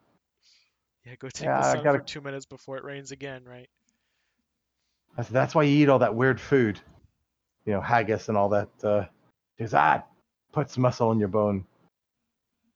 Yeah, 1.05 1.16
go 1.19 1.28
take 1.28 1.47
Yeah, 1.47 1.59
the 1.59 1.73
sun 1.73 1.82
gotta- 1.82 1.99
for 1.99 2.05
two 2.05 2.20
minutes 2.20 2.47
before 2.47 2.77
it 2.77 2.85
rains 2.85 3.11
again, 3.11 3.43
right? 3.45 3.69
I 5.19 5.23
said, 5.23 5.32
that's 5.32 5.55
why 5.55 5.65
you 5.65 5.82
eat 5.82 5.89
all 5.89 5.99
that 5.99 6.15
weird 6.15 6.41
food. 6.41 6.81
You 7.66 7.74
know, 7.74 7.81
haggis 7.81 8.28
and 8.28 8.39
all 8.39 8.49
that. 8.51 8.69
Uh, 8.82 9.05
because 9.57 9.73
that 9.73 10.09
puts 10.53 10.78
muscle 10.78 11.12
in 11.12 11.19
your 11.19 11.28
bone, 11.28 11.65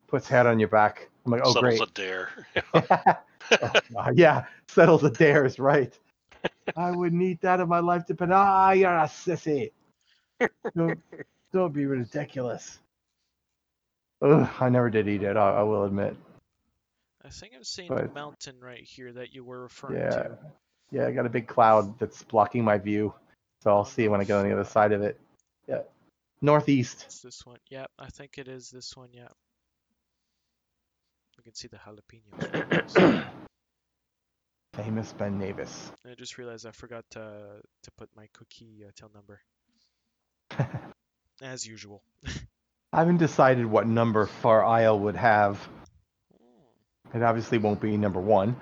puts 0.09 0.28
hair 0.28 0.47
on 0.47 0.59
your 0.59 0.69
back. 0.69 1.09
I'm 1.24 1.32
like, 1.32 1.40
oh, 1.44 1.52
Settles 1.52 1.78
great. 1.78 1.89
a 1.89 1.93
dare. 1.94 2.31
Oh, 3.94 4.11
yeah, 4.15 4.47
settles 4.69 5.05
a 5.05 5.11
dare 5.11 5.44
is 5.44 5.59
right. 5.59 5.93
I 6.77 6.90
wouldn't 6.93 7.20
eat 7.23 7.43
that 7.43 7.61
if 7.61 7.69
my 7.69 7.81
life 7.81 8.06
depended. 8.06 8.35
Ah, 8.35 8.73
you're 8.73 8.90
a 8.90 9.02
sissy. 9.02 9.70
Don't, 10.74 10.98
don't 11.52 11.73
be 11.73 11.85
ridiculous. 11.85 12.78
Ugh, 14.23 14.48
I 14.61 14.69
never 14.70 14.89
did 14.89 15.09
eat 15.09 15.23
it. 15.23 15.36
I, 15.36 15.56
I 15.59 15.62
will 15.62 15.85
admit. 15.85 16.16
I 17.23 17.28
think 17.28 17.52
I'm 17.55 17.65
seeing 17.65 17.94
the 17.94 18.09
mountain 18.15 18.56
right 18.61 18.82
here 18.82 19.12
that 19.12 19.35
you 19.35 19.44
were 19.44 19.62
referring 19.62 19.98
Yeah, 20.01 20.11
to. 20.23 20.39
Yeah. 20.90 21.06
I 21.06 21.12
got 21.12 21.27
a 21.27 21.31
big 21.31 21.47
cloud 21.47 21.98
that's 21.98 22.23
blocking 22.23 22.65
my 22.65 22.78
view, 22.78 23.15
so 23.62 23.70
I'll 23.70 23.85
see 23.85 24.09
when 24.09 24.20
I 24.20 24.24
get 24.24 24.36
on 24.36 24.48
the 24.48 24.52
other 24.52 24.65
side 24.65 24.93
of 24.93 25.02
it. 25.02 25.19
Yeah, 25.69 25.82
northeast. 26.40 27.05
It's 27.06 27.20
this 27.20 27.44
one. 27.47 27.59
Yeah, 27.70 27.86
I 27.98 28.09
think 28.09 28.39
it 28.39 28.48
is 28.48 28.70
this 28.70 28.97
one. 28.97 29.09
Yeah. 29.12 29.28
You 31.36 31.43
can 31.43 31.55
see 31.55 31.69
the 31.69 31.77
jalapenos. 31.77 32.52
right 32.55 32.70
there, 32.70 32.85
so- 32.86 33.23
Famous 34.74 35.12
Ben 35.12 35.39
Nevis. 35.39 35.93
I 36.05 36.15
just 36.15 36.36
realized 36.36 36.66
I 36.66 36.73
forgot 36.73 37.05
to 37.11 37.20
to 37.82 37.90
put 37.97 38.09
my 38.16 38.27
cookie 38.32 38.85
uh, 38.85 38.90
tail 38.97 39.11
number 39.15 39.40
as 41.43 41.65
usual. 41.65 42.02
I 42.93 42.98
haven't 42.98 43.19
decided 43.19 43.66
what 43.66 43.86
number 43.86 44.27
Far 44.27 44.65
Isle 44.65 44.98
would 45.01 45.15
have. 45.16 45.59
Hmm. 46.36 47.16
It 47.16 47.23
obviously 47.23 47.59
won't 47.59 47.81
be 47.81 47.97
number 47.97 48.20
one, 48.20 48.56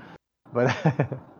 but 0.52 0.76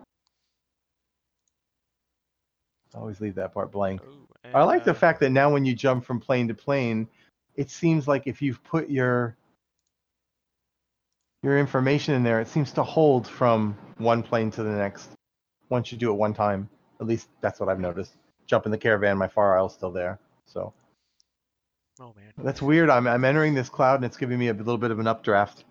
always 2.95 3.21
leave 3.21 3.35
that 3.37 3.55
part 3.55 3.71
blank. 3.71 4.01
Oh, 4.07 4.27
I 4.55 4.65
like 4.65 4.85
the 4.85 4.91
uh, 4.91 4.95
fact 4.95 5.21
that 5.21 5.31
now 5.31 5.51
when 5.53 5.65
you 5.65 5.75
jump 5.75 6.05
from 6.05 6.21
plane 6.21 6.49
to 6.49 6.55
plane, 6.55 7.09
it 7.57 7.71
seems 7.71 8.07
like 8.09 8.27
if 8.27 8.43
you've 8.43 8.63
put 8.65 8.91
your 8.91 9.37
your 11.43 11.59
information 11.59 12.15
in 12.15 12.23
there, 12.23 12.41
it 12.41 12.49
seems 12.49 12.73
to 12.73 12.83
hold 12.83 13.27
from 13.27 13.77
one 13.99 14.23
plane 14.23 14.51
to 14.53 14.63
the 14.63 14.71
next 14.71 15.11
once 15.69 15.91
you 15.91 15.99
do 15.99 16.11
it 16.11 16.15
one 16.15 16.35
time. 16.35 16.69
At 17.01 17.07
least 17.07 17.29
that's 17.41 17.59
what 17.59 17.69
I've 17.69 17.81
noticed. 17.81 18.15
Jump 18.47 18.67
in 18.67 18.73
the 18.73 18.79
caravan, 18.79 19.19
my 19.19 19.29
Far 19.29 19.59
Isle's 19.59 19.75
still 19.75 19.91
there. 19.91 20.19
So 20.47 20.73
Oh 22.01 22.15
man, 22.17 22.33
that's 22.39 22.63
weird. 22.63 22.91
I'm 22.91 23.07
I'm 23.07 23.25
entering 23.25 23.55
this 23.55 23.69
cloud 23.69 23.97
and 23.97 24.05
it's 24.05 24.17
giving 24.17 24.39
me 24.39 24.49
a 24.49 24.55
little 24.55 24.79
bit 24.79 24.91
of 24.91 24.99
an 24.99 25.07
updraft. 25.07 25.65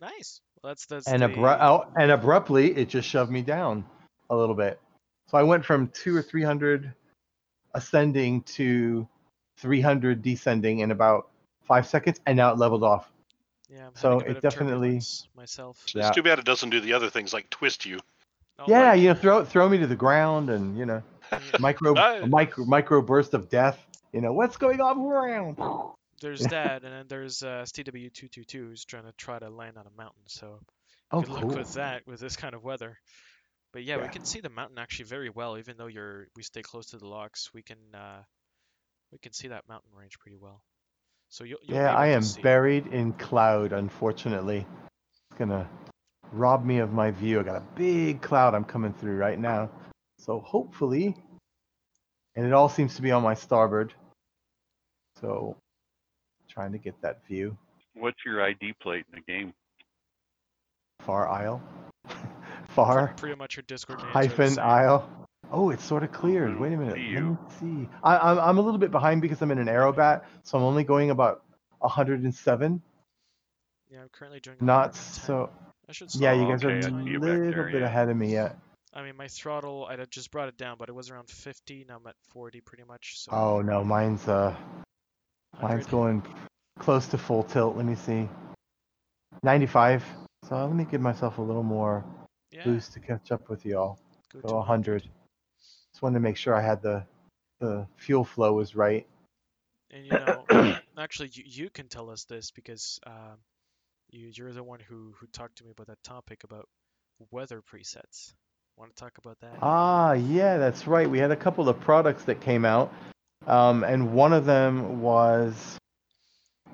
nice. 0.00 0.40
Well, 0.62 0.70
that's 0.70 0.86
that's 0.86 1.06
and 1.06 1.22
the, 1.22 1.28
abru- 1.28 1.58
oh, 1.60 1.86
and 1.96 2.10
abruptly 2.10 2.76
it 2.76 2.88
just 2.88 3.08
shoved 3.08 3.30
me 3.30 3.42
down 3.42 3.84
a 4.30 4.36
little 4.36 4.54
bit. 4.54 4.80
So 5.28 5.38
I 5.38 5.42
went 5.42 5.64
from 5.64 5.88
two 5.88 6.16
or 6.16 6.22
three 6.22 6.42
hundred 6.42 6.92
ascending 7.74 8.42
to 8.42 9.06
three 9.58 9.80
hundred 9.80 10.22
descending 10.22 10.80
in 10.80 10.90
about 10.90 11.28
five 11.62 11.86
seconds, 11.86 12.20
and 12.26 12.36
now 12.36 12.52
it 12.52 12.58
leveled 12.58 12.84
off. 12.84 13.10
yeah. 13.68 13.88
I'm 13.88 13.92
so 13.96 14.20
a 14.20 14.22
bit 14.22 14.30
it 14.30 14.36
of 14.36 14.42
definitely- 14.42 14.88
turbulence 14.88 15.28
myself. 15.36 15.84
Yeah. 15.94 16.06
It's 16.06 16.16
too 16.16 16.22
bad 16.22 16.38
it 16.38 16.44
doesn't 16.44 16.70
do 16.70 16.80
the 16.80 16.92
other 16.92 17.10
things 17.10 17.32
like 17.32 17.50
twist 17.50 17.84
you. 17.86 17.98
Oh, 18.58 18.64
yeah, 18.68 18.90
like- 18.90 19.00
you 19.00 19.08
know, 19.08 19.14
throw 19.14 19.44
throw 19.44 19.68
me 19.68 19.78
to 19.78 19.86
the 19.86 19.96
ground, 19.96 20.48
and 20.50 20.78
you 20.78 20.86
know, 20.86 21.02
micro 21.60 21.94
a 21.94 22.26
micro 22.26 22.64
micro 22.64 23.02
burst 23.02 23.34
of 23.34 23.48
death. 23.48 23.84
You 24.12 24.20
know, 24.20 24.32
what's 24.32 24.56
going 24.56 24.80
on 24.80 24.98
around? 25.00 25.58
There's 26.22 26.40
that, 26.46 26.84
and 26.84 26.92
then 26.92 27.04
there's 27.08 27.42
uh, 27.42 27.64
STW222 27.66 28.52
who's 28.52 28.84
trying 28.84 29.04
to 29.04 29.12
try 29.18 29.38
to 29.38 29.50
land 29.50 29.76
on 29.76 29.86
a 29.86 29.96
mountain. 30.00 30.22
So 30.26 30.60
Oh, 31.10 31.20
good 31.20 31.30
luck 31.30 31.44
with 31.44 31.74
that 31.74 32.06
with 32.06 32.20
this 32.20 32.36
kind 32.36 32.54
of 32.54 32.64
weather. 32.64 32.98
But 33.76 33.84
yeah, 33.84 33.98
we 34.00 34.08
can 34.08 34.24
see 34.24 34.40
the 34.40 34.48
mountain 34.48 34.78
actually 34.78 35.04
very 35.04 35.28
well, 35.28 35.58
even 35.58 35.76
though 35.76 35.86
you're 35.86 36.28
we 36.34 36.42
stay 36.42 36.62
close 36.62 36.86
to 36.86 36.96
the 36.96 37.06
locks. 37.06 37.50
We 37.52 37.60
can 37.60 37.76
uh, 37.92 38.22
we 39.12 39.18
can 39.18 39.34
see 39.34 39.48
that 39.48 39.68
mountain 39.68 39.90
range 39.94 40.18
pretty 40.18 40.38
well. 40.38 40.62
So 41.28 41.44
you'll, 41.44 41.58
you'll 41.62 41.76
Yeah, 41.76 41.94
I 41.94 42.06
am 42.06 42.22
see. 42.22 42.40
buried 42.40 42.86
in 42.86 43.12
cloud. 43.12 43.74
Unfortunately, 43.74 44.60
it's 44.60 45.38
gonna 45.38 45.68
rob 46.32 46.64
me 46.64 46.78
of 46.78 46.94
my 46.94 47.10
view. 47.10 47.38
I 47.38 47.42
got 47.42 47.56
a 47.56 47.64
big 47.74 48.22
cloud 48.22 48.54
I'm 48.54 48.64
coming 48.64 48.94
through 48.94 49.18
right 49.18 49.38
now. 49.38 49.68
So 50.20 50.40
hopefully, 50.40 51.14
and 52.34 52.46
it 52.46 52.54
all 52.54 52.70
seems 52.70 52.96
to 52.96 53.02
be 53.02 53.10
on 53.10 53.22
my 53.22 53.34
starboard. 53.34 53.92
So, 55.20 55.54
trying 56.48 56.72
to 56.72 56.78
get 56.78 56.98
that 57.02 57.26
view. 57.26 57.58
What's 57.92 58.24
your 58.24 58.42
ID 58.42 58.72
plate 58.80 59.04
in 59.12 59.20
the 59.20 59.30
game? 59.30 59.52
Far 61.00 61.28
Isle. 61.28 61.60
Far 62.76 63.14
Pretty 63.16 63.34
much 63.36 63.56
your 63.56 63.64
Discord 63.66 63.98
name. 64.00 64.08
hyphen 64.08 64.58
Isle. 64.58 65.08
Oh, 65.50 65.70
it's 65.70 65.82
sort 65.82 66.02
of 66.02 66.12
cleared. 66.12 66.58
Wait 66.60 66.72
a 66.74 66.76
minute. 66.76 66.94
see 66.94 67.00
Let 67.00 67.10
you. 67.10 67.20
me 67.20 67.36
see. 67.84 67.88
I, 68.02 68.18
I'm 68.18 68.38
I'm 68.38 68.58
a 68.58 68.60
little 68.60 68.78
bit 68.78 68.90
behind 68.90 69.22
because 69.22 69.40
I'm 69.40 69.50
in 69.50 69.58
an 69.58 69.66
aerobat, 69.66 70.22
so 70.42 70.58
I'm 70.58 70.64
only 70.64 70.84
going 70.84 71.10
about 71.10 71.42
107. 71.78 72.82
Yeah, 73.90 74.00
I'm 74.02 74.08
currently 74.10 74.40
doing. 74.40 74.58
Not 74.60 74.92
110. 74.92 75.24
so. 75.24 75.50
I 75.88 75.92
should. 75.92 76.14
Yeah, 76.16 76.32
you 76.32 76.42
Oh, 76.44 76.48
guys 76.50 76.60
down 76.60 76.70
are 76.72 76.74
okay, 76.78 76.86
a 76.86 76.90
I 76.90 77.00
a 77.00 77.04
see 77.04 77.10
you 77.10 77.18
little 77.20 77.52
there, 77.52 77.70
bit 77.70 77.80
yeah. 77.80 77.86
ahead 77.86 78.08
of 78.10 78.16
me 78.16 78.32
yet. 78.32 78.58
I 78.92 79.02
mean, 79.02 79.16
my 79.16 79.28
throttle, 79.28 79.86
I 79.88 79.96
just 80.06 80.30
brought 80.30 80.48
it 80.48 80.56
down, 80.56 80.76
but 80.78 80.88
it 80.88 80.94
was 80.94 81.10
around 81.10 81.28
50. 81.30 81.86
Now 81.88 81.96
I'm 81.96 82.06
at 82.06 82.14
40 82.30 82.60
pretty 82.62 82.84
much. 82.84 83.18
So 83.20 83.32
Oh 83.32 83.62
no, 83.62 83.84
mine's 83.84 84.26
uh, 84.28 84.54
mine's 85.62 85.86
going 85.86 86.22
close 86.78 87.06
to 87.08 87.18
full 87.18 87.42
tilt. 87.42 87.76
Let 87.76 87.86
me 87.86 87.94
see. 87.94 88.28
95. 89.42 90.04
So 90.48 90.56
let 90.66 90.74
me 90.74 90.84
give 90.90 91.00
myself 91.00 91.38
a 91.38 91.42
little 91.42 91.62
more 91.62 92.04
Yeah, 92.56 92.64
boost 92.64 92.94
to 92.94 93.00
catch 93.00 93.32
up 93.32 93.50
with 93.50 93.66
y'all. 93.66 93.98
go 94.32 94.40
to 94.40 94.54
100. 94.54 95.02
Just 95.02 96.00
wanted 96.00 96.14
to 96.14 96.20
make 96.20 96.38
sure 96.38 96.54
I 96.54 96.62
had 96.62 96.80
the 96.80 97.04
the 97.60 97.86
fuel 97.96 98.24
flow 98.24 98.54
was 98.54 98.74
right. 98.74 99.06
And 99.90 100.06
you 100.06 100.12
know, 100.12 100.44
actually, 100.98 101.30
you, 101.34 101.44
you 101.46 101.70
can 101.70 101.88
tell 101.88 102.08
us 102.08 102.24
this 102.24 102.50
because 102.50 102.98
um, 103.06 103.36
you 104.10 104.30
you're 104.32 104.54
the 104.54 104.62
one 104.62 104.80
who 104.80 105.12
who 105.18 105.26
talked 105.26 105.58
to 105.58 105.64
me 105.64 105.70
about 105.70 105.88
that 105.88 106.02
topic 106.02 106.44
about 106.44 106.66
weather 107.30 107.60
presets. 107.60 108.32
Want 108.78 108.94
to 108.94 109.02
talk 109.02 109.18
about 109.18 109.38
that? 109.40 109.58
Ah, 109.60 110.12
yeah, 110.12 110.56
that's 110.56 110.86
right. 110.86 111.08
We 111.08 111.18
had 111.18 111.32
a 111.32 111.36
couple 111.36 111.68
of 111.68 111.78
products 111.80 112.24
that 112.24 112.40
came 112.40 112.64
out, 112.64 112.90
um, 113.46 113.84
and 113.84 114.14
one 114.14 114.32
of 114.32 114.46
them 114.46 115.02
was 115.02 115.78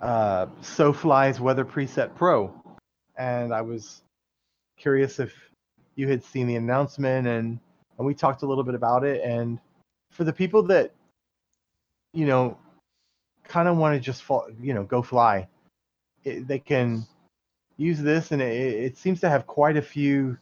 uh, 0.00 0.46
SoFly's 0.62 1.40
Weather 1.40 1.64
Preset 1.64 2.14
Pro, 2.14 2.54
and 3.16 3.52
I 3.52 3.62
was 3.62 4.02
curious 4.76 5.18
if 5.18 5.32
you 5.94 6.08
had 6.08 6.22
seen 6.24 6.46
the 6.46 6.56
announcement, 6.56 7.26
and 7.26 7.58
and 7.98 8.06
we 8.06 8.14
talked 8.14 8.42
a 8.42 8.46
little 8.46 8.64
bit 8.64 8.74
about 8.74 9.04
it. 9.04 9.22
And 9.22 9.58
for 10.10 10.24
the 10.24 10.32
people 10.32 10.62
that, 10.64 10.92
you 12.12 12.26
know, 12.26 12.58
kind 13.44 13.68
of 13.68 13.76
want 13.76 13.94
to 13.94 14.00
just 14.00 14.22
fall, 14.22 14.48
you 14.60 14.74
know, 14.74 14.84
go 14.84 15.02
fly, 15.02 15.46
it, 16.24 16.46
they 16.46 16.58
can 16.58 17.06
use 17.76 18.00
this, 18.00 18.32
and 18.32 18.40
it, 18.40 18.52
it 18.52 18.96
seems 18.96 19.20
to 19.20 19.28
have 19.28 19.46
quite 19.46 19.76
a 19.76 19.82
few 19.82 20.38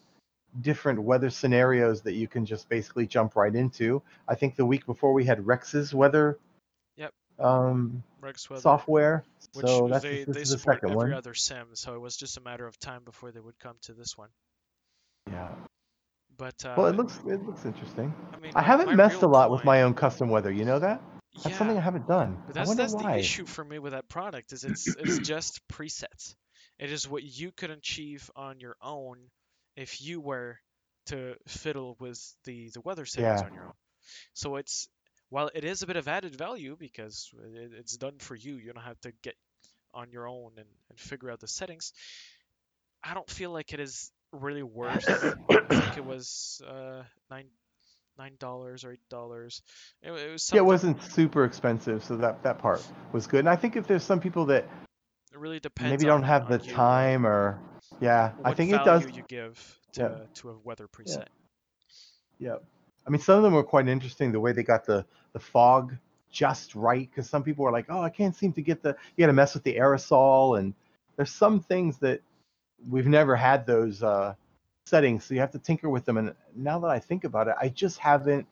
different 0.63 1.01
weather 1.03 1.31
scenarios 1.31 2.03
that 2.03 2.15
you 2.15 2.27
can 2.27 2.45
just 2.45 2.69
basically 2.69 3.07
jump 3.07 3.37
right 3.37 3.55
into. 3.55 4.03
I 4.29 4.35
think 4.35 4.57
the 4.57 4.67
week 4.67 4.85
before 4.87 5.13
we 5.13 5.25
had 5.25 5.47
Rex's 5.47 5.95
weather 5.95 6.39
Yep. 6.97 7.13
um, 7.39 8.03
Rex 8.21 8.51
weather, 8.51 8.61
software. 8.61 9.25
which 9.55 9.67
so 9.67 9.89
that's 9.89 10.03
they 10.03 10.25
this 10.25 10.37
they 10.37 10.43
is 10.43 10.51
the 10.51 10.59
support 10.59 10.77
second 10.77 10.91
every 10.91 11.11
one. 11.11 11.13
other 11.15 11.35
sim, 11.35 11.69
so 11.75 11.95
it 11.95 12.01
was 12.01 12.17
just 12.17 12.37
a 12.37 12.41
matter 12.41 12.67
of 12.67 12.79
time 12.79 13.03
before 13.05 13.31
they 13.31 13.41
would 13.41 13.59
come 13.59 13.77
to 13.83 13.93
this 13.93 14.19
one. 14.19 14.29
Yeah. 15.29 15.49
But 16.37 16.65
uh, 16.65 16.75
Well, 16.77 16.87
it 16.87 16.97
looks 16.97 17.19
it 17.27 17.45
looks 17.45 17.65
interesting. 17.65 18.15
I 18.33 18.39
mean, 18.39 18.53
I 18.55 18.63
haven't 18.63 18.97
messed 18.97 19.23
a 19.23 19.29
lot 19.29 19.51
with 19.51 19.65
my 19.65 19.83
own 19.83 19.95
custom 19.95 20.31
weather. 20.31 20.51
You 20.51 20.65
know 20.65 20.79
that? 20.79 21.03
That's 21.35 21.51
yeah, 21.51 21.59
something 21.59 21.77
I 21.77 21.81
haven't 21.81 22.09
done. 22.09 22.43
But 22.47 22.57
I 22.57 22.65
that's 22.65 22.75
that's 22.75 22.95
the 22.95 23.19
issue 23.19 23.47
for 23.47 23.65
me 23.65 23.79
with 23.79 23.93
that 23.93 24.09
product 24.09 24.53
is 24.53 24.65
it's 24.65 24.97
it's 24.97 25.19
just 25.29 25.61
presets. 25.69 26.35
It 26.79 26.91
is 26.91 27.09
what 27.09 27.23
you 27.23 27.53
could 27.53 27.71
achieve 27.71 28.31
on 28.35 28.61
your 28.61 28.77
own 28.83 29.19
if 29.77 30.01
you 30.01 30.21
were 30.21 30.59
to 31.07 31.35
fiddle 31.47 31.97
with 32.01 32.21
the 32.45 32.71
the 32.71 32.81
weather 32.81 33.05
settings 33.05 33.41
Yeah. 33.41 33.47
on 33.47 33.55
your 33.55 33.65
own. 33.65 33.75
So 34.33 34.57
it's 34.57 34.89
while 35.29 35.51
it 35.55 35.65
is 35.65 35.83
a 35.83 35.87
bit 35.87 35.97
of 35.97 36.09
added 36.09 36.37
value 36.37 36.77
because 36.79 37.31
it, 37.55 37.73
it's 37.79 37.97
done 37.97 38.19
for 38.19 38.35
you, 38.35 38.55
you 38.55 38.73
don't 38.73 38.83
have 38.83 39.01
to 39.03 39.13
get 39.23 39.37
on 39.93 40.11
your 40.11 40.29
own 40.29 40.53
and, 40.57 40.67
and 40.89 40.99
figure 40.99 41.31
out 41.31 41.41
the 41.41 41.49
settings. 41.49 41.93
I 43.03 43.15
don't 43.15 43.29
feel 43.31 43.51
like 43.51 43.73
it 43.73 43.81
is 43.81 44.11
really 44.33 44.63
worse. 44.63 45.07
I 45.09 45.35
think 45.69 45.97
it 45.99 46.05
was 46.05 46.61
uh, 46.67 47.03
nine 47.31 47.47
nine 48.19 48.33
dollars 48.39 48.85
or 48.85 48.93
eight 48.93 49.09
dollars. 49.09 49.63
It, 50.03 50.13
it 50.13 50.31
was 50.33 50.51
Yeah, 50.53 50.61
it 50.61 50.65
wasn't 50.65 51.03
super 51.03 51.45
expensive, 51.45 52.05
so 52.05 52.17
that 52.17 52.43
that 52.43 52.59
part 52.59 52.85
was 53.13 53.27
good. 53.27 53.41
And 53.41 53.49
I 53.49 53.57
think 53.57 53.77
if 53.77 53.87
there's 53.87 54.05
some 54.05 54.21
people 54.21 54.47
that 54.47 54.65
It 55.33 55.39
really 55.39 55.61
depends. 55.61 55.91
maybe 55.91 56.05
don't 56.07 56.23
on- 56.23 56.29
have 56.29 56.49
the 56.49 56.59
you, 56.65 56.73
time 56.73 57.27
or 57.27 57.59
yeah, 58.01 58.33
I 58.45 58.49
what 58.51 58.57
think 58.57 58.73
it 58.73 58.85
does. 58.85 59.05
you 59.07 59.23
give 59.29 59.79
to, 59.93 60.01
Yeah. 60.03 60.27
to 60.35 60.51
a 60.51 60.59
weather 60.65 60.87
preset. 60.89 61.27
Yeah. 62.39 62.57
I 63.07 63.11
mean, 63.11 63.21
some 63.21 63.37
of 63.39 63.43
them 63.43 63.55
were 63.55 63.65
quite 63.65 63.89
interesting. 63.89 64.33
The 64.33 64.41
way 64.41 64.53
they 64.53 64.63
got 64.63 64.85
the 64.85 65.05
the 65.33 65.41
fog 65.41 65.97
just 66.31 66.75
right, 66.75 67.09
because 67.11 67.29
some 67.29 67.43
people 67.43 67.65
were 67.65 67.73
like, 67.73 67.87
"Oh, 67.89 68.01
I 68.01 68.11
can't 68.11 68.37
seem 68.37 68.53
to 68.53 68.63
get 68.63 68.83
the." 68.83 68.91
You 69.17 69.23
got 69.23 69.27
to 69.29 69.33
mess 69.33 69.55
with 69.55 69.65
the 69.65 69.77
aerosol, 69.77 70.59
and 70.59 70.75
there's 71.17 71.31
some 71.33 71.61
things 71.61 71.99
that 71.99 72.21
we've 72.89 73.07
never 73.07 73.37
had 73.37 73.67
those 73.67 74.03
uh, 74.03 74.35
settings, 74.87 75.25
so 75.25 75.35
you 75.35 75.41
have 75.41 75.53
to 75.53 75.59
tinker 75.59 75.89
with 75.89 76.05
them. 76.05 76.17
And 76.19 76.35
now 76.55 76.79
that 76.81 76.91
I 76.91 76.99
think 76.99 77.25
about 77.25 77.49
it, 77.49 77.55
I 77.61 77.69
just 77.69 77.99
haven't. 77.99 78.47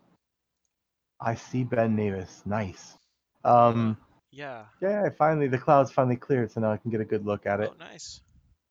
I 1.20 1.34
see 1.34 1.64
Ben 1.64 1.96
Nevis. 1.96 2.42
Nice. 2.46 2.96
Um, 3.44 3.96
Yeah. 4.30 4.66
yeah, 4.80 5.08
finally 5.16 5.48
the 5.48 5.58
clouds 5.58 5.90
finally 5.90 6.16
cleared, 6.16 6.52
so 6.52 6.60
now 6.60 6.70
I 6.72 6.76
can 6.76 6.90
get 6.90 7.00
a 7.00 7.04
good 7.04 7.24
look 7.26 7.44
at 7.46 7.60
it. 7.60 7.70
Oh, 7.72 7.76
nice. 7.78 8.20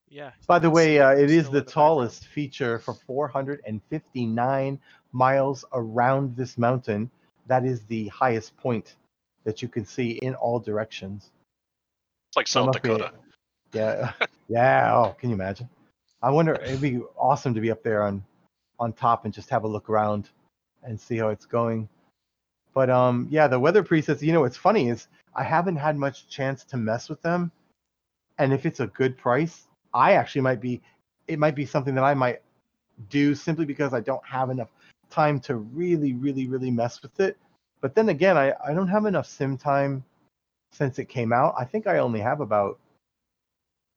Yeah. 0.10 0.32
By 0.48 0.60
the 0.60 0.70
way, 0.70 1.00
uh, 1.00 1.10
it 1.12 1.30
is 1.30 1.50
the 1.50 1.58
in 1.58 1.64
background. 1.66 1.68
tallest 1.68 2.28
feature 2.28 2.80
for 2.80 2.94
459 2.94 4.80
miles 5.12 5.66
around 5.74 6.36
this 6.38 6.58
mountain. 6.58 7.10
That 7.48 7.66
is 7.66 7.84
the 7.86 8.08
highest 8.08 8.56
point 8.58 8.96
that 9.44 9.62
you 9.62 9.68
can 9.68 9.86
see 9.86 10.12
in 10.12 10.36
all 10.36 10.60
directions. 10.60 11.32
It's 12.30 12.38
like 12.38 12.48
So 12.48 12.62
South 12.62 12.68
must 12.68 12.84
be- 12.84 12.90
Dakota. 12.90 13.14
Yeah, 13.74 14.12
yeah. 14.48 14.94
Oh, 14.94 15.16
can 15.20 15.30
you 15.30 15.36
imagine? 15.36 15.70
I 16.22 16.32
wonder. 16.32 16.56
It'd 16.56 16.82
be 16.82 17.00
awesome 17.18 17.54
to 17.54 17.62
be 17.62 17.72
up 17.72 17.84
there 17.84 18.04
on 18.04 18.24
on 18.80 18.94
top 18.94 19.26
and 19.26 19.34
just 19.34 19.50
have 19.50 19.64
a 19.64 19.68
look 19.68 19.90
around 19.90 20.30
and 20.84 21.00
see 21.00 21.18
how 21.18 21.30
it's 21.30 21.46
going. 21.46 21.90
But 22.74 22.90
um, 22.90 23.28
yeah, 23.30 23.48
the 23.48 23.60
weather 23.60 23.84
presets. 23.84 24.22
You 24.22 24.34
know, 24.34 24.42
what's 24.42 24.58
funny 24.58 24.90
is 24.90 25.08
I 25.36 25.44
haven't 25.44 25.78
had 25.78 25.98
much 25.98 26.28
chance 26.28 26.64
to 26.66 26.78
mess 26.78 27.10
with 27.10 27.22
them, 27.22 27.52
and 28.38 28.54
if 28.54 28.66
it's 28.66 28.80
a 28.80 28.88
good 28.88 29.18
price, 29.18 29.68
I 29.94 30.14
actually 30.14 30.42
might 30.42 30.62
be. 30.62 30.82
It 31.28 31.40
might 31.40 31.56
be 31.56 31.66
something 31.66 31.94
that 31.96 32.04
I 32.04 32.14
might 32.14 32.42
do 33.10 33.36
simply 33.36 33.66
because 33.66 33.94
I 33.94 34.00
don't 34.00 34.26
have 34.26 34.50
enough 34.50 34.70
time 35.10 35.40
to 35.42 35.56
really, 35.58 36.14
really, 36.14 36.48
really 36.48 36.72
mess 36.72 37.02
with 37.02 37.20
it. 37.20 37.38
But 37.82 37.96
then 37.96 38.10
again, 38.10 38.38
I 38.38 38.54
I 38.66 38.74
don't 38.74 38.88
have 38.88 39.06
enough 39.06 39.28
sim 39.28 39.58
time 39.58 40.04
since 40.72 41.00
it 41.00 41.06
came 41.06 41.34
out. 41.34 41.56
I 41.58 41.66
think 41.66 41.88
I 41.88 42.00
only 42.00 42.20
have 42.20 42.42
about 42.42 42.80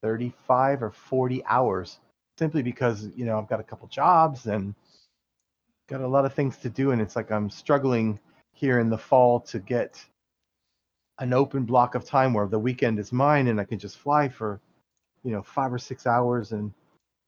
35 0.03 0.83
or 0.83 0.91
40 0.91 1.45
hours 1.47 2.01
simply 2.39 2.63
because 2.63 3.09
you 3.15 3.25
know 3.27 3.39
I've 3.39 3.49
got 3.49 3.61
a 3.61 3.65
couple 3.65 3.87
jobs 3.89 4.47
and 4.47 4.75
got 5.89 6.01
a 6.01 6.09
lot 6.09 6.25
of 6.25 6.33
things 6.33 6.57
to 6.59 6.71
do 6.71 6.93
and 6.93 7.03
it's 7.03 7.17
like 7.17 7.31
I'm 7.31 7.51
struggling 7.51 8.19
here 8.53 8.79
in 8.79 8.89
the 8.89 8.99
fall 8.99 9.41
to 9.41 9.59
get 9.59 10.03
an 11.19 11.35
open 11.35 11.65
block 11.65 11.95
of 11.95 12.05
time 12.05 12.33
where 12.33 12.47
the 12.47 12.59
weekend 12.59 12.99
is 12.99 13.13
mine 13.13 13.49
and 13.49 13.61
I 13.61 13.65
can 13.65 13.79
just 13.79 13.99
fly 13.99 14.29
for 14.29 14.61
you 15.23 15.33
know 15.33 15.43
5 15.43 15.75
or 15.75 15.79
6 15.79 16.07
hours. 16.07 16.53
And 16.53 16.73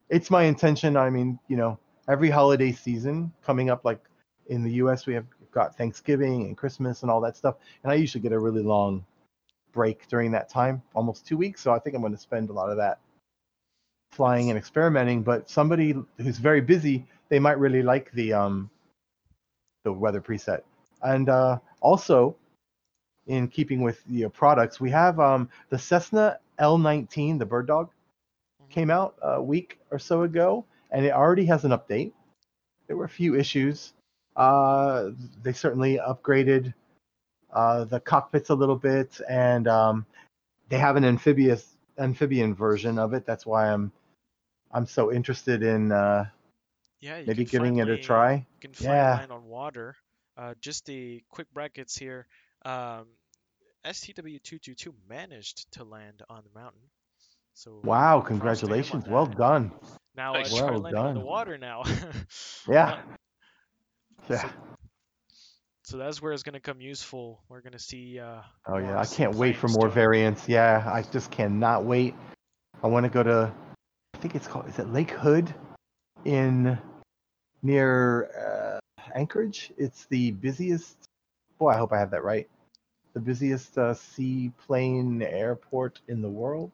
it's 0.08 0.30
my 0.30 0.44
intention 0.44 0.96
I 0.96 1.10
mean 1.10 1.38
you 1.48 1.56
know 1.56 1.78
every 2.08 2.30
holiday 2.30 2.72
season 2.72 3.32
coming 3.44 3.70
up 3.70 3.84
like 3.84 4.00
in 4.46 4.62
the 4.62 4.72
US 4.82 5.06
we 5.06 5.14
have 5.14 5.26
got 5.50 5.76
Thanksgiving 5.76 6.46
and 6.46 6.56
Christmas 6.56 7.02
and 7.02 7.10
all 7.10 7.20
that 7.20 7.36
stuff 7.36 7.56
and 7.82 7.92
I 7.92 7.96
usually 7.96 8.22
get 8.22 8.32
a 8.32 8.38
really 8.38 8.62
long 8.62 9.04
break 9.72 10.06
during 10.08 10.30
that 10.32 10.48
time, 10.48 10.82
almost 10.94 11.26
two 11.26 11.36
weeks. 11.36 11.60
So 11.60 11.72
I 11.72 11.78
think 11.78 11.96
I'm 11.96 12.02
going 12.02 12.12
to 12.12 12.18
spend 12.18 12.50
a 12.50 12.52
lot 12.52 12.70
of 12.70 12.76
that 12.76 12.98
flying 14.12 14.50
and 14.50 14.58
experimenting. 14.58 15.22
But 15.22 15.48
somebody 15.48 15.94
who's 16.18 16.38
very 16.38 16.60
busy, 16.60 17.04
they 17.28 17.38
might 17.38 17.58
really 17.58 17.82
like 17.82 18.12
the 18.12 18.32
um, 18.34 18.70
the 19.84 19.92
weather 19.92 20.20
preset. 20.20 20.62
And 21.02 21.28
uh, 21.28 21.58
also, 21.80 22.36
in 23.26 23.48
keeping 23.48 23.82
with 23.82 24.04
the 24.04 24.26
uh, 24.26 24.28
products, 24.28 24.80
we 24.80 24.90
have 24.90 25.18
um, 25.18 25.48
the 25.70 25.78
Cessna 25.78 26.38
L19, 26.60 27.38
the 27.38 27.46
bird 27.46 27.66
dog, 27.66 27.90
Mhm. 28.62 28.70
came 28.70 28.90
out 28.90 29.16
a 29.22 29.42
week 29.42 29.78
or 29.90 29.98
so 29.98 30.22
ago, 30.22 30.64
and 30.90 31.04
it 31.04 31.12
already 31.12 31.44
has 31.46 31.64
an 31.64 31.72
update. 31.72 32.12
There 32.86 32.96
were 32.96 33.06
a 33.06 33.08
few 33.08 33.34
issues. 33.34 33.94
Uh, 34.36 35.10
they 35.42 35.52
certainly 35.52 35.98
upgraded 35.98 36.72
uh, 37.52 37.84
the 37.84 38.00
cockpits 38.00 38.50
a 38.50 38.54
little 38.54 38.76
bit, 38.76 39.20
and 39.28 39.68
um, 39.68 40.06
they 40.68 40.78
have 40.78 40.96
an 40.96 41.04
amphibious 41.04 41.76
amphibian 41.98 42.54
version 42.54 42.98
of 42.98 43.12
it. 43.14 43.26
That's 43.26 43.44
why 43.46 43.70
I'm 43.72 43.92
I'm 44.72 44.86
so 44.86 45.12
interested 45.12 45.62
in 45.62 45.92
uh, 45.92 46.26
Yeah. 47.00 47.20
Maybe 47.26 47.44
can 47.44 47.50
giving 47.52 47.76
it 47.78 47.88
a 47.88 47.98
try. 47.98 48.34
You 48.34 48.60
can 48.60 48.72
fly 48.72 48.94
Yeah. 48.96 49.16
land 49.16 49.32
on 49.32 49.44
water. 49.46 49.96
Uh, 50.36 50.54
just 50.60 50.86
the 50.86 51.22
quick 51.28 51.46
brackets 51.52 51.96
here. 51.96 52.26
Um, 52.64 53.06
STW222 53.84 54.92
managed 55.08 55.70
to 55.72 55.84
land 55.84 56.22
on 56.30 56.42
the 56.44 56.58
mountain. 56.58 56.80
So 57.54 57.80
Wow! 57.82 58.20
props 58.20 58.28
to 58.28 58.30
him 58.30 58.38
Congratulations. 58.38 59.04
Well 59.08 59.26
done. 59.26 59.72
Now 60.16 60.34
Nice. 60.34 60.52
uh, 60.58 60.64
Well 60.64 60.80
landing 60.80 61.04
on 61.06 61.14
the 61.14 61.20
done. 61.20 61.26
water 61.26 61.58
now. 61.58 61.82
Yeah. 62.68 62.92
Uh, 62.92 62.98
Yeah. 64.30 64.48
So 65.84 65.96
that's 65.96 66.22
where 66.22 66.32
it's 66.32 66.42
gonna 66.42 66.60
come 66.60 66.80
useful. 66.80 67.40
We're 67.48 67.60
gonna 67.60 67.78
see. 67.78 68.20
Uh, 68.20 68.42
Oh 68.66 68.78
yeah. 68.78 68.98
I 68.98 69.04
can't 69.06 69.34
wait 69.34 69.56
for 69.56 69.68
more 69.68 69.88
variants. 69.88 70.48
Yeah. 70.48 70.82
I 70.86 71.02
just 71.02 71.30
cannot 71.30 71.84
wait. 71.84 72.14
I 72.82 72.86
want 72.86 73.04
to 73.04 73.10
go 73.10 73.22
to. 73.22 73.52
I 74.14 74.18
think 74.18 74.34
it's 74.34 74.46
called. 74.46 74.68
Is 74.68 74.78
it 74.78 74.92
Lake 74.92 75.10
Hood? 75.10 75.52
In 76.24 76.78
near. 77.62 78.78
Uh, 78.78 78.78
Anchorage. 79.14 79.72
It's 79.76 80.06
the 80.06 80.30
busiest. 80.30 80.96
Boy, 81.58 81.70
I 81.70 81.76
hope 81.76 81.92
I 81.92 81.98
have 81.98 82.10
that 82.10 82.24
right. 82.24 82.48
The 83.14 83.20
busiest 83.20 83.76
uh, 83.76 83.94
seaplane 83.94 85.22
airport 85.22 86.00
in 86.08 86.22
the 86.22 86.28
world. 86.28 86.72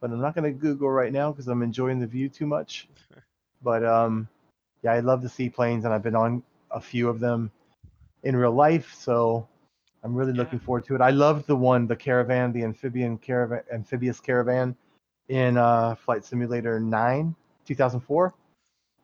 But 0.00 0.10
I'm 0.10 0.20
not 0.20 0.34
going 0.34 0.44
to 0.44 0.58
Google 0.58 0.90
right 0.90 1.12
now 1.12 1.30
because 1.30 1.48
I'm 1.48 1.62
enjoying 1.62 2.00
the 2.00 2.06
view 2.06 2.28
too 2.28 2.46
much. 2.46 2.88
But 3.62 3.84
um, 3.84 4.26
yeah, 4.82 4.92
I 4.92 5.00
love 5.00 5.20
the 5.20 5.28
seaplanes, 5.28 5.84
and 5.84 5.92
I've 5.92 6.02
been 6.02 6.16
on 6.16 6.42
a 6.70 6.80
few 6.80 7.10
of 7.10 7.20
them 7.20 7.50
in 8.22 8.36
real 8.36 8.52
life. 8.52 8.94
So 8.98 9.46
I'm 10.02 10.14
really 10.14 10.32
looking 10.32 10.58
forward 10.58 10.84
to 10.86 10.94
it. 10.94 11.00
I 11.00 11.10
loved 11.10 11.46
the 11.46 11.56
one, 11.56 11.86
the 11.86 11.96
caravan, 11.96 12.52
the 12.52 12.64
amphibian 12.64 13.18
caravan, 13.18 13.62
amphibious 13.72 14.20
caravan 14.20 14.76
in 15.28 15.56
uh, 15.56 15.94
Flight 15.94 16.24
Simulator 16.24 16.80
9, 16.80 17.34
2004. 17.66 18.34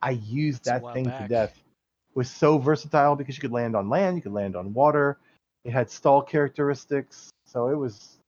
I 0.03 0.11
used 0.11 0.65
That's 0.65 0.83
that 0.83 0.93
thing 0.93 1.05
to 1.05 1.29
death. 1.29 1.53
It 1.57 2.17
was 2.17 2.31
so 2.31 2.59
versatile 2.59 3.17
because 3.17 3.37
you 3.37 3.41
could 3.41 3.53
land 3.53 3.77
on 3.77 3.89
land, 3.89 4.17
you 4.17 4.23
could 4.23 4.33
land 4.33 4.57
on 4.57 4.73
water. 4.73 5.19
It 5.65 5.73
had 5.73 5.91
stall 5.91 6.23
characteristics, 6.23 7.31
so 7.45 7.69
it 7.69 7.75
was 7.75 8.19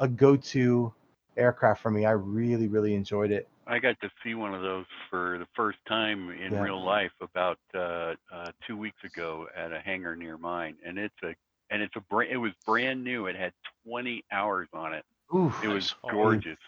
a 0.00 0.08
go-to 0.08 0.92
aircraft 1.36 1.80
for 1.82 1.90
me. 1.90 2.04
I 2.06 2.12
really, 2.12 2.68
really 2.68 2.94
enjoyed 2.94 3.30
it. 3.30 3.48
I 3.66 3.78
got 3.78 3.98
to 4.00 4.10
see 4.24 4.34
one 4.34 4.54
of 4.54 4.62
those 4.62 4.86
for 5.08 5.38
the 5.38 5.46
first 5.54 5.78
time 5.86 6.30
in 6.30 6.52
Yeah. 6.52 6.62
real 6.62 6.84
life 6.84 7.12
about 7.20 7.58
uh, 7.74 8.14
uh, 8.32 8.50
two 8.66 8.76
weeks 8.76 9.02
ago 9.04 9.46
at 9.56 9.72
a 9.72 9.80
hangar 9.80 10.16
near 10.16 10.36
mine, 10.36 10.76
and 10.84 10.98
it's 10.98 11.14
a 11.22 11.34
and 11.70 11.80
it's 11.80 11.96
a 11.96 12.00
brand. 12.00 12.30
It 12.32 12.36
was 12.36 12.52
brand 12.66 13.02
new. 13.02 13.26
It 13.26 13.36
had 13.36 13.52
20 13.86 14.24
hours 14.32 14.68
on 14.74 14.92
it. 14.92 15.04
Oof. 15.34 15.58
It 15.64 15.68
was 15.68 15.94
Oh. 16.04 16.10
gorgeous, 16.10 16.58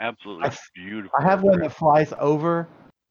absolutely 0.00 0.46
I- 0.48 0.56
beautiful. 0.74 1.12
I 1.18 1.22
have 1.24 1.42
one 1.42 1.60
that 1.60 1.72
flies 1.72 2.14
over 2.18 2.66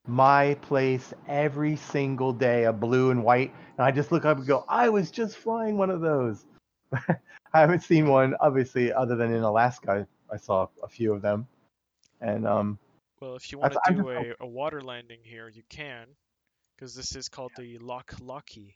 my 0.08 0.56
place 0.62 1.14
every 1.28 1.76
single 1.76 2.34
day, 2.34 2.64
a 2.64 2.74
blue 2.74 3.12
and 3.12 3.24
white, 3.24 3.54
and 3.78 3.86
I 3.86 3.92
just 3.92 4.12
look 4.12 4.26
up 4.26 4.38
and 4.38 4.48
go, 4.48 4.66
I 4.68 4.90
was 4.90 5.12
just 5.12 5.38
flying 5.38 5.78
one 5.78 5.92
of 5.92 6.02
those. 6.02 6.46
I 6.94 7.60
haven't 7.60 7.84
seen 7.84 8.08
one, 8.08 8.34
obviously, 8.40 8.92
other 8.92 9.16
than 9.16 9.32
in 9.32 9.44
Alaska. 9.44 10.08
I 10.32 10.38
saw 10.38 10.68
a 10.84 10.88
few 10.88 11.14
of 11.14 11.22
them, 11.22 11.48
and 12.22 12.48
um, 12.48 12.80
Well, 13.20 13.36
if 13.36 13.52
you 13.52 13.60
want 13.60 13.74
to 13.74 13.80
do 13.84 14.10
just 14.10 14.10
a, 14.10 14.36
a 14.40 14.48
water 14.48 14.82
landing 14.82 15.20
here, 15.24 15.48
you 15.50 15.64
can, 15.70 16.08
because 16.76 16.96
this 16.96 17.16
is 17.16 17.30
called 17.30 17.56
the 17.56 17.78
Loch 17.80 18.14
Lochy. 18.20 18.76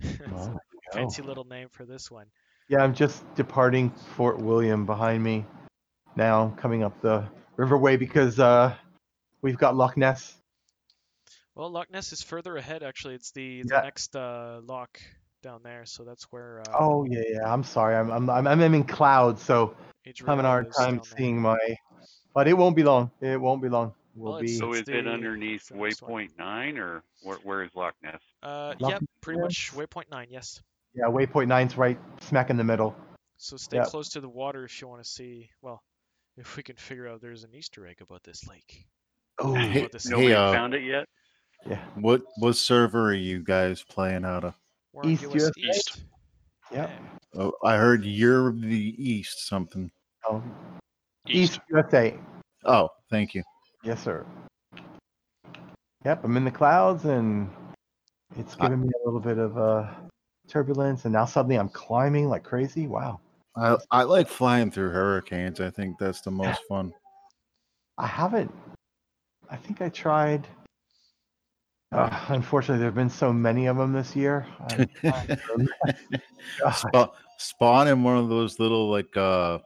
It's 0.00 0.30
well, 0.32 0.46
a 0.48 0.54
there 0.54 0.60
you 0.72 0.80
go. 0.92 0.92
fancy 0.98 1.22
little 1.22 1.44
name 1.44 1.68
for 1.70 1.84
this 1.84 2.10
one. 2.10 2.26
yeah, 2.68 2.78
I'm 2.82 2.94
just 2.94 3.22
departing 3.34 3.90
Fort 4.16 4.38
William 4.38 4.86
behind 4.86 5.22
me 5.22 5.44
now, 6.16 6.54
coming 6.56 6.82
up 6.82 7.00
the 7.00 7.24
riverway 7.56 7.98
because 7.98 8.38
uh, 8.38 8.74
we've 9.42 9.58
got 9.58 9.76
Loch 9.76 9.96
Ness. 9.96 10.34
Well, 11.54 11.70
Loch 11.70 11.90
Ness 11.90 12.12
is 12.12 12.22
further 12.22 12.56
ahead, 12.56 12.82
actually. 12.82 13.14
It's 13.14 13.32
the, 13.32 13.64
the 13.64 13.74
Yeah. 13.74 13.80
next 13.80 14.14
uh, 14.16 14.60
loch 14.62 15.00
down 15.42 15.60
there, 15.62 15.84
so 15.84 16.04
that's 16.04 16.24
where 16.24 16.60
uh, 16.68 16.76
Oh 16.78 17.04
yeah, 17.04 17.22
yeah. 17.28 17.52
I'm 17.52 17.62
sorry, 17.62 17.94
I'm 17.96 18.10
I'm 18.10 18.28
I'm, 18.30 18.46
I'm 18.46 18.74
in 18.74 18.84
clouds, 18.84 19.42
so 19.42 19.74
Adriano 20.06 20.30
having 20.32 20.44
a 20.44 20.48
hard 20.48 20.72
time 20.74 20.96
down 20.96 21.02
there. 21.10 21.18
seeing 21.18 21.40
my. 21.40 21.58
But 22.34 22.48
it 22.48 22.54
won't 22.54 22.76
be 22.76 22.82
long. 22.84 23.10
It 23.20 23.40
won't 23.40 23.62
be 23.62 23.68
long. 23.68 23.92
We'll 24.14 24.32
Well, 24.32 24.40
be. 24.40 24.46
it's- 24.46 24.58
So 24.58 24.72
is 24.72 24.80
it's 24.80 24.88
it 24.90 25.06
underneath 25.06 25.60
it's 25.60 25.68
the 25.70 25.76
next 25.76 26.02
one. 26.02 26.12
Waypoint 26.26 26.38
Nine, 26.38 26.78
or 26.78 27.02
where, 27.22 27.36
where 27.38 27.62
is 27.62 27.70
Loch 27.74 27.94
Ness? 28.02 28.20
Uh, 28.42 28.74
Loch 28.80 28.90
yep, 28.92 29.02
pretty 29.20 29.40
much 29.40 29.72
waypoint 29.74 30.10
nine. 30.10 30.28
Yes. 30.30 30.60
Yeah, 30.94 31.04
waypoint 31.06 31.48
nine's 31.48 31.76
right 31.76 31.98
smack 32.20 32.50
in 32.50 32.56
the 32.56 32.64
middle. 32.64 32.94
So 33.36 33.56
stay 33.56 33.78
Yeah. 33.78 33.84
close 33.84 34.08
to 34.10 34.20
the 34.20 34.28
water 34.28 34.64
if 34.64 34.80
you 34.80 34.88
want 34.88 35.02
to 35.02 35.08
see. 35.08 35.50
Well, 35.62 35.82
if 36.36 36.56
we 36.56 36.62
can 36.62 36.76
figure 36.76 37.06
out 37.08 37.20
there's 37.20 37.44
an 37.44 37.54
Easter 37.54 37.86
egg 37.86 38.00
about 38.00 38.22
this 38.24 38.46
lake. 38.48 38.86
Oh, 39.38 39.54
Hey, 39.54 39.80
About 39.80 39.92
this 39.92 40.06
Nobody 40.06 40.28
hey, 40.28 40.34
uh, 40.34 40.52
found 40.52 40.74
it 40.74 40.82
yet. 40.82 41.06
yeah. 41.66 41.84
What 41.94 42.22
what 42.36 42.54
server 42.56 43.10
are 43.10 43.14
you 43.14 43.40
guys 43.42 43.82
playing 43.82 44.24
out 44.24 44.44
of? 44.44 44.54
We're 44.92 45.06
East 45.06 45.22
US 45.24 45.34
USA? 45.34 45.52
East. 45.56 46.00
Yep. 46.72 46.90
Yeah. 46.90 47.40
Oh, 47.40 47.52
I 47.64 47.76
heard 47.76 48.04
you're 48.04 48.52
the 48.52 48.94
East 48.98 49.46
something. 49.48 49.90
Oh, 50.28 50.42
East. 51.26 51.54
East 51.54 51.60
USA. 51.70 52.18
Oh, 52.64 52.88
thank 53.10 53.34
you. 53.34 53.42
Yes, 53.84 54.02
sir. 54.02 54.26
Yep, 56.04 56.24
I'm 56.24 56.36
in 56.36 56.44
the 56.44 56.50
clouds 56.50 57.04
and 57.04 57.50
it's 58.36 58.56
I- 58.58 58.64
giving 58.64 58.82
me 58.82 58.88
a 58.88 59.04
little 59.04 59.20
bit 59.20 59.38
of 59.38 59.56
uh, 59.58 59.86
turbulence, 60.48 61.04
and 61.04 61.12
now 61.12 61.24
suddenly 61.24 61.58
I'm 61.58 61.68
climbing 61.68 62.28
like 62.28 62.44
crazy. 62.44 62.86
Wow. 62.86 63.20
I 63.56 63.76
I 63.90 64.02
like 64.04 64.28
flying 64.28 64.70
through 64.70 64.90
hurricanes. 64.90 65.60
I 65.60 65.70
think 65.70 65.98
that's 65.98 66.20
the 66.20 66.30
most 66.30 66.60
fun. 66.68 66.92
I 67.96 68.06
haven't. 68.06 68.54
I 69.50 69.56
think 69.56 69.80
I 69.80 69.88
tried. 69.88 70.46
Uh, 71.90 72.10
unfortunately, 72.28 72.78
there 72.78 72.88
have 72.88 72.94
been 72.94 73.08
so 73.08 73.32
many 73.32 73.66
of 73.66 73.76
them 73.76 73.92
this 73.92 74.14
year. 74.14 74.46
I'm 74.68 74.86
trying 75.00 75.26
to 75.26 75.40
remember. 75.50 75.72
God. 76.60 76.70
Spa- 76.72 77.10
spawn 77.38 77.88
in 77.88 78.02
one 78.02 78.16
of 78.18 78.28
those 78.28 78.58
little 78.58 78.90
like 78.90 79.16
uh 79.16 79.58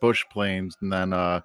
bush 0.00 0.24
planes 0.32 0.74
and 0.80 0.92
then 0.92 1.12
uh 1.12 1.40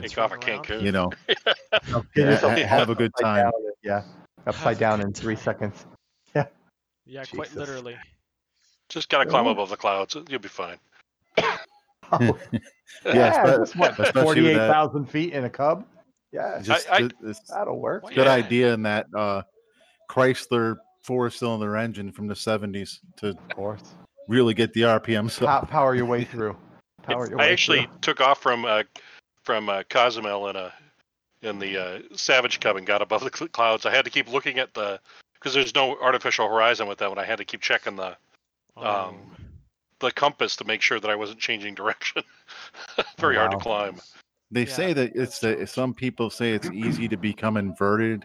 Take 0.00 0.18
off 0.18 0.32
at 0.32 0.40
Turn 0.40 0.54
around. 0.54 0.64
Cancun. 0.64 0.82
you 0.82 0.90
know 0.92 1.10
I'll 1.94 2.04
yeah, 2.16 2.36
finish 2.38 2.40
ha- 2.40 2.66
have 2.66 2.90
a 2.90 2.94
good 2.94 3.12
time. 3.20 3.44
down 3.44 3.52
in- 3.58 3.72
Yeah, 3.84 4.02
upside 4.46 4.78
down 4.78 5.00
in 5.00 5.12
three 5.12 5.36
seconds. 5.36 5.86
Yeah, 6.34 6.46
Yeah, 7.06 7.24
quite 7.24 7.54
literally. 7.54 7.96
Just 8.88 9.08
gotta 9.10 9.26
climb 9.26 9.46
above 9.46 9.68
the 9.70 9.76
clouds. 9.76 10.16
You'll 10.28 10.40
be 10.40 10.48
fine. 10.48 10.78
Oh, 12.12 12.38
Yeah, 13.04 13.32
espe- 13.44 13.58
that's 13.58 13.74
what 13.76 13.90
especially 13.98 13.98
with 13.98 14.14
that- 14.14 14.24
forty-eight 14.24 14.56
thousand 14.56 15.06
feet 15.06 15.32
in 15.32 15.44
a 15.44 15.50
cub. 15.50 15.84
Yeah, 16.36 16.60
Just 16.62 16.90
I- 16.90 16.98
th- 16.98 17.12
it's 17.24 17.40
that'll 17.50 17.80
work. 17.80 18.02
Why- 18.04 18.12
good 18.14 18.26
Yeah. 18.26 18.32
idea 18.32 18.74
in 18.74 18.82
that 18.82 19.06
uh 19.16 19.42
Chrysler 20.10 20.76
four 21.02 21.30
cylinder 21.30 21.76
engine 21.76 22.12
from 22.12 22.26
the 22.26 22.34
70s 22.34 23.00
to 23.16 23.28
Of 23.30 23.48
course. 23.54 23.94
really 24.28 24.54
get 24.54 24.72
the 24.72 24.82
RPMs 24.84 25.38
Pow- 25.38 25.46
up. 25.62 25.70
power 25.70 25.94
your 25.94 26.04
way 26.06 26.24
through. 26.32 26.56
Power 27.02 27.28
your 27.28 27.38
way 27.38 27.48
I 27.48 27.52
actually 27.52 27.82
through. 27.86 27.98
took 28.02 28.20
off 28.20 28.42
from 28.42 28.64
uh, 28.64 28.82
from 29.44 29.68
uh, 29.68 29.82
Cozumel 29.88 30.48
in 30.48 30.56
a 30.56 30.72
in 31.42 31.58
the 31.58 31.78
uh, 31.78 31.98
Savage 32.14 32.60
Cub 32.60 32.76
and 32.76 32.86
got 32.86 33.00
above 33.02 33.22
the 33.22 33.30
clouds. 33.30 33.86
I 33.86 33.90
had 33.94 34.04
to 34.04 34.10
keep 34.10 34.28
looking 34.30 34.58
at 34.58 34.74
the 34.74 35.00
because 35.34 35.54
there's 35.54 35.74
no 35.74 35.96
artificial 36.00 36.48
horizon 36.48 36.86
with 36.88 36.98
that 36.98 37.08
one. 37.08 37.18
I 37.18 37.24
had 37.24 37.38
to 37.38 37.44
keep 37.44 37.60
checking 37.62 37.96
the 37.96 38.16
Oh, 38.78 39.08
Um, 39.08 39.34
the 40.00 40.10
compass 40.12 40.54
to 40.56 40.64
make 40.66 40.82
sure 40.82 41.00
that 41.00 41.10
I 41.10 41.14
wasn't 41.14 41.38
changing 41.38 41.74
direction. 41.74 42.22
Very 43.18 43.36
hard 43.36 43.52
to 43.52 43.56
climb. 43.56 43.98
They 44.50 44.64
Yeah, 44.64 44.72
say 44.72 44.92
that 44.92 45.12
it's 45.14 45.40
that's 45.40 45.58
the, 45.58 45.66
some 45.66 45.94
people 45.94 46.30
say 46.30 46.52
it's 46.52 46.70
easy 46.70 47.08
to 47.08 47.16
become 47.16 47.56
inverted. 47.56 48.24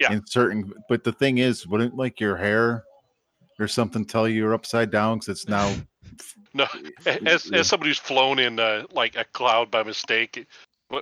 Yeah. 0.00 0.12
In 0.12 0.26
certain, 0.26 0.72
but 0.88 1.02
the 1.02 1.12
thing 1.12 1.38
is, 1.38 1.66
wouldn't 1.66 1.96
like 1.96 2.20
your 2.20 2.36
hair 2.36 2.84
or 3.58 3.66
something 3.66 4.04
tell 4.04 4.28
you 4.28 4.36
you're 4.36 4.54
upside 4.54 4.92
down 4.92 5.18
because 5.18 5.28
it's 5.28 5.48
now 5.48 5.74
No, 6.54 6.66
as 7.26 7.50
as 7.52 7.66
somebody 7.66 7.90
who's 7.90 7.98
flown 7.98 8.38
in 8.38 8.58
uh, 8.58 8.84
like 8.92 9.16
a 9.16 9.24
cloud 9.24 9.70
by 9.70 9.82
mistake 9.82 10.46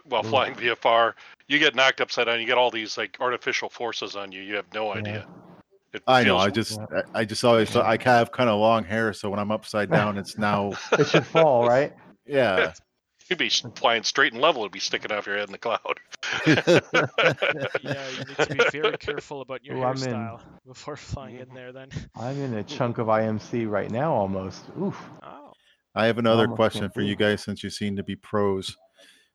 while 0.08 0.22
flying 0.22 0.54
VFR, 0.54 1.14
you 1.46 1.58
get 1.58 1.74
knocked 1.74 2.00
upside 2.00 2.26
down. 2.26 2.40
You 2.40 2.46
get 2.46 2.58
all 2.58 2.70
these 2.70 2.98
like 2.98 3.16
artificial 3.20 3.68
forces 3.68 4.16
on 4.16 4.32
you. 4.32 4.42
You 4.42 4.56
have 4.56 4.66
no 4.74 4.92
idea. 4.92 5.26
It 5.92 6.02
I 6.06 6.24
know. 6.24 6.38
I 6.38 6.50
just, 6.50 6.78
I 6.78 7.20
I 7.20 7.24
just 7.24 7.44
always 7.44 7.70
thought 7.70 7.86
I 7.86 8.02
have 8.02 8.32
kind 8.32 8.50
of 8.50 8.58
long 8.58 8.84
hair, 8.84 9.12
so 9.12 9.30
when 9.30 9.38
I'm 9.38 9.50
upside 9.50 9.90
down, 9.90 10.18
it's 10.18 10.36
now, 10.36 10.72
It 10.98 11.08
should 11.08 11.26
fall, 11.26 11.66
right? 11.66 11.92
yeah. 12.26 12.72
You'd 13.28 13.38
be 13.38 13.48
flying 13.48 14.02
straight 14.02 14.32
and 14.32 14.40
level. 14.40 14.62
It'd 14.62 14.72
be 14.72 14.80
sticking 14.80 15.12
off 15.12 15.26
your 15.26 15.36
head 15.36 15.48
in 15.48 15.52
the 15.52 15.58
cloud. 15.58 16.00
yeah, 16.46 18.08
you 18.10 18.24
need 18.24 18.36
to 18.38 18.54
be 18.54 18.80
very 18.80 18.96
careful 18.98 19.40
about 19.40 19.64
your 19.64 19.76
Ooh, 19.76 19.84
I'm 19.84 19.96
in- 19.96 20.02
hairstyle 20.02 20.40
before 20.66 20.96
flying 20.96 21.38
in 21.38 21.48
there. 21.54 21.72
Then. 21.72 21.88
I'm 22.16 22.38
in 22.40 22.54
a 22.54 22.64
chunk 22.64 22.98
of 22.98 23.08
IMC 23.08 23.68
right 23.68 23.90
now, 23.90 24.12
almost. 24.12 24.64
Oof. 24.80 25.00
Oh, 25.22 25.52
I 25.94 26.06
have 26.06 26.18
another 26.18 26.42
Almost 26.42 26.56
question 26.56 26.90
for 26.90 27.00
you 27.00 27.16
guys 27.16 27.42
since 27.42 27.62
you 27.62 27.70
seem 27.70 27.96
to 27.96 28.02
be 28.02 28.16
pros. 28.16 28.76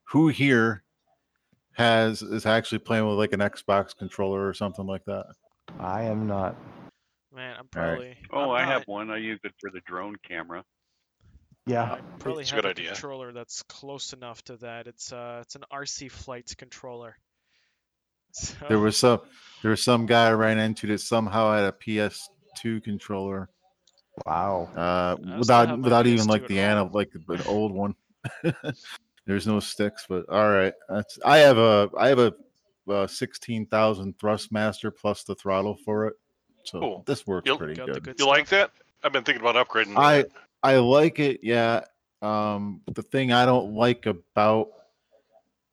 Who 0.09 0.27
here 0.27 0.83
has 1.73 2.21
is 2.21 2.45
actually 2.45 2.79
playing 2.79 3.07
with 3.07 3.17
like 3.17 3.33
an 3.33 3.39
Xbox 3.39 3.95
controller 3.95 4.47
or 4.47 4.53
something 4.53 4.85
like 4.85 5.05
that? 5.05 5.25
I 5.79 6.03
am 6.03 6.27
not. 6.27 6.55
man, 7.33 7.55
I'm 7.57 7.67
All 7.75 7.81
right. 7.81 7.97
probably. 7.97 8.17
Oh, 8.31 8.51
I'm 8.51 8.67
I 8.67 8.71
have 8.71 8.83
one. 8.87 9.09
I 9.09 9.17
use 9.17 9.39
it 9.43 9.53
for 9.59 9.69
the 9.71 9.79
drone 9.85 10.15
camera. 10.27 10.63
Yeah. 11.67 11.83
I 11.93 11.99
probably 12.19 12.41
It's 12.41 12.51
a 12.51 12.55
have 12.55 12.63
good 12.63 12.67
a 12.69 12.71
idea. 12.71 12.91
controller 12.91 13.31
that's 13.31 13.61
close 13.63 14.13
enough 14.13 14.41
to 14.45 14.57
that. 14.57 14.87
It's 14.87 15.11
uh, 15.13 15.39
it's 15.43 15.55
an 15.55 15.63
RC 15.71 16.11
Flight 16.11 16.53
controller. 16.57 17.17
So, 18.33 18.55
There 18.69 18.79
was 18.79 18.97
some, 18.97 19.19
there 19.61 19.71
was 19.71 19.83
some 19.83 20.05
guy 20.05 20.27
I 20.29 20.31
ran 20.31 20.57
into 20.57 20.87
that 20.87 20.99
somehow 21.01 21.53
had 21.53 21.65
a 21.65 21.73
PS2 21.73 22.81
controller, 22.81 23.49
Wow. 24.25 24.69
uh, 24.73 25.17
without 25.37 25.77
without 25.81 26.07
even 26.07 26.25
PS2 26.27 26.29
like 26.29 26.47
the 26.47 26.55
home. 26.59 26.63
ana 26.65 26.83
like 26.93 27.11
an 27.27 27.41
old 27.45 27.73
one. 27.73 27.93
There's 29.27 29.45
no 29.47 29.59
sticks, 29.59 30.05
but 30.07 30.29
all 30.29 30.49
right. 30.49 30.73
That's 30.87 31.19
I 31.25 31.39
have 31.39 31.57
a 31.57 31.89
I 31.97 32.07
have 32.07 32.19
a, 32.19 32.33
uh 32.89 33.05
sixteen 33.07 33.65
thousand 33.65 34.17
Thrustmaster 34.17 34.91
plus 34.95 35.23
the 35.23 35.35
throttle 35.35 35.77
for 35.83 36.07
it, 36.07 36.13
so 36.63 36.79
Cool. 36.79 37.03
this 37.05 37.27
works 37.27 37.45
You'll- 37.47 37.57
pretty 37.57 37.75
good. 37.75 38.01
good 38.01 38.15
You 38.17 38.27
like 38.27 38.47
that? 38.47 38.71
I've 39.03 39.11
been 39.11 39.23
thinking 39.25 39.45
about 39.45 39.55
upgrading. 39.67 39.97
I 39.97 40.19
that. 40.21 40.29
I 40.63 40.77
like 40.77 41.19
it, 41.19 41.39
yeah. 41.43 41.81
Um, 42.21 42.81
the 42.93 43.01
thing 43.01 43.31
I 43.31 43.45
don't 43.45 43.73
like 43.73 44.05
about 44.05 44.67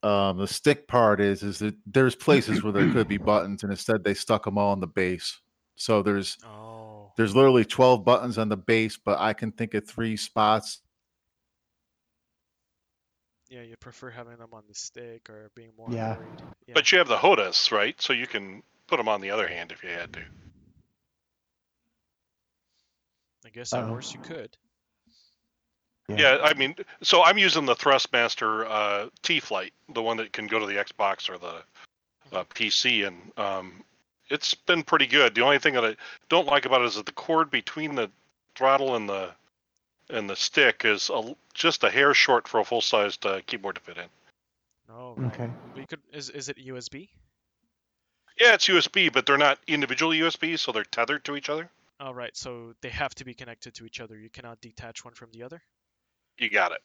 um, 0.02 0.38
the 0.38 0.46
stick 0.46 0.86
part 0.88 1.20
is 1.20 1.42
is 1.42 1.58
that 1.58 1.74
there's 1.86 2.14
places 2.14 2.62
where 2.62 2.72
there 2.72 2.90
could 2.92 3.08
be 3.08 3.16
buttons, 3.18 3.62
and 3.62 3.72
instead 3.72 4.04
they 4.04 4.14
stuck 4.14 4.44
them 4.44 4.56
all 4.56 4.72
on 4.72 4.80
the 4.80 4.86
base. 4.86 5.40
So 5.76 6.02
there's 6.02 6.38
Oh. 6.44 7.12
there's 7.16 7.36
literally 7.36 7.64
12 7.64 8.04
buttons 8.04 8.38
on 8.38 8.48
the 8.48 8.56
base, 8.56 8.96
but 8.96 9.18
I 9.18 9.32
can 9.34 9.52
think 9.52 9.74
of 9.74 9.86
three 9.86 10.16
spots. 10.16 10.80
Yeah, 13.48 13.62
you 13.62 13.76
prefer 13.76 14.10
having 14.10 14.36
them 14.36 14.50
on 14.52 14.64
the 14.68 14.74
stick 14.74 15.28
or 15.30 15.50
being 15.54 15.70
more 15.76 15.88
Yeah. 15.90 16.16
Yeah. 16.66 16.74
But 16.74 16.92
you 16.92 16.98
have 16.98 17.08
the 17.08 17.16
HOTAS, 17.16 17.72
right? 17.72 18.00
So 18.00 18.12
you 18.12 18.26
can 18.26 18.62
put 18.86 18.98
them 18.98 19.08
on 19.08 19.20
the 19.20 19.30
other 19.30 19.48
hand 19.48 19.72
if 19.72 19.82
you 19.82 19.88
had 19.90 20.12
to. 20.14 20.24
I 23.46 23.50
guess 23.50 23.72
at 23.72 23.84
Uh-oh. 23.84 23.92
worst 23.92 24.14
you 24.14 24.20
could. 24.20 24.56
Yeah, 26.08 26.38
I 26.42 26.54
mean, 26.54 26.74
so 27.02 27.22
I'm 27.22 27.36
using 27.36 27.66
the 27.66 27.74
Thrustmaster 27.74 28.66
uh, 28.66 29.10
T 29.22 29.40
Flight, 29.40 29.74
the 29.92 30.02
one 30.02 30.16
that 30.16 30.32
can 30.32 30.46
go 30.46 30.58
to 30.58 30.64
the 30.64 30.76
Xbox 30.76 31.28
or 31.28 31.36
the 31.36 31.62
uh, 32.32 32.44
PC, 32.54 33.06
and 33.06 33.16
um, 33.36 33.84
it's 34.30 34.54
been 34.54 34.82
pretty 34.82 35.06
good. 35.06 35.34
The 35.34 35.42
only 35.42 35.58
thing 35.58 35.74
that 35.74 35.84
I 35.84 35.96
don't 36.30 36.46
like 36.46 36.64
about 36.64 36.80
it 36.80 36.86
is 36.86 36.94
that 36.94 37.04
the 37.04 37.12
cord 37.12 37.50
between 37.50 37.94
the 37.94 38.10
throttle 38.54 38.96
and 38.96 39.08
the 39.08 39.30
and 40.10 40.28
the 40.28 40.36
stick 40.36 40.86
is 40.86 41.10
a, 41.10 41.36
just 41.52 41.84
a 41.84 41.90
hair 41.90 42.14
short 42.14 42.48
for 42.48 42.60
a 42.60 42.64
full 42.64 42.80
sized 42.80 43.26
uh, 43.26 43.40
keyboard 43.46 43.74
to 43.74 43.80
fit 43.82 43.98
in. 43.98 44.04
Oh, 44.90 45.14
right. 45.16 45.32
Okay. 45.34 45.50
But 45.74 45.80
you 45.80 45.86
could. 45.86 46.00
Is 46.12 46.30
is 46.30 46.48
it 46.48 46.56
USB? 46.56 47.08
Yeah, 48.40 48.54
it's 48.54 48.68
USB, 48.68 49.12
but 49.12 49.26
they're 49.26 49.36
not 49.36 49.58
individual 49.66 50.12
USB, 50.12 50.58
so 50.58 50.72
they're 50.72 50.84
tethered 50.84 51.24
to 51.24 51.36
each 51.36 51.50
other. 51.50 51.68
All 52.00 52.14
right. 52.14 52.34
So 52.36 52.74
they 52.80 52.88
have 52.90 53.14
to 53.16 53.24
be 53.24 53.34
connected 53.34 53.74
to 53.74 53.84
each 53.84 54.00
other. 54.00 54.16
You 54.16 54.30
cannot 54.30 54.60
detach 54.60 55.04
one 55.04 55.12
from 55.12 55.30
the 55.32 55.42
other. 55.42 55.60
You 56.38 56.50
got 56.50 56.72
it. 56.72 56.80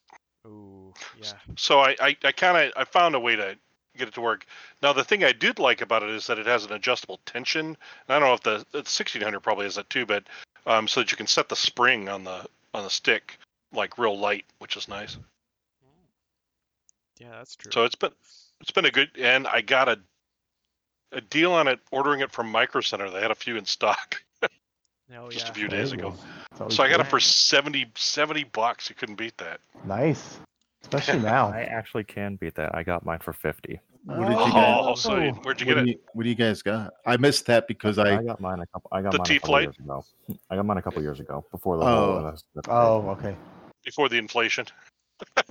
Ooh, 0.47 0.93
yeah. 1.21 1.33
So 1.55 1.79
I, 1.79 1.95
I, 1.99 2.17
I 2.23 2.31
kind 2.31 2.57
of 2.57 2.73
I 2.75 2.83
found 2.83 3.15
a 3.15 3.19
way 3.19 3.35
to 3.35 3.55
get 3.97 4.07
it 4.07 4.13
to 4.15 4.21
work. 4.21 4.45
Now 4.81 4.93
the 4.93 5.03
thing 5.03 5.23
I 5.23 5.31
did 5.31 5.59
like 5.59 5.81
about 5.81 6.03
it 6.03 6.09
is 6.09 6.27
that 6.27 6.39
it 6.39 6.45
has 6.45 6.65
an 6.65 6.73
adjustable 6.73 7.19
tension. 7.25 7.65
And 7.67 7.77
I 8.09 8.19
don't 8.19 8.27
know 8.27 8.33
if 8.33 8.41
the, 8.41 8.65
the 8.71 8.79
1600 8.79 9.39
probably 9.39 9.65
has 9.65 9.75
that 9.75 9.89
too, 9.89 10.05
but 10.05 10.23
um, 10.65 10.87
so 10.87 11.01
that 11.01 11.11
you 11.11 11.17
can 11.17 11.27
set 11.27 11.49
the 11.49 11.55
spring 11.55 12.09
on 12.09 12.23
the 12.23 12.45
on 12.73 12.83
the 12.83 12.89
stick 12.89 13.37
like 13.71 13.97
real 13.97 14.17
light, 14.17 14.45
which 14.59 14.77
is 14.77 14.87
nice. 14.87 15.17
Yeah, 17.19 17.31
that's 17.37 17.55
true. 17.55 17.71
So 17.71 17.83
it's 17.83 17.95
been 17.95 18.11
it's 18.61 18.71
been 18.71 18.85
a 18.85 18.91
good 18.91 19.09
and 19.19 19.47
I 19.47 19.61
got 19.61 19.89
a 19.89 19.99
a 21.11 21.21
deal 21.21 21.53
on 21.53 21.67
it 21.67 21.79
ordering 21.91 22.21
it 22.21 22.31
from 22.31 22.49
Micro 22.49 22.81
Center. 22.81 23.09
They 23.09 23.21
had 23.21 23.31
a 23.31 23.35
few 23.35 23.55
in 23.55 23.65
stock 23.65 24.23
oh, 25.17 25.29
just 25.29 25.45
yeah. 25.45 25.51
a 25.51 25.55
few 25.55 25.67
days 25.67 25.91
ago. 25.91 26.11
go. 26.11 26.15
It's 26.51 26.61
always 26.61 26.75
So 26.75 26.83
I 26.83 26.89
got 26.89 26.99
it 26.99 27.07
for 27.07 27.19
70 27.19 27.87
70 27.95 28.43
bucks. 28.45 28.89
You 28.89 28.95
couldn't 28.95 29.15
beat 29.15 29.37
that. 29.37 29.59
Nice, 29.85 30.39
especially 30.83 31.19
now. 31.35 31.47
I 31.49 31.61
actually 31.61 32.03
can 32.03 32.35
beat 32.35 32.55
that. 32.55 32.73
I 32.75 32.83
got 32.83 33.05
mine 33.05 33.19
for 33.19 33.33
fifty. 33.33 33.79
What 34.05 34.27
did 34.27 34.31
you 34.31 34.37
Oh, 34.37 34.87
guys? 34.89 35.01
so 35.01 35.15
you- 35.17 35.31
where'd 35.43 35.61
you 35.61 35.67
what, 35.67 35.75
get 35.75 35.75
do 35.75 35.79
it? 35.81 35.87
you, 35.87 35.99
what 36.13 36.23
do 36.23 36.29
you 36.29 36.35
guys 36.35 36.61
got? 36.61 36.93
I 37.05 37.15
missed 37.17 37.45
that 37.45 37.67
because 37.67 37.97
I. 37.97 38.17
I 38.17 38.23
got 38.23 38.41
mine 38.41 38.59
a 38.59 38.65
couple. 38.67 38.89
I 38.91 39.01
got 39.01 39.11
The 39.13 39.17
mine 39.19 39.25
a 39.25 39.39
couple 39.39 39.39
T-Flight? 39.39 39.63
years 39.63 39.79
ago. 39.79 40.05
I 40.49 40.55
got 40.57 40.65
mine 40.65 40.77
a 40.77 40.81
couple 40.81 41.01
years 41.01 41.19
ago 41.21 41.45
before 41.51 41.77
the 41.77 41.83
Oh. 41.85 42.19
whole. 42.19 42.27
uh, 42.27 42.35
Oh, 42.67 43.09
okay. 43.11 43.35
Before 43.85 44.09
the 44.09 44.17
inflation. 44.17 44.65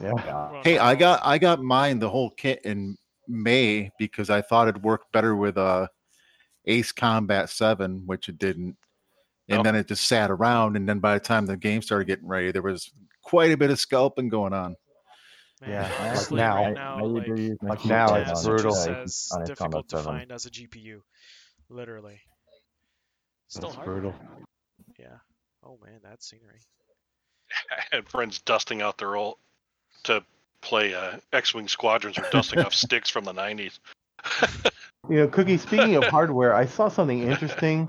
Yeah. 0.02 0.12
yeah. 0.16 0.60
Hey, 0.64 0.78
I 0.78 0.94
got 0.94 1.20
I 1.24 1.38
got 1.38 1.62
mine 1.62 1.98
the 1.98 2.10
whole 2.10 2.30
kit 2.30 2.60
in 2.64 2.96
May 3.26 3.90
because 3.98 4.28
I 4.28 4.42
thought 4.42 4.68
it'd 4.68 4.82
work 4.82 5.10
better 5.12 5.34
with 5.34 5.56
uh 5.56 5.86
Ace 6.66 6.92
Combat 6.92 7.48
7, 7.48 8.02
which 8.06 8.28
it 8.28 8.38
didn't. 8.38 8.76
And 9.48 9.60
Oh. 9.60 9.62
then 9.62 9.74
it 9.74 9.88
just 9.88 10.06
sat 10.06 10.30
around 10.30 10.76
and 10.76 10.88
then 10.88 10.98
by 11.00 11.14
the 11.14 11.20
time 11.20 11.46
the 11.46 11.56
game 11.56 11.82
started 11.82 12.06
getting 12.06 12.26
ready, 12.28 12.52
there 12.52 12.62
was 12.62 12.92
quite 13.22 13.50
a 13.52 13.56
bit 13.56 13.70
of 13.70 13.78
scalping 13.80 14.28
going 14.28 14.52
on. 14.52 14.76
Man, 15.60 15.70
Yeah, 15.70 16.14
like 16.14 16.30
now. 16.32 16.56
right 16.64 16.74
now, 16.74 16.96
I 16.98 17.00
like, 17.02 17.26
either 17.28 17.36
use 17.40 17.58
my 17.62 17.68
like 17.70 17.84
now, 17.84 18.14
it's 18.14 18.44
brutal. 18.44 18.70
just 18.72 18.84
says 18.84 19.28
on 19.32 19.44
difficult 19.44 19.88
to 19.88 19.96
7. 19.98 20.04
find 20.18 20.32
as 20.32 20.46
a 20.46 20.50
GPU. 20.50 21.02
Literally. 21.68 22.20
Still 23.48 23.62
That's 23.68 23.74
hard. 23.76 23.86
brutal. 23.86 24.14
Yeah. 24.98 25.18
Oh 25.64 25.78
man, 25.84 26.00
that 26.02 26.22
scenery. 26.22 26.60
I 27.70 27.82
had 27.96 28.08
friends 28.08 28.40
dusting 28.40 28.80
out 28.82 28.98
their 28.98 29.14
old 29.16 29.36
to 30.04 30.24
play 30.62 30.94
uh, 30.94 31.18
X-wing 31.32 31.68
squadrons 31.68 32.18
or 32.18 32.24
dusting 32.32 32.60
off 32.60 32.74
sticks 32.86 33.10
from 33.10 33.24
the 33.24 33.32
90s. 33.34 33.78
You 35.10 35.16
know, 35.16 35.26
Cookie. 35.26 35.56
Speaking 35.58 35.96
of 35.96 36.04
hardware, 36.04 36.54
I 36.54 36.64
saw 36.64 36.88
something 36.88 37.18
interesting 37.24 37.88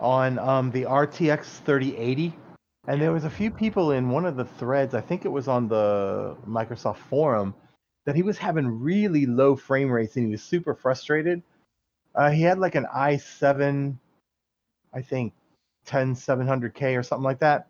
on 0.00 0.38
um, 0.38 0.70
the 0.70 0.82
RTX 0.82 1.44
3080, 1.64 2.34
and 2.88 3.00
there 3.00 3.12
was 3.12 3.24
a 3.24 3.30
few 3.30 3.50
people 3.50 3.92
in 3.92 4.10
one 4.10 4.26
of 4.26 4.36
the 4.36 4.44
threads. 4.44 4.94
I 4.94 5.00
think 5.00 5.24
it 5.24 5.28
was 5.28 5.48
on 5.48 5.68
the 5.68 6.36
Microsoft 6.46 6.98
forum 6.98 7.54
that 8.04 8.14
he 8.14 8.22
was 8.22 8.38
having 8.38 8.80
really 8.80 9.26
low 9.26 9.56
frame 9.56 9.90
rates 9.90 10.16
and 10.16 10.26
he 10.26 10.30
was 10.30 10.42
super 10.42 10.74
frustrated. 10.74 11.42
Uh, 12.14 12.30
he 12.30 12.42
had 12.42 12.58
like 12.58 12.76
an 12.76 12.86
i7, 12.94 13.96
I 14.94 15.02
think 15.02 15.32
10700K 15.86 16.98
or 16.98 17.02
something 17.02 17.24
like 17.24 17.40
that, 17.40 17.66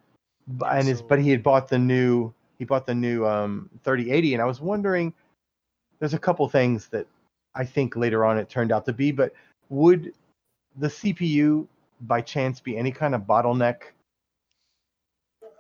and 0.67 0.87
his 0.87 1.03
but 1.03 1.21
he 1.21 1.31
had 1.31 1.43
bought 1.43 1.69
the 1.69 1.79
new 1.79 2.33
he 2.59 2.65
bought 2.65 2.87
the 2.87 2.95
new 2.95 3.27
um, 3.27 3.69
3080, 3.85 4.35
and 4.35 4.43
I 4.43 4.47
was 4.47 4.61
wondering. 4.61 5.13
There's 5.99 6.15
a 6.15 6.19
couple 6.19 6.47
things 6.49 6.89
that 6.89 7.07
I 7.55 7.65
think 7.65 7.97
later 7.97 8.25
on 8.25 8.37
it 8.37 8.51
turned 8.51 8.71
out 8.71 8.85
to 8.85 8.93
be, 8.93 9.13
but 9.13 9.33
would 9.71 10.13
the 10.77 10.89
CPU 10.89 11.67
by 12.01 12.21
chance 12.21 12.61
be 12.61 12.77
any 12.77 12.93
kind 12.93 13.15
of 13.15 13.23
bottleneck? 13.23 13.83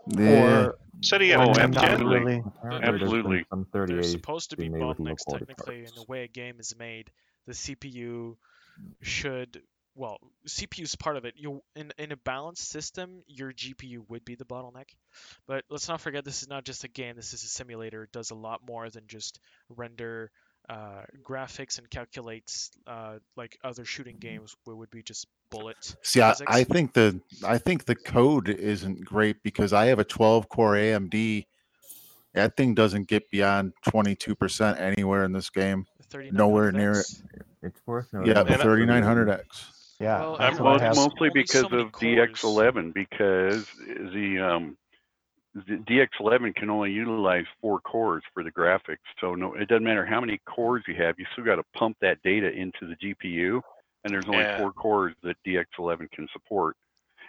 Yeah. 0.06 0.66
Or, 0.66 0.78
Said 1.02 1.20
he 1.20 1.28
had 1.28 1.40
or 1.40 1.44
a 1.44 1.50
Oh, 1.50 1.52
temp 1.52 1.76
absolutely. 1.76 2.18
really? 2.18 2.42
Apparently 2.46 2.80
there's 2.80 3.00
been 3.00 3.02
Absolutely. 3.02 3.44
Some 3.50 3.66
There's 3.72 3.90
38. 3.90 4.04
supposed 4.04 4.50
to 4.50 4.56
be 4.56 4.68
being 4.68 4.82
bottlenecks 4.82 5.26
low-quality 5.26 5.44
technically 5.46 5.78
in 5.80 5.94
the 5.94 6.04
way 6.08 6.24
a 6.24 6.28
game 6.28 6.58
is 6.58 6.74
made. 6.78 7.10
The 7.46 7.52
CPU 7.52 8.36
should 9.02 9.62
well, 9.96 10.18
CPU 10.46 10.82
is 10.82 10.94
part 10.94 11.16
of 11.16 11.24
it. 11.24 11.34
You 11.36 11.62
in 11.74 11.90
in 11.98 12.12
a 12.12 12.16
balanced 12.16 12.68
system, 12.68 13.22
your 13.26 13.52
GPU 13.52 14.08
would 14.08 14.24
be 14.24 14.34
the 14.34 14.44
bottleneck. 14.44 14.90
But 15.46 15.64
let's 15.70 15.88
not 15.88 16.02
forget 16.02 16.24
this 16.24 16.42
is 16.42 16.48
not 16.48 16.64
just 16.64 16.84
a 16.84 16.88
game. 16.88 17.16
This 17.16 17.32
is 17.32 17.42
a 17.42 17.48
simulator. 17.48 18.02
It 18.02 18.12
does 18.12 18.30
a 18.30 18.34
lot 18.34 18.60
more 18.66 18.90
than 18.90 19.04
just 19.06 19.40
render 19.70 20.30
uh, 20.68 21.02
graphics 21.22 21.78
and 21.78 21.88
calculates 21.90 22.70
uh, 22.86 23.18
like 23.36 23.58
other 23.62 23.84
shooting 23.84 24.16
games 24.18 24.56
where 24.64 24.76
would 24.76 24.90
be 24.90 25.02
just 25.02 25.26
bullet. 25.50 25.94
See, 26.02 26.20
I. 26.20 26.34
I 26.46 26.64
think 26.64 26.92
the 26.92 27.20
I 27.46 27.58
think 27.58 27.84
the 27.84 27.94
code 27.94 28.48
isn't 28.48 29.04
great 29.04 29.42
because 29.42 29.72
I 29.72 29.86
have 29.86 29.98
a 29.98 30.04
12 30.04 30.48
core 30.48 30.74
AMD. 30.74 31.46
That 32.34 32.56
thing 32.56 32.74
doesn't 32.74 33.08
get 33.08 33.30
beyond 33.30 33.72
22% 33.86 34.78
anywhere 34.78 35.24
in 35.24 35.32
this 35.32 35.48
game. 35.50 35.86
Nowhere 36.30 36.70
near 36.70 36.92
3900X. 36.92 37.22
It's 37.62 37.80
worth 37.86 38.12
noting. 38.12 38.28
Yeah, 38.36 38.42
the 38.42 38.54
3900X. 38.54 39.42
Yeah, 39.98 40.20
Well, 40.20 40.36
I'm 40.38 40.58
what 40.58 40.66
I 40.66 40.72
Most, 40.72 40.80
have. 40.82 40.96
mostly 40.96 41.28
Only 41.30 41.46
so 41.46 41.62
because 41.62 41.84
of 41.86 41.92
cores. 41.92 42.02
DX11 42.02 42.92
because 42.92 43.66
the 44.12 44.38
um 44.38 44.76
the 44.85 44.85
DX11 45.56 46.54
can 46.54 46.68
only 46.70 46.92
utilize 46.92 47.46
four 47.60 47.80
cores 47.80 48.22
for 48.34 48.42
the 48.44 48.50
graphics. 48.52 48.98
So 49.20 49.34
no, 49.34 49.54
it 49.54 49.68
doesn't 49.68 49.84
matter 49.84 50.04
how 50.04 50.20
many 50.20 50.38
cores 50.46 50.84
you 50.86 50.94
have. 50.96 51.18
You 51.18 51.24
still 51.32 51.44
got 51.44 51.56
to 51.56 51.64
pump 51.74 51.96
that 52.00 52.22
data 52.22 52.50
into 52.50 52.86
the 52.86 52.96
GPU, 52.96 53.60
and 54.04 54.12
there's 54.12 54.28
only 54.28 54.44
Yeah. 54.44 54.58
four 54.58 54.72
cores 54.72 55.14
that 55.22 55.36
DX11 55.44 56.08
can 56.12 56.28
support. 56.32 56.76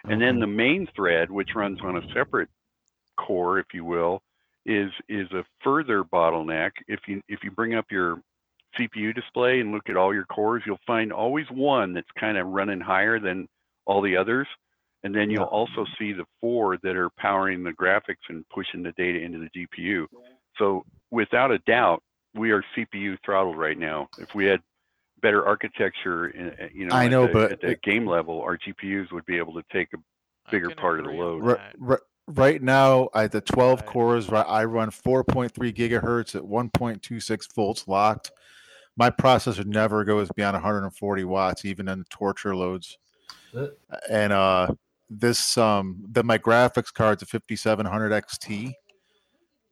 And 0.04 0.20
then 0.20 0.38
the 0.38 0.46
main 0.46 0.86
thread, 0.94 1.30
which 1.30 1.54
runs 1.54 1.80
on 1.80 1.96
a 1.96 2.12
separate 2.12 2.48
core, 3.16 3.58
if 3.58 3.66
you 3.74 3.84
will, 3.84 4.22
is 4.64 4.92
is 5.08 5.30
a 5.32 5.44
further 5.64 6.04
bottleneck. 6.04 6.72
If 6.86 7.00
you 7.08 7.22
if 7.28 7.42
you 7.42 7.50
bring 7.50 7.74
up 7.74 7.86
your 7.90 8.22
CPU 8.78 9.14
display 9.14 9.60
and 9.60 9.72
look 9.72 9.88
at 9.88 9.96
all 9.96 10.14
your 10.14 10.26
cores, 10.26 10.62
you'll 10.66 10.78
find 10.86 11.12
always 11.12 11.46
one 11.50 11.94
that's 11.94 12.10
kind 12.12 12.36
of 12.36 12.46
running 12.46 12.80
higher 12.80 13.18
than 13.18 13.48
all 13.86 14.02
the 14.02 14.16
others. 14.16 14.46
And 15.04 15.14
then 15.14 15.30
you'll 15.30 15.42
Yeah. 15.42 15.46
also 15.46 15.86
see 15.98 16.12
the 16.12 16.26
four 16.40 16.76
that 16.78 16.96
are 16.96 17.10
powering 17.10 17.62
the 17.62 17.72
graphics 17.72 18.28
and 18.28 18.48
pushing 18.48 18.82
the 18.82 18.92
data 18.92 19.20
into 19.20 19.38
the 19.38 19.50
GPU. 19.50 20.06
So 20.56 20.84
without 21.10 21.50
a 21.52 21.58
doubt, 21.60 22.02
we 22.34 22.50
are 22.50 22.64
CPU 22.74 23.16
throttled 23.24 23.56
right 23.56 23.78
now. 23.78 24.08
If 24.18 24.34
we 24.34 24.44
had 24.46 24.60
better 25.20 25.46
architecture, 25.46 26.28
in, 26.28 26.48
uh, 26.50 26.68
you 26.72 26.86
know, 26.86 26.94
I 26.94 27.04
at 27.04 27.10
know, 27.10 27.26
the, 27.28 27.32
but 27.32 27.52
at 27.52 27.60
the 27.60 27.70
it- 27.70 27.82
game 27.82 28.06
level, 28.06 28.40
our 28.42 28.56
GPUs 28.56 29.10
would 29.12 29.26
be 29.26 29.36
able 29.38 29.54
to 29.54 29.64
take 29.72 29.92
a 29.94 29.98
bigger 30.50 30.70
part 30.70 30.98
of 30.98 31.04
the 31.06 31.12
load. 31.12 31.44
Right, 31.44 31.56
that. 31.58 31.74
right, 31.78 32.00
right 32.26 32.62
now, 32.62 33.08
at 33.14 33.32
the 33.32 33.40
12 33.40 33.80
Right. 33.80 33.86
cores, 33.86 34.28
right, 34.30 34.46
I 34.46 34.64
run 34.64 34.90
4.3 34.90 35.72
gigahertz 35.72 36.34
at 36.34 36.42
1.26 36.42 37.46
volts 37.54 37.86
locked. 37.86 38.32
My 38.96 39.10
processor 39.10 39.64
never 39.64 40.04
goes 40.04 40.28
beyond 40.34 40.54
140 40.54 41.24
watts, 41.24 41.64
even 41.64 41.88
in 41.88 42.04
torture 42.10 42.56
loads. 42.56 42.98
And 44.10 44.32
uh, 44.32 44.74
this, 45.10 45.56
um, 45.56 46.04
then 46.08 46.26
my 46.26 46.38
graphics 46.38 46.92
card's 46.92 47.22
a 47.22 47.26
5700 47.26 48.12
XT. 48.12 48.72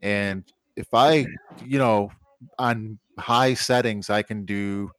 And 0.02 0.44
if 0.76 0.88
I, 0.92 1.26
you 1.64 1.78
know, 1.78 2.10
on 2.58 2.98
high 3.18 3.54
settings, 3.54 4.10
I 4.10 4.22
can 4.22 4.44
do. 4.44 4.90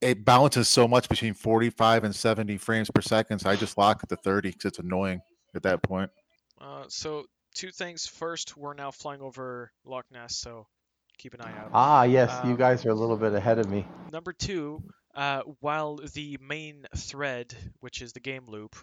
It 0.00 0.24
bounces 0.24 0.68
so 0.68 0.86
much 0.86 1.08
between 1.08 1.32
45 1.34 2.04
and 2.04 2.14
70 2.14 2.58
frames 2.58 2.90
per 2.90 3.00
second. 3.00 3.38
So 3.38 3.48
I 3.48 3.56
just 3.56 3.78
lock 3.78 4.02
it 4.02 4.08
to 4.10 4.16
30 4.16 4.50
because 4.50 4.64
it's 4.66 4.78
annoying 4.78 5.20
at 5.54 5.62
that 5.62 5.82
point. 5.82 6.10
Uh, 6.60 6.84
so 6.88 7.24
two 7.54 7.70
things. 7.70 8.06
First, 8.06 8.56
we're 8.56 8.74
now 8.74 8.90
flying 8.90 9.22
over 9.22 9.72
Loch 9.86 10.04
Ness, 10.10 10.36
so 10.36 10.66
keep 11.16 11.32
an 11.34 11.40
eye 11.40 11.56
out. 11.58 11.70
Ah, 11.72 12.02
yes, 12.02 12.30
you 12.44 12.50
Um, 12.50 12.56
guys 12.56 12.84
are 12.84 12.90
a 12.90 12.94
little 12.94 13.16
bit 13.16 13.32
ahead 13.32 13.58
of 13.58 13.68
me. 13.70 13.86
Number 14.12 14.32
two, 14.32 14.82
Uh, 15.14 15.42
while 15.60 15.94
the 16.12 16.36
main 16.40 16.84
thread, 16.96 17.54
which 17.78 18.02
is 18.02 18.12
the 18.12 18.20
game 18.20 18.46
loop, 18.48 18.74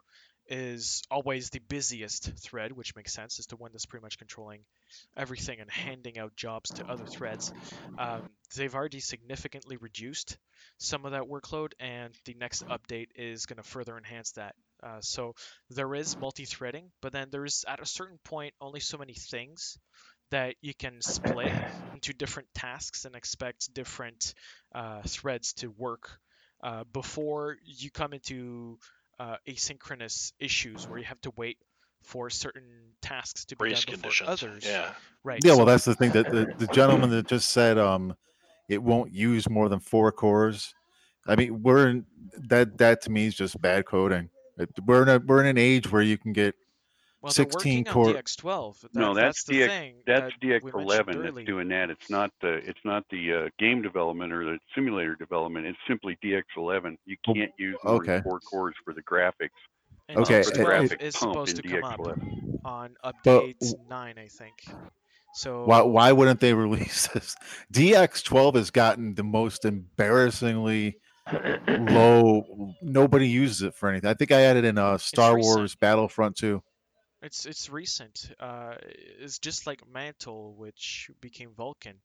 is 0.51 1.01
always 1.09 1.49
the 1.49 1.61
busiest 1.69 2.29
thread, 2.43 2.73
which 2.73 2.93
makes 2.93 3.13
sense 3.13 3.39
as 3.39 3.45
to 3.47 3.55
one 3.55 3.71
that's 3.71 3.85
pretty 3.85 4.03
much 4.03 4.17
controlling 4.17 4.59
everything 5.15 5.61
and 5.61 5.71
handing 5.71 6.19
out 6.19 6.35
jobs 6.35 6.71
to 6.71 6.85
other 6.85 7.05
threads. 7.05 7.53
Um, 7.97 8.23
they've 8.57 8.75
already 8.75 8.99
significantly 8.99 9.77
reduced 9.77 10.37
some 10.77 11.05
of 11.05 11.13
that 11.13 11.23
workload, 11.23 11.71
and 11.79 12.13
the 12.25 12.33
next 12.33 12.67
update 12.67 13.07
is 13.15 13.45
going 13.45 13.57
to 13.57 13.63
further 13.63 13.97
enhance 13.97 14.33
that. 14.33 14.55
Uh, 14.83 14.99
so 14.99 15.35
there 15.69 15.95
is 15.95 16.17
multi-threading, 16.17 16.91
but 17.01 17.13
then 17.13 17.29
there's 17.31 17.63
at 17.65 17.79
a 17.79 17.85
certain 17.85 18.19
point 18.25 18.53
only 18.59 18.81
so 18.81 18.97
many 18.97 19.13
things 19.13 19.77
that 20.31 20.55
you 20.61 20.73
can 20.73 21.01
split 21.01 21.53
into 21.93 22.13
different 22.13 22.49
tasks 22.53 23.05
and 23.05 23.15
expect 23.15 23.73
different 23.73 24.33
uh, 24.75 25.01
threads 25.07 25.53
to 25.53 25.67
work 25.77 26.19
uh, 26.61 26.83
before 26.91 27.57
you 27.63 27.89
come 27.89 28.13
into 28.13 28.77
uh, 29.21 29.37
asynchronous 29.47 30.33
issues 30.39 30.87
where 30.87 30.97
you 30.97 31.05
have 31.05 31.21
to 31.21 31.31
wait 31.37 31.57
for 32.01 32.29
certain 32.31 32.63
tasks 33.03 33.45
to 33.45 33.55
be 33.55 33.65
Race 33.65 33.85
done 33.85 33.95
before 33.95 34.11
conditions. 34.11 34.29
others. 34.29 34.65
Yeah. 34.65 34.93
Right. 35.23 35.39
Yeah, 35.43 35.51
so- 35.51 35.57
well, 35.57 35.65
that's 35.67 35.85
the 35.85 35.93
thing 35.93 36.11
that 36.11 36.31
the, 36.31 36.51
the 36.57 36.67
gentleman 36.73 37.11
that 37.11 37.27
just 37.27 37.51
said 37.51 37.77
um, 37.77 38.15
it 38.67 38.81
won't 38.81 39.13
use 39.13 39.47
more 39.47 39.69
than 39.69 39.79
four 39.79 40.11
cores. 40.11 40.73
I 41.27 41.35
mean, 41.35 41.61
we're 41.61 41.87
in 41.89 42.05
that. 42.47 42.79
That 42.79 43.01
to 43.03 43.11
me 43.11 43.27
is 43.27 43.35
just 43.35 43.61
bad 43.61 43.85
coding. 43.85 44.29
It, 44.57 44.69
we're 44.87 45.03
in 45.03 45.09
a 45.09 45.19
we're 45.19 45.41
in 45.41 45.45
an 45.45 45.57
age 45.59 45.91
where 45.91 46.01
you 46.01 46.17
can 46.17 46.33
get 46.33 46.55
well, 47.21 47.31
16 47.31 47.83
working 47.83 47.93
core- 47.93 48.13
DX12. 48.13 48.79
That, 48.81 48.95
No, 48.95 49.13
that's 49.13 49.43
the 49.43 49.53
DX. 49.61 49.67
Thing, 49.67 49.95
that's 50.07 50.31
that 50.41 50.47
DX11 50.63 51.23
that's 51.23 51.45
doing 51.45 51.67
that. 51.69 51.89
It's 51.89 52.09
not 52.09 52.31
the 52.41 52.53
it's 52.67 52.79
not 52.83 53.03
the 53.11 53.33
uh, 53.33 53.49
game 53.59 53.81
development 53.81 54.33
or 54.33 54.43
the 54.45 54.57
simulator 54.73 55.15
development. 55.15 55.65
It's 55.67 55.77
simply 55.87 56.17
DX11. 56.23 56.97
You 57.05 57.17
Oh, 57.27 57.33
can't 57.33 57.51
use 57.57 57.77
more 57.83 57.95
okay. 57.95 58.13
than 58.13 58.23
four 58.23 58.39
cores 58.39 58.75
for 58.83 58.93
the 58.93 59.03
graphics. 59.03 59.49
And 60.09 60.17
Okay, 60.19 60.41
for 60.43 60.49
the 60.51 60.61
it- 60.61 60.63
DX12 60.63 60.65
graphic 60.65 61.01
is 61.01 61.15
pump 61.15 61.31
supposed 61.33 61.55
to 61.57 61.61
come 61.63 61.83
up 61.83 61.99
DX11. 61.99 62.59
on 62.65 62.95
But 63.03 63.13
update 63.23 63.59
w- 63.59 63.75
9, 63.89 64.15
I 64.17 64.27
think. 64.27 64.53
So 65.33 65.63
why 65.65 65.81
why 65.81 66.11
wouldn't 66.11 66.39
they 66.39 66.53
release 66.65 67.07
this? 67.07 67.35
DX12 67.71 68.55
has 68.55 68.71
gotten 68.71 69.13
the 69.15 69.23
most 69.23 69.63
embarrassingly 69.63 70.97
low. 71.67 72.73
Nobody 72.81 73.27
uses 73.29 73.61
it 73.61 73.75
for 73.75 73.89
anything. 73.89 74.09
I 74.09 74.13
think 74.13 74.31
I 74.31 74.41
added 74.41 74.65
in 74.65 74.77
a 74.77 74.97
Star. 74.99 75.37
Wars 75.37 75.75
Battlefront 75.75 76.35
2. 76.35 76.61
It's 77.21 77.45
it's 77.45 77.69
recent. 77.69 78.31
Uh, 78.39 78.75
it's 79.19 79.39
just 79.39 79.67
like 79.67 79.81
Mantle, 79.91 80.55
which 80.55 81.09
became 81.21 81.51
Vulkan. 81.51 81.95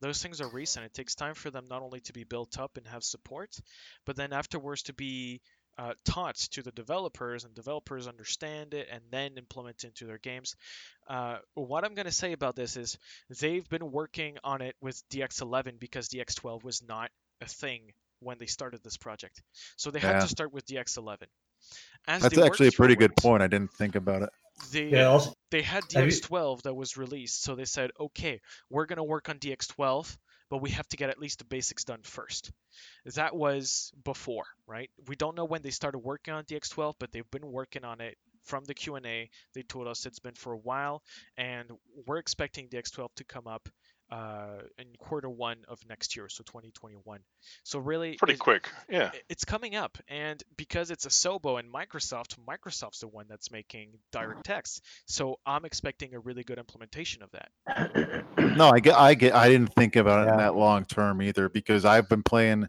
Those 0.00 0.22
things 0.22 0.40
are 0.40 0.48
recent. 0.48 0.84
It 0.84 0.94
takes 0.94 1.14
time 1.14 1.34
for 1.34 1.50
them 1.50 1.66
not 1.68 1.82
only 1.82 2.00
to 2.00 2.12
be 2.12 2.24
built 2.24 2.58
up 2.58 2.76
and 2.76 2.86
have 2.86 3.04
support, 3.04 3.56
but 4.04 4.16
then 4.16 4.32
afterwards 4.32 4.82
to 4.84 4.92
be 4.92 5.40
uh, 5.78 5.94
taught 6.04 6.36
to 6.36 6.62
the 6.62 6.72
developers, 6.72 7.44
and 7.44 7.54
developers 7.54 8.06
understand 8.06 8.74
it 8.74 8.88
and 8.90 9.00
then 9.10 9.32
implement 9.36 9.84
it 9.84 9.88
into 9.88 10.06
their 10.06 10.18
games. 10.18 10.56
Uh, 11.08 11.38
what 11.54 11.84
I'm 11.84 11.94
going 11.94 12.06
to 12.06 12.12
say 12.12 12.32
about 12.32 12.56
this 12.56 12.76
is 12.76 12.98
they've 13.40 13.68
been 13.68 13.90
working 13.90 14.38
on 14.44 14.60
it 14.60 14.76
with 14.80 15.02
DX11 15.10 15.78
because 15.78 16.08
DX12 16.08 16.62
was 16.62 16.82
not 16.86 17.10
a 17.40 17.46
thing 17.46 17.92
when 18.20 18.38
they 18.38 18.46
started 18.46 18.82
this 18.82 18.96
project. 18.96 19.42
So 19.76 19.90
they 19.90 19.98
had 19.98 20.20
to 20.20 20.28
start 20.28 20.52
with 20.52 20.66
DX11. 20.66 21.24
As 22.08 22.22
That's 22.22 22.38
actually 22.38 22.68
a 22.68 22.72
pretty 22.72 22.94
through 22.94 23.08
good 23.08 23.16
point. 23.16 23.42
I 23.42 23.46
didn't 23.46 23.72
think 23.72 23.94
about 23.94 24.22
it. 24.22 24.30
They, 24.72 24.88
Yeah, 24.88 25.06
also, 25.06 25.34
they 25.50 25.62
had 25.62 25.84
DX12 25.84 26.62
that 26.62 26.74
was 26.74 26.96
released, 26.96 27.42
so 27.42 27.54
they 27.54 27.64
said, 27.64 27.90
okay, 27.98 28.40
we're 28.70 28.86
gonna 28.86 29.04
work 29.04 29.28
on 29.28 29.38
DX12, 29.38 30.16
but 30.50 30.58
we 30.58 30.70
have 30.70 30.88
to 30.88 30.96
get 30.96 31.10
at 31.10 31.18
least 31.18 31.38
the 31.38 31.44
basics 31.44 31.84
done 31.84 32.02
first. 32.02 32.52
That 33.14 33.34
was 33.34 33.92
before, 34.04 34.44
right? 34.66 34.90
We 35.06 35.16
don't 35.16 35.36
know 35.36 35.44
when 35.44 35.62
they 35.62 35.70
started 35.70 35.98
working 35.98 36.34
on 36.34 36.44
DX12, 36.44 36.94
but 36.98 37.12
they've 37.12 37.30
been 37.30 37.50
working 37.50 37.84
on 37.84 38.00
it 38.00 38.16
from 38.44 38.64
the 38.64 38.74
Q&A. 38.74 39.30
They 39.54 39.62
told 39.62 39.86
us 39.88 40.06
it's 40.06 40.18
been 40.18 40.34
for 40.34 40.52
a 40.52 40.58
while, 40.58 41.02
and 41.36 41.70
we're 42.06 42.18
expecting 42.18 42.68
DX12 42.68 43.08
to 43.16 43.24
come 43.24 43.46
up 43.46 43.68
uh, 44.12 44.58
in 44.78 44.86
quarter 44.98 45.30
one 45.30 45.56
of 45.68 45.78
next 45.88 46.14
year, 46.16 46.28
so 46.28 46.42
2021. 46.44 47.20
So 47.64 47.78
really, 47.78 48.16
Pretty 48.16 48.34
it- 48.34 48.38
quick. 48.38 48.68
Yeah. 48.88 49.10
it's 49.30 49.44
coming 49.44 49.74
up 49.74 49.96
and 50.08 50.42
because 50.58 50.90
it's 50.90 51.06
Asobo 51.06 51.58
and 51.58 51.72
microsoft 51.72 52.36
microsoft's 52.46 53.00
the 53.00 53.08
one 53.08 53.24
that's 53.28 53.50
making 53.50 53.92
directx 54.12 54.80
so 55.06 55.38
i'm 55.46 55.64
expecting 55.64 56.14
a 56.14 56.18
really 56.18 56.42
good 56.44 56.58
implementation 56.58 57.22
of 57.22 57.30
that 57.32 58.24
No, 58.56 58.68
I 58.70 58.80
get, 58.80 58.94
I 58.96 59.14
get, 59.14 59.34
I 59.34 59.48
didn't 59.48 59.72
think 59.74 59.96
about 59.96 60.26
it 60.26 60.30
in 60.32 60.36
that 60.36 60.54
long 60.56 60.84
term 60.84 61.22
either 61.22 61.48
because 61.48 61.84
I've 61.86 62.08
been 62.08 62.22
playing. 62.22 62.66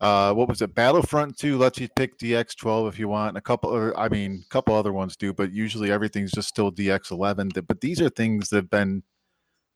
Uh, 0.00 0.32
what 0.32 0.48
was 0.48 0.62
it? 0.62 0.74
Battlefront 0.74 1.36
2 1.38 1.58
lets 1.58 1.78
you 1.78 1.88
pick 1.94 2.18
DX12 2.18 2.88
if 2.88 2.98
you 2.98 3.08
want, 3.08 3.30
and 3.30 3.36
a 3.38 3.40
couple, 3.40 3.70
or 3.74 3.98
I 3.98 4.08
mean, 4.08 4.44
a 4.44 4.48
couple 4.48 4.74
other 4.74 4.92
ones 4.92 5.16
do, 5.16 5.32
but 5.32 5.52
usually 5.52 5.90
everything's 5.90 6.30
just 6.32 6.48
still 6.48 6.70
DX11. 6.72 7.66
But 7.66 7.80
these 7.80 8.00
are 8.00 8.08
things 8.08 8.48
that 8.48 8.56
have 8.56 8.70
been. 8.70 9.02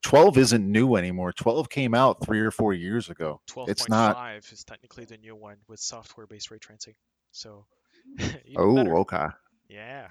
12 0.03 0.39
isn't 0.39 0.71
new 0.71 0.97
anymore. 0.97 1.33
12 1.33 1.69
came 1.69 1.95
out 1.95 2.25
three 2.25 2.41
or 2.41 2.51
four 2.51 2.73
years 2.75 3.09
ago. 3.09 3.41
12.5 3.51 3.69
It's 3.69 3.89
not. 3.89 4.37
is 4.53 4.65
technically 4.65 5.05
the 5.05 5.17
new 5.19 5.35
one 5.37 5.57
with 5.69 5.81
software 5.81 6.27
based 6.27 6.51
ray 6.51 6.59
tracing 6.59 6.95
so 7.31 7.65
Oh, 8.57 8.75
better. 8.75 8.97
okay, 8.99 9.27
yeah 9.69 10.09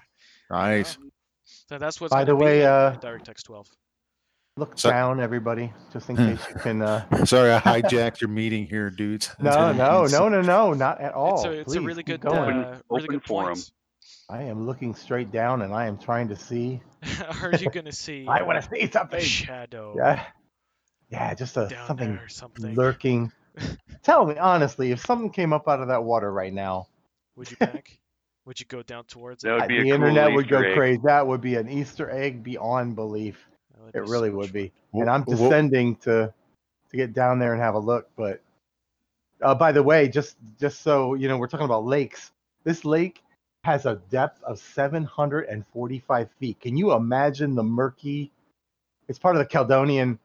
nice. 0.50 0.96
so 1.68 1.78
that's 1.78 2.00
what's 2.00 2.12
By 2.12 2.24
the 2.24 2.34
way, 2.34 2.58
be 2.58 2.60
in 2.62 2.66
uh, 2.66 2.98
directx 3.00 3.42
12 3.44 3.68
Look 4.58 4.78
So- 4.78 4.90
down, 4.90 5.18
everybody, 5.20 5.72
just 5.94 6.10
in 6.10 6.16
Hmm. 6.16 6.26
case 6.36 6.46
you 6.50 6.54
can. 6.56 6.82
Uh... 6.82 7.24
Sorry, 7.24 7.52
I 7.52 7.58
hijacked 7.60 8.20
your 8.20 8.28
meeting 8.28 8.66
here, 8.66 8.90
dudes. 8.90 9.30
No, 9.40 9.72
no, 9.72 10.04
no, 10.06 10.28
no, 10.28 10.42
no, 10.42 10.74
not 10.74 11.00
at 11.00 11.14
all. 11.14 11.36
it's 11.36 11.44
a, 11.44 11.50
it's 11.52 11.60
a 11.74 11.76
Please 11.78 11.86
really 11.86 12.02
keep 12.02 12.20
good 12.20 12.30
going. 12.30 12.56
uh, 12.58 12.78
really 12.90 13.04
Open 13.04 13.06
good 13.06 13.24
forum. 13.24 13.46
points 13.54 13.72
I 14.32 14.44
am 14.44 14.66
looking 14.66 14.94
straight 14.94 15.30
down, 15.30 15.60
and 15.62 15.74
I 15.74 15.86
am 15.86 15.98
trying 15.98 16.28
to 16.28 16.36
see. 16.36 16.80
are 17.42 17.52
you 17.54 17.68
gonna 17.68 17.92
see 18.04 18.26
I 18.26 18.42
want 18.42 18.62
to 18.62 18.68
see 18.70 18.90
something. 18.90 19.20
shadow 19.20 19.94
Yeah, 19.96 20.24
yeah, 21.10 21.34
just 21.34 21.56
a 21.56 21.68
something 21.86 22.10
or 22.16 22.28
something 22.28 22.74
lurking. 22.74 23.30
Tell 24.02 24.24
me 24.24 24.38
honestly, 24.38 24.90
if 24.92 25.00
something 25.04 25.30
came 25.30 25.52
up 25.52 25.68
out 25.68 25.80
of 25.80 25.88
that 25.88 26.02
water 26.04 26.32
right 26.32 26.52
now, 26.52 26.86
would 27.36 27.50
you 27.50 27.56
panic 27.58 28.00
would 28.46 28.58
you 28.58 28.66
go 28.66 28.82
down 28.82 29.04
towards 29.04 29.44
it 29.44 29.48
That 29.48 29.54
would 29.54 29.64
I- 29.64 29.68
be 29.68 29.78
a 29.78 29.82
the 29.82 29.90
cool 29.90 29.94
internet 29.94 30.32
would 30.32 30.48
go 30.48 30.62
egg. 30.62 30.74
crazy. 30.74 31.00
That 31.04 31.26
would 31.26 31.40
be 31.42 31.56
an 31.56 31.68
Easter 31.68 32.10
egg 32.10 32.42
beyond 32.42 32.96
belief. 32.96 33.46
That 33.92 33.98
It 33.98 34.04
really 34.06 34.30
so 34.30 34.36
would 34.36 34.52
be. 34.52 34.72
Wh- 34.92 35.00
And 35.00 35.10
I'm 35.10 35.22
wh- 35.22 35.28
descending 35.28 35.96
to 35.96 36.32
to 36.90 36.96
get 36.96 37.12
down 37.12 37.38
there 37.38 37.52
and 37.52 37.60
have 37.62 37.74
a 37.74 37.78
look. 37.78 38.08
But 38.16 38.40
uh, 39.42 39.54
by 39.54 39.72
the 39.72 39.82
way, 39.82 40.08
just 40.08 40.36
just 40.58 40.80
so 40.80 41.14
you 41.14 41.28
know, 41.28 41.36
we're 41.36 41.48
talking 41.48 41.66
about 41.66 41.84
lakes. 41.84 42.32
This 42.64 42.84
lake 42.84 43.22
has 43.64 43.86
a 43.86 43.96
depth 44.10 44.42
of 44.42 44.58
745 44.58 46.30
feet. 46.32 46.60
Can 46.60 46.76
you 46.76 46.92
imagine 46.92 47.54
the 47.54 47.62
murky? 47.62 48.30
It's 49.08 49.18
part 49.18 49.36
of 49.36 49.40
the 49.40 49.46
Caledonian 49.46 50.18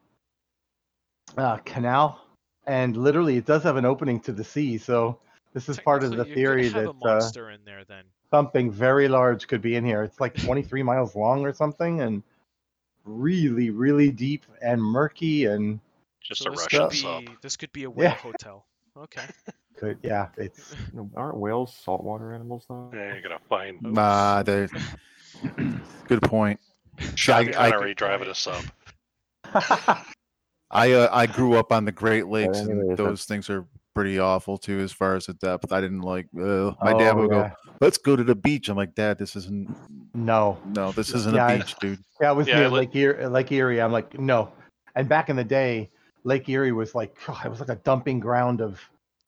uh, 1.38 1.58
Canal, 1.58 2.20
and 2.66 2.98
literally, 2.98 3.38
it 3.38 3.46
does 3.46 3.64
have 3.64 3.78
an 3.78 3.86
opening 3.86 4.20
to 4.22 4.32
the 4.32 4.44
sea. 4.44 4.78
So 4.78 5.20
this 5.54 5.70
is 5.70 5.78
part 5.78 6.04
of 6.04 6.16
the 6.16 6.26
Technically, 6.26 6.30
you 6.30 6.40
could 6.40 6.58
theory 6.58 6.70
that 6.70 6.92
a 7.04 7.08
uh, 7.08 7.32
in 7.52 7.64
there 7.66 7.84
then. 7.86 8.06
something 8.32 8.72
very 8.72 9.08
large 9.08 9.48
could 9.48 9.62
be 9.62 9.76
in 9.76 9.86
here. 9.86 10.04
It's 10.04 10.20
like 10.20 10.36
23 10.36 10.84
miles 10.84 11.16
long 11.16 11.46
or 11.46 11.54
something, 11.54 12.02
and 12.02 12.24
really, 13.06 13.70
really 13.70 14.12
deep 14.12 14.46
and 14.62 14.82
murky 14.82 15.46
and 15.46 15.80
Just 16.22 16.42
So 16.42 16.46
a 16.46 16.52
this 16.52 16.60
Russian 16.60 16.68
could 16.68 16.90
sub. 16.90 17.24
be 17.24 17.38
this 17.42 17.56
could 17.58 17.72
be 17.74 17.84
a 17.84 17.92
whale 17.92 18.14
Yeah. 18.14 18.16
hotel. 18.16 18.66
Okay. 18.98 19.28
Could 19.78 19.98
yeah, 20.04 20.28
it's 20.38 20.74
You 20.94 20.98
know, 21.00 21.12
aren't 21.16 21.38
whales 21.38 21.74
saltwater 21.74 22.34
animals 22.34 22.66
though? 22.70 22.90
Yeah, 22.94 23.14
you're 23.14 23.22
gonna 23.22 23.40
find 23.50 23.82
Nah, 23.82 24.44
they- 24.44 24.68
good 26.08 26.22
point. 26.24 26.60
Sean 27.16 27.36
I- 27.56 27.68
I 27.68 27.72
Connery 27.72 27.90
could- 27.92 27.98
driving 27.98 28.30
a 28.30 28.36
sub. 28.36 28.64
I 30.70 30.92
uh, 30.94 31.10
I 31.12 31.28
grew 31.28 31.54
up 31.56 31.72
on 31.72 31.86
the 31.86 31.92
Great 31.92 32.28
Lakes, 32.28 32.58
anyways, 32.60 32.70
and 32.80 32.90
that's- 32.92 32.98
those 32.98 33.26
things 33.26 33.50
are 33.50 33.66
pretty 33.96 34.20
awful 34.20 34.58
too, 34.58 34.80
as 34.80 34.92
far 34.92 35.16
as 35.16 35.26
the 35.28 35.34
depth. 35.34 35.72
I 35.72 35.80
didn't 35.82 36.02
like. 36.02 36.28
Uh, 36.38 36.74
my 36.82 36.94
dad 36.94 37.14
Oh, 37.16 37.22
would 37.22 37.32
yeah. 37.32 37.50
go, 37.50 37.72
"Let's 37.82 37.98
go 37.98 38.16
to 38.16 38.24
the 38.24 38.36
beach." 38.36 38.68
I'm 38.70 38.76
like, 38.78 38.94
Dad, 38.94 39.18
this 39.18 39.36
isn't. 39.36 39.74
no. 40.14 40.58
No, 40.76 40.92
this 40.92 41.14
isn't 41.14 41.34
Yeah, 41.36 41.46
I- 41.48 41.54
a 41.54 41.58
beach, 41.60 41.76
dude. 41.80 42.00
Yeah, 42.22 42.32
it 42.32 42.36
was 42.36 42.48
Yeah, 42.48 42.60
near 42.60 42.70
li- 42.70 42.80
Lake 42.80 42.96
Erie, 42.96 43.26
Lake 43.28 43.52
Erie. 43.52 43.82
I'm 43.82 43.92
like, 43.92 44.20
no. 44.20 44.52
And 44.96 45.08
back 45.08 45.30
in 45.30 45.36
the 45.36 45.44
day, 45.44 45.90
Lake 46.26 46.50
Erie 46.50 46.72
was 46.74 46.94
like 46.96 47.16
it 47.46 47.50
was 47.50 47.60
like 47.62 47.70
a 47.70 47.76
dumping 47.78 48.20
ground 48.20 48.60
of 48.62 48.82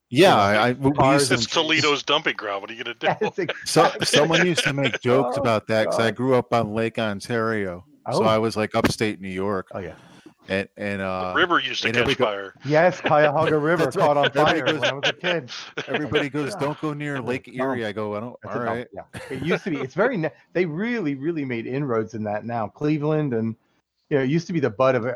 Yeah, 0.10 0.52
Yeah, 0.54 0.62
I, 0.64 0.70
I 0.70 0.74
cars 0.92 1.22
used 1.22 1.32
and 1.32 1.42
It's. 1.42 1.54
Toledo's 1.54 2.04
dumping 2.04 2.36
ground. 2.36 2.62
What 2.62 2.72
are 2.72 2.74
you 2.74 2.84
gonna 2.84 2.96
do? 2.96 3.28
it's 3.38 3.54
So, 3.72 3.92
someone 4.04 4.46
used 4.46 4.64
to 4.64 4.74
make 4.74 5.00
jokes 5.02 5.38
Oh, 5.38 5.42
about 5.42 5.68
that 5.68 5.86
because 5.86 6.00
I 6.00 6.12
grew 6.12 6.36
up 6.36 6.54
on 6.54 6.74
Lake 6.74 6.98
Ontario, 7.00 7.86
so 8.12 8.24
Oh. 8.24 8.26
I 8.26 8.38
was 8.38 8.58
like 8.58 8.74
upstate 8.76 9.22
New 9.22 9.30
York, 9.30 9.68
oh 9.74 9.80
yeah. 9.80 9.94
and 10.48 10.68
and 10.78 11.00
uh, 11.02 11.30
the 11.34 11.36
river 11.40 11.60
used 11.60 11.82
to 11.84 11.90
and 11.90 11.96
catch 11.98 12.02
every- 12.04 12.16
fire. 12.16 12.54
Yes, 12.66 13.00
Cuyahoga 13.02 13.58
River 13.60 13.86
right. 13.86 13.94
caught 13.94 14.18
on 14.18 14.32
fire 14.32 14.66
Everybody 14.66 14.80
when 14.80 14.90
I 14.90 14.94
was 14.94 15.10
a 15.10 15.14
kid. 15.14 15.52
everybody 15.88 16.30
goes, 16.30 16.56
"Don't 16.56 16.80
go 16.82 16.94
near 16.94 17.14
That's 17.14 17.26
a 17.26 17.28
Lake 17.30 17.46
dump. 17.46 17.60
Erie." 17.60 17.86
I 17.86 17.92
go, 17.92 18.16
"I 18.16 18.20
don't." 18.20 18.36
That's 18.44 18.56
All 18.56 18.62
a 18.64 18.66
dump. 18.66 18.88
Yeah, 18.94 19.04
it 19.30 19.44
used 19.44 19.64
to 19.66 19.70
be. 19.70 19.78
It's 19.78 19.94
very. 19.94 20.24
They 20.54 20.66
really, 20.66 21.14
really 21.16 21.46
made 21.46 21.68
inroads 21.68 22.16
in 22.16 22.24
that 22.24 22.46
now. 22.46 22.68
Cleveland 22.68 23.34
and 23.36 23.56
you 24.10 24.18
know, 24.18 24.24
it 24.24 24.30
used 24.32 24.48
to 24.48 24.54
be 24.54 24.60
the 24.60 24.72
butt 24.72 24.96
of 24.96 25.06
uh, 25.06 25.14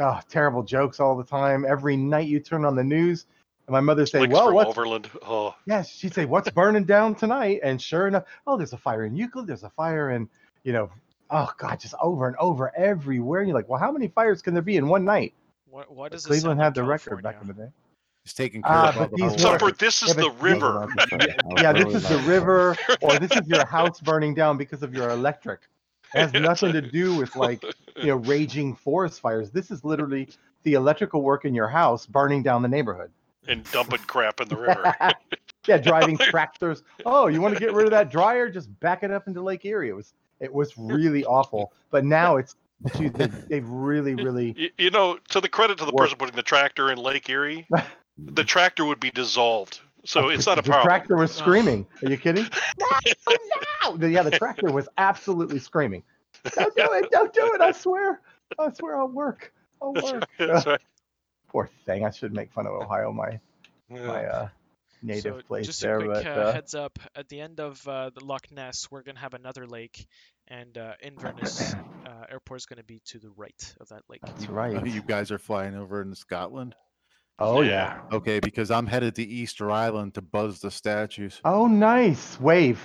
oh, 0.00 0.20
terrible 0.28 0.62
jokes 0.62 1.00
all 1.00 1.16
the 1.16 1.24
time. 1.24 1.64
Every 1.66 1.96
night 1.96 2.28
you 2.28 2.38
turn 2.38 2.66
on 2.66 2.76
the 2.76 2.84
news, 2.84 3.24
And 3.66 3.72
my 3.72 3.80
mother 3.80 4.06
say, 4.06 4.18
Flicks 4.20 4.32
"Well, 4.32 4.46
from 4.46 4.54
what's 4.54 4.70
Overland. 4.70 5.10
Oh, 5.26 5.54
yeah?" 5.66 5.82
She'd 5.82 6.14
say, 6.14 6.24
"What's 6.24 6.48
burning 6.50 6.84
down 6.84 7.14
tonight?" 7.16 7.60
And 7.64 7.80
sure 7.82 8.06
enough, 8.06 8.24
oh, 8.46 8.56
there's 8.56 8.72
a 8.72 8.78
fire 8.78 9.04
in 9.04 9.16
Euclid. 9.16 9.46
There's 9.48 9.64
a 9.64 9.70
fire 9.70 10.12
in, 10.12 10.28
you 10.62 10.72
know, 10.72 10.90
oh 11.30 11.50
God, 11.58 11.80
just 11.80 11.94
over 12.00 12.28
and 12.28 12.36
over 12.38 12.72
everywhere. 12.76 13.40
And 13.40 13.48
you're 13.48 13.56
like, 13.58 13.68
well, 13.68 13.80
how 13.80 13.90
many 13.90 14.06
fires 14.08 14.40
can 14.42 14.54
there 14.54 14.62
be 14.62 14.76
in 14.76 14.86
one 14.88 15.04
night? 15.04 15.34
What 15.68 15.90
what 15.92 16.14
is 16.14 16.24
Cleveland 16.26 16.60
had 16.60 16.74
the 16.74 16.84
record 16.84 17.22
back 17.22 17.38
in 17.40 17.48
the 17.48 17.54
day. 17.54 17.68
He's 18.22 18.32
taking 18.34 18.62
care 18.62 18.72
Ah, 18.72 18.88
of 19.00 19.10
the 19.10 19.16
these 19.16 19.44
were- 19.44 19.58
work. 19.60 19.78
this 19.78 20.02
is 20.02 20.08
Yeah, 20.08 20.14
the 20.22 20.30
river. 20.32 20.88
Yeah, 21.58 21.72
this 21.72 21.94
is 21.94 22.08
the 22.08 22.18
river, 22.18 22.76
or 23.00 23.18
this 23.18 23.30
is 23.32 23.46
your 23.48 23.64
house 23.76 24.00
burning 24.00 24.34
down 24.34 24.56
because 24.56 24.82
of 24.82 24.94
your 24.94 25.10
electric. 25.10 25.60
It 26.14 26.18
has 26.20 26.32
nothing 26.32 26.72
to 26.72 26.80
do 26.82 27.16
with 27.16 27.34
like 27.34 27.62
you 27.96 28.06
know 28.06 28.16
raging 28.16 28.74
forest 28.76 29.20
fires. 29.20 29.50
This 29.50 29.70
is 29.72 29.84
literally 29.84 30.28
the 30.62 30.74
electrical 30.74 31.22
work 31.22 31.44
in 31.44 31.54
your 31.54 31.68
house 31.68 32.06
burning 32.06 32.42
down 32.44 32.62
the 32.62 32.68
neighborhood. 32.68 33.10
And 33.48 33.64
dumping 33.72 33.98
crap 34.00 34.40
in 34.40 34.48
the 34.48 34.56
river. 34.56 34.94
yeah, 35.66 35.78
driving 35.78 36.18
tractors. 36.30 36.82
Oh, 37.04 37.26
you 37.26 37.40
want 37.40 37.54
to 37.54 37.60
get 37.60 37.72
rid 37.72 37.86
of 37.86 37.90
that 37.92 38.10
dryer? 38.10 38.50
Just 38.50 38.78
back 38.80 39.02
it 39.02 39.10
up 39.10 39.28
into 39.28 39.42
Lake 39.42 39.64
Erie. 39.64 39.88
It 39.88 39.96
was 39.96 40.14
it 40.40 40.52
was 40.52 40.76
really 40.76 41.24
awful. 41.24 41.72
But 41.90 42.04
now 42.04 42.36
it's 42.36 42.56
dude, 42.96 43.14
they, 43.14 43.26
they've 43.26 43.68
really 43.68 44.14
really 44.14 44.54
you, 44.56 44.70
you 44.78 44.90
know, 44.90 45.18
to 45.30 45.40
the 45.40 45.48
credit 45.48 45.78
to 45.78 45.84
the 45.84 45.92
Work. 45.92 46.06
person 46.06 46.18
putting 46.18 46.36
the 46.36 46.42
tractor 46.42 46.90
in 46.90 46.98
Lake 46.98 47.28
Erie, 47.28 47.66
the 48.18 48.44
tractor 48.44 48.84
would 48.84 49.00
be 49.00 49.10
dissolved. 49.10 49.80
So 50.04 50.28
it's 50.28 50.46
not 50.46 50.58
a 50.58 50.62
the 50.62 50.68
problem. 50.68 50.84
The 50.84 50.88
tractor 50.88 51.16
was 51.16 51.32
screaming. 51.32 51.84
Are 52.02 52.08
you 52.08 52.16
kidding? 52.16 52.46
No, 52.78 53.96
no. 53.96 54.06
Yeah, 54.06 54.22
the 54.22 54.30
tractor 54.30 54.70
was 54.70 54.88
absolutely 54.98 55.58
screaming. 55.58 56.04
Don't 56.54 56.76
do 56.76 56.88
it! 56.92 57.10
Don't 57.10 57.32
do 57.32 57.50
it! 57.54 57.60
I 57.60 57.72
swear! 57.72 58.20
I 58.56 58.72
swear 58.72 59.00
I'll 59.00 59.08
work. 59.08 59.52
I'll 59.82 59.92
work. 59.92 60.28
That's 60.38 60.66
right. 60.66 60.80
Poor 61.48 61.70
thing. 61.84 62.04
I 62.04 62.10
should 62.10 62.32
make 62.34 62.52
fun 62.52 62.66
of 62.66 62.74
Ohio, 62.74 63.12
my 63.12 63.40
my 63.88 64.24
uh, 64.24 64.48
native 65.02 65.36
so 65.36 65.46
place 65.46 65.66
just 65.66 65.80
there, 65.80 65.98
a 65.98 66.04
quick 66.04 66.24
but 66.24 66.26
uh, 66.26 66.40
uh, 66.40 66.52
heads 66.52 66.74
up 66.74 66.98
at 67.14 67.28
the 67.28 67.40
end 67.40 67.60
of 67.60 67.86
uh, 67.86 68.10
the 68.10 68.24
Loch 68.24 68.50
Ness, 68.50 68.90
we're 68.90 69.02
gonna 69.02 69.18
have 69.20 69.34
another 69.34 69.66
lake, 69.66 70.06
and 70.48 70.76
uh, 70.76 70.94
Inverness 71.02 71.74
uh, 72.06 72.24
Airport 72.30 72.60
is 72.60 72.66
gonna 72.66 72.82
be 72.84 73.00
to 73.06 73.18
the 73.18 73.30
right 73.36 73.74
of 73.80 73.88
that 73.88 74.02
lake. 74.08 74.20
that's 74.24 74.46
Oh, 74.48 74.52
right. 74.52 74.86
you 74.86 75.02
guys 75.02 75.30
are 75.30 75.38
flying 75.38 75.74
over 75.76 76.02
in 76.02 76.14
Scotland. 76.14 76.74
Oh 77.38 77.60
yeah. 77.60 78.00
Okay, 78.12 78.40
because 78.40 78.70
I'm 78.70 78.86
headed 78.86 79.14
to 79.16 79.22
Easter 79.22 79.70
Island 79.70 80.14
to 80.14 80.22
buzz 80.22 80.60
the 80.60 80.70
statues. 80.70 81.40
Oh 81.44 81.66
nice. 81.66 82.40
Wave. 82.40 82.80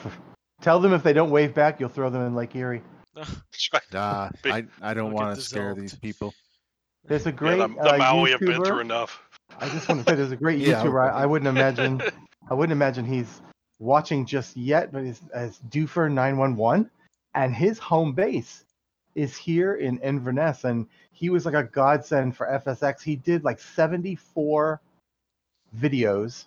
Tell 0.61 0.79
them 0.79 0.93
if 0.93 1.01
they 1.03 1.13
don't 1.13 1.31
wave 1.31 1.53
back, 1.55 1.79
you'll 1.79 1.89
throw 1.89 2.09
them 2.09 2.25
in 2.27 2.35
Lake 2.35 2.55
Erie. 2.55 2.83
Nah, 3.93 4.29
I, 4.45 4.65
I 4.81 4.93
don't 4.93 5.11
want 5.11 5.35
to 5.35 5.41
scare 5.41 5.75
these 5.75 5.95
people. 5.95 6.33
There's 7.07 7.25
a 7.25 7.29
Yeah, 7.31 7.35
great 7.35 7.57
the, 7.59 7.67
the 7.67 7.81
uh, 7.81 7.99
Moai 7.99 8.31
have 8.31 8.39
been 8.39 8.49
YouTuber. 8.61 8.67
through 8.67 8.79
enough. 8.79 9.21
I 9.59 9.69
just 9.69 9.87
want 9.89 10.05
to 10.05 10.11
say 10.11 10.15
there's 10.15 10.31
a 10.31 10.35
great 10.37 10.59
Yeah. 10.65 10.83
YouTuber. 10.83 11.11
I, 11.11 11.23
I 11.23 11.25
wouldn't 11.25 11.49
imagine 11.49 12.01
I 12.49 12.53
wouldn't 12.53 12.71
imagine 12.71 13.05
he's 13.05 13.41
watching 13.79 14.25
just 14.25 14.55
yet, 14.57 14.91
but 14.91 15.03
he's 15.03 15.21
as 15.33 15.59
Doofer 15.69 16.11
911, 16.11 16.89
and 17.35 17.55
his 17.55 17.79
home 17.79 18.13
base 18.13 18.65
is 19.15 19.35
here 19.35 19.75
in 19.75 19.97
Inverness, 19.99 20.63
and 20.63 20.87
he 21.11 21.29
was 21.29 21.45
like 21.45 21.55
a 21.55 21.63
godsend 21.63 22.35
for 22.35 22.47
FSX. 22.47 23.01
He 23.01 23.15
did 23.15 23.43
like 23.43 23.59
74 23.59 24.79
videos, 25.77 26.45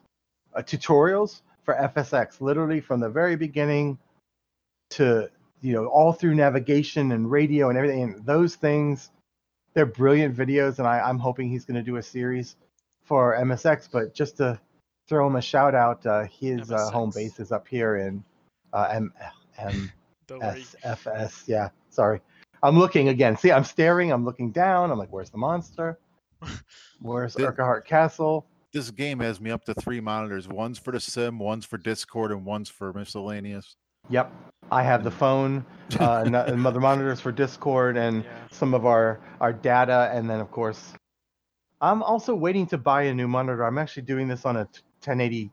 uh, 0.54 0.60
tutorials 0.62 1.40
for 1.64 1.74
FSX, 1.74 2.40
literally 2.40 2.80
from 2.80 3.00
the 3.00 3.08
very 3.08 3.36
beginning 3.36 3.98
to 4.90 5.28
you 5.60 5.72
know 5.72 5.86
all 5.86 6.12
through 6.12 6.34
navigation 6.34 7.12
and 7.12 7.30
radio 7.30 7.68
and 7.68 7.78
everything. 7.78 8.02
And 8.02 8.26
those 8.26 8.54
things, 8.54 9.10
they're 9.74 9.86
brilliant 9.86 10.36
videos, 10.36 10.78
and 10.78 10.86
I, 10.86 11.00
I'm 11.00 11.18
hoping 11.18 11.48
he's 11.48 11.64
going 11.64 11.76
to 11.76 11.82
do 11.82 11.96
a 11.96 12.02
series 12.02 12.56
for 13.02 13.36
MSX. 13.36 13.88
But 13.92 14.14
just 14.14 14.36
to 14.38 14.58
throw 15.08 15.26
him 15.26 15.36
a 15.36 15.42
shout 15.42 15.74
out, 15.74 16.04
uh, 16.06 16.24
his 16.24 16.70
uh, 16.70 16.90
home 16.90 17.10
base 17.14 17.38
is 17.40 17.52
up 17.52 17.66
here 17.68 17.96
in 17.96 18.24
uh, 18.72 18.88
M- 18.90 19.12
M- 19.58 19.92
SFS. 20.28 21.42
Yeah, 21.46 21.68
sorry. 21.90 22.20
I'm 22.62 22.78
looking 22.78 23.08
again. 23.08 23.36
See, 23.36 23.52
I'm 23.52 23.64
staring. 23.64 24.10
I'm 24.10 24.24
looking 24.24 24.50
down. 24.50 24.90
I'm 24.90 24.98
like, 24.98 25.12
where's 25.12 25.30
the 25.30 25.38
monster? 25.38 25.98
Where's 27.00 27.34
Did- 27.34 27.46
Urquhart 27.46 27.86
Castle? 27.86 28.46
This 28.72 28.90
game 28.90 29.20
has 29.20 29.40
me 29.40 29.50
up 29.50 29.64
to 29.66 29.74
three 29.74 30.00
monitors. 30.00 30.48
One's 30.48 30.78
for 30.78 30.90
the 30.90 30.98
sim, 30.98 31.38
one's 31.38 31.64
for 31.64 31.78
Discord, 31.78 32.32
and 32.32 32.44
one's 32.44 32.68
for 32.68 32.92
miscellaneous. 32.92 33.76
Yep. 34.10 34.32
I 34.70 34.82
have 34.82 35.04
the 35.04 35.10
phone, 35.10 35.64
uh, 36.00 36.22
and, 36.24 36.34
and 36.34 36.60
mother 36.60 36.80
monitors 36.80 37.20
for 37.20 37.32
Discord 37.32 37.96
and 37.96 38.24
Yeah. 38.24 38.30
some 38.50 38.74
of 38.74 38.86
our 38.86 39.20
our 39.40 39.52
data, 39.52 40.10
and 40.12 40.28
then 40.28 40.40
of 40.40 40.50
course, 40.50 40.94
I'm 41.80 42.02
also 42.02 42.34
waiting 42.34 42.66
to 42.68 42.78
buy 42.78 43.02
a 43.04 43.14
new 43.14 43.28
monitor. 43.28 43.64
I'm 43.64 43.78
actually 43.78 44.04
doing 44.04 44.26
this 44.28 44.44
on 44.46 44.56
a 44.56 44.64
t- 44.66 44.80
1080p 45.02 45.50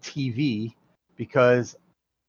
TV 0.00 0.74
because 1.16 1.76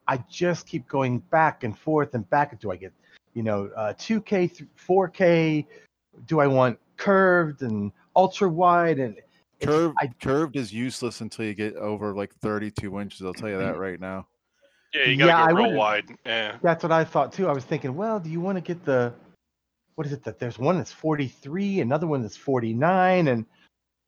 I 0.08 0.18
just 0.30 0.66
keep 0.68 0.88
going 0.88 1.20
back 1.20 1.64
and 1.64 1.78
forth 1.78 2.14
and 2.16 2.28
back. 2.30 2.58
Do 2.60 2.72
I 2.72 2.78
get, 2.78 2.94
you 3.34 3.44
know, 3.44 3.70
uh, 3.76 3.94
2K, 3.94 4.56
th- 4.56 4.70
4K? 4.78 5.66
Do 6.26 6.40
I 6.40 6.48
want 6.48 6.80
curved 6.98 7.62
and 7.62 7.92
ultra 8.16 8.48
wide? 8.50 9.00
And 9.00 9.16
Curved, 9.62 9.96
I, 10.02 10.08
curved 10.22 10.56
is 10.56 10.72
useless 10.74 11.20
until 11.20 11.46
you 11.46 11.54
get 11.54 11.76
over 11.76 12.16
like 12.16 12.34
32 12.36 13.00
inches. 13.02 13.22
I'll 13.22 13.34
tell 13.34 13.50
you 13.50 13.58
that 13.58 13.78
right 13.78 14.00
now. 14.00 14.26
Yeah, 14.94 15.04
you 15.06 15.18
gotta 15.18 15.30
Yeah, 15.32 15.44
I 15.44 15.48
go 15.50 15.54
real 15.56 15.62
wouldn't- 15.64 15.78
wide. 15.78 16.06
Yeah. 16.26 16.58
That's 16.62 16.84
what 16.84 16.92
I 16.92 17.04
thought 17.04 17.32
too. 17.34 17.48
I 17.48 17.52
was 17.52 17.64
thinking, 17.66 17.96
well, 17.96 18.20
do 18.20 18.30
you 18.30 18.42
want 18.42 18.58
to 18.58 18.62
get 18.62 18.84
the 18.86 19.14
what 19.96 20.08
is 20.08 20.14
it 20.14 20.24
that 20.24 20.40
there's 20.40 20.58
one 20.58 20.78
that's 20.78 20.94
43, 20.94 21.82
another 21.82 22.08
one 22.08 22.22
that's 22.22 22.38
49 22.38 23.28
and 23.28 23.46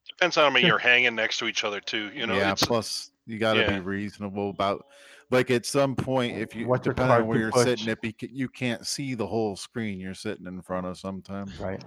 Depends 0.08 0.38
on 0.38 0.46
how 0.46 0.50
many 0.50 0.66
you're 0.66 0.78
hanging 0.80 1.16
next 1.16 1.38
to 1.40 1.46
each 1.48 1.64
other 1.64 1.80
too. 1.80 2.10
You 2.14 2.26
know, 2.26 2.36
yeah. 2.36 2.52
it's, 2.54 2.64
Plus, 2.66 3.12
you 3.28 3.38
got 3.38 3.54
to 3.54 3.62
yeah. 3.62 3.74
be 3.74 3.80
reasonable 3.82 4.50
about. 4.50 4.86
Like 5.30 5.52
at 5.52 5.66
some 5.66 5.96
point, 5.96 6.38
if 6.38 6.56
you 6.56 6.68
What 6.68 6.86
your 6.86 6.94
depending 6.94 7.18
on 7.22 7.28
where 7.28 7.38
you're 7.38 7.52
push. 7.52 7.64
sitting, 7.64 7.88
if 7.88 8.00
you, 8.04 8.14
you 8.32 8.50
can't 8.50 8.86
see 8.86 9.14
the 9.14 9.26
whole 9.28 9.56
screen 9.56 10.00
you're 10.00 10.14
sitting 10.14 10.46
in 10.48 10.62
front 10.62 10.86
of 10.88 10.98
sometimes. 10.98 11.58
right. 11.60 11.82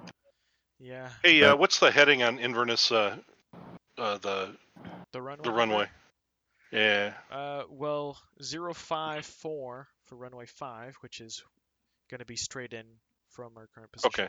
Yeah. 0.79 1.09
hey, 1.23 1.43
uh, 1.43 1.57
what's 1.57 1.79
the 1.79 1.91
heading 1.91 2.23
on 2.23 2.39
Inverness? 2.39 2.91
Uh, 2.93 3.17
uh, 3.99 4.19
the 4.19 4.57
The 5.13 5.21
runway. 5.21 5.43
the 5.43 5.49
number? 5.51 5.59
runway. 5.59 5.87
Yeah. 6.75 7.15
Uh, 7.31 7.63
well, 7.71 8.19
054 8.43 9.89
for 10.05 10.17
runway 10.17 10.47
5, 10.47 10.97
which 11.01 11.21
is 11.21 11.43
going 12.11 12.19
to 12.19 12.25
be 12.25 12.37
straight 12.37 12.73
in 12.73 12.85
from 13.31 13.53
our 13.57 13.69
current 13.75 13.93
position. 13.93 14.11
Okay. 14.25 14.29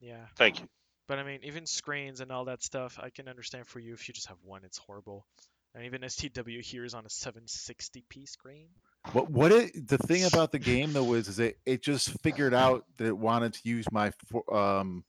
Yeah. 0.00 0.26
Thank 0.36 0.60
you. 0.60 0.68
But 1.08 1.18
I 1.18 1.24
mean, 1.24 1.40
even 1.42 1.66
screens 1.66 2.20
and 2.20 2.32
all 2.32 2.46
that 2.46 2.62
stuff, 2.62 2.98
I 3.02 3.10
can 3.10 3.28
understand 3.28 3.66
for 3.66 3.78
you 3.78 3.92
if 3.92 4.08
you 4.08 4.14
just 4.14 4.28
have 4.28 4.38
one, 4.42 4.62
it's 4.64 4.78
horrible. 4.78 5.26
And 5.74 5.84
even 5.84 6.02
STW 6.02 6.62
here 6.62 6.84
is 6.84 6.94
on 6.94 7.04
a 7.04 7.08
760p 7.08 8.28
screen. 8.28 8.68
What 9.12 9.30
what 9.30 9.52
it 9.52 9.88
the 9.88 9.98
thing 9.98 10.24
about 10.24 10.52
the 10.52 10.58
game 10.70 10.92
though 10.92 11.14
is 11.14 11.28
is 11.28 11.38
it 11.38 11.58
it 11.66 11.82
just 11.82 12.10
figured 12.20 12.54
out 12.54 12.84
that 12.98 13.06
it 13.06 13.16
wanted 13.16 13.54
to 13.54 13.60
use 13.64 13.86
my 13.90 14.12
fo- 14.26 14.54
um 14.54 15.04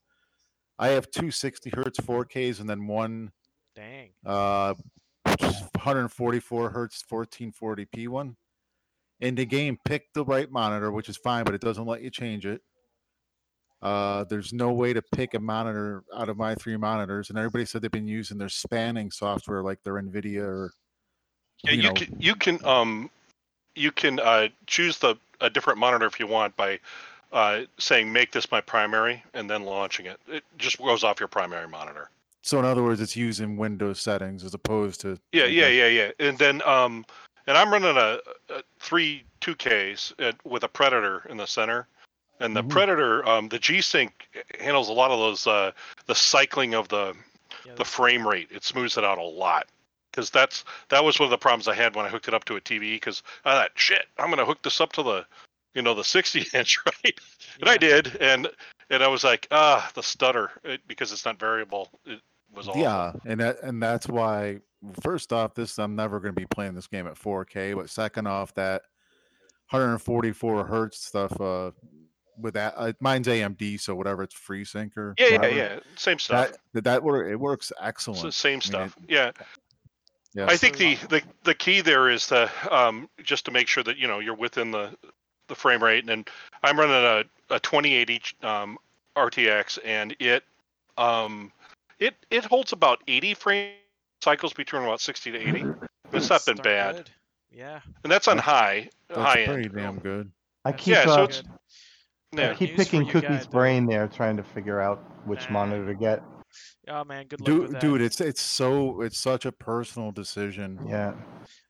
I 0.79 0.89
have 0.89 1.11
two 1.11 1.31
60 1.31 1.69
hertz 1.69 1.99
4Ks 1.99 2.59
and 2.59 2.69
then 2.69 2.87
one 2.87 3.31
Dang. 3.75 4.09
uh 4.25 4.73
which 4.73 4.79
is 4.79 4.93
144 5.41 6.69
hertz 6.69 7.03
1440p 7.10 8.07
one. 8.07 8.35
And 9.22 9.38
the 9.38 9.45
game 9.45 9.77
picked 9.85 10.14
the 10.14 10.26
right 10.26 10.49
monitor, 10.51 10.91
which 10.91 11.07
is 11.07 11.18
fine, 11.18 11.45
but 11.45 11.53
it 11.53 11.61
doesn't 11.61 11.85
let 11.85 12.01
you 12.01 12.10
change 12.10 12.45
it. 12.45 12.61
Uh, 13.81 14.23
there's 14.26 14.53
no 14.53 14.72
way 14.72 14.93
to 14.93 15.01
pick 15.01 15.34
a 15.34 15.39
monitor 15.39 16.03
out 16.15 16.30
of 16.30 16.38
my 16.38 16.55
three 16.55 16.77
monitors, 16.77 17.30
and 17.30 17.38
everybody 17.38 17.65
said 17.65 17.81
they've 17.81 17.91
been 17.91 18.07
using 18.07 18.38
their 18.38 18.49
spanning 18.49 19.11
software 19.11 19.61
like 19.61 19.84
their 19.84 19.95
NVIDIA 19.95 20.41
or 20.41 20.72
Yeah, 21.64 21.72
you 21.72 21.77
you, 21.77 21.84
know, 21.84 21.93
can 21.93 22.15
you 22.18 22.35
can 22.35 22.65
um 22.65 23.10
you 23.76 23.91
can 23.91 24.19
uh, 24.19 24.47
choose 24.68 24.97
the 24.99 25.15
a 25.41 25.49
different 25.49 25.80
monitor 25.80 26.05
if 26.05 26.19
you 26.19 26.27
want 26.27 26.55
by 26.55 26.80
uh, 27.34 27.61
saying 27.77 28.11
make 28.11 28.31
this 28.31 28.49
my 28.51 28.61
primary 28.61 29.22
and 29.34 29.49
then 29.49 29.64
launching 29.64 30.05
it. 30.05 30.19
It 30.27 30.43
just 30.57 30.77
goes 30.77 31.03
off 31.03 31.19
your 31.19 31.27
primary 31.27 31.68
monitor. 31.68 32.10
So 32.44 32.60
in 32.60 32.65
other 32.65 32.84
words, 32.84 33.02
it's 33.02 33.15
using 33.15 33.57
Windows 33.57 33.99
settings 33.99 34.44
as 34.44 34.53
opposed 34.53 35.02
to 35.02 35.18
Yeah, 35.32 35.45
yeah, 35.45 35.68
yeah, 35.68 35.88
yeah. 35.88 36.11
And 36.20 36.38
then 36.38 36.61
um 36.64 37.06
and 37.48 37.57
I'm 37.57 37.72
running 37.72 37.98
a, 37.98 38.20
a 38.49 38.64
three 38.80 39.24
two 39.41 39.56
Ks 39.56 40.14
with 40.44 40.64
a 40.64 40.68
Predator 40.68 41.26
in 41.30 41.38
the 41.38 41.48
center. 41.48 41.88
And 42.40 42.56
the 42.56 42.64
Mhm. 42.64 42.70
Predator, 42.70 43.26
um, 43.28 43.48
the 43.49 43.60
G 43.60 43.82
Sync 43.82 44.28
handles 44.60 44.90
a 44.90 44.94
lot 44.94 45.11
of 45.11 45.20
those 45.20 45.48
uh, 45.48 45.72
the 46.07 46.15
cycling 46.15 46.74
of 46.74 46.90
the 46.90 47.15
Yeah, 47.65 47.76
the 47.76 47.86
frame 47.86 48.28
rate. 48.28 48.49
It 48.52 48.64
smooths 48.64 48.98
it 48.98 49.03
out 49.03 49.18
a 49.18 49.24
lot. 49.24 49.68
Because 50.11 50.30
that's 50.30 50.65
that 50.90 51.03
was 51.03 51.20
one 51.20 51.28
of 51.28 51.32
the 51.32 51.38
problems 51.38 51.68
I 51.68 51.74
had 51.76 51.95
when 51.95 52.06
I 52.06 52.10
hooked 52.10 52.28
it 52.28 52.34
up 52.34 52.44
to 52.45 52.56
a 52.56 52.61
TV. 52.61 52.95
Because 52.95 53.24
I 53.45 53.53
thought, 53.53 53.72
shit, 53.76 54.06
I'm 54.18 54.30
gonna 54.30 54.45
hook 54.45 54.61
this 54.64 54.82
up 54.82 54.91
to 54.94 55.03
the, 55.03 55.26
you 55.74 55.82
know, 55.82 55.94
the 55.94 56.03
60 56.03 56.45
inch, 56.53 56.80
right? 56.86 57.20
And 57.61 57.70
I 57.70 57.78
did, 57.78 58.18
and 58.20 58.49
and 58.90 59.03
I 59.03 59.07
was 59.07 59.24
like, 59.24 59.48
ah, 59.52 59.90
the 59.95 60.03
stutter, 60.03 60.52
it, 60.64 60.82
because 60.88 61.11
it's 61.11 61.26
not 61.26 61.40
variable. 61.40 61.90
It 62.06 62.20
was 62.53 62.67
awful. 62.67 62.81
Yeah, 62.81 63.13
and 63.25 63.39
that 63.39 63.61
and 63.63 63.81
that's 63.81 64.07
why 64.07 64.59
first 65.01 65.31
off, 65.34 65.53
this 65.53 65.77
I'm 65.80 65.95
never 65.95 66.19
going 66.19 66.34
to 66.34 66.39
be 66.39 66.47
playing 66.47 66.75
this 66.75 66.88
game 66.88 67.07
at 67.07 67.15
4K. 67.15 67.75
But 67.75 67.89
second 67.89 68.27
off, 68.27 68.53
that 68.55 68.84
144 69.69 70.65
hertz 70.65 71.05
stuff, 71.05 71.39
uh, 71.39 71.71
with 72.38 72.55
that. 72.55 72.73
Uh, 72.75 72.93
mine's 72.99 73.27
AMD, 73.27 73.80
so 73.80 73.95
whatever 73.95 74.23
it's 74.23 74.35
FreeSync 74.35 74.95
or 74.97 75.13
Yeah, 75.17 75.27
yeah, 75.27 75.35
whatever, 75.38 75.55
yeah. 75.55 75.80
Same 75.95 76.19
stuff. 76.19 76.53
That 76.73 76.84
that, 76.84 77.03
work 77.03 77.27
it 77.30 77.35
works 77.35 77.71
It's 77.71 77.80
excellent. 77.81 78.23
the 78.23 78.31
same 78.31 78.53
mean, 78.53 78.61
stuff. 78.61 78.95
yeah. 79.07 79.31
Yeah. 80.35 80.47
I 80.47 80.57
think 80.57 80.77
the, 80.77 80.95
the 81.09 81.21
the 81.43 81.53
key 81.53 81.81
there 81.81 82.09
is 82.09 82.25
the 82.25 82.49
um, 82.71 83.07
just 83.23 83.45
to 83.45 83.51
make 83.51 83.67
sure 83.67 83.84
that 83.84 83.97
you 83.97 84.07
know 84.07 84.17
you're 84.17 84.34
within 84.35 84.71
the 84.71 84.97
the 85.47 85.53
frame 85.53 85.84
rate. 85.84 86.09
And 86.09 86.27
I'm 86.63 86.80
running 86.80 86.95
a, 86.95 87.55
a 87.55 87.59
2080 87.59 88.21
um, 88.41 88.80
RTX, 89.15 89.77
and 89.85 90.15
it 90.19 90.43
um, 90.97 91.51
it 92.03 92.15
it 92.30 92.45
holds 92.45 92.71
about 92.73 93.01
80 93.07 93.34
frame 93.35 93.73
cycles 94.21 94.53
between 94.53 94.84
about 94.84 95.01
60 95.01 95.31
to 95.31 95.38
80. 95.38 95.65
It's 96.13 96.30
not 96.30 96.45
been 96.45 96.57
bad, 96.57 96.95
good. 96.97 97.09
Yeah. 97.51 97.80
and 98.03 98.11
that's 98.11 98.27
on 98.27 98.38
high 98.38 98.89
That's 99.09 99.19
high 99.19 99.45
pretty 99.45 99.65
end. 99.65 99.73
damn 99.75 99.99
good. 99.99 100.31
I 100.65 100.71
That's 100.71 100.84
keep 100.84 100.93
Yeah, 100.95 101.05
so 101.05 101.21
uh, 101.21 101.23
it's- 101.25 101.43
I 102.35 102.53
keep 102.55 102.69
News 102.69 102.77
for 102.77 102.84
picking 102.84 103.05
you 103.05 103.11
Cookie's 103.11 103.30
guys, 103.30 103.45
though. 103.45 103.51
brain 103.51 103.85
there, 103.85 104.07
trying 104.07 104.38
to 104.38 104.43
figure 104.43 104.80
out 104.81 105.03
which 105.27 105.45
Nah. 105.47 105.53
monitor 105.53 105.85
to 105.85 105.93
get. 105.93 106.23
Oh 106.88 107.03
man, 107.03 107.27
good 107.27 107.39
luck 107.41 107.47
with 107.47 107.57
Dude, 107.67 107.71
that. 107.75 107.81
dude, 107.81 108.01
it's 108.01 108.19
it's 108.21 108.41
so 108.41 109.01
it's 109.01 109.17
such 109.19 109.45
a 109.45 109.51
personal 109.51 110.11
decision. 110.11 110.80
Yeah. 110.88 111.13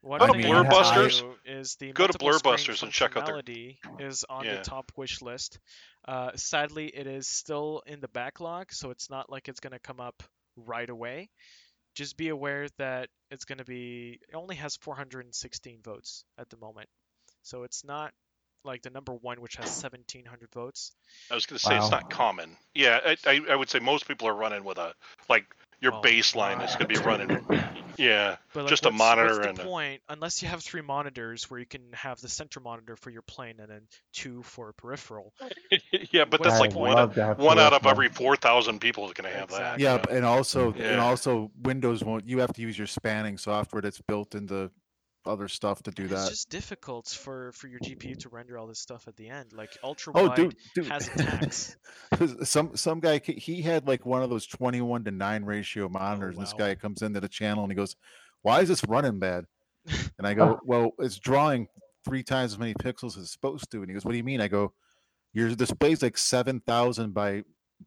One 0.01 0.19
Go 0.19 0.27
to 0.27 0.33
thing 0.33 0.45
I 0.45 0.47
Blur 0.49 0.61
can 0.63 0.71
tell 0.71 0.79
Busters. 0.81 1.21
you 1.21 1.35
Is 1.45 1.75
the 1.75 1.91
Go 1.93 2.07
to 2.07 2.13
multiple 2.13 2.27
Blur 2.29 2.37
screen 2.39 2.53
Busters 2.53 2.83
and 2.83 2.91
check 2.91 3.15
out 3.17 3.25
their- 3.25 3.35
functionality 3.41 3.77
is 3.99 4.25
on 4.29 4.45
Yeah. 4.45 4.55
the 4.55 4.61
top 4.61 4.91
wish 4.95 5.21
list. 5.21 5.59
Uh, 6.05 6.31
sadly, 6.35 6.87
it 6.87 7.07
is 7.07 7.27
still 7.27 7.81
in 7.85 7.99
the 8.01 8.07
backlog, 8.09 8.71
so 8.71 8.89
it's 8.91 9.09
not 9.09 9.29
like 9.29 9.47
it's 9.47 9.59
gonna 9.59 9.79
come 9.79 9.99
up 9.99 10.23
right 10.55 10.89
away. 10.89 11.29
Just 11.95 12.17
be 12.17 12.29
aware 12.29 12.67
that 12.77 13.09
it's 13.31 13.45
gonna 13.45 13.63
be. 13.63 14.19
It 14.27 14.35
only 14.35 14.55
has 14.55 14.75
416 14.77 15.81
votes 15.83 16.25
at 16.37 16.49
the 16.49 16.57
moment, 16.57 16.89
so 17.43 17.63
it's 17.63 17.83
not 17.83 18.13
like 18.65 18.81
the 18.81 18.89
number 18.89 19.13
one, 19.13 19.41
which 19.41 19.55
has 19.55 19.65
1,700 19.65 20.49
votes. 20.53 20.91
I 21.29 21.35
was 21.35 21.45
going 21.45 21.59
to 21.59 21.65
say 21.65 21.75
it's 21.75 21.91
not 21.91 22.09
common. 22.09 22.55
Yeah, 22.73 22.99
I, 23.05 23.17
I, 23.25 23.41
I 23.51 23.55
would 23.55 23.69
say 23.69 23.79
most 23.79 24.07
people 24.07 24.27
are 24.27 24.33
running 24.33 24.63
with 24.63 24.77
a 24.77 24.93
like 25.29 25.45
your 25.83 25.91
Well, 25.91 26.01
baseline 26.01 26.63
is 26.65 26.75
going 26.75 26.87
to 26.87 26.99
be 26.99 27.05
running. 27.05 27.45
Yeah, 27.97 28.37
But 28.53 28.61
like, 28.61 28.69
Just 28.69 28.85
a 28.85 28.91
monitor 28.91 29.25
what's 29.27 29.37
the 29.39 29.49
and 29.49 29.59
a- 29.59 29.63
point? 29.63 30.01
Unless 30.09 30.41
you 30.41 30.47
have 30.47 30.63
three 30.63 30.81
monitors, 30.81 31.49
where 31.51 31.59
you 31.59 31.65
can 31.65 31.81
have 31.93 32.19
the 32.21 32.29
center 32.29 32.59
monitor 32.59 32.95
for 32.95 33.09
your 33.11 33.21
plane 33.21 33.55
and 33.59 33.69
then 33.69 33.81
two 34.13 34.41
for 34.43 34.71
peripheral. 34.73 35.33
yeah, 36.11 36.25
but 36.25 36.41
that's 36.41 36.55
the 36.55 36.61
like 36.61 36.73
one 36.75 36.93
love 36.95 37.17
one 37.37 37.59
out 37.59 37.73
of 37.73 37.85
every 37.85 38.07
four 38.09 38.35
thousand 38.35 38.79
people 38.79 39.05
is 39.07 39.13
going 39.13 39.29
to 39.29 39.35
have 39.37 39.49
Exactly. 39.49 39.83
Yeah, 39.83 39.97
that. 39.97 40.09
b- 40.09 40.15
and 40.15 40.25
also 40.25 40.73
and 40.73 40.99
also 41.01 41.51
Windows 41.61 42.03
won't. 42.03 42.27
You 42.27 42.39
have 42.39 42.53
to 42.53 42.61
use 42.61 42.77
your 42.77 42.87
spanning 42.87 43.37
software 43.37 43.81
that's 43.81 44.01
built 44.01 44.33
into 44.33 44.71
other 45.25 45.47
stuff 45.47 45.81
to 45.83 45.91
do 45.91 46.03
It's 46.03 46.13
that. 46.13 46.21
It's 46.21 46.29
just 46.29 46.49
difficult 46.49 47.07
for 47.07 47.51
for 47.53 47.67
your 47.67 47.79
GPU 47.79 48.17
to 48.19 48.29
render 48.29 48.57
all 48.57 48.67
this 48.67 48.79
stuff 48.79 49.07
at 49.07 49.15
the 49.15 49.29
end. 49.29 49.53
Like 49.53 49.77
oh, 49.83 49.89
ultra 49.89 50.13
Oh, 50.15 50.27
wide 50.27 50.35
dude, 50.35 50.55
dude. 50.75 50.87
has 50.87 51.07
attacks. 51.15 51.77
some 52.43 52.75
some 52.75 52.99
guy 52.99 53.19
he 53.19 53.61
had 53.61 53.87
like 53.87 54.05
one 54.05 54.21
of 54.23 54.29
those 54.29 54.45
21 54.47 55.05
to 55.05 55.11
9 55.11 55.45
ratio 55.45 55.85
oh, 55.85 55.89
monitors 55.89 56.35
and 56.35 56.45
this 56.45 56.53
guy 56.53 56.75
comes 56.75 57.01
into 57.01 57.19
the 57.19 57.27
channel 57.27 57.63
and 57.63 57.71
he 57.71 57.75
goes 57.75 57.95
why 58.41 58.61
is 58.61 58.69
this 58.69 58.83
running 58.85 59.19
bad 59.19 59.45
and 60.17 60.27
i 60.27 60.33
go 60.33 60.59
well 60.65 60.91
it's 60.99 61.17
drawing 61.17 61.67
three 62.05 62.23
times 62.23 62.53
as 62.53 62.59
many 62.59 62.73
pixels 62.75 63.17
as 63.17 63.23
it's 63.23 63.31
supposed 63.31 63.69
to 63.71 63.77
and 63.79 63.89
he 63.89 63.93
goes 63.93 64.05
what 64.05 64.11
do 64.11 64.17
you 64.17 64.23
mean 64.23 64.41
i 64.41 64.47
go 64.47 64.73
your 65.33 65.53
display's 65.55 66.01
like 66.01 66.17
7000 66.17 67.13
by 67.13 67.43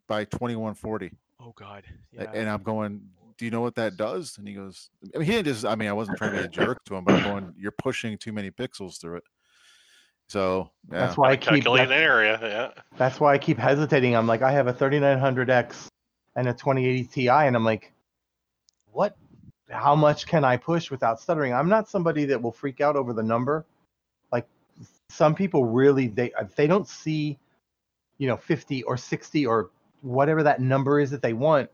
by 0.07 0.25
2140 0.25 1.11
oh 1.39 1.53
god. 1.57 1.83
Yeah. 2.11 2.31
and 2.33 2.49
i'm 2.49 2.63
going 2.63 3.01
do 3.37 3.45
you 3.45 3.51
know 3.51 3.61
what 3.61 3.75
that 3.75 3.97
does 3.97 4.37
and 4.37 4.47
he 4.47 4.53
goes 4.53 4.89
i 5.13 5.17
mean 5.19 5.25
he 5.25 5.31
didn't 5.33 5.45
just 5.47 5.65
i 5.65 5.75
mean 5.75 5.87
i 5.87 5.93
wasn't 5.93 6.17
trying 6.17 6.31
to 6.31 6.39
be 6.39 6.43
a 6.43 6.47
jerk 6.47 6.83
to 6.85 6.95
him 6.95 7.03
but 7.03 7.15
i'm 7.15 7.23
going 7.23 7.53
you're 7.57 7.71
pushing 7.71 8.17
too 8.17 8.31
many 8.33 8.49
pixels 8.51 8.99
through 8.99 9.17
it 9.17 9.23
so 10.27 10.69
yeah 10.91 10.99
That's 10.99 11.17
why 11.17 11.31
I 11.31 11.37
keep. 11.37 11.49
Calculate 11.63 11.83
an 11.83 11.89
that- 11.89 12.01
area. 12.01 12.37
Yeah. 12.41 12.81
That's 12.97 13.17
why 13.19 13.33
I 13.33 13.37
keep 13.37 13.57
hesitating. 13.57 14.13
I'm 14.13 14.27
like, 14.27 14.41
I 14.41 14.51
have 14.51 14.67
a 14.67 14.73
3900X 14.73 15.87
and 16.35 16.49
a 16.49 16.51
2080 16.53 17.05
Ti, 17.05 17.29
and 17.29 17.55
I'm 17.55 17.63
like, 17.63 17.93
what? 18.91 19.15
How 19.69 19.95
much 19.95 20.27
can 20.27 20.43
I 20.43 20.57
push 20.57 20.91
without 20.91 21.21
stuttering? 21.21 21.53
I'm 21.53 21.69
not 21.69 21.87
somebody 21.87 22.25
that 22.25 22.41
will 22.41 22.51
freak 22.51 22.81
out 22.81 22.97
over 22.97 23.13
the 23.13 23.23
number. 23.23 23.65
Like 24.33 24.45
some 25.07 25.33
people 25.33 25.63
really, 25.63 26.07
they 26.07 26.33
if 26.41 26.53
they 26.55 26.67
don't 26.67 26.89
see, 26.89 27.37
you 28.17 28.27
know, 28.27 28.35
50 28.35 28.83
or 28.83 28.97
60 28.97 29.45
or 29.45 29.69
whatever 30.01 30.43
that 30.43 30.59
number 30.59 30.99
is 30.99 31.09
that 31.11 31.21
they 31.21 31.31
want. 31.33 31.69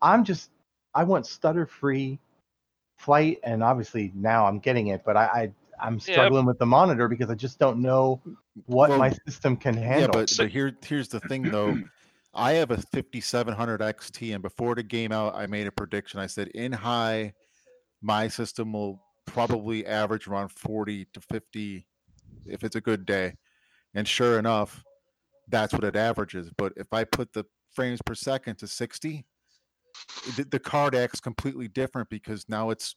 I'm 0.00 0.24
just, 0.24 0.48
I 0.94 1.04
want 1.04 1.26
stutter-free 1.26 2.18
flight, 2.98 3.38
and 3.44 3.62
obviously 3.62 4.12
now 4.14 4.46
I'm 4.46 4.58
getting 4.58 4.88
it, 4.88 5.02
but 5.04 5.16
I, 5.16 5.24
I 5.24 5.52
I'm 5.82 5.94
Yeah. 5.94 6.00
struggling 6.12 6.44
with 6.44 6.58
the 6.58 6.66
monitor 6.66 7.08
because 7.08 7.30
I 7.30 7.34
just 7.34 7.58
don't 7.58 7.80
know 7.80 8.20
what 8.66 8.90
Well, 8.90 8.98
my 8.98 9.12
system 9.26 9.56
can 9.56 9.74
handle. 9.74 10.02
Yeah, 10.02 10.06
but, 10.08 10.28
So- 10.28 10.44
but 10.44 10.52
here 10.52 10.76
here's 10.84 11.08
the 11.08 11.20
thing 11.20 11.42
though. 11.44 11.76
I 12.34 12.52
have 12.52 12.70
a 12.70 12.76
5700 12.76 13.80
XT, 13.80 14.34
and 14.34 14.42
before 14.42 14.74
the 14.76 14.82
game 14.84 15.10
out, 15.10 15.34
I 15.34 15.46
made 15.46 15.66
a 15.66 15.72
prediction. 15.72 16.20
I 16.20 16.26
said 16.28 16.48
in 16.48 16.70
high, 16.70 17.32
my 18.02 18.28
system 18.28 18.72
will 18.72 19.02
probably 19.26 19.84
average 19.86 20.28
around 20.28 20.50
40 20.52 21.06
to 21.12 21.20
50 21.20 21.86
if 22.46 22.62
it's 22.62 22.76
a 22.76 22.80
good 22.80 23.04
day. 23.04 23.34
And 23.94 24.06
sure 24.06 24.38
enough, 24.38 24.84
that's 25.48 25.72
what 25.72 25.82
it 25.82 25.96
averages. 25.96 26.50
But 26.56 26.72
if 26.76 26.92
I 26.92 27.02
put 27.04 27.32
the 27.32 27.44
frames 27.72 28.00
per 28.04 28.14
second 28.14 28.56
to 28.58 28.68
60, 28.68 29.24
the, 30.36 30.44
the 30.50 30.58
card 30.58 30.94
acts 30.94 31.20
completely 31.20 31.68
different 31.68 32.08
because 32.08 32.48
now 32.48 32.70
it's 32.70 32.96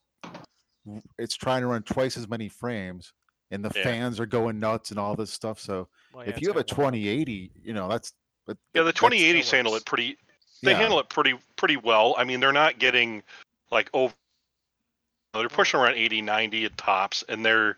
it's 1.18 1.36
trying 1.36 1.62
to 1.62 1.68
run 1.68 1.82
twice 1.84 2.18
as 2.18 2.28
many 2.28 2.50
frames 2.50 3.14
and 3.52 3.64
the 3.64 3.72
Yeah. 3.76 3.84
fans 3.84 4.20
are 4.20 4.26
going 4.26 4.60
nuts 4.60 4.92
and 4.92 5.00
all 5.00 5.16
this 5.16 5.32
stuff. 5.32 5.60
So 5.60 5.88
Well, 6.14 6.24
yeah, 6.26 6.32
if 6.32 6.42
you 6.42 6.48
have 6.50 6.58
a 6.58 6.64
gonna 6.64 6.78
warm 6.82 6.88
up. 6.90 6.94
2080, 6.94 7.52
you 7.64 7.74
know 7.74 7.88
that's 7.88 8.14
but 8.46 8.58
Yeah, 8.74 8.82
the 8.82 8.92
that's- 8.92 9.00
2080s 9.02 9.50
handle 9.52 9.76
it 9.76 9.86
pretty. 9.86 10.18
They 10.62 10.72
yeah. 10.72 10.78
handle 10.78 11.00
it 11.00 11.10
pretty 11.10 11.36
pretty 11.56 11.78
well. 11.78 12.16
I 12.18 12.24
mean, 12.24 12.40
they're 12.40 12.52
not 12.52 12.80
getting 12.80 13.24
like 13.72 13.90
over. 13.94 14.14
They're 15.34 15.50
pushing 15.50 15.80
around 15.80 15.96
80, 15.96 16.22
90 16.22 16.66
at 16.66 16.78
tops, 16.78 17.24
and 17.30 17.46
they're 17.46 17.78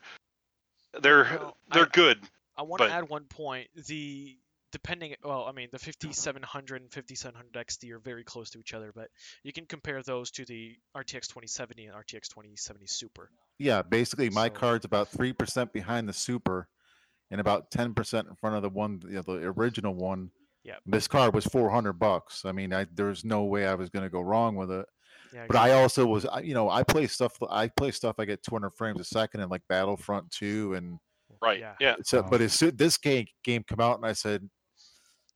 they're 1.02 1.24
Well, 1.24 1.58
they're 1.72 1.86
good. 1.88 2.22
I 2.58 2.62
want 2.64 2.80
to 2.82 2.88
but- 2.88 2.92
add 2.94 3.10
one 3.10 3.26
point. 3.26 3.68
The 3.88 4.38
depending, 4.76 5.16
well, 5.24 5.46
I 5.48 5.54
mean, 5.54 5.70
the 5.72 5.80
5700 5.80 6.82
and 6.82 6.92
5700 6.92 7.54
XT 7.68 7.92
are 7.92 8.00
very 8.00 8.26
close 8.26 8.50
to 8.50 8.60
each 8.60 8.74
other, 8.74 8.92
but 8.94 9.08
you 9.44 9.54
can 9.54 9.66
compare 9.66 10.04
those 10.04 10.30
to 10.32 10.44
the 10.44 10.76
RTX 10.98 11.28
2070 11.30 11.86
and 11.86 11.96
RTX 11.96 12.28
2070 12.28 12.86
Super. 12.86 13.30
Yeah, 13.58 13.82
basically 13.82 14.30
my 14.30 14.48
So- 14.50 14.54
card's 14.54 14.84
about 14.86 15.08
three 15.08 15.32
percent 15.32 15.72
behind 15.72 16.10
the 16.10 16.14
super, 16.14 16.68
and 17.32 17.40
about 17.40 17.72
ten 17.72 17.94
percent 17.94 18.28
in 18.28 18.36
front 18.36 18.58
of 18.58 18.64
the 18.64 18.70
one, 18.70 19.00
you 19.06 19.12
know, 19.14 19.22
the 19.22 19.46
original 19.58 19.96
one. 19.96 20.30
Yep. 20.66 20.80
This 20.88 21.08
card 21.08 21.34
was 21.34 21.46
four 21.46 21.70
hundred 21.70 21.94
bucks. 21.94 22.44
I 22.44 22.52
mean, 22.52 22.74
I 22.74 22.86
there 22.94 23.06
was 23.06 23.24
no 23.24 23.46
way 23.46 23.66
I 23.66 23.76
was 23.76 23.90
going 23.90 24.04
to 24.04 24.10
go 24.10 24.20
wrong 24.22 24.56
with 24.58 24.72
it. 24.72 24.86
Yeah, 25.34 25.46
But 25.48 25.56
I 25.56 25.72
also 25.82 26.06
was, 26.06 26.26
I- 26.26 26.42
you 26.42 26.54
know, 26.54 26.70
I 26.70 26.84
play 26.84 27.08
stuff. 27.08 27.38
I 27.50 27.70
play 27.70 27.92
stuff. 27.92 28.16
I 28.20 28.26
get 28.26 28.44
200 28.44 28.72
frames 28.72 29.00
a 29.00 29.06
second 29.06 29.40
in 29.42 29.48
like 29.50 29.62
Battlefront 29.70 30.32
2, 30.32 30.74
and 30.74 31.00
Right. 31.42 31.60
Yeah. 31.60 31.76
Yeah. 31.80 31.96
so. 32.04 32.22
Wow. 32.22 32.28
But 32.32 32.42
as 32.42 32.54
soon 32.54 32.76
this 32.76 32.98
game 32.98 33.26
game 33.44 33.64
come 33.64 33.80
out, 33.80 33.98
and 33.98 34.06
I 34.06 34.14
said, 34.14 34.50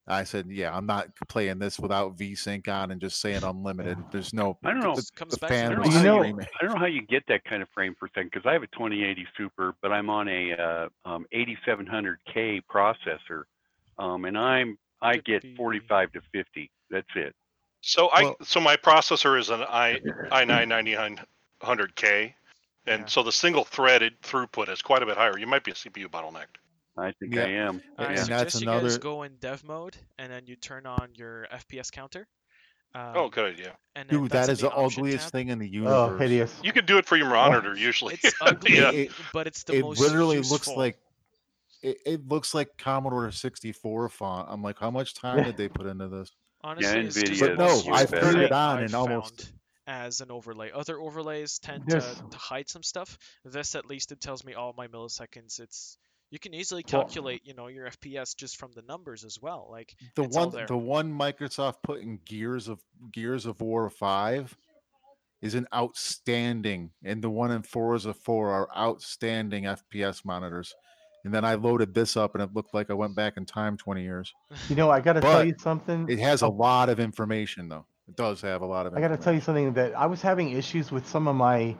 I 0.10 0.24
said, 0.24 0.48
yeah, 0.50 0.76
I'm 0.76 0.86
not 0.86 1.10
playing 1.28 1.60
this 1.60 1.80
without 1.80 2.18
VSync 2.18 2.68
on 2.68 2.92
and 2.92 3.00
just 3.00 3.22
saying 3.22 3.44
unlimited. 3.44 3.98
There's 4.12 4.34
no. 4.34 4.58
I 4.66 4.72
don't 4.72 4.80
know. 4.82 4.96
The, 4.96 5.02
It 5.02 5.16
comes 5.16 5.34
the 5.34 5.38
back 5.40 5.50
to 5.50 5.56
fan 5.56 5.76
the 5.76 5.82
was 5.82 5.96
You 5.96 6.04
know- 6.04 6.18
screaming. 6.20 6.48
I 6.60 6.66
don't 6.66 6.74
know 6.74 6.80
how 6.80 6.86
you 6.88 7.02
get 7.06 7.24
that 7.28 7.44
kind 7.46 7.62
of 7.62 7.70
frame 7.74 7.96
per 8.00 8.08
second 8.10 8.32
because 8.34 8.48
I 8.48 8.54
have 8.54 8.64
a 8.64 8.68
2080 8.68 9.28
Super, 9.38 9.76
but 9.82 9.92
I'm 9.92 10.10
on 10.10 10.28
a 10.28 10.54
uh, 10.54 10.90
um, 11.10 11.26
8700K 11.34 12.62
processor, 12.72 13.44
um, 13.98 14.26
and 14.26 14.38
I'm 14.38 14.78
I 15.02 15.18
get 15.18 15.46
45 15.56 16.12
to 16.14 16.22
50. 16.34 16.72
That's 16.90 17.08
it. 17.16 17.36
So 17.82 18.08
I 18.10 18.24
Well- 18.24 18.36
so 18.44 18.60
my 18.60 18.76
processor 18.76 19.40
is 19.40 19.50
an 19.50 19.62
i 19.64 20.00
i9 20.32 21.26
9900K, 21.62 22.34
and 22.88 23.02
Yeah. 23.02 23.06
so 23.06 23.24
the 23.24 23.32
single 23.32 23.64
threaded 23.64 24.20
throughput 24.22 24.70
is 24.70 24.82
quite 24.82 25.04
a 25.04 25.06
bit 25.06 25.18
higher. 25.18 25.38
You 25.38 25.48
might 25.48 25.64
be 25.64 25.72
a 25.72 25.76
CPU 25.76 26.08
bottlenecked. 26.10 26.58
I 27.00 27.12
think 27.14 27.36
Yeah. 27.36 27.44
I 27.46 27.50
am. 27.50 27.82
I 27.98 28.06
And 28.06 28.18
Yeah. 28.18 28.26
that's 28.26 28.54
suggest 28.54 28.62
you 28.62 28.66
guys 28.68 28.82
another- 28.82 29.00
go 29.00 29.24
in 29.24 29.36
dev 29.38 29.64
mode 29.64 29.98
and 30.18 30.32
then 30.32 30.46
you 30.48 30.56
turn 30.56 30.86
on 30.86 31.10
your 31.16 31.48
FPS 31.52 31.92
counter. 31.92 32.28
Um, 32.96 33.14
oh, 33.16 33.30
good 33.30 33.54
idea. 33.54 33.78
and 33.96 34.10
Dude, 34.10 34.32
that's 34.32 34.48
that 34.48 34.50
in 34.50 34.54
is 34.54 34.60
the 34.62 34.70
the 34.70 34.76
ugliest 34.76 35.24
tab. 35.26 35.32
thing 35.32 35.50
in 35.50 35.60
the 35.60 35.68
universe. 35.70 35.94
Oh, 35.94 36.18
hideous. 36.18 36.60
You 36.64 36.72
could 36.74 36.88
do 36.88 36.98
it 36.98 37.06
for 37.06 37.16
your 37.18 37.30
monitor 37.30 37.76
usually. 37.78 38.18
It's 38.24 38.34
ugly, 38.42 38.78
yeah. 38.78 38.92
It- 38.92 39.12
but 39.32 39.46
it's 39.48 39.64
the 39.64 39.76
it 39.76 39.82
most 39.84 40.00
literally 40.00 40.40
looks 40.40 40.68
like 40.68 40.98
it, 41.82 41.98
it 42.06 42.28
looks 42.28 42.54
like 42.54 42.78
Commodore 42.78 43.32
64 43.32 44.10
font. 44.10 44.48
I'm 44.52 44.62
like, 44.62 44.78
how 44.80 44.92
much 44.92 45.14
time 45.14 45.44
did 45.44 45.56
they 45.56 45.70
put 45.70 45.86
into 45.86 46.08
this? 46.10 46.32
Honestly, 46.62 47.00
it's 47.00 47.16
just 47.16 47.26
NVIDIA 47.28 47.40
the 47.40 47.52
is 47.54 47.58
most 47.58 47.88
no, 47.88 47.94
I've 47.94 48.10
turned 48.12 48.42
it 48.42 48.52
on 48.52 48.80
I've 48.80 48.84
and 48.86 48.96
almost- 48.96 49.54
as 49.88 50.20
an 50.22 50.30
overlay. 50.30 50.72
Other 50.72 51.00
overlays 51.00 51.58
tend 51.60 51.86
Yes. 51.88 52.16
to, 52.16 52.30
to 52.30 52.38
hide 52.38 52.70
some 52.70 52.84
stuff. 52.84 53.18
This 53.46 53.76
at 53.76 53.86
least 53.86 54.12
it 54.12 54.20
tells 54.20 54.44
me 54.44 54.54
all 54.56 54.74
my 54.78 54.88
milliseconds. 54.88 55.60
It's 55.60 55.98
you 56.32 56.40
can 56.40 56.54
easily 56.54 56.84
Well- 56.92 57.02
uh, 57.02 57.04
calculate, 57.06 57.42
you 57.46 57.54
know, 57.54 57.68
your 57.68 57.88
FPS 57.88 58.36
just 58.36 58.58
from 58.58 58.72
the 58.74 58.82
numbers 58.84 59.24
as 59.24 59.40
well. 59.42 59.68
Like 59.70 59.96
The 60.16 60.24
one 60.24 60.52
the 60.68 60.78
one 60.78 61.12
Microsoft 61.12 61.82
put 61.84 62.02
in 62.02 62.20
Gears 62.26 62.68
of 62.68 62.80
Gears 63.12 63.46
of 63.46 63.62
War 63.62 63.90
5 63.90 64.56
is 65.42 65.56
an 65.56 65.68
outstanding 65.74 66.92
and 67.04 67.24
the 67.24 67.30
one 67.30 67.52
in 67.52 67.64
Forza 67.64 68.14
4 68.14 68.50
are 68.52 68.68
outstanding 68.78 69.64
FPS 69.66 70.26
monitors. 70.26 70.76
and 71.26 71.34
then 71.34 71.44
I 71.44 71.56
loaded 71.56 71.94
this 71.94 72.16
up, 72.16 72.34
and 72.34 72.42
it 72.42 72.54
looked 72.54 72.74
like 72.74 72.90
I 72.90 72.94
went 72.94 73.14
back 73.14 73.36
in 73.36 73.46
time 73.46 73.76
20 73.76 74.04
years. 74.04 74.34
You 74.70 74.76
know, 74.78 74.90
I 74.90 75.02
got 75.02 75.14
to 75.14 75.22
tell 75.22 75.44
you 75.44 75.54
something. 75.60 76.08
It 76.10 76.18
has 76.20 76.44
a 76.44 76.48
lot 76.48 76.88
of 76.88 76.98
information, 77.00 77.68
though. 77.68 77.86
It 78.08 78.16
does 78.16 78.40
have 78.42 78.62
a 78.62 78.66
lot 78.66 78.86
of. 78.86 78.94
I 78.96 79.02
got 79.02 79.10
to 79.10 79.18
tell 79.18 79.34
you 79.34 79.42
something 79.42 79.74
that 79.74 79.94
I 79.96 80.06
was 80.06 80.22
having 80.22 80.52
issues 80.52 80.92
with 80.94 81.06
some 81.06 81.28
of 81.28 81.36
my. 81.36 81.76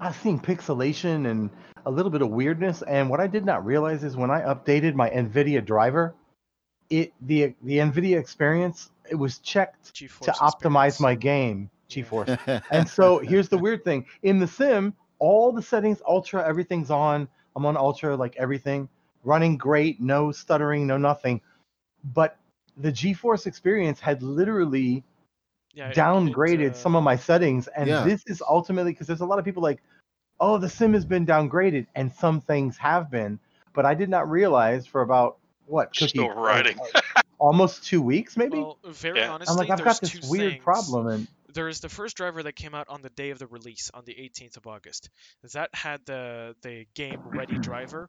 I 0.00 0.08
was 0.08 0.16
seeing 0.16 0.38
pixelation 0.38 1.30
and 1.30 1.50
a 1.86 1.90
little 1.90 2.10
bit 2.10 2.22
of 2.22 2.30
weirdness, 2.30 2.82
and 2.82 3.08
what 3.10 3.20
I 3.20 3.26
did 3.26 3.44
not 3.44 3.64
realize 3.64 4.04
is 4.04 4.16
when 4.16 4.30
I 4.30 4.42
updated 4.42 4.94
my 4.94 5.10
NVIDIA 5.10 5.64
driver, 5.64 6.14
it 6.90 7.12
the 7.20 7.54
the 7.62 7.78
NVIDIA 7.78 8.18
experience 8.18 8.90
it 9.10 9.14
was 9.16 9.38
checked 9.38 9.94
GeForce 9.94 10.24
to 10.26 10.32
optimize 10.32 10.88
experience. 10.88 11.00
my 11.00 11.14
game, 11.14 11.70
Yeah. 11.88 12.04
GeForce. 12.04 12.62
and 12.70 12.88
so 12.88 13.18
here's 13.18 13.48
the 13.48 13.58
weird 13.58 13.84
thing: 13.84 14.06
in 14.22 14.38
the 14.38 14.46
sim, 14.46 14.94
all 15.18 15.52
the 15.52 15.62
settings, 15.62 16.00
ultra, 16.06 16.46
everything's 16.46 16.90
on. 16.90 17.28
I'm 17.56 17.66
on 17.66 17.76
ultra, 17.76 18.16
like 18.16 18.36
everything, 18.36 18.88
running 19.24 19.56
great, 19.56 20.00
no 20.00 20.30
stuttering, 20.30 20.86
no 20.86 20.96
nothing. 20.96 21.40
But 22.04 22.38
the 22.76 22.92
GeForce 22.92 23.46
experience 23.46 23.98
had 23.98 24.22
literally 24.22 25.02
Yeah, 25.74 25.92
downgraded 25.92 26.70
uh, 26.70 26.74
some 26.74 26.96
of 26.96 27.04
my 27.04 27.16
settings, 27.16 27.68
and 27.68 27.88
Yeah. 27.88 28.04
this 28.04 28.22
is 28.26 28.42
ultimately 28.42 28.92
because 28.92 29.06
there's 29.06 29.20
a 29.20 29.26
lot 29.26 29.38
of 29.38 29.44
people 29.44 29.62
like, 29.62 29.80
oh, 30.40 30.58
the 30.58 30.68
sim 30.68 30.94
has 30.94 31.04
been 31.04 31.26
downgraded, 31.26 31.86
and 31.94 32.12
some 32.12 32.40
things 32.40 32.76
have 32.78 33.10
been, 33.10 33.38
but 33.74 33.84
I 33.86 33.94
did 33.94 34.08
not 34.08 34.30
realize 34.30 34.86
for 34.86 35.02
about 35.02 35.36
what 35.66 35.94
cookie 35.94 36.18
Still 36.18 36.30
riding. 36.34 36.78
uh, 36.94 37.00
almost 37.38 37.84
two 37.84 38.02
weeks 38.02 38.36
maybe. 38.36 38.58
Well, 38.58 38.78
very 38.84 39.20
Yeah. 39.20 39.32
honestly, 39.32 39.52
I'm 39.52 39.68
like, 39.68 39.78
I've 39.78 39.84
got 39.84 40.00
this 40.00 40.30
weird 40.30 40.52
things. 40.52 40.64
problem, 40.64 41.06
and 41.08 41.28
There 41.54 41.68
is 41.68 41.80
the 41.80 41.88
first 41.88 42.16
driver 42.16 42.42
that 42.42 42.56
came 42.56 42.74
out 42.74 42.88
on 42.88 43.02
the 43.02 43.10
day 43.10 43.30
of 43.30 43.38
the 43.38 43.46
release, 43.46 43.90
on 43.94 44.04
the 44.04 44.14
18th 44.14 44.56
of 44.56 44.66
August. 44.66 45.10
That 45.52 45.70
had 45.74 46.04
the 46.04 46.56
the 46.62 46.86
game 46.94 47.20
ready 47.24 47.58
driver. 47.58 48.08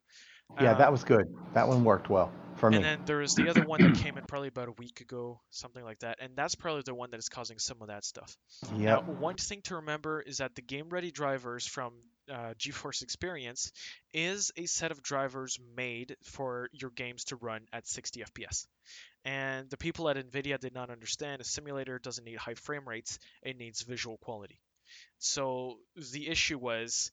Yeah, 0.60 0.74
that 0.74 0.88
Um, 0.88 0.92
was 0.92 1.04
good. 1.04 1.36
That 1.54 1.68
one 1.68 1.84
worked 1.84 2.10
well 2.10 2.32
for 2.58 2.70
me. 2.70 2.78
And 2.78 2.86
then 2.86 3.00
there 3.06 3.18
was 3.18 3.36
the 3.36 3.50
other 3.50 3.66
one 3.66 3.82
that 3.82 3.96
came 3.96 4.18
in 4.18 4.26
probably 4.26 4.50
about 4.50 4.68
a 4.68 4.74
week 4.74 5.02
ago, 5.02 5.42
something 5.50 5.84
like 5.84 6.00
that. 6.00 6.18
And 6.20 6.36
that's 6.36 6.56
probably 6.56 6.84
the 6.86 6.94
one 6.94 7.12
that 7.12 7.18
is 7.18 7.30
causing 7.30 7.58
some 7.60 7.82
of 7.82 7.88
that 7.88 8.04
stuff. 8.04 8.38
Yeah. 8.76 8.98
One 9.00 9.36
thing 9.36 9.62
to 9.64 9.76
remember 9.76 10.22
is 10.22 10.38
that 10.38 10.56
the 10.56 10.62
game 10.62 10.90
ready 10.90 11.12
drivers 11.12 11.66
from 11.66 11.94
uh, 12.30 12.54
GeForce 12.60 13.02
Experience 13.02 13.72
is 14.14 14.52
a 14.56 14.66
set 14.66 14.92
of 14.92 15.02
drivers 15.02 15.58
made 15.76 16.16
for 16.24 16.70
your 16.74 16.92
games 16.92 17.24
to 17.26 17.36
run 17.38 17.62
at 17.74 17.88
60 17.88 18.24
FPS. 18.24 18.68
And 19.26 19.70
the 19.70 19.78
people 19.78 20.10
at 20.10 20.18
NVIDIA 20.18 20.60
did 20.60 20.74
not 20.74 20.90
understand 20.90 21.42
a 21.42 21.46
simulator 21.46 22.00
doesn't 22.00 22.24
need 22.24 22.38
high 22.38 22.54
frame 22.54 22.88
rates, 22.88 23.20
it 23.42 23.58
needs 23.58 23.82
visual 23.82 24.18
quality. 24.18 24.60
So 25.18 25.80
the 26.14 26.28
issue 26.30 26.58
was 26.58 27.12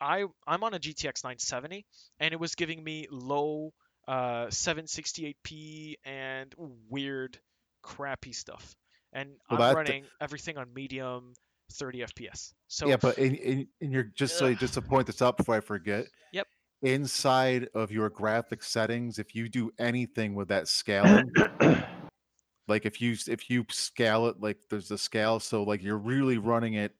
I 0.00 0.24
I'm 0.46 0.62
on 0.64 0.74
a 0.74 0.78
GTX 0.78 1.24
970 1.24 1.84
and 2.20 2.32
it 2.32 2.40
was 2.40 2.54
giving 2.54 2.82
me 2.82 3.06
low 3.10 3.72
uh 4.06 4.46
768p 4.46 5.94
and 6.04 6.54
weird 6.88 7.38
crappy 7.82 8.32
stuff. 8.32 8.74
And 9.12 9.30
Well, 9.50 9.62
I'm 9.62 9.68
that- 9.68 9.76
running 9.76 10.04
everything 10.20 10.58
on 10.58 10.72
medium 10.74 11.34
30 11.72 12.00
FPS. 12.00 12.52
So 12.68 12.86
yeah, 12.86 12.96
but 12.96 13.18
in, 13.18 13.34
in, 13.36 13.68
in 13.80 13.90
your 13.90 14.04
just 14.04 14.38
so 14.38 14.52
just 14.54 14.74
to 14.74 14.82
point 14.82 15.06
this 15.06 15.22
out 15.22 15.36
before 15.36 15.54
I 15.54 15.60
forget. 15.60 16.06
Yep. 16.32 16.46
Inside 16.82 17.68
of 17.74 17.90
your 17.90 18.10
graphic 18.10 18.62
settings, 18.62 19.18
if 19.18 19.34
you 19.34 19.48
do 19.48 19.70
anything 19.78 20.34
with 20.34 20.48
that 20.48 20.68
scaling, 20.68 21.32
like 22.68 22.84
if 22.84 23.00
you 23.00 23.16
if 23.26 23.48
you 23.48 23.64
scale 23.70 24.26
it, 24.26 24.40
like 24.40 24.58
there's 24.68 24.90
a 24.90 24.98
scale, 24.98 25.40
so 25.40 25.62
like 25.62 25.82
you're 25.82 25.96
really 25.96 26.36
running 26.36 26.74
it 26.74 26.92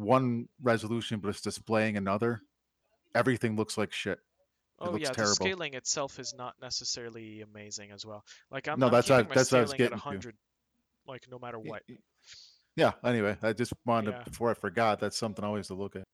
one 0.00 0.48
resolution, 0.62 1.20
but 1.20 1.28
it's 1.28 1.40
displaying 1.40 1.96
another. 1.96 2.40
Everything 3.14 3.56
looks 3.56 3.76
like 3.78 3.92
shit. 3.92 4.18
oh 4.78 4.90
looks 4.92 5.02
yeah, 5.02 5.10
terrible. 5.10 5.30
the 5.30 5.34
scaling 5.34 5.74
itself 5.74 6.18
is 6.18 6.32
not 6.36 6.54
necessarily 6.62 7.42
amazing 7.42 7.90
as 7.90 8.06
well. 8.06 8.24
Like 8.50 8.68
I'm, 8.68 8.78
No, 8.80 8.86
I'm 8.86 8.92
that's 8.92 9.10
what- 9.10 9.18
keeping 9.18 9.28
my 9.30 9.34
that's 9.34 9.52
what 9.52 9.58
I 9.58 9.62
was 9.62 9.70
scaling 9.72 9.92
at 9.92 9.98
getting 10.04 10.20
to. 10.20 10.28
100 10.28 10.34
like 11.06 11.26
no 11.30 11.38
matter 11.38 11.58
what. 11.58 11.82
Yeah. 12.76 12.92
Anyway, 13.04 13.36
I 13.42 13.52
just 13.52 13.72
wanted 13.84 14.12
Yeah. 14.12 14.18
to, 14.22 14.30
before 14.30 14.50
I 14.50 14.54
forgot. 14.54 15.00
That's 15.00 15.16
something 15.18 15.44
always 15.44 15.66
to 15.68 15.74
look 15.74 15.96
at. 15.96 16.04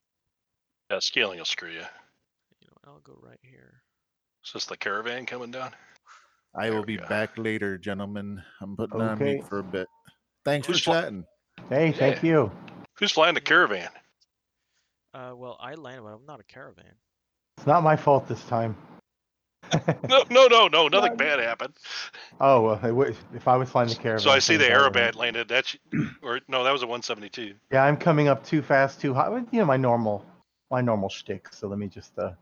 Yeah, 0.91 0.99
scaling 1.01 1.39
will 1.39 1.45
screw 1.45 1.69
you. 1.71 1.81
You 2.61 2.69
know, 2.69 2.93
I'll 2.93 3.01
go 3.01 3.19
right 3.21 3.39
here. 3.43 3.83
Is 4.45 4.53
this 4.53 4.65
the 4.65 4.77
caravan 4.77 5.27
coming 5.27 5.51
down? 5.51 5.73
I 6.55 6.69
There 6.71 6.77
will 6.77 6.85
be 6.85 6.97
go. 6.97 7.07
back 7.07 7.37
later, 7.37 7.77
gentlemen. 7.77 8.43
I'm 8.63 8.75
putting 8.77 9.01
on 9.03 9.11
Okay. 9.21 9.35
mute 9.35 9.49
for 9.49 9.59
a 9.59 9.63
bit. 9.63 9.89
Thanks 10.45 10.67
Who's 10.67 10.79
for 10.83 10.93
chatting. 10.93 11.27
hey, 11.69 11.93
thank 11.93 12.23
Yeah. 12.23 12.29
you. 12.31 12.53
Who's 12.99 13.13
flying 13.13 13.35
the 13.35 13.41
caravan? 13.41 13.91
Uh, 15.15 15.33
well, 15.35 15.57
I 15.61 15.75
landed, 15.75 16.03
but 16.03 16.09
I'm 16.13 16.27
not 16.27 16.41
a 16.41 16.45
caravan. 16.45 16.93
It's 17.59 17.67
not 17.67 17.83
my 17.83 17.97
fault 17.97 18.29
this 18.29 18.43
time. 18.45 18.77
No, 20.09 20.23
no, 20.31 20.47
no, 20.47 20.69
no. 20.69 20.87
Nothing 20.87 21.11
What? 21.13 21.19
bad 21.19 21.41
happened. 21.41 21.75
Oh 22.41 22.63
well, 22.63 22.85
it 22.85 22.93
would- 22.93 23.17
if 23.35 23.49
I 23.49 23.57
was 23.57 23.69
flying 23.69 23.89
the 23.89 23.97
caravan. 23.97 24.21
So 24.21 24.31
I 24.31 24.39
see 24.39 24.57
the 24.57 24.67
things 24.67 24.79
would've- 24.79 24.97
Aerobat 24.97 25.17
landed. 25.17 25.49
That's 25.49 25.77
or 26.23 26.41
no, 26.47 26.63
that 26.63 26.71
was 26.73 26.83
a 26.83 26.87
172. 26.87 27.55
Yeah, 27.73 27.83
I'm 27.83 27.97
coming 27.97 28.29
up 28.29 28.45
too 28.45 28.63
fast, 28.63 29.01
too 29.01 29.13
high. 29.13 29.29
You 29.29 29.47
know 29.59 29.65
my 29.65 29.77
normal, 29.77 30.25
my 30.71 30.81
normal 30.81 31.09
shtick. 31.09 31.53
So 31.53 31.67
let 31.67 31.81
me 31.81 31.89
just 31.89 32.17
uh, 32.17 32.33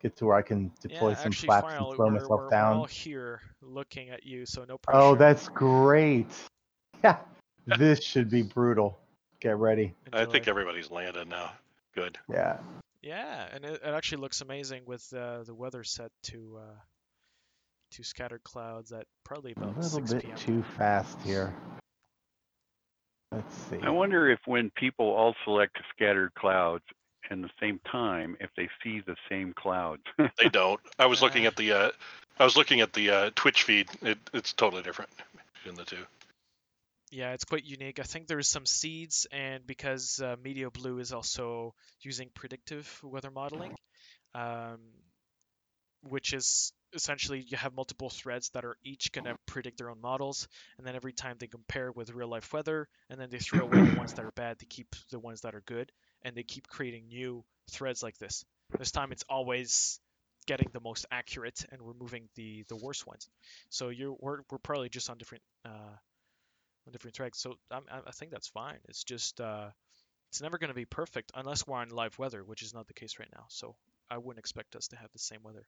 get 0.00 0.16
to 0.18 0.26
where 0.26 0.36
I 0.36 0.42
can 0.42 0.70
deploy 0.80 1.10
yeah, 1.10 1.16
some 1.16 1.26
actually, 1.28 1.46
flaps 1.46 1.72
Farrell, 1.72 1.88
and 1.88 1.96
slow 1.96 2.10
myself 2.10 2.30
we're, 2.30 2.36
we're 2.36 2.44
all 2.44 2.50
down. 2.50 2.88
here 2.88 3.40
looking 3.60 4.10
at 4.10 4.24
you, 4.24 4.46
so 4.46 4.64
no 4.64 4.78
pressure. 4.78 5.00
Oh, 5.00 5.14
that's 5.16 5.48
great. 5.48 6.28
Yeah, 7.04 7.18
this 7.78 8.02
should 8.02 8.28
be 8.30 8.42
brutal. 8.42 8.98
Get 9.40 9.56
ready. 9.56 9.94
I 10.12 10.24
think 10.24 10.48
everybody's 10.48 10.90
landed 10.90 11.28
now. 11.28 11.52
Good. 11.94 12.18
Yeah. 12.28 12.58
Yeah, 13.02 13.46
and 13.52 13.64
it, 13.64 13.80
it 13.84 13.88
actually 13.88 14.22
looks 14.22 14.40
amazing 14.40 14.82
with 14.84 15.12
uh, 15.14 15.44
the 15.44 15.54
weather 15.54 15.84
set 15.84 16.10
to 16.24 16.58
uh, 16.60 16.74
to 17.92 18.02
scattered 18.02 18.42
clouds 18.42 18.92
at 18.92 19.06
probably 19.24 19.52
about 19.52 19.76
A 19.76 19.80
little 19.80 20.06
6 20.06 20.12
bit 20.12 20.24
p.m. 20.24 20.36
too 20.36 20.64
fast 20.76 21.16
here. 21.24 21.54
Let's 23.30 23.54
see. 23.70 23.78
I 23.82 23.90
wonder 23.90 24.28
if 24.30 24.40
when 24.46 24.70
people 24.70 25.06
all 25.06 25.34
select 25.44 25.76
scattered 25.94 26.34
clouds 26.34 26.84
in 27.30 27.42
the 27.42 27.50
same 27.60 27.78
time, 27.90 28.36
if 28.40 28.50
they 28.56 28.68
see 28.82 29.00
the 29.00 29.16
same 29.28 29.52
clouds. 29.54 30.02
They 30.16 30.48
don't. 30.52 30.80
I 30.98 31.06
was 31.06 31.22
looking 31.22 31.46
at 31.46 31.56
the 31.56 31.72
uh, 31.72 31.90
I 32.38 32.44
was 32.44 32.56
looking 32.56 32.80
at 32.80 32.92
the 32.92 33.10
uh, 33.10 33.30
Twitch 33.34 33.62
feed. 33.62 33.88
It, 34.02 34.18
it's 34.32 34.52
totally 34.52 34.82
different 34.82 35.10
between 35.54 35.76
the 35.76 35.84
two. 35.84 36.04
Yeah, 37.10 37.32
it's 37.32 37.44
quite 37.44 37.64
unique. 37.64 38.00
I 38.00 38.02
think 38.02 38.26
there's 38.26 38.48
some 38.48 38.66
seeds, 38.66 39.26
and 39.32 39.66
because 39.66 40.20
uh, 40.22 40.36
Meteoblue 40.44 41.00
is 41.00 41.12
also 41.12 41.74
using 42.00 42.30
predictive 42.34 42.86
weather 43.02 43.30
modeling, 43.30 43.76
um, 44.34 44.78
which 46.02 46.32
is 46.32 46.72
essentially 46.94 47.44
you 47.46 47.56
have 47.56 47.74
multiple 47.74 48.08
threads 48.08 48.50
that 48.50 48.64
are 48.64 48.76
each 48.82 49.12
going 49.12 49.24
to 49.24 49.36
predict 49.46 49.78
their 49.78 49.90
own 49.90 50.00
models, 50.00 50.48
and 50.78 50.86
then 50.86 50.96
every 50.96 51.12
time 51.12 51.36
they 51.38 51.46
compare 51.46 51.92
with 51.92 52.10
real 52.14 52.28
life 52.28 52.52
weather, 52.52 52.88
and 53.10 53.20
then 53.20 53.28
they 53.30 53.38
throw 53.38 53.64
away 53.64 53.82
the 53.82 53.98
ones 53.98 54.12
that 54.14 54.24
are 54.24 54.32
bad, 54.32 54.58
they 54.58 54.66
keep 54.66 54.88
the 55.10 55.18
ones 55.18 55.42
that 55.42 55.54
are 55.54 55.62
good, 55.66 55.90
and 56.22 56.36
they 56.36 56.42
keep 56.42 56.68
creating 56.68 57.08
new 57.08 57.44
threads 57.70 58.02
like 58.02 58.16
this. 58.18 58.44
This 58.78 58.90
time 58.90 59.12
it's 59.12 59.24
always 59.28 60.00
getting 60.46 60.68
the 60.72 60.80
most 60.80 61.04
accurate 61.10 61.64
and 61.70 61.80
removing 61.82 62.28
the 62.36 62.64
the 62.68 62.76
worst 62.76 63.06
ones. 63.06 63.28
So 63.70 63.88
you're 63.88 64.16
we're, 64.18 64.38
we're 64.50 64.58
probably 64.58 64.88
just 64.88 65.10
on 65.10 65.18
different 65.18 65.42
uh, 65.64 65.96
on 66.88 66.92
different 66.92 67.14
tracks. 67.14 67.38
So 67.38 67.54
I'm, 67.70 67.84
I 67.90 68.00
I 68.06 68.10
think 68.10 68.32
that's 68.32 68.48
fine. 68.48 68.78
It's 68.88 69.04
just 69.04 69.40
uh, 69.40 69.68
it's 70.30 70.42
never 70.42 70.58
going 70.58 70.68
to 70.68 70.74
be 70.74 70.84
perfect 70.84 71.32
unless 71.34 71.66
we're 71.66 71.78
on 71.78 71.90
live 71.90 72.18
weather, 72.18 72.42
which 72.42 72.62
is 72.62 72.74
not 72.74 72.86
the 72.86 72.94
case 72.94 73.18
right 73.18 73.28
now. 73.34 73.44
So 73.48 73.76
I 74.10 74.18
wouldn't 74.18 74.38
expect 74.38 74.74
us 74.74 74.88
to 74.88 74.96
have 74.96 75.10
the 75.12 75.18
same 75.18 75.40
weather. 75.42 75.66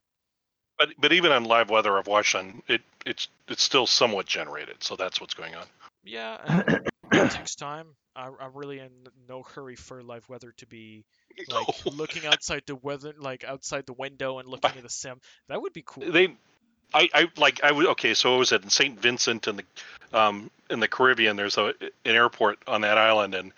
But 0.77 0.89
but 0.97 1.13
even 1.13 1.31
on 1.31 1.45
live 1.45 1.69
weather 1.69 1.97
I've 1.97 2.07
watched 2.07 2.35
on 2.35 2.61
it, 2.67 2.81
it's 3.05 3.27
it's 3.47 3.63
still 3.63 3.87
somewhat 3.87 4.25
generated. 4.25 4.77
So 4.79 4.95
that's 4.95 5.21
what's 5.21 5.33
going 5.33 5.55
on. 5.55 5.65
Yeah, 6.03 6.63
it 7.11 7.31
takes 7.31 7.55
time. 7.55 7.87
I, 8.15 8.29
I'm 8.41 8.53
really 8.53 8.79
in 8.79 8.89
no 9.29 9.43
hurry 9.43 9.75
for 9.75 10.03
live 10.03 10.27
weather 10.27 10.53
to 10.57 10.67
be 10.67 11.05
like 11.49 11.85
looking 11.85 12.25
outside 12.25 12.63
the 12.65 12.75
weather, 12.75 13.13
like 13.17 13.43
outside 13.43 13.85
the 13.85 13.93
window 13.93 14.39
and 14.39 14.49
looking 14.49 14.71
at 14.75 14.83
the 14.83 14.89
sim. 14.89 15.19
That 15.47 15.61
would 15.61 15.73
be 15.73 15.83
cool. 15.85 16.11
they 16.11 16.35
I, 16.93 17.09
I 17.13 17.27
like 17.37 17.63
I 17.63 17.71
would 17.71 17.85
okay 17.87 18.13
so 18.13 18.35
it 18.35 18.39
was 18.39 18.51
at 18.51 18.69
St. 18.71 18.99
Vincent 18.99 19.47
in 19.47 19.57
the 19.57 19.63
um 20.13 20.49
in 20.69 20.79
the 20.79 20.87
Caribbean 20.87 21.35
there's 21.35 21.57
a 21.57 21.73
an 21.81 22.15
airport 22.15 22.59
on 22.67 22.81
that 22.81 22.97
island 22.97 23.35
and 23.35 23.53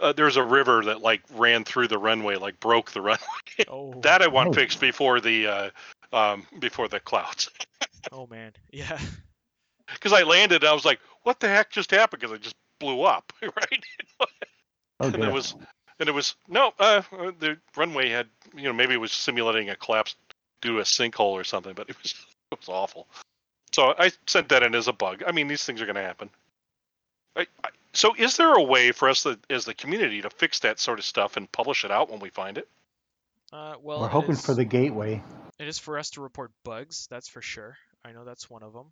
uh, 0.00 0.12
there's 0.12 0.36
a 0.36 0.42
river 0.42 0.84
that 0.84 1.00
like 1.02 1.22
ran 1.34 1.64
through 1.64 1.88
the 1.88 1.98
runway 1.98 2.36
like 2.36 2.58
broke 2.60 2.92
the 2.92 3.00
runway 3.10 3.18
Oh, 3.68 4.00
that 4.02 4.22
I 4.22 4.28
want 4.28 4.50
Oh. 4.50 4.54
fixed 4.54 4.80
before 4.80 5.20
the 5.20 5.46
uh 5.46 5.70
um 6.12 6.46
before 6.58 6.88
the 6.88 7.00
clouds 7.00 7.50
oh 8.12 8.26
man, 8.26 8.52
yeah. 8.72 8.98
because 9.92 10.12
I 10.12 10.22
landed 10.22 10.62
and 10.62 10.70
I 10.70 10.74
was 10.74 10.84
like 10.84 11.00
what 11.24 11.40
the 11.40 11.48
heck 11.48 11.70
just 11.70 11.90
happened 11.90 12.20
because 12.20 12.34
I 12.34 12.38
just 12.38 12.54
blew 12.78 13.02
up 13.02 13.32
right 13.42 13.84
Oh 15.00 15.06
and 15.08 15.22
it 15.22 15.32
was 15.32 15.54
and 16.00 16.08
it 16.08 16.12
was 16.12 16.36
no 16.48 16.72
uh 16.78 17.02
the 17.40 17.58
runway 17.76 18.08
had 18.08 18.28
you 18.54 18.64
know 18.64 18.72
maybe 18.72 18.94
it 18.94 19.00
was 19.00 19.12
simulating 19.12 19.70
a 19.70 19.76
collapse 19.76 20.14
due 20.60 20.74
to 20.74 20.78
a 20.80 20.82
sinkhole 20.84 21.32
or 21.32 21.44
something 21.44 21.74
but 21.74 21.88
it 21.88 21.96
was 22.02 22.14
it 22.52 22.58
was 22.58 22.68
awful 22.68 23.06
so 23.72 23.94
i 23.98 24.10
sent 24.26 24.48
that 24.48 24.62
in 24.62 24.74
as 24.74 24.88
a 24.88 24.92
bug 24.92 25.22
i 25.26 25.32
mean 25.32 25.48
these 25.48 25.64
things 25.64 25.80
are 25.80 25.86
going 25.86 25.96
to 25.96 26.02
happen 26.02 26.30
I, 27.36 27.46
I, 27.62 27.68
so 27.92 28.14
is 28.16 28.36
there 28.36 28.54
a 28.54 28.62
way 28.62 28.92
for 28.92 29.08
us 29.08 29.22
to, 29.22 29.38
as 29.50 29.64
the 29.64 29.74
community 29.74 30.22
to 30.22 30.30
fix 30.30 30.60
that 30.60 30.80
sort 30.80 30.98
of 30.98 31.04
stuff 31.04 31.36
and 31.36 31.50
publish 31.52 31.84
it 31.84 31.90
out 31.90 32.10
when 32.10 32.20
we 32.20 32.30
find 32.30 32.58
it 32.58 32.68
Uh, 33.52 33.74
well, 33.82 34.00
We're 34.00 34.08
hoping 34.08 34.32
is- 34.32 34.44
for 34.44 34.54
the 34.54 34.64
gateway. 34.64 35.22
It 35.58 35.66
is 35.66 35.78
for 35.78 35.98
us 35.98 36.10
to 36.10 36.20
report 36.20 36.52
bugs, 36.64 37.08
that's 37.10 37.28
for 37.28 37.42
sure. 37.42 37.76
I 38.04 38.12
know 38.12 38.24
that's 38.24 38.48
one 38.48 38.62
of 38.62 38.72
them. 38.72 38.86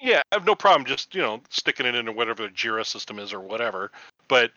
Yeah, 0.00 0.22
I 0.32 0.36
have 0.36 0.46
no 0.46 0.54
problem 0.54 0.86
just 0.86 1.14
you 1.14 1.22
know 1.22 1.40
sticking 1.50 1.86
it 1.86 1.94
into 1.94 2.12
whatever 2.12 2.42
the 2.44 2.48
Jira 2.50 2.84
system 2.86 3.18
is 3.18 3.32
or 3.32 3.40
whatever. 3.40 3.90
But 4.28 4.52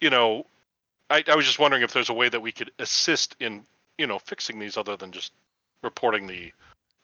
you 0.00 0.10
know, 0.10 0.46
I, 1.10 1.22
I 1.28 1.36
was 1.36 1.46
just 1.46 1.58
wondering 1.58 1.82
if 1.82 1.92
there's 1.92 2.08
a 2.08 2.14
way 2.14 2.28
that 2.28 2.40
we 2.40 2.52
could 2.52 2.70
assist 2.78 3.36
in 3.40 3.64
you 3.98 4.06
know 4.06 4.18
fixing 4.18 4.58
these 4.58 4.76
other 4.76 4.96
than 4.96 5.12
just 5.12 5.32
reporting 5.82 6.26
the 6.26 6.52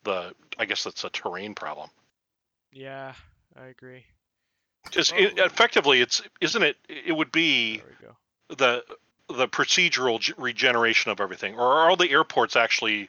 the 0.05 0.35
I 0.59 0.65
guess 0.65 0.85
that's 0.85 1.05
a 1.05 1.11
terrain 1.11 1.55
problem. 1.55 1.91
Yeah, 2.73 3.15
I 3.57 3.67
agree. 3.67 4.05
Just 4.91 5.13
it, 5.13 5.39
effectively, 5.39 6.01
it's 6.01 6.23
isn't 6.41 6.63
it? 6.63 6.77
It 6.89 7.13
would 7.13 7.33
be 7.33 7.79
There 7.79 7.87
we 8.01 8.07
go. 8.07 8.17
the 8.57 8.85
the 9.37 9.47
procedural 9.49 10.21
g- 10.21 10.33
regeneration 10.37 11.13
of 11.13 11.21
everything, 11.21 11.55
or 11.55 11.63
are 11.63 11.91
all 11.91 11.97
the 11.97 12.11
airports 12.11 12.57
actually 12.57 13.09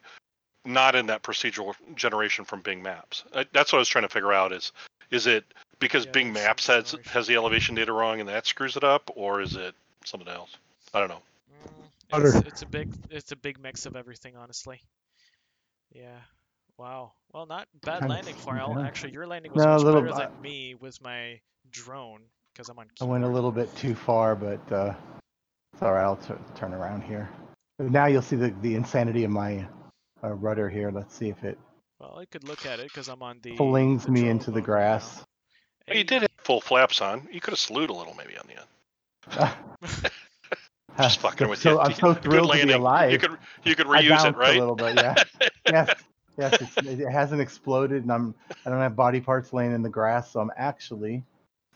not 0.64 0.96
in 0.96 1.08
that 1.08 1.24
procedural 1.24 1.74
generation 1.96 2.46
from 2.46 2.62
Bing 2.62 2.84
Maps? 2.84 3.24
Uh, 3.34 3.46
That's 3.52 3.72
what 3.74 3.78
I 3.78 3.80
was 3.80 3.88
trying 3.88 4.04
to 4.04 4.10
figure 4.10 4.34
out. 4.34 4.52
Is 4.52 4.72
is 5.10 5.28
it 5.28 5.46
because 5.80 6.06
Yeah, 6.06 6.12
Bing 6.12 6.34
there's 6.34 6.46
Maps 6.46 6.68
has 6.68 6.96
has 7.08 7.28
the 7.28 7.36
elevation 7.36 7.76
data 7.76 7.92
wrong 7.92 8.20
and 8.20 8.30
that 8.30 8.46
screws 8.46 8.78
it 8.78 8.84
up, 8.84 9.10
or 9.16 9.42
is 9.42 9.56
it 9.56 9.74
something 10.06 10.30
else? 10.30 10.56
I 10.94 11.00
don't 11.00 11.10
know. 11.10 11.22
Mm, 12.14 12.26
It's, 12.26 12.48
it's 12.48 12.62
a 12.62 12.68
big 12.68 12.88
it's 13.10 13.32
a 13.32 13.36
big 13.36 13.60
mix 13.60 13.86
of 13.86 13.96
everything, 13.96 14.36
honestly. 14.36 14.82
Yeah. 15.94 16.20
Wow. 16.78 17.14
Well, 17.34 17.46
not 17.46 17.68
bad 17.84 18.00
Kinda 18.00 18.14
landing, 18.16 18.36
for 18.36 18.54
Farrell. 18.54 18.78
yeah. 18.78 18.86
Actually, 18.86 19.14
your 19.14 19.28
landing 19.28 19.52
was 19.52 19.64
No, 19.64 19.70
a 19.70 19.74
much 19.74 19.84
little 19.86 20.02
better 20.02 20.14
b- 20.14 20.34
than 20.34 20.42
me 20.42 20.76
with 20.76 21.02
my 21.02 21.40
drone 21.72 22.22
because 22.54 22.70
I'm 22.70 22.80
on. 22.80 22.88
I 23.00 23.06
went 23.06 23.24
a 23.24 23.28
little 23.28 23.52
bit 23.52 23.74
too 23.76 23.96
far, 23.96 24.36
but 24.36 24.72
uh, 24.72 24.94
it's 25.74 25.82
all 25.82 25.94
right. 25.94 26.04
I'll 26.04 26.18
t- 26.18 26.34
turn 26.56 26.74
around 26.74 27.04
here. 27.04 27.30
Now 27.80 28.06
you'll 28.08 28.22
see 28.22 28.36
the, 28.36 28.54
the 28.62 28.76
insanity 28.76 29.24
of 29.24 29.32
my 29.32 29.66
uh, 30.24 30.30
rudder 30.34 30.70
here. 30.70 30.92
Let's 30.92 31.16
see 31.16 31.30
if 31.30 31.44
it 31.44 31.58
Well, 32.00 32.18
I 32.20 32.26
could 32.26 32.44
look 32.44 32.66
at 32.66 32.80
it 32.80 32.88
because 32.88 33.08
I'm 33.08 33.24
on 33.24 33.40
the. 33.42 33.56
flings 33.58 34.06
the 34.06 34.12
me 34.12 34.28
into 34.28 34.52
the 34.52 34.62
mode 34.62 34.62
now. 34.62 34.66
grass. 34.66 35.24
Well, 35.88 35.98
You 35.98 36.04
did 36.04 36.22
have 36.22 36.30
full 36.38 36.62
flaps 36.62 37.02
on. 37.02 37.28
You 37.32 37.40
could 37.42 37.52
have 37.52 37.60
slewed 37.60 37.90
a 37.90 37.94
little 37.94 38.14
maybe 38.14 38.38
on 38.38 38.46
the 38.48 38.60
end. 38.60 38.68
Just 40.98 41.20
fucking 41.22 41.48
with 41.48 41.60
so, 41.60 41.72
you. 41.72 41.80
I'm 41.80 41.94
so 41.94 42.14
thrilled 42.14 42.52
to 42.54 42.62
be 42.66 42.72
alive. 42.72 43.12
You 43.12 43.18
could 43.18 43.38
you 43.64 43.76
could 43.76 43.88
reuse 43.88 44.10
bounced 44.10 44.26
it, 44.26 44.36
right? 44.38 44.56
A 44.56 44.60
little 44.60 44.76
bit, 44.76 44.96
yeah. 44.96 45.16
yes, 45.70 45.90
yes. 46.38 46.58
It's, 46.62 46.78
it 46.88 47.10
hasn't 47.12 47.42
exploded, 47.42 48.04
and 48.04 48.12
I'm 48.12 48.36
I 48.66 48.70
don't 48.70 48.80
have 48.80 48.96
body 48.96 49.22
parts 49.22 49.54
laying 49.54 49.74
in 49.74 49.82
the 49.82 49.90
grass, 49.90 50.32
so 50.32 50.40
I'm 50.40 50.52
actually 50.58 51.24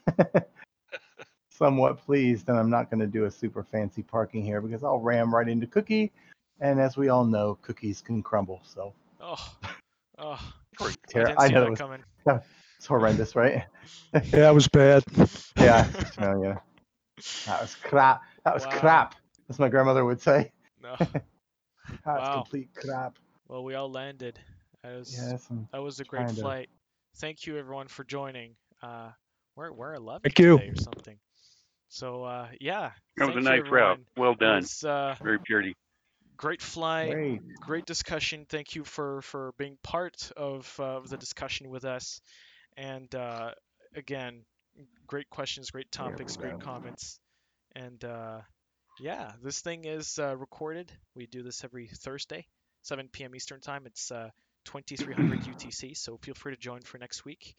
somewhat 1.49 1.97
pleased. 2.05 2.49
And 2.49 2.57
I'm 2.57 2.69
not 2.69 2.89
going 2.89 2.99
to 2.99 3.07
do 3.07 3.25
a 3.25 3.31
super 3.31 3.63
fancy 3.63 4.03
parking 4.03 4.43
here 4.43 4.61
because 4.61 4.83
I'll 4.83 4.99
ram 4.99 5.33
right 5.33 5.47
into 5.47 5.67
Cookie, 5.67 6.11
and 6.59 6.79
as 6.79 6.97
we 6.97 7.09
all 7.09 7.25
know, 7.25 7.57
cookies 7.61 8.01
can 8.01 8.21
crumble. 8.23 8.61
So 8.63 8.93
Oh. 9.21 9.55
Oh. 10.17 10.53
Great. 10.77 10.97
I 11.07 11.11
Ter- 11.11 11.25
didn't 11.25 11.39
I 11.39 11.47
know 11.47 11.59
that 11.61 11.67
it 11.67 11.69
was- 11.71 11.79
coming. 11.79 12.03
it's 12.77 12.85
horrendous, 12.85 13.35
right? 13.35 13.63
Yeah, 14.33 14.49
it 14.49 14.53
was 14.53 14.67
bad. 14.69 15.03
yeah, 15.57 15.87
oh, 16.19 16.41
yeah. 16.41 16.57
That 17.45 17.61
was 17.61 17.75
crap. 17.75 18.21
That 18.45 18.53
was 18.53 18.65
Wow. 18.65 18.71
crap, 18.79 19.15
as 19.49 19.59
my 19.59 19.67
grandmother 19.69 20.05
would 20.05 20.21
say. 20.21 20.51
No. 20.81 20.95
That 20.99 21.23
was 22.05 22.05
Wow. 22.05 22.33
complete 22.35 22.69
crap. 22.73 23.17
Well, 23.47 23.63
we 23.63 23.75
all 23.75 23.91
landed. 23.91 24.39
That 24.83 24.95
was 24.97 25.13
Yes, 25.13 25.47
that 25.71 25.81
was 25.81 25.99
a 25.99 26.03
great 26.03 26.21
trying 26.23 26.35
to- 26.35 26.41
flight. 26.41 26.69
Thank 27.17 27.45
you 27.45 27.57
everyone 27.57 27.87
for 27.87 28.03
joining. 28.03 28.55
Uh, 28.81 29.11
we're 29.55 29.71
we're 29.71 29.93
11 29.93 30.21
Thank 30.23 30.39
you. 30.39 30.57
or 30.57 30.75
something. 30.75 31.17
So 31.89 32.23
uh, 32.23 32.49
yeah. 32.59 32.91
That 33.17 33.27
was 33.27 33.37
a 33.37 33.41
nice 33.41 33.61
you, 33.65 33.71
route. 33.71 33.99
Well 34.17 34.35
done. 34.35 34.61
was, 34.61 34.83
uh, 34.83 35.15
Very 35.23 35.39
pretty. 35.39 35.73
great 36.35 36.61
flight. 36.61 37.13
great. 37.13 37.41
great 37.61 37.85
discussion. 37.85 38.45
Thank 38.49 38.75
you 38.75 38.83
for 38.83 39.21
for 39.21 39.53
being 39.57 39.77
part 39.81 40.31
of, 40.35 40.73
uh, 40.79 40.97
of 40.97 41.09
the 41.09 41.17
discussion 41.17 41.69
with 41.69 41.85
us. 41.85 42.19
And 42.75 43.13
uh, 43.15 43.51
again, 43.95 44.43
great 45.07 45.29
questions, 45.29 45.71
great 45.71 45.91
topics, 45.91 46.35
great 46.35 46.59
comments. 46.59 47.19
And 47.77 48.03
uh, 48.03 48.41
yeah, 48.99 49.31
this 49.41 49.61
thing 49.61 49.85
is 49.85 50.19
uh, 50.19 50.35
recorded. 50.35 50.91
We 51.15 51.27
do 51.27 51.43
this 51.43 51.63
every 51.63 51.87
Thursday, 51.87 52.45
7 52.85 53.09
p.m. 53.11 53.35
Eastern 53.35 53.59
Time. 53.61 53.87
It's 53.87 54.11
uh, 54.11 54.29
2300 54.65 55.39
UTC. 55.55 55.97
So 55.97 56.17
feel 56.17 56.35
free 56.35 56.53
to 56.53 56.59
join 56.59 56.81
for 56.81 56.99
next 56.99 57.25
week 57.25 57.55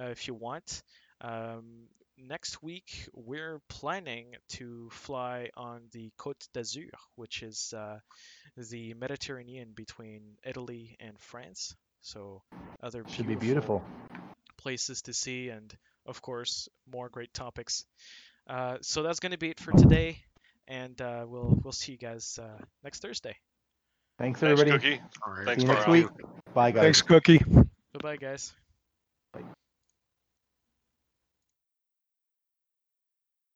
uh, 0.00 0.04
if 0.06 0.28
you 0.28 0.34
want. 0.34 0.82
Um, 1.20 1.88
next 2.16 2.62
week, 2.62 3.08
we're 3.12 3.60
planning 3.68 4.36
to 4.50 4.88
fly 4.92 5.50
on 5.56 5.82
the 5.92 6.12
Côte 6.16 6.46
d'Azur, 6.54 6.90
which 7.16 7.42
is 7.42 7.74
uh, 7.76 7.98
the 8.70 8.94
Mediterranean 8.94 9.72
between 9.74 10.22
Italy 10.46 10.96
and 11.00 11.18
France. 11.18 11.74
So 12.00 12.42
other 12.80 13.04
Should 13.08 13.26
be 13.26 13.34
beautiful. 13.34 13.82
places 14.58 15.02
to 15.02 15.12
see, 15.12 15.48
and 15.48 15.74
of 16.06 16.22
course 16.22 16.68
more 16.90 17.08
great 17.08 17.34
topics. 17.34 17.84
Uh, 18.48 18.76
so 18.80 19.02
that's 19.02 19.18
going 19.18 19.32
to 19.32 19.38
be 19.38 19.50
it 19.50 19.58
for 19.58 19.72
today, 19.72 20.20
and 20.68 21.00
uh, 21.00 21.24
we'll 21.26 21.58
we'll 21.64 21.72
see 21.72 21.92
you 21.92 21.98
guys 21.98 22.38
uh, 22.40 22.62
next 22.84 23.02
Thursday. 23.02 23.36
Thanks, 24.18 24.40
Thanks, 24.40 24.60
everybody. 24.60 24.70
Cookie. 24.96 25.02
All 25.24 25.32
right. 25.32 25.46
Thanks, 25.46 25.62
See 25.62 25.68
you 25.68 25.72
next 25.72 25.84
Farrell. 25.84 26.02
week. 26.02 26.06
Bye, 26.54 26.70
guys. 26.72 26.82
Thanks, 26.82 27.02
Cookie. 27.02 27.38
Bye 27.38 27.64
bye, 28.00 28.16
guys. 28.16 28.52